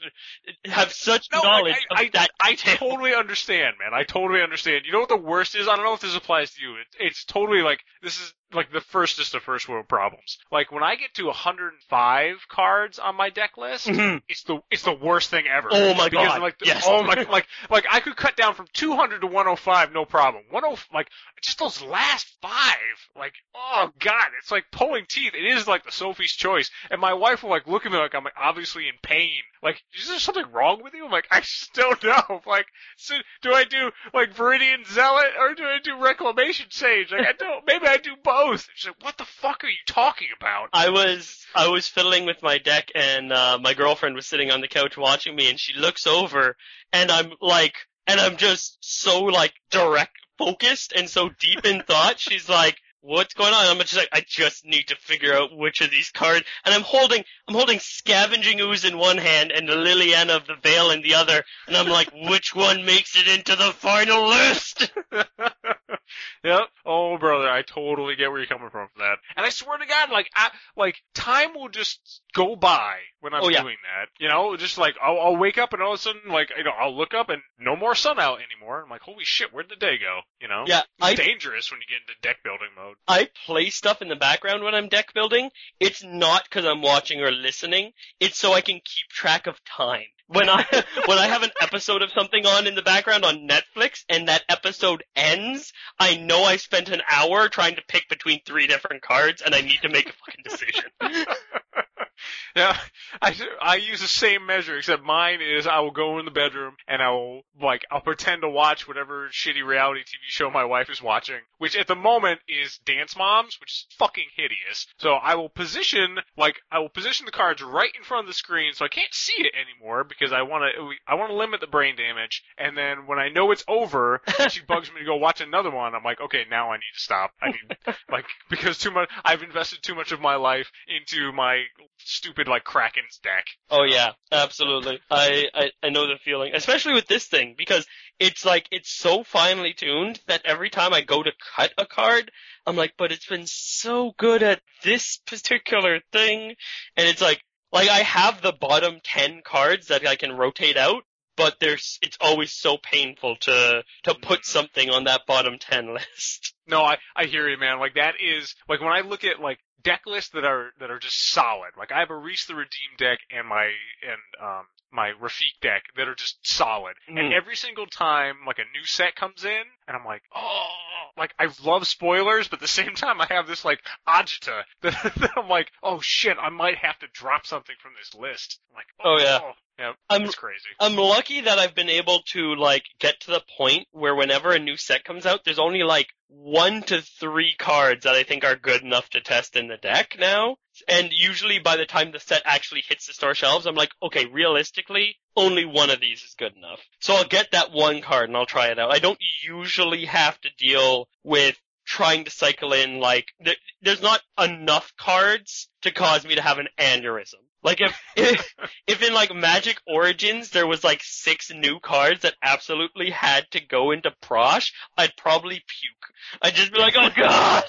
have 0.67 0.93
such 0.93 1.29
No, 1.33 1.41
knowledge 1.41 1.75
I, 1.91 2.01
I, 2.01 2.03
of 2.05 2.13
that 2.13 2.31
I 2.41 2.51
detail. 2.53 2.77
totally 2.77 3.15
understand, 3.15 3.77
man. 3.81 3.93
I 3.99 4.05
totally 4.05 4.43
understand. 4.43 4.85
You 4.87 4.93
know 4.93 5.01
what 5.01 5.09
the 5.09 5.17
worst 5.17 5.55
is? 5.55 5.69
I 5.69 5.77
don't 5.77 5.85
know 5.85 5.95
if 5.95 6.01
this 6.01 6.17
applies 6.17 6.53
to 6.55 6.63
you. 6.63 6.75
It's, 6.77 6.97
it's 6.99 7.25
totally 7.25 7.63
like 7.63 7.81
this 8.03 8.21
is 8.21 8.35
like 8.55 8.71
the 8.71 8.83
first 8.83 9.19
is 9.19 9.31
the 9.31 9.41
first 9.41 9.67
world 9.69 9.89
problems. 9.89 10.37
Like 10.51 10.71
when 10.71 10.83
I 10.83 10.97
get 10.97 11.15
to 11.15 11.25
105 11.27 12.37
cards 12.49 12.99
on 12.99 13.17
my 13.17 13.31
deck 13.31 13.57
list, 13.57 13.87
Mhm. 13.87 14.23
it's 14.29 14.43
the 14.45 14.59
it's 14.71 14.83
the 14.83 14.93
worst 14.93 15.31
thing 15.31 15.47
ever. 15.47 15.69
Oh 15.71 15.95
my 15.95 16.09
because 16.09 16.29
God, 16.29 16.43
Like 16.43 16.59
the, 16.59 16.67
yes. 16.67 16.85
Oh 16.87 17.03
my 17.03 17.15
like 17.31 17.47
like 17.71 17.87
I 17.91 18.01
could 18.01 18.17
cut 18.17 18.37
down 18.37 18.55
from 18.55 18.67
200 18.75 19.21
to 19.23 19.27
105 19.27 19.93
no 19.93 20.05
problem. 20.05 20.45
10 20.53 20.63
like 20.93 21.09
just 21.43 21.59
those 21.59 21.83
last 21.83 22.27
five 22.41 22.77
like 23.17 23.33
oh 23.55 23.91
god 23.99 24.27
it's 24.39 24.51
like 24.51 24.65
pulling 24.71 25.07
teeth. 25.09 25.33
It 25.35 25.45
is 25.57 25.67
like 25.67 25.85
the 25.85 25.93
Sophie's 26.03 26.33
choice. 26.33 26.71
And 26.91 27.01
my 27.01 27.15
wife 27.15 27.43
will 27.43 27.51
like 27.51 27.69
look 27.69 27.87
at 27.87 27.93
me 27.93 27.99
like 27.99 28.15
I'm 28.15 28.25
like, 28.25 28.35
obviously 28.37 28.89
in 28.89 28.95
pain. 29.03 29.41
Like 29.63 29.81
is 29.97 30.09
there 30.09 30.19
something 30.19 30.51
wrong 30.51 30.83
with 30.83 30.95
you? 30.95 31.05
I'm 31.05 31.13
like 31.13 31.29
I 31.31 31.41
just 31.41 31.73
don't 31.75 32.03
know. 32.05 32.43
Like 32.45 32.67
so 32.97 33.15
do 33.43 33.53
I 33.53 33.65
do 33.65 33.91
like 34.13 34.35
Viridian 34.35 34.87
Zealot 34.87 35.33
or 35.39 35.55
do 35.55 35.63
I 35.65 35.79
do 35.83 36.03
Reclamation 36.03 36.67
Sage? 36.71 37.13
Like 37.13 37.27
I 37.27 37.33
don't. 37.33 37.65
Maybe 37.67 37.87
I 37.87 37.99
do 37.99 38.17
both. 38.23 38.69
She's 38.75 38.89
like, 38.89 39.05
what 39.05 39.17
the 39.17 39.25
fuck 39.25 39.63
are 39.63 39.69
you 39.69 39.77
talking 39.87 40.29
about? 40.37 40.71
I 40.73 40.91
was 40.91 41.47
I 41.55 41.69
was 41.69 41.87
fiddling 41.87 42.27
with 42.27 42.43
my 42.43 42.59
deck 42.59 42.91
and 42.95 43.33
uh 43.33 43.59
my 43.63 43.75
girlfriend 43.75 44.17
was 44.17 44.27
sitting 44.27 44.51
on 44.51 44.61
the 44.61 44.69
couch 44.69 44.97
watching 44.97 45.37
me 45.37 45.49
and 45.49 45.61
she 45.61 45.79
looks 45.79 46.07
over 46.07 46.57
and 46.93 47.11
I'm 47.11 47.33
like 47.41 47.77
and 48.07 48.21
I'm 48.21 48.37
just 48.37 48.79
so 48.81 49.25
like 49.25 49.55
direct 49.71 50.17
focused 50.39 50.93
and 50.97 51.09
so 51.09 51.31
deep 51.39 51.65
in 51.65 51.83
thought 51.83 52.19
she's 52.19 52.49
like 52.49 52.77
What's 53.05 53.35
going 53.35 53.53
on? 53.53 53.67
I'm 53.67 53.79
just 53.79 53.97
like, 53.97 54.09
I 54.13 54.23
just 54.27 54.65
need 54.65 54.89
to 54.89 54.97
figure 54.97 55.35
out 55.35 55.51
which 55.57 55.81
of 55.81 55.91
these 55.91 56.11
cards. 56.11 56.45
And 56.65 56.73
I'm 56.75 56.83
holding, 56.83 57.25
I'm 57.49 57.55
holding 57.55 57.81
Scavenging 57.81 58.61
Ooze 58.61 58.85
in 58.85 58.97
one 58.97 59.19
hand 59.19 59.51
and 59.51 59.69
the 59.69 59.75
Liliana 59.75 60.37
of 60.37 60.47
the 60.47 60.55
Veil 60.63 60.91
in 60.93 61.03
the 61.03 61.15
other. 61.17 61.43
And 61.67 61.77
I'm 61.77 61.89
like, 61.89 62.11
which 62.31 62.55
one 62.55 62.85
makes 62.85 63.17
it 63.17 63.27
into 63.27 63.57
the 63.57 63.73
final 63.73 64.29
list? 64.29 64.93
yep. 66.45 66.61
Oh, 66.87 67.19
brother, 67.19 67.49
I 67.49 67.63
totally 67.63 68.17
get 68.17 68.31
where 68.31 68.39
you're 68.39 68.47
coming 68.47 68.71
from 68.71 68.89
for 68.95 68.99
that. 69.01 69.17
And 69.37 69.45
I 69.47 69.49
swear 69.51 69.79
to 69.79 69.87
God, 69.87 70.11
like, 70.11 70.29
I, 70.35 70.51
like, 70.77 70.97
time 71.15 71.55
will 71.55 71.69
just 71.69 72.21
go 72.35 72.57
by 72.57 72.97
when 73.21 73.35
I'm 73.35 73.43
Oh, 73.45 73.49
yeah. 73.49 73.63
doing 73.63 73.77
that. 73.83 74.09
You 74.23 74.29
know, 74.29 74.57
just 74.57 74.79
like, 74.79 74.95
I'll, 75.03 75.19
I'll 75.19 75.37
wake 75.37 75.59
up 75.59 75.73
and 75.73 75.83
all 75.83 75.93
of 75.95 75.99
a 75.99 76.03
sudden, 76.03 76.23
like, 76.31 76.51
you 76.57 76.65
know, 76.65 76.71
I'll 76.79 76.97
look 76.97 77.15
up 77.15 77.29
and 77.31 77.43
no 77.59 77.77
more 77.77 77.95
sun 77.95 78.19
out 78.21 78.39
anymore. 78.41 78.83
I'm 78.83 78.91
like, 78.91 79.03
holy 79.03 79.25
shit, 79.25 79.53
where'd 79.53 79.69
the 79.71 79.77
day 79.77 79.99
go? 79.99 80.21
You 80.41 80.49
know? 80.49 80.65
Yeah, 80.67 80.81
It's 80.81 80.87
I- 81.01 81.15
dangerous 81.15 81.71
when 81.71 81.81
you 81.81 81.87
get 81.89 82.03
into 82.03 82.21
deck 82.23 82.43
building 82.45 82.69
mode. 82.77 82.92
I 83.07 83.29
play 83.47 83.71
stuff 83.71 84.03
in 84.03 84.09
the 84.09 84.17
background 84.17 84.63
when 84.63 84.75
I'm 84.75 84.89
deck 84.89 85.13
building. 85.15 85.51
It's 85.81 86.03
not 86.03 86.45
because 86.45 86.65
I'm 86.65 86.83
watching 86.83 87.21
or 87.21 87.31
listening. 87.31 87.93
It's 88.21 88.39
so 88.39 88.53
I 88.53 88.61
can 88.61 88.77
keep 88.77 89.09
track 89.11 89.47
of 89.47 89.63
time. 89.65 90.07
When 90.27 90.49
I 90.49 90.65
when 91.07 91.19
I 91.19 91.27
have 91.27 91.43
an 91.43 91.51
episode 91.61 92.03
of 92.03 92.13
something 92.13 92.47
on 92.47 92.67
in 92.67 92.75
the 92.75 92.83
background 92.83 93.25
on 93.25 93.49
Netflix 93.49 94.05
and 94.09 94.29
that 94.29 94.45
episode 94.49 95.05
ends, 95.15 95.73
I 95.99 96.17
know 96.17 96.43
I 96.45 96.57
spent 96.57 96.89
an 96.89 97.03
hour 97.11 97.49
trying 97.49 97.77
to 97.77 97.83
pick 97.87 98.09
between 98.09 98.41
three 98.47 98.67
different 98.67 99.03
cards 99.03 99.43
and 99.43 99.55
I 99.55 99.61
need 99.61 99.81
to 99.83 99.89
make 99.89 100.09
a 100.09 100.13
fucking 100.13 100.45
decision. 100.45 100.85
Yeah, 102.55 102.77
I 103.23 103.35
I 103.63 103.77
use 103.77 104.03
the 104.03 104.07
same 104.07 104.45
measure 104.45 104.77
except 104.77 105.03
mine 105.03 105.41
is 105.41 105.67
I 105.67 105.81
will 105.81 105.91
go 105.91 106.19
in 106.19 106.27
the 106.27 106.31
bedroom 106.31 106.77
and 106.87 107.01
I 107.01 107.11
will 107.11 107.43
like 107.61 107.83
I'll 107.91 108.03
pretend 108.03 108.43
to 108.43 108.49
watch 108.49 108.87
whatever 108.87 109.29
shitty 109.31 109.65
reality 109.65 110.01
TV 110.01 110.21
show 110.27 110.51
my 110.51 110.65
wife 110.65 110.91
is 110.91 111.01
watching, 111.01 111.41
which 111.57 111.75
at 111.77 111.87
the 111.87 111.97
moment 111.97 112.41
is 112.49 112.79
Dance 112.85 113.17
Moms, 113.17 113.59
which 113.59 113.71
is 113.71 113.87
fucking 113.97 114.27
hideous. 114.37 114.87
So 114.99 115.15
I 115.15 115.35
will 115.37 115.49
position 115.49 116.19
like 116.37 116.57
I 116.71 116.79
will 116.79 116.91
position 116.91 117.25
the 117.25 117.33
cards 117.33 117.63
right 117.63 117.91
in 117.97 118.05
front 118.05 118.25
of 118.25 118.29
the 118.29 118.35
screen 118.35 118.75
so 118.75 118.85
I 118.85 118.89
can't 118.89 119.13
see 119.15 119.35
it 119.39 119.55
anymore 119.55 120.05
because 120.05 120.33
I 120.33 120.43
want 120.43 120.65
to 120.65 120.91
I 121.07 121.15
want 121.15 121.31
to 121.31 121.37
limit 121.37 121.61
the 121.61 121.67
brain 121.67 121.97
damage. 121.97 122.43
And 122.59 122.77
then 122.77 123.07
when 123.07 123.19
I 123.19 123.31
know 123.31 123.51
it's 123.51 123.65
over, 123.67 124.21
she 124.51 124.61
bugs 124.63 124.93
me 124.93 125.01
to 125.01 125.07
go 125.07 125.17
watch 125.17 125.41
another 125.41 125.71
one. 125.71 125.95
I'm 125.95 126.05
like, 126.05 126.21
okay, 126.21 126.45
now 126.51 126.71
I 126.71 126.77
need 126.77 126.93
to 126.95 127.01
stop. 127.01 127.33
I 127.41 127.49
need 127.49 127.77
like 128.11 128.27
because 128.51 128.77
too 128.77 128.91
much 128.91 129.09
I've 129.25 129.43
invested 129.43 129.83
too 129.83 129.95
much 129.95 130.13
of 130.13 130.21
my 130.21 130.35
life 130.35 130.71
into 130.87 131.33
my 131.33 131.65
stupid 132.05 132.49
like 132.49 132.65
Kraken's 132.65 133.19
deck. 133.23 133.47
Oh 133.71 133.85
yeah, 133.85 134.13
absolutely. 134.31 135.01
I, 135.11 135.47
I 135.55 135.71
I 135.83 135.89
know 135.91 136.07
the 136.07 136.19
feeling, 136.25 136.53
especially 136.55 136.95
with 136.95 137.07
this 137.07 137.27
thing 137.27 137.55
because 137.57 137.87
it's 138.19 138.45
like 138.45 138.67
it's 138.71 138.91
so 138.91 139.25
finely 139.25 139.75
tuned 139.75 140.21
that 140.29 140.43
every 140.45 140.71
time 140.71 140.93
I 140.93 141.01
go 141.01 141.23
to 141.23 141.33
cut 141.57 141.73
a 141.79 141.87
card, 141.87 142.31
I'm 142.67 142.77
like, 142.77 142.95
but 142.97 143.13
it's 143.13 143.27
been 143.27 143.47
so 143.47 144.13
good 144.19 144.43
at 144.43 144.61
this 144.83 145.19
particular 145.27 146.01
thing, 146.13 146.55
and 146.97 147.09
it's 147.09 147.23
like 147.23 147.43
like 147.73 147.89
I 147.89 148.01
have 148.01 148.43
the 148.43 148.53
bottom 148.53 149.01
ten 149.03 149.43
cards 149.45 149.89
that 149.89 150.07
I 150.07 150.17
can 150.17 150.37
rotate 150.37 150.77
out. 150.77 151.05
But 151.37 151.57
there's, 151.61 151.99
it's 152.03 152.19
always 152.21 152.53
so 152.53 152.77
painful 152.77 153.37
to, 153.37 153.83
to 154.05 154.15
put 154.15 154.45
something 154.45 154.91
on 154.91 155.05
that 155.05 155.23
bottom 155.27 155.59
10 155.59 155.95
list. 155.95 156.55
No, 156.67 156.83
I 156.83 156.99
I 157.17 157.25
hear 157.25 157.49
you, 157.49 157.59
man. 157.59 157.81
Like 157.81 157.95
that 157.95 158.15
is 158.23 158.55
like 158.69 158.81
when 158.81 158.93
I 158.93 159.01
look 159.01 159.25
at 159.25 159.41
like 159.41 159.59
deck 159.83 160.03
lists 160.07 160.31
that 160.35 160.45
are 160.45 160.71
that 160.81 160.91
are 160.91 160.99
just 160.99 161.33
solid. 161.33 161.71
Like 161.77 161.93
I 161.93 162.01
have 162.01 162.11
a 162.11 162.17
Rhys 162.17 162.47
the 162.47 162.55
Redeemed 162.55 162.99
deck 162.99 163.19
and 163.31 163.49
my 163.49 163.65
and 163.65 164.21
um 164.41 164.67
my 164.93 165.13
Rafiq 165.21 165.61
deck 165.61 165.85
that 165.97 166.09
are 166.09 166.15
just 166.15 166.37
solid. 166.47 166.95
And 167.09 167.19
Mm. 167.19 167.33
every 167.33 167.57
single 167.57 167.87
time 167.87 168.37
like 168.47 168.59
a 168.59 168.65
new 168.77 168.85
set 168.85 169.17
comes 169.17 169.45
in 169.45 169.63
and 169.89 169.97
I'm 169.97 170.05
like, 170.05 170.23
oh, 170.35 170.69
like 171.17 171.35
I 171.39 171.49
love 171.65 171.87
spoilers, 171.87 172.49
but 172.49 172.59
at 172.59 172.61
the 172.61 172.69
same 172.83 172.95
time 172.95 173.21
I 173.21 173.27
have 173.31 173.47
this 173.47 173.65
like 173.65 173.81
agita 174.09 174.63
that, 174.83 175.13
that 175.17 175.31
I'm 175.37 175.49
like, 175.49 175.71
oh 175.83 176.01
shit, 176.03 176.37
I 176.41 176.51
might 176.51 176.79
have 176.79 176.99
to 177.01 177.07
drop 177.13 177.47
something 177.47 177.77
from 177.81 177.93
this 177.99 178.15
list. 178.15 178.61
I'm 178.71 178.77
like, 178.77 178.87
Oh, 179.05 179.19
yeah. 179.19 179.41
yeah, 179.79 179.93
I'm- 180.11 180.23
it's 180.25 180.35
crazy. 180.35 180.69
I'm 180.79 180.97
lucky 180.97 181.41
that 181.43 181.59
I've 181.59 181.75
been 181.75 181.89
able 181.91 182.21
to 182.33 182.55
like 182.57 182.85
get 182.99 183.21
to 183.21 183.31
the 183.33 183.43
point 183.57 183.89
where 183.93 184.15
whenever 184.15 184.53
a 184.53 184.59
new 184.59 184.77
set 184.77 185.05
comes 185.05 185.27
out, 185.27 185.45
there's 185.45 185.59
only 185.59 185.83
like 185.83 186.09
one 186.29 186.83
to 186.85 187.03
three 187.03 187.55
cards 187.59 188.05
that 188.05 188.15
I 188.15 188.23
think 188.23 188.43
are 188.45 188.57
good 188.57 188.83
enough 188.83 189.09
to 189.11 189.21
test 189.21 189.55
in 189.57 189.69
the 189.69 189.77
deck 189.77 190.17
now. 190.19 190.57
And 190.89 191.11
usually 191.13 191.59
by 191.59 191.77
the 191.77 191.87
time 191.87 192.13
the 192.13 192.21
set 192.21 192.43
actually 192.45 192.83
hits 192.87 193.07
the 193.07 193.13
store 193.13 193.35
shelves, 193.35 193.67
I'm 193.67 193.75
like, 193.75 193.91
okay, 194.03 194.27
realistically, 194.27 195.17
only 195.37 195.65
one 195.65 195.91
of 195.91 196.01
these 196.01 196.23
is 196.23 196.35
good 196.39 196.57
enough. 196.57 196.81
So 197.01 197.15
I'll 197.15 197.25
get 197.25 197.53
that 197.53 197.73
one 197.73 198.01
card 198.01 198.29
and 198.29 198.37
I'll 198.37 198.47
try 198.47 198.69
it 198.69 198.79
out. 198.79 198.93
I 198.93 198.99
don't 198.99 199.19
usually 199.45 200.05
have 200.07 200.41
to 200.43 200.51
deal 200.59 201.09
with 201.25 201.57
trying 201.85 202.25
to 202.25 202.31
cycle 202.31 202.73
in 202.73 203.01
like 203.01 203.27
there, 203.41 203.57
there's 203.83 204.03
not 204.03 204.21
enough 204.39 204.93
cards 204.97 205.69
to 205.83 205.91
cause 205.91 206.25
me 206.25 206.35
to 206.35 206.43
have 206.43 206.59
an 206.59 206.69
aneurysm. 206.79 207.35
Like 207.63 207.81
if, 207.81 208.01
if 208.17 208.55
if 208.87 209.03
in 209.03 209.15
like 209.15 209.35
Magic 209.35 209.81
Origins 209.87 210.51
there 210.51 210.67
was 210.67 210.83
like 210.83 211.01
six 211.03 211.53
new 211.53 211.79
cards 211.81 212.23
that 212.23 212.35
absolutely 212.43 213.11
had 213.11 213.51
to 213.53 213.65
go 213.65 213.93
into 213.93 214.13
Prossh, 214.23 214.73
I'd 214.99 215.17
probably 215.17 215.63
puke. 215.67 216.15
I'd 216.41 216.55
just 216.55 216.73
be 216.73 216.79
like, 216.79 216.95
oh 216.97 217.11
god, 217.15 217.65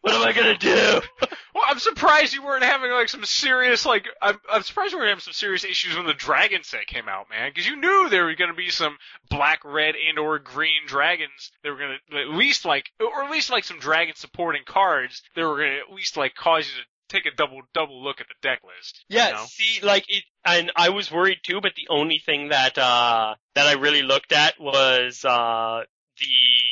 what 0.00 0.14
am 0.14 0.26
I 0.26 0.32
gonna 0.32 0.58
do? 0.58 1.00
Well, 1.56 1.64
I'm 1.66 1.78
surprised 1.78 2.34
you 2.34 2.44
weren't 2.44 2.64
having 2.64 2.90
like 2.90 3.08
some 3.08 3.24
serious 3.24 3.86
like 3.86 4.04
I'm 4.20 4.36
I'm 4.52 4.62
surprised 4.62 4.92
you 4.92 4.98
weren't 4.98 5.08
having 5.08 5.22
some 5.22 5.32
serious 5.32 5.64
issues 5.64 5.96
when 5.96 6.04
the 6.04 6.12
dragon 6.12 6.62
set 6.62 6.86
came 6.86 7.08
out, 7.08 7.30
man, 7.30 7.48
because 7.48 7.66
you 7.66 7.76
knew 7.76 8.10
there 8.10 8.26
were 8.26 8.34
going 8.34 8.50
to 8.50 8.56
be 8.56 8.68
some 8.68 8.98
black, 9.30 9.64
red, 9.64 9.94
and 10.06 10.18
or 10.18 10.38
green 10.38 10.82
dragons. 10.86 11.50
They 11.62 11.70
were 11.70 11.78
going 11.78 11.96
to 12.10 12.18
at 12.18 12.28
least 12.28 12.66
like 12.66 12.90
or 13.00 13.24
at 13.24 13.30
least 13.30 13.48
like 13.48 13.64
some 13.64 13.78
dragon 13.78 14.14
supporting 14.16 14.64
cards. 14.66 15.22
They 15.34 15.44
were 15.44 15.56
going 15.56 15.70
to 15.70 15.78
at 15.78 15.94
least 15.94 16.18
like 16.18 16.34
cause 16.34 16.66
you 16.68 16.82
to 16.82 16.88
take 17.08 17.26
a 17.26 17.34
double 17.36 17.62
double 17.74 18.02
look 18.02 18.20
at 18.20 18.26
the 18.28 18.34
deck 18.48 18.60
list. 18.64 19.04
you 19.08 19.18
Yeah, 19.18 19.30
know? 19.32 19.44
see, 19.46 19.80
like 19.82 20.04
it, 20.08 20.24
and 20.44 20.72
I 20.76 20.90
was 20.90 21.10
worried 21.10 21.38
too, 21.42 21.60
but 21.60 21.72
the 21.76 21.88
only 21.90 22.18
thing 22.18 22.48
that 22.48 22.78
uh 22.78 23.34
that 23.54 23.66
I 23.66 23.72
really 23.72 24.02
looked 24.02 24.32
at 24.32 24.60
was 24.60 25.24
uh 25.24 25.82
the 26.18 26.26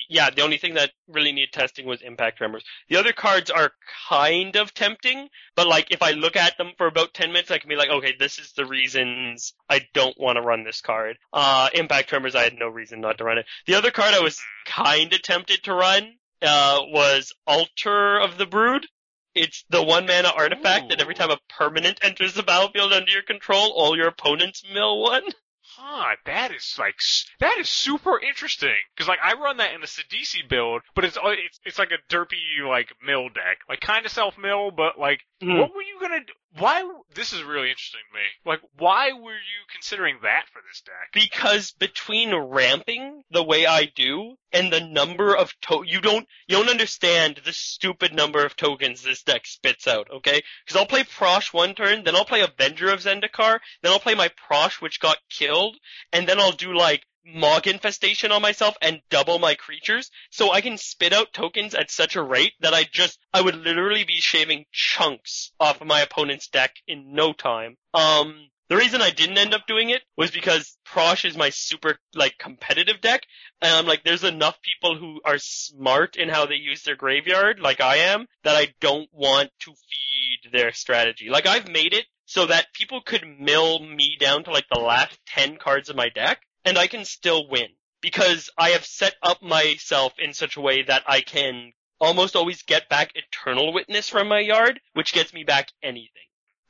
yeah, 0.08 0.30
the 0.30 0.42
only 0.42 0.58
thing 0.58 0.74
that 0.74 0.90
really 1.08 1.32
needed 1.32 1.52
testing 1.52 1.86
was 1.86 2.02
impact 2.02 2.38
tremors. 2.38 2.64
The 2.88 2.96
other 2.96 3.12
cards 3.12 3.50
are 3.50 3.72
kind 4.08 4.56
of 4.56 4.72
tempting, 4.74 5.28
but 5.56 5.66
like 5.66 5.88
if 5.90 6.02
I 6.02 6.12
look 6.12 6.36
at 6.36 6.56
them 6.58 6.72
for 6.76 6.86
about 6.86 7.14
10 7.14 7.32
minutes, 7.32 7.50
I 7.50 7.58
can 7.58 7.68
be 7.68 7.76
like, 7.76 7.88
okay, 7.90 8.14
this 8.18 8.38
is 8.38 8.52
the 8.52 8.66
reasons 8.66 9.54
I 9.68 9.86
don't 9.94 10.18
want 10.18 10.36
to 10.36 10.42
run 10.42 10.64
this 10.64 10.80
card. 10.80 11.18
Uh, 11.32 11.68
impact 11.74 12.08
tremors, 12.08 12.34
I 12.34 12.42
had 12.42 12.58
no 12.58 12.68
reason 12.68 13.00
not 13.00 13.18
to 13.18 13.24
run 13.24 13.38
it. 13.38 13.46
The 13.66 13.74
other 13.74 13.90
card 13.90 14.14
I 14.14 14.20
was 14.20 14.40
kind 14.66 15.12
of 15.12 15.22
tempted 15.22 15.64
to 15.64 15.74
run, 15.74 16.14
uh, 16.42 16.80
was 16.86 17.32
Altar 17.46 18.18
of 18.18 18.36
the 18.38 18.46
Brood. 18.46 18.86
It's 19.34 19.64
the 19.68 19.82
one 19.82 20.06
mana 20.06 20.28
artifact 20.28 20.90
that 20.90 21.00
every 21.00 21.14
time 21.14 21.30
a 21.30 21.38
permanent 21.48 21.98
enters 22.02 22.34
the 22.34 22.42
battlefield 22.42 22.92
under 22.92 23.10
your 23.10 23.22
control, 23.22 23.72
all 23.74 23.96
your 23.96 24.08
opponents 24.08 24.62
mill 24.72 25.00
one. 25.00 25.22
Huh, 25.76 26.14
that 26.26 26.52
is 26.52 26.76
like 26.78 26.94
that 27.40 27.56
is 27.58 27.68
super 27.68 28.20
interesting 28.20 28.76
because 28.94 29.08
like 29.08 29.18
I 29.24 29.32
run 29.32 29.56
that 29.56 29.72
in 29.74 29.82
a 29.82 29.86
Sidisi 29.86 30.48
build, 30.48 30.82
but 30.94 31.04
it's 31.04 31.16
uh, 31.16 31.30
it's 31.30 31.58
it's 31.64 31.78
like 31.78 31.90
a 31.90 32.12
derpy 32.14 32.36
like 32.68 32.92
mill 33.04 33.28
deck, 33.30 33.58
like 33.68 33.80
kind 33.80 34.06
of 34.06 34.12
self 34.12 34.38
mill, 34.38 34.70
but 34.70 35.00
like 35.00 35.20
Hmm. 35.42 35.58
what 35.58 35.74
were 35.74 35.82
you 35.82 35.98
gonna? 36.00 36.20
Why? 36.58 36.82
This 37.14 37.32
is 37.32 37.42
really 37.42 37.70
interesting 37.70 38.00
to 38.10 38.18
me. 38.18 38.24
Like, 38.44 38.60
why 38.78 39.12
were 39.12 39.32
you 39.32 39.60
considering 39.72 40.18
that 40.22 40.44
for 40.52 40.62
this 40.68 40.80
deck? 40.80 40.94
because 41.14 41.72
between 41.72 42.34
ramping 42.34 43.22
the 43.30 43.42
way 43.42 43.66
I 43.66 43.86
do 43.86 44.36
and 44.52 44.72
the 44.72 44.80
number 44.80 45.34
of 45.34 45.52
to 45.62 45.84
you 45.86 46.00
don't 46.00 46.26
you 46.46 46.56
don't 46.56 46.68
understand 46.68 47.40
the 47.44 47.52
stupid 47.52 48.12
number 48.12 48.44
of 48.44 48.56
tokens 48.56 49.02
this 49.02 49.22
deck 49.22 49.46
spits 49.46 49.86
out, 49.86 50.08
okay? 50.10 50.42
Because 50.64 50.80
I'll 50.80 50.86
play 50.86 51.04
Prossh 51.04 51.52
one 51.52 51.74
turn, 51.74 52.04
then 52.04 52.16
I'll 52.16 52.24
play 52.24 52.40
Avenger 52.40 52.90
of 52.90 53.00
Zendikar, 53.00 53.60
then 53.82 53.92
I'll 53.92 54.00
play 54.00 54.14
my 54.14 54.28
Prossh 54.28 54.80
which 54.80 55.00
got 55.00 55.18
killed, 55.30 55.76
and 56.12 56.28
then 56.28 56.40
I'll 56.40 56.52
do 56.52 56.76
like 56.76 57.04
Mog 57.24 57.66
Infestation 57.66 58.32
on 58.32 58.42
myself 58.42 58.76
and 58.82 59.00
double 59.10 59.38
my 59.38 59.54
creatures, 59.54 60.10
so 60.30 60.52
I 60.52 60.60
can 60.60 60.78
spit 60.78 61.12
out 61.12 61.32
tokens 61.32 61.74
at 61.74 61.90
such 61.90 62.16
a 62.16 62.22
rate 62.22 62.52
that 62.60 62.74
I 62.74 62.84
just 62.84 63.18
I 63.32 63.40
would 63.40 63.56
literally 63.56 64.04
be 64.04 64.20
shaving 64.20 64.66
chunks 64.72 65.52
off 65.58 65.80
of 65.80 65.86
my 65.86 66.00
opponent's 66.00 66.48
deck 66.48 66.74
in 66.86 67.14
no 67.14 67.32
time. 67.32 67.76
Um 67.92 68.48
the 68.68 68.76
reason 68.76 69.02
I 69.02 69.10
didn't 69.10 69.36
end 69.36 69.52
up 69.52 69.66
doing 69.66 69.90
it 69.90 70.02
was 70.16 70.30
because 70.30 70.78
Prossh 70.86 71.26
is 71.26 71.36
my 71.36 71.50
super, 71.50 71.98
like, 72.14 72.38
competitive 72.38 73.02
deck, 73.02 73.22
and 73.60 73.74
I'm 73.74 73.86
like, 73.86 74.04
there's 74.04 74.24
enough 74.24 74.58
people 74.62 74.96
who 74.96 75.20
are 75.24 75.36
smart 75.38 76.16
in 76.16 76.30
how 76.30 76.46
they 76.46 76.54
use 76.54 76.82
their 76.82 76.96
graveyard, 76.96 77.60
like 77.60 77.82
I 77.82 77.96
am, 77.96 78.26
that 78.42 78.56
I 78.56 78.72
don't 78.80 79.08
want 79.12 79.50
to 79.60 79.72
feed 79.72 80.50
their 80.52 80.72
strategy. 80.72 81.28
Like, 81.28 81.46
I've 81.46 81.68
made 81.68 81.92
it 81.92 82.06
so 82.24 82.46
that 82.46 82.72
people 82.72 83.02
could 83.02 83.38
mill 83.38 83.80
me 83.80 84.16
down 84.18 84.44
to, 84.44 84.50
like, 84.50 84.66
the 84.72 84.80
last 84.80 85.18
10 85.26 85.58
cards 85.58 85.90
of 85.90 85.96
my 85.96 86.08
deck, 86.08 86.40
and 86.64 86.78
I 86.78 86.86
can 86.86 87.04
still 87.04 87.48
win. 87.48 87.68
Because 88.00 88.50
I 88.58 88.70
have 88.70 88.84
set 88.84 89.14
up 89.22 89.42
myself 89.42 90.12
in 90.18 90.34
such 90.34 90.56
a 90.56 90.60
way 90.60 90.82
that 90.82 91.04
I 91.06 91.22
can 91.22 91.72
almost 92.00 92.36
always 92.36 92.62
get 92.62 92.88
back 92.90 93.12
Eternal 93.14 93.72
Witness 93.72 94.10
from 94.10 94.28
my 94.28 94.40
yard, 94.40 94.80
which 94.92 95.14
gets 95.14 95.32
me 95.32 95.42
back 95.42 95.68
anything. 95.82 96.10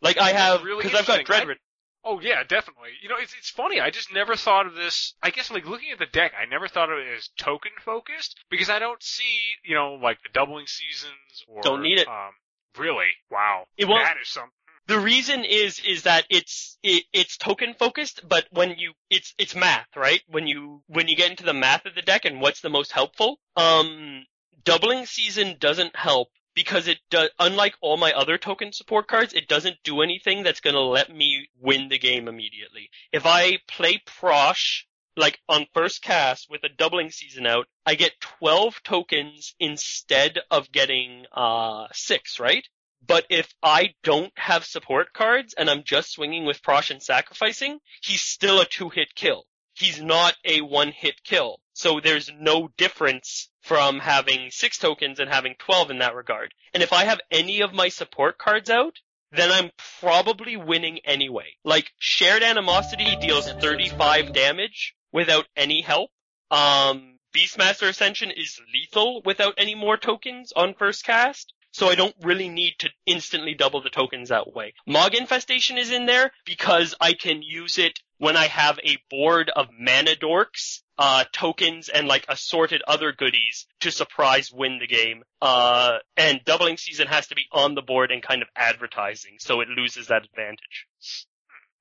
Like 0.00 0.18
I 0.18 0.30
have, 0.30 0.62
really 0.62 0.84
because 0.84 0.98
I've 0.98 1.06
got 1.06 1.20
interesting. 1.20 1.46
Dread 1.46 1.58
Oh 2.06 2.20
yeah, 2.20 2.42
definitely. 2.46 2.90
You 3.02 3.08
know, 3.08 3.16
it's 3.18 3.34
it's 3.38 3.48
funny. 3.50 3.80
I 3.80 3.88
just 3.88 4.12
never 4.12 4.36
thought 4.36 4.66
of 4.66 4.74
this. 4.74 5.14
I 5.22 5.30
guess 5.30 5.50
like 5.50 5.66
looking 5.66 5.90
at 5.90 5.98
the 5.98 6.06
deck, 6.06 6.32
I 6.38 6.44
never 6.44 6.68
thought 6.68 6.92
of 6.92 6.98
it 6.98 7.06
as 7.16 7.30
token 7.38 7.72
focused 7.82 8.36
because 8.50 8.68
I 8.68 8.78
don't 8.78 9.02
see 9.02 9.38
you 9.64 9.74
know 9.74 9.94
like 9.94 10.22
the 10.22 10.28
doubling 10.32 10.66
seasons 10.66 11.42
or 11.48 11.62
Don't 11.62 11.82
need 11.82 11.98
it. 11.98 12.06
Um, 12.06 12.32
really? 12.78 13.08
Wow. 13.30 13.64
It 13.78 13.86
won't- 13.86 14.04
that 14.04 14.18
is 14.20 14.28
something. 14.28 14.52
The 14.86 15.00
reason 15.00 15.44
is 15.44 15.80
is 15.80 16.02
that 16.02 16.26
it's 16.28 16.78
it, 16.82 17.04
it's 17.12 17.38
token 17.38 17.74
focused, 17.74 18.20
but 18.28 18.46
when 18.50 18.76
you 18.78 18.92
it's 19.08 19.34
it's 19.38 19.54
math, 19.54 19.88
right? 19.96 20.20
When 20.28 20.46
you 20.46 20.82
when 20.88 21.08
you 21.08 21.16
get 21.16 21.30
into 21.30 21.44
the 21.44 21.54
math 21.54 21.86
of 21.86 21.94
the 21.94 22.02
deck 22.02 22.26
and 22.26 22.40
what's 22.40 22.60
the 22.60 22.68
most 22.68 22.92
helpful, 22.92 23.38
um, 23.56 24.26
doubling 24.62 25.06
season 25.06 25.56
doesn't 25.58 25.96
help 25.96 26.28
because 26.54 26.86
it 26.86 26.98
does. 27.10 27.30
Unlike 27.38 27.76
all 27.80 27.96
my 27.96 28.12
other 28.12 28.36
token 28.36 28.72
support 28.72 29.08
cards, 29.08 29.32
it 29.32 29.48
doesn't 29.48 29.82
do 29.84 30.02
anything 30.02 30.42
that's 30.42 30.60
gonna 30.60 30.80
let 30.80 31.08
me 31.08 31.48
win 31.58 31.88
the 31.88 31.98
game 31.98 32.28
immediately. 32.28 32.90
If 33.10 33.24
I 33.24 33.58
play 33.66 34.02
Prossh 34.06 34.84
like 35.16 35.38
on 35.48 35.66
first 35.72 36.02
cast 36.02 36.50
with 36.50 36.62
a 36.64 36.68
doubling 36.68 37.10
season 37.10 37.46
out, 37.46 37.68
I 37.86 37.94
get 37.94 38.20
12 38.20 38.82
tokens 38.82 39.54
instead 39.58 40.40
of 40.50 40.72
getting 40.72 41.24
uh 41.32 41.86
6, 41.92 42.38
right? 42.38 42.66
But 43.06 43.26
if 43.28 43.52
I 43.62 43.94
don't 44.02 44.32
have 44.36 44.64
support 44.64 45.12
cards 45.12 45.54
and 45.54 45.68
I'm 45.68 45.84
just 45.84 46.12
swinging 46.12 46.44
with 46.44 46.62
Prossh 46.62 46.90
and 46.90 47.02
sacrificing, 47.02 47.80
he's 48.02 48.22
still 48.22 48.60
a 48.60 48.64
two 48.64 48.88
hit 48.88 49.14
kill. 49.14 49.46
He's 49.74 50.00
not 50.00 50.36
a 50.44 50.60
one 50.60 50.92
hit 50.92 51.22
kill. 51.24 51.60
So 51.72 52.00
there's 52.00 52.30
no 52.38 52.68
difference 52.76 53.50
from 53.62 53.98
having 53.98 54.50
six 54.50 54.78
tokens 54.78 55.18
and 55.18 55.28
having 55.28 55.56
12 55.58 55.90
in 55.90 55.98
that 55.98 56.14
regard. 56.14 56.54
And 56.72 56.82
if 56.82 56.92
I 56.92 57.04
have 57.04 57.20
any 57.30 57.62
of 57.62 57.74
my 57.74 57.88
support 57.88 58.38
cards 58.38 58.70
out, 58.70 58.94
then 59.32 59.50
I'm 59.50 59.70
probably 60.00 60.56
winning 60.56 61.00
anyway. 61.04 61.56
Like, 61.64 61.90
Shared 61.98 62.42
Animosity 62.42 63.16
deals 63.16 63.50
35 63.50 64.32
damage 64.32 64.94
without 65.12 65.46
any 65.56 65.80
help. 65.80 66.10
Um, 66.50 67.18
Beastmaster 67.34 67.88
Ascension 67.88 68.30
is 68.30 68.60
lethal 68.72 69.22
without 69.24 69.54
any 69.58 69.74
more 69.74 69.96
tokens 69.96 70.52
on 70.52 70.74
first 70.74 71.04
cast. 71.04 71.53
So 71.74 71.88
I 71.88 71.96
don't 71.96 72.14
really 72.22 72.48
need 72.48 72.74
to 72.78 72.90
instantly 73.04 73.54
double 73.54 73.82
the 73.82 73.90
tokens 73.90 74.28
that 74.28 74.54
way. 74.54 74.74
Mog 74.86 75.12
Infestation 75.12 75.76
is 75.76 75.90
in 75.90 76.06
there 76.06 76.30
because 76.44 76.94
I 77.00 77.14
can 77.14 77.42
use 77.42 77.78
it 77.78 77.98
when 78.18 78.36
I 78.36 78.46
have 78.46 78.78
a 78.84 78.96
board 79.10 79.50
of 79.50 79.66
mana 79.76 80.14
dorks, 80.14 80.82
uh, 80.98 81.24
tokens 81.32 81.88
and 81.88 82.06
like 82.06 82.26
assorted 82.28 82.80
other 82.86 83.10
goodies 83.10 83.66
to 83.80 83.90
surprise 83.90 84.52
win 84.52 84.78
the 84.78 84.86
game. 84.86 85.24
Uh, 85.42 85.98
and 86.16 86.44
doubling 86.44 86.76
season 86.76 87.08
has 87.08 87.26
to 87.26 87.34
be 87.34 87.46
on 87.50 87.74
the 87.74 87.82
board 87.82 88.12
and 88.12 88.22
kind 88.22 88.42
of 88.42 88.48
advertising, 88.54 89.38
so 89.40 89.60
it 89.60 89.68
loses 89.68 90.06
that 90.06 90.24
advantage. 90.24 90.86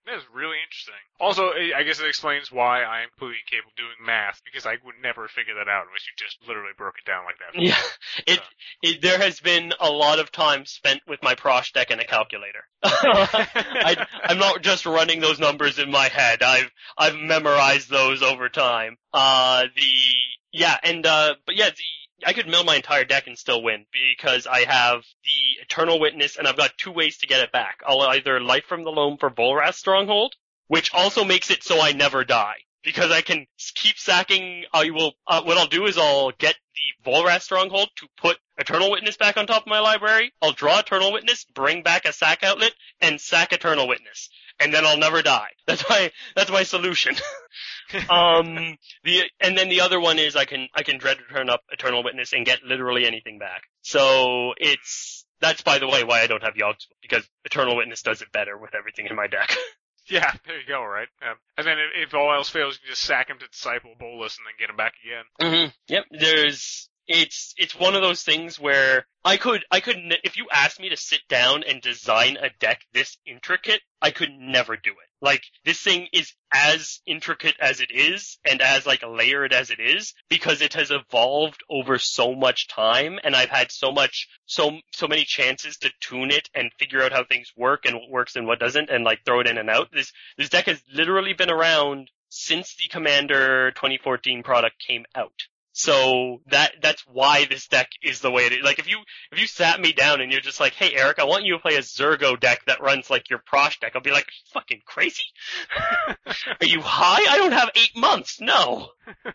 That 0.06 0.16
is 0.16 0.24
really 0.34 0.58
interesting. 0.60 1.00
Also, 1.20 1.52
I 1.52 1.72
I 1.78 1.84
guess 1.84 2.00
it 2.00 2.08
explains 2.08 2.52
why 2.52 2.84
I 2.84 3.04
am 3.04 3.10
completely 3.10 3.38
incapable 3.46 3.72
of 3.72 3.76
doing 3.78 4.06
math 4.06 4.42
because 4.44 4.66
I 4.66 4.76
would 4.84 4.96
never 5.02 5.28
figure 5.30 5.56
that 5.56 5.70
out 5.70 5.86
unless 5.88 6.04
you 6.08 6.14
just 6.18 6.38
literally 6.46 6.74
broke 6.78 6.96
it 7.00 7.06
down 7.06 7.24
like 7.24 7.40
that. 7.40 7.56
Yeah, 7.56 7.80
it, 8.28 8.40
it 8.82 9.02
there 9.02 9.18
has 9.18 9.40
been 9.40 9.74
a 9.80 9.90
lot 9.90 10.20
of 10.20 10.32
time 10.32 10.66
spent 10.66 11.02
with 11.08 11.24
my 11.24 11.36
Prossh 11.36 11.72
deck 11.72 11.90
and 11.90 12.02
a 12.02 12.06
calculator. 12.06 12.66
I, 12.84 14.06
I'm 14.26 14.40
not 14.40 14.62
just 14.62 14.86
running 14.86 15.22
those 15.22 15.40
numbers 15.40 15.80
in 15.80 15.90
my 15.90 16.10
head. 16.10 16.44
I've 16.44 16.72
I've 16.98 17.16
memorized 17.16 17.90
those 17.90 18.22
over 18.22 18.50
time. 18.50 18.98
Uh, 19.14 19.64
the 19.74 19.92
yeah, 20.52 20.78
and 20.84 21.06
uh, 21.06 21.36
but 21.46 21.56
yeah, 21.56 21.70
the 21.70 22.03
I 22.26 22.34
could 22.34 22.48
mill 22.48 22.64
my 22.64 22.76
entire 22.76 23.06
deck 23.06 23.28
and 23.28 23.38
still 23.38 23.62
win 23.64 23.86
because 23.92 24.48
I 24.48 24.66
have 24.66 25.04
the 25.24 25.62
Eternal 25.62 26.00
Witness 26.00 26.38
and 26.38 26.48
I've 26.48 26.58
got 26.58 26.78
two 26.78 26.92
ways 26.92 27.18
to 27.20 27.28
get 27.28 27.44
it 27.44 27.52
back. 27.52 27.82
I'll 27.86 28.02
either 28.02 28.40
Life 28.40 28.66
from 28.66 28.84
the 28.84 28.92
Loam 28.92 29.18
for 29.18 29.30
Volrath 29.30 29.76
Stronghold, 29.76 30.36
which 30.68 30.94
also 30.94 31.24
makes 31.24 31.52
it 31.52 31.64
so 31.64 31.82
I 31.82 31.92
never 31.92 32.24
die. 32.24 32.58
Because 32.84 33.12
I 33.12 33.22
can 33.22 33.48
keep 33.76 33.98
sacking, 33.98 34.66
I 34.74 34.90
will, 34.90 35.14
uh, 35.26 35.42
what 35.44 35.58
I'll 35.58 35.68
do 35.68 35.86
is 35.86 35.98
I'll 35.98 36.32
get 36.32 36.56
the 36.76 37.12
Volrath 37.12 37.42
Stronghold 37.44 37.90
to 37.98 38.08
put 38.18 38.38
Eternal 38.58 38.92
Witness 38.92 39.16
back 39.16 39.38
on 39.38 39.48
top 39.48 39.64
of 39.64 39.68
my 39.68 39.80
library. 39.80 40.34
I'll 40.42 40.52
draw 40.52 40.80
Eternal 40.80 41.14
Witness, 41.14 41.46
bring 41.46 41.82
back 41.82 42.06
a 42.06 42.12
sack 42.12 42.44
outlet, 42.44 42.74
and 43.00 43.22
sack 43.22 43.54
Eternal 43.54 43.88
Witness. 43.88 44.30
And 44.64 44.74
then 44.74 44.86
I'll 44.86 44.98
never 44.98 45.22
die. 45.22 45.50
That's 45.68 45.88
my, 45.90 46.12
that's 46.36 46.52
my 46.52 46.64
solution. 46.64 47.16
um, 48.10 48.78
the 49.04 49.24
and 49.40 49.58
then 49.58 49.70
the 49.70 49.82
other 49.82 50.00
one 50.00 50.20
is 50.20 50.36
I 50.36 50.44
can 50.44 50.68
I 50.74 50.84
can 50.84 50.98
dread 50.98 51.20
return 51.20 51.50
up 51.50 51.62
Eternal 51.72 52.04
Witness 52.04 52.34
and 52.34 52.46
get 52.46 52.64
literally 52.64 53.06
anything 53.06 53.40
back. 53.40 53.64
So 53.82 54.54
it's 54.58 55.26
that's 55.40 55.62
by 55.62 55.80
the 55.80 55.88
way 55.88 56.04
why 56.04 56.22
I 56.22 56.28
don't 56.28 56.44
have 56.44 56.58
Yogg's 56.58 56.88
because 57.02 57.24
Eternal 57.46 57.78
Witness 57.78 58.02
does 58.02 58.22
it 58.22 58.32
better 58.34 58.58
with 58.58 58.76
everything 58.76 59.08
in 59.10 59.16
my 59.16 59.28
deck. 59.28 59.56
Yeah, 60.06 60.34
there 60.46 60.60
you 60.60 60.68
go, 60.68 60.84
right? 60.84 61.08
Um, 61.22 61.38
and 61.58 61.66
then 61.66 61.78
if, 61.80 62.10
if 62.10 62.14
all 62.14 62.34
else 62.34 62.50
fails, 62.50 62.76
you 62.76 62.82
can 62.82 62.90
just 62.90 63.04
sack 63.04 63.30
him 63.30 63.40
to 63.40 63.48
Disciple 63.48 63.94
Bolas 63.98 64.38
and 64.38 64.46
then 64.46 64.54
get 64.60 64.70
him 64.70 64.76
back 64.76 64.96
again. 65.02 65.24
Mm-hmm. 65.40 65.70
Yep. 65.88 66.04
There's 66.12 66.90
it's 67.08 67.54
it's 67.58 67.76
one 67.76 67.96
of 67.96 68.02
those 68.02 68.24
things 68.24 68.60
where 68.60 69.06
I 69.26 69.38
could 69.38 69.66
I 69.72 69.80
could 69.80 69.98
if 70.24 70.38
you 70.38 70.48
asked 70.52 70.80
me 70.80 70.90
to 70.90 70.98
sit 70.98 71.22
down 71.28 71.64
and 71.64 71.82
design 71.82 72.38
a 72.38 72.50
deck 72.60 72.82
this 72.94 73.18
intricate, 73.26 73.82
I 74.02 74.12
could 74.12 74.32
never 74.32 74.78
do 74.78 74.92
it. 74.92 75.10
Like 75.22 75.44
this 75.66 75.82
thing 75.82 76.08
is 76.14 76.34
as 76.54 77.02
intricate 77.06 77.56
as 77.60 77.82
it 77.82 77.92
is 77.92 78.38
and 78.50 78.62
as 78.62 78.86
like 78.86 79.04
layered 79.06 79.54
as 79.54 79.70
it 79.70 79.80
is 79.80 80.14
because 80.30 80.62
it 80.62 80.74
has 80.74 80.92
evolved 80.92 81.62
over 81.70 81.98
so 81.98 82.36
much 82.36 82.68
time 82.68 83.20
and 83.24 83.36
I've 83.36 83.50
had 83.50 83.72
so 83.72 83.92
much 83.92 84.28
so 84.46 84.80
so 84.94 85.08
many 85.08 85.24
chances 85.24 85.78
to 85.78 85.92
tune 86.00 86.32
it 86.32 86.50
and 86.54 86.72
figure 86.80 87.04
out 87.04 87.14
how 87.14 87.24
things 87.24 87.52
work 87.56 87.86
and 87.86 87.96
what 87.96 88.10
works 88.10 88.36
and 88.36 88.48
what 88.48 88.60
doesn't 88.60 88.90
and 88.90 89.04
like 89.04 89.26
throw 89.26 89.42
it 89.42 89.48
in 89.48 89.58
and 89.58 89.70
out. 89.70 89.90
This 89.92 90.12
this 90.38 90.50
deck 90.50 90.66
has 90.68 90.82
literally 90.94 91.34
been 91.34 91.52
around 91.52 92.10
since 92.30 92.76
the 92.76 92.88
Commander 92.88 93.72
2014 93.72 94.42
product 94.42 94.80
came 94.80 95.06
out. 95.16 95.34
So 95.74 96.42
that 96.52 96.76
that's 96.82 97.04
why 97.08 97.46
this 97.46 97.68
deck 97.68 97.90
is 98.04 98.22
the 98.22 98.30
way 98.32 98.46
it 98.46 98.54
is. 98.54 98.64
Like 98.64 98.78
if 98.78 98.88
you 98.88 99.00
if 99.32 99.40
you 99.40 99.48
sat 99.48 99.80
me 99.80 99.92
down 99.92 100.22
and 100.22 100.32
you're 100.32 100.40
just 100.40 100.60
like, 100.60 100.74
hey 100.74 100.94
Eric, 100.96 101.18
I 101.18 101.24
want 101.24 101.46
you 101.46 101.54
to 101.54 101.60
play 101.60 101.76
a 101.76 101.80
Zurgo 101.82 102.40
deck 102.40 102.64
that 102.68 102.82
runs 102.82 103.10
like 103.10 103.30
your 103.32 103.40
Prossh 103.40 103.80
deck, 103.80 103.94
I'll 103.96 104.02
be 104.02 104.12
like, 104.12 104.28
fucking 104.54 104.82
crazy? 104.86 105.24
Are 106.62 106.66
you 106.66 106.82
high? 106.82 107.26
I 107.28 107.38
don't 107.38 107.54
have 107.54 107.72
eight 107.76 107.98
months. 107.98 108.40
No. 108.40 108.90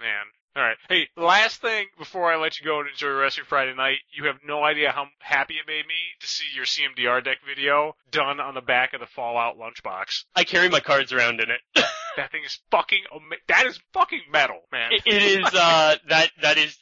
Man. 0.00 0.24
Alright. 0.58 0.76
Hey, 0.88 1.08
last 1.16 1.60
thing 1.60 1.86
before 1.98 2.32
I 2.32 2.36
let 2.36 2.58
you 2.58 2.66
go 2.66 2.80
and 2.80 2.88
enjoy 2.88 3.10
the 3.10 3.14
rest 3.14 3.34
of 3.34 3.42
your 3.42 3.46
Friday 3.46 3.74
night, 3.76 3.98
you 4.12 4.26
have 4.26 4.38
no 4.44 4.64
idea 4.64 4.90
how 4.90 5.06
happy 5.20 5.54
it 5.54 5.68
made 5.68 5.86
me 5.86 5.94
to 6.20 6.26
see 6.26 6.46
your 6.52 6.64
CMDR 6.64 7.22
deck 7.22 7.38
video 7.46 7.94
done 8.10 8.40
on 8.40 8.54
the 8.54 8.60
back 8.60 8.92
of 8.92 8.98
the 8.98 9.06
Fallout 9.06 9.56
lunchbox. 9.56 10.24
I 10.34 10.42
carry 10.42 10.68
my 10.68 10.80
cards 10.80 11.12
around 11.12 11.40
in 11.40 11.50
it. 11.50 11.84
That 12.16 12.32
thing 12.32 12.42
is 12.44 12.58
fucking, 12.72 13.04
ama- 13.14 13.36
that 13.46 13.66
is 13.66 13.78
fucking 13.92 14.22
metal, 14.32 14.58
man. 14.72 14.90
it, 14.90 15.02
it 15.06 15.22
is 15.22 15.54
uh 15.54 15.94
that 16.08 16.30
that 16.42 16.58
is 16.58 16.76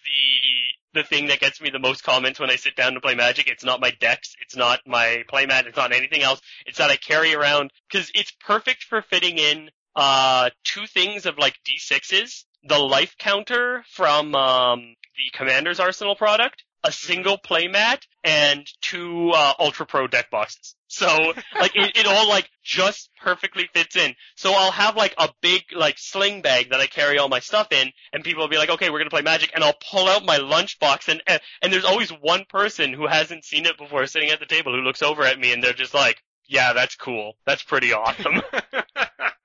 the 0.94 1.00
the 1.02 1.06
thing 1.06 1.26
that 1.26 1.40
gets 1.40 1.60
me 1.60 1.68
the 1.68 1.78
most 1.78 2.02
comments 2.02 2.40
when 2.40 2.48
I 2.48 2.56
sit 2.56 2.74
down 2.74 2.94
to 2.94 3.02
play 3.02 3.14
Magic. 3.14 3.46
It's 3.46 3.62
not 3.62 3.78
my 3.78 3.90
decks, 4.00 4.34
it's 4.40 4.56
not 4.56 4.80
my 4.86 5.24
playmat, 5.30 5.66
it's 5.66 5.76
not 5.76 5.92
anything 5.92 6.22
else. 6.22 6.40
It's 6.64 6.78
that 6.78 6.88
I 6.88 6.96
carry 6.96 7.34
around 7.34 7.70
because 7.90 8.10
it's 8.14 8.32
perfect 8.46 8.84
for 8.84 9.02
fitting 9.02 9.36
in 9.36 9.68
uh 9.94 10.48
two 10.64 10.86
things 10.86 11.26
of 11.26 11.36
like 11.36 11.58
D6s, 11.68 12.44
the 12.64 12.78
life 12.78 13.16
counter 13.18 13.84
from 13.90 14.34
um 14.34 14.94
the 15.16 15.36
Commander's 15.38 15.80
Arsenal 15.80 16.14
product. 16.16 16.62
a 16.84 16.92
single 16.92 17.36
playmat, 17.38 18.02
and 18.22 18.66
two 18.80 19.30
uh, 19.34 19.54
Ultra 19.58 19.86
Pro 19.86 20.06
deck 20.06 20.30
boxes. 20.30 20.76
So 20.88 21.06
like 21.60 21.74
it, 21.74 21.96
it 21.96 22.06
all 22.06 22.28
like 22.28 22.48
just 22.62 23.10
perfectly 23.20 23.68
fits 23.74 23.96
in. 23.96 24.14
So 24.36 24.52
I'll 24.52 24.70
have 24.70 24.94
like 24.94 25.14
a 25.18 25.28
big 25.40 25.62
like 25.74 25.96
sling 25.98 26.42
bag 26.42 26.70
that 26.70 26.78
I 26.80 26.86
carry 26.86 27.18
all 27.18 27.28
my 27.28 27.40
stuff 27.40 27.72
in, 27.72 27.90
and 28.12 28.22
people 28.22 28.42
will 28.42 28.48
be 28.50 28.58
like, 28.58 28.70
"Okay, 28.70 28.90
we're 28.90 28.98
gonna 28.98 29.10
play 29.10 29.22
Magic," 29.22 29.50
and 29.54 29.64
I'll 29.64 29.78
pull 29.90 30.06
out 30.06 30.24
my 30.24 30.38
lunchbox, 30.38 31.08
and 31.08 31.22
and, 31.26 31.40
and 31.62 31.72
there's 31.72 31.84
always 31.84 32.10
one 32.10 32.44
person 32.48 32.92
who 32.92 33.06
hasn't 33.08 33.44
seen 33.44 33.66
it 33.66 33.78
before 33.78 34.06
sitting 34.06 34.30
at 34.30 34.38
the 34.38 34.46
table 34.46 34.72
who 34.72 34.82
looks 34.82 35.02
over 35.02 35.24
at 35.24 35.38
me, 35.40 35.52
and 35.52 35.62
they're 35.64 35.72
just 35.72 35.94
like, 35.94 36.22
"Yeah, 36.46 36.72
that's 36.72 36.94
cool. 36.94 37.32
That's 37.46 37.62
pretty 37.64 37.92
awesome." 37.92 38.42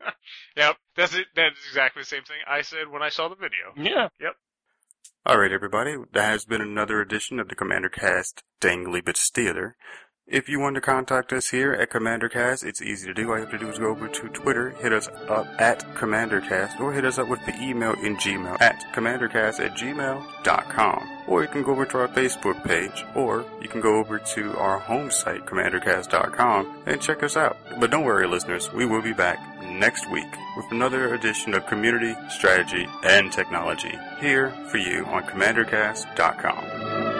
yep, 0.55 0.77
that's 0.95 1.13
it. 1.15 1.27
That's 1.35 1.59
exactly 1.67 2.01
the 2.01 2.07
same 2.07 2.23
thing 2.23 2.37
I 2.47 2.61
said 2.61 2.89
when 2.89 3.01
I 3.01 3.09
saw 3.09 3.29
the 3.29 3.35
video. 3.35 3.73
yeah. 3.77 4.09
Yep. 4.19 4.33
Alright 5.27 5.51
everybody, 5.51 5.95
that 6.13 6.29
has 6.31 6.45
been 6.45 6.61
another 6.61 6.99
edition 6.99 7.39
of 7.39 7.47
the 7.47 7.55
Commander 7.55 7.89
Cast 7.89 8.41
Dangley 8.59 9.01
Bits 9.01 9.29
Theater. 9.29 9.75
If 10.27 10.47
you 10.47 10.59
want 10.61 10.75
to 10.75 10.81
contact 10.81 11.33
us 11.33 11.49
here 11.49 11.73
at 11.73 11.89
CommanderCast, 11.89 12.63
it's 12.63 12.81
easy 12.81 13.05
to 13.07 13.13
do. 13.13 13.29
All 13.29 13.35
you 13.35 13.41
have 13.41 13.51
to 13.51 13.57
do 13.57 13.67
is 13.67 13.79
go 13.79 13.87
over 13.89 14.07
to 14.07 14.29
Twitter, 14.29 14.69
hit 14.69 14.93
us 14.93 15.09
up 15.27 15.45
at 15.59 15.79
CommanderCast, 15.95 16.79
or 16.79 16.93
hit 16.93 17.03
us 17.03 17.17
up 17.17 17.27
with 17.27 17.45
the 17.45 17.53
email 17.61 17.93
in 17.95 18.15
Gmail 18.15 18.61
at 18.61 18.81
CommanderCast 18.93 19.59
at 19.59 19.75
gmail.com. 19.77 21.09
Or 21.27 21.41
you 21.41 21.49
can 21.49 21.63
go 21.63 21.71
over 21.71 21.85
to 21.85 21.97
our 21.99 22.07
Facebook 22.07 22.63
page, 22.63 23.03
or 23.13 23.43
you 23.61 23.67
can 23.67 23.81
go 23.81 23.97
over 23.97 24.19
to 24.19 24.55
our 24.57 24.79
home 24.79 25.11
site, 25.11 25.45
CommanderCast.com, 25.45 26.83
and 26.85 27.01
check 27.01 27.23
us 27.23 27.35
out. 27.35 27.57
But 27.79 27.91
don't 27.91 28.05
worry, 28.05 28.25
listeners, 28.25 28.71
we 28.71 28.85
will 28.85 29.01
be 29.01 29.13
back 29.13 29.37
next 29.63 30.09
week 30.11 30.31
with 30.55 30.71
another 30.71 31.13
edition 31.13 31.53
of 31.55 31.65
Community, 31.67 32.15
Strategy, 32.29 32.87
and 33.03 33.33
Technology 33.33 33.99
here 34.21 34.51
for 34.69 34.77
you 34.77 35.03
on 35.07 35.23
CommanderCast.com. 35.23 37.10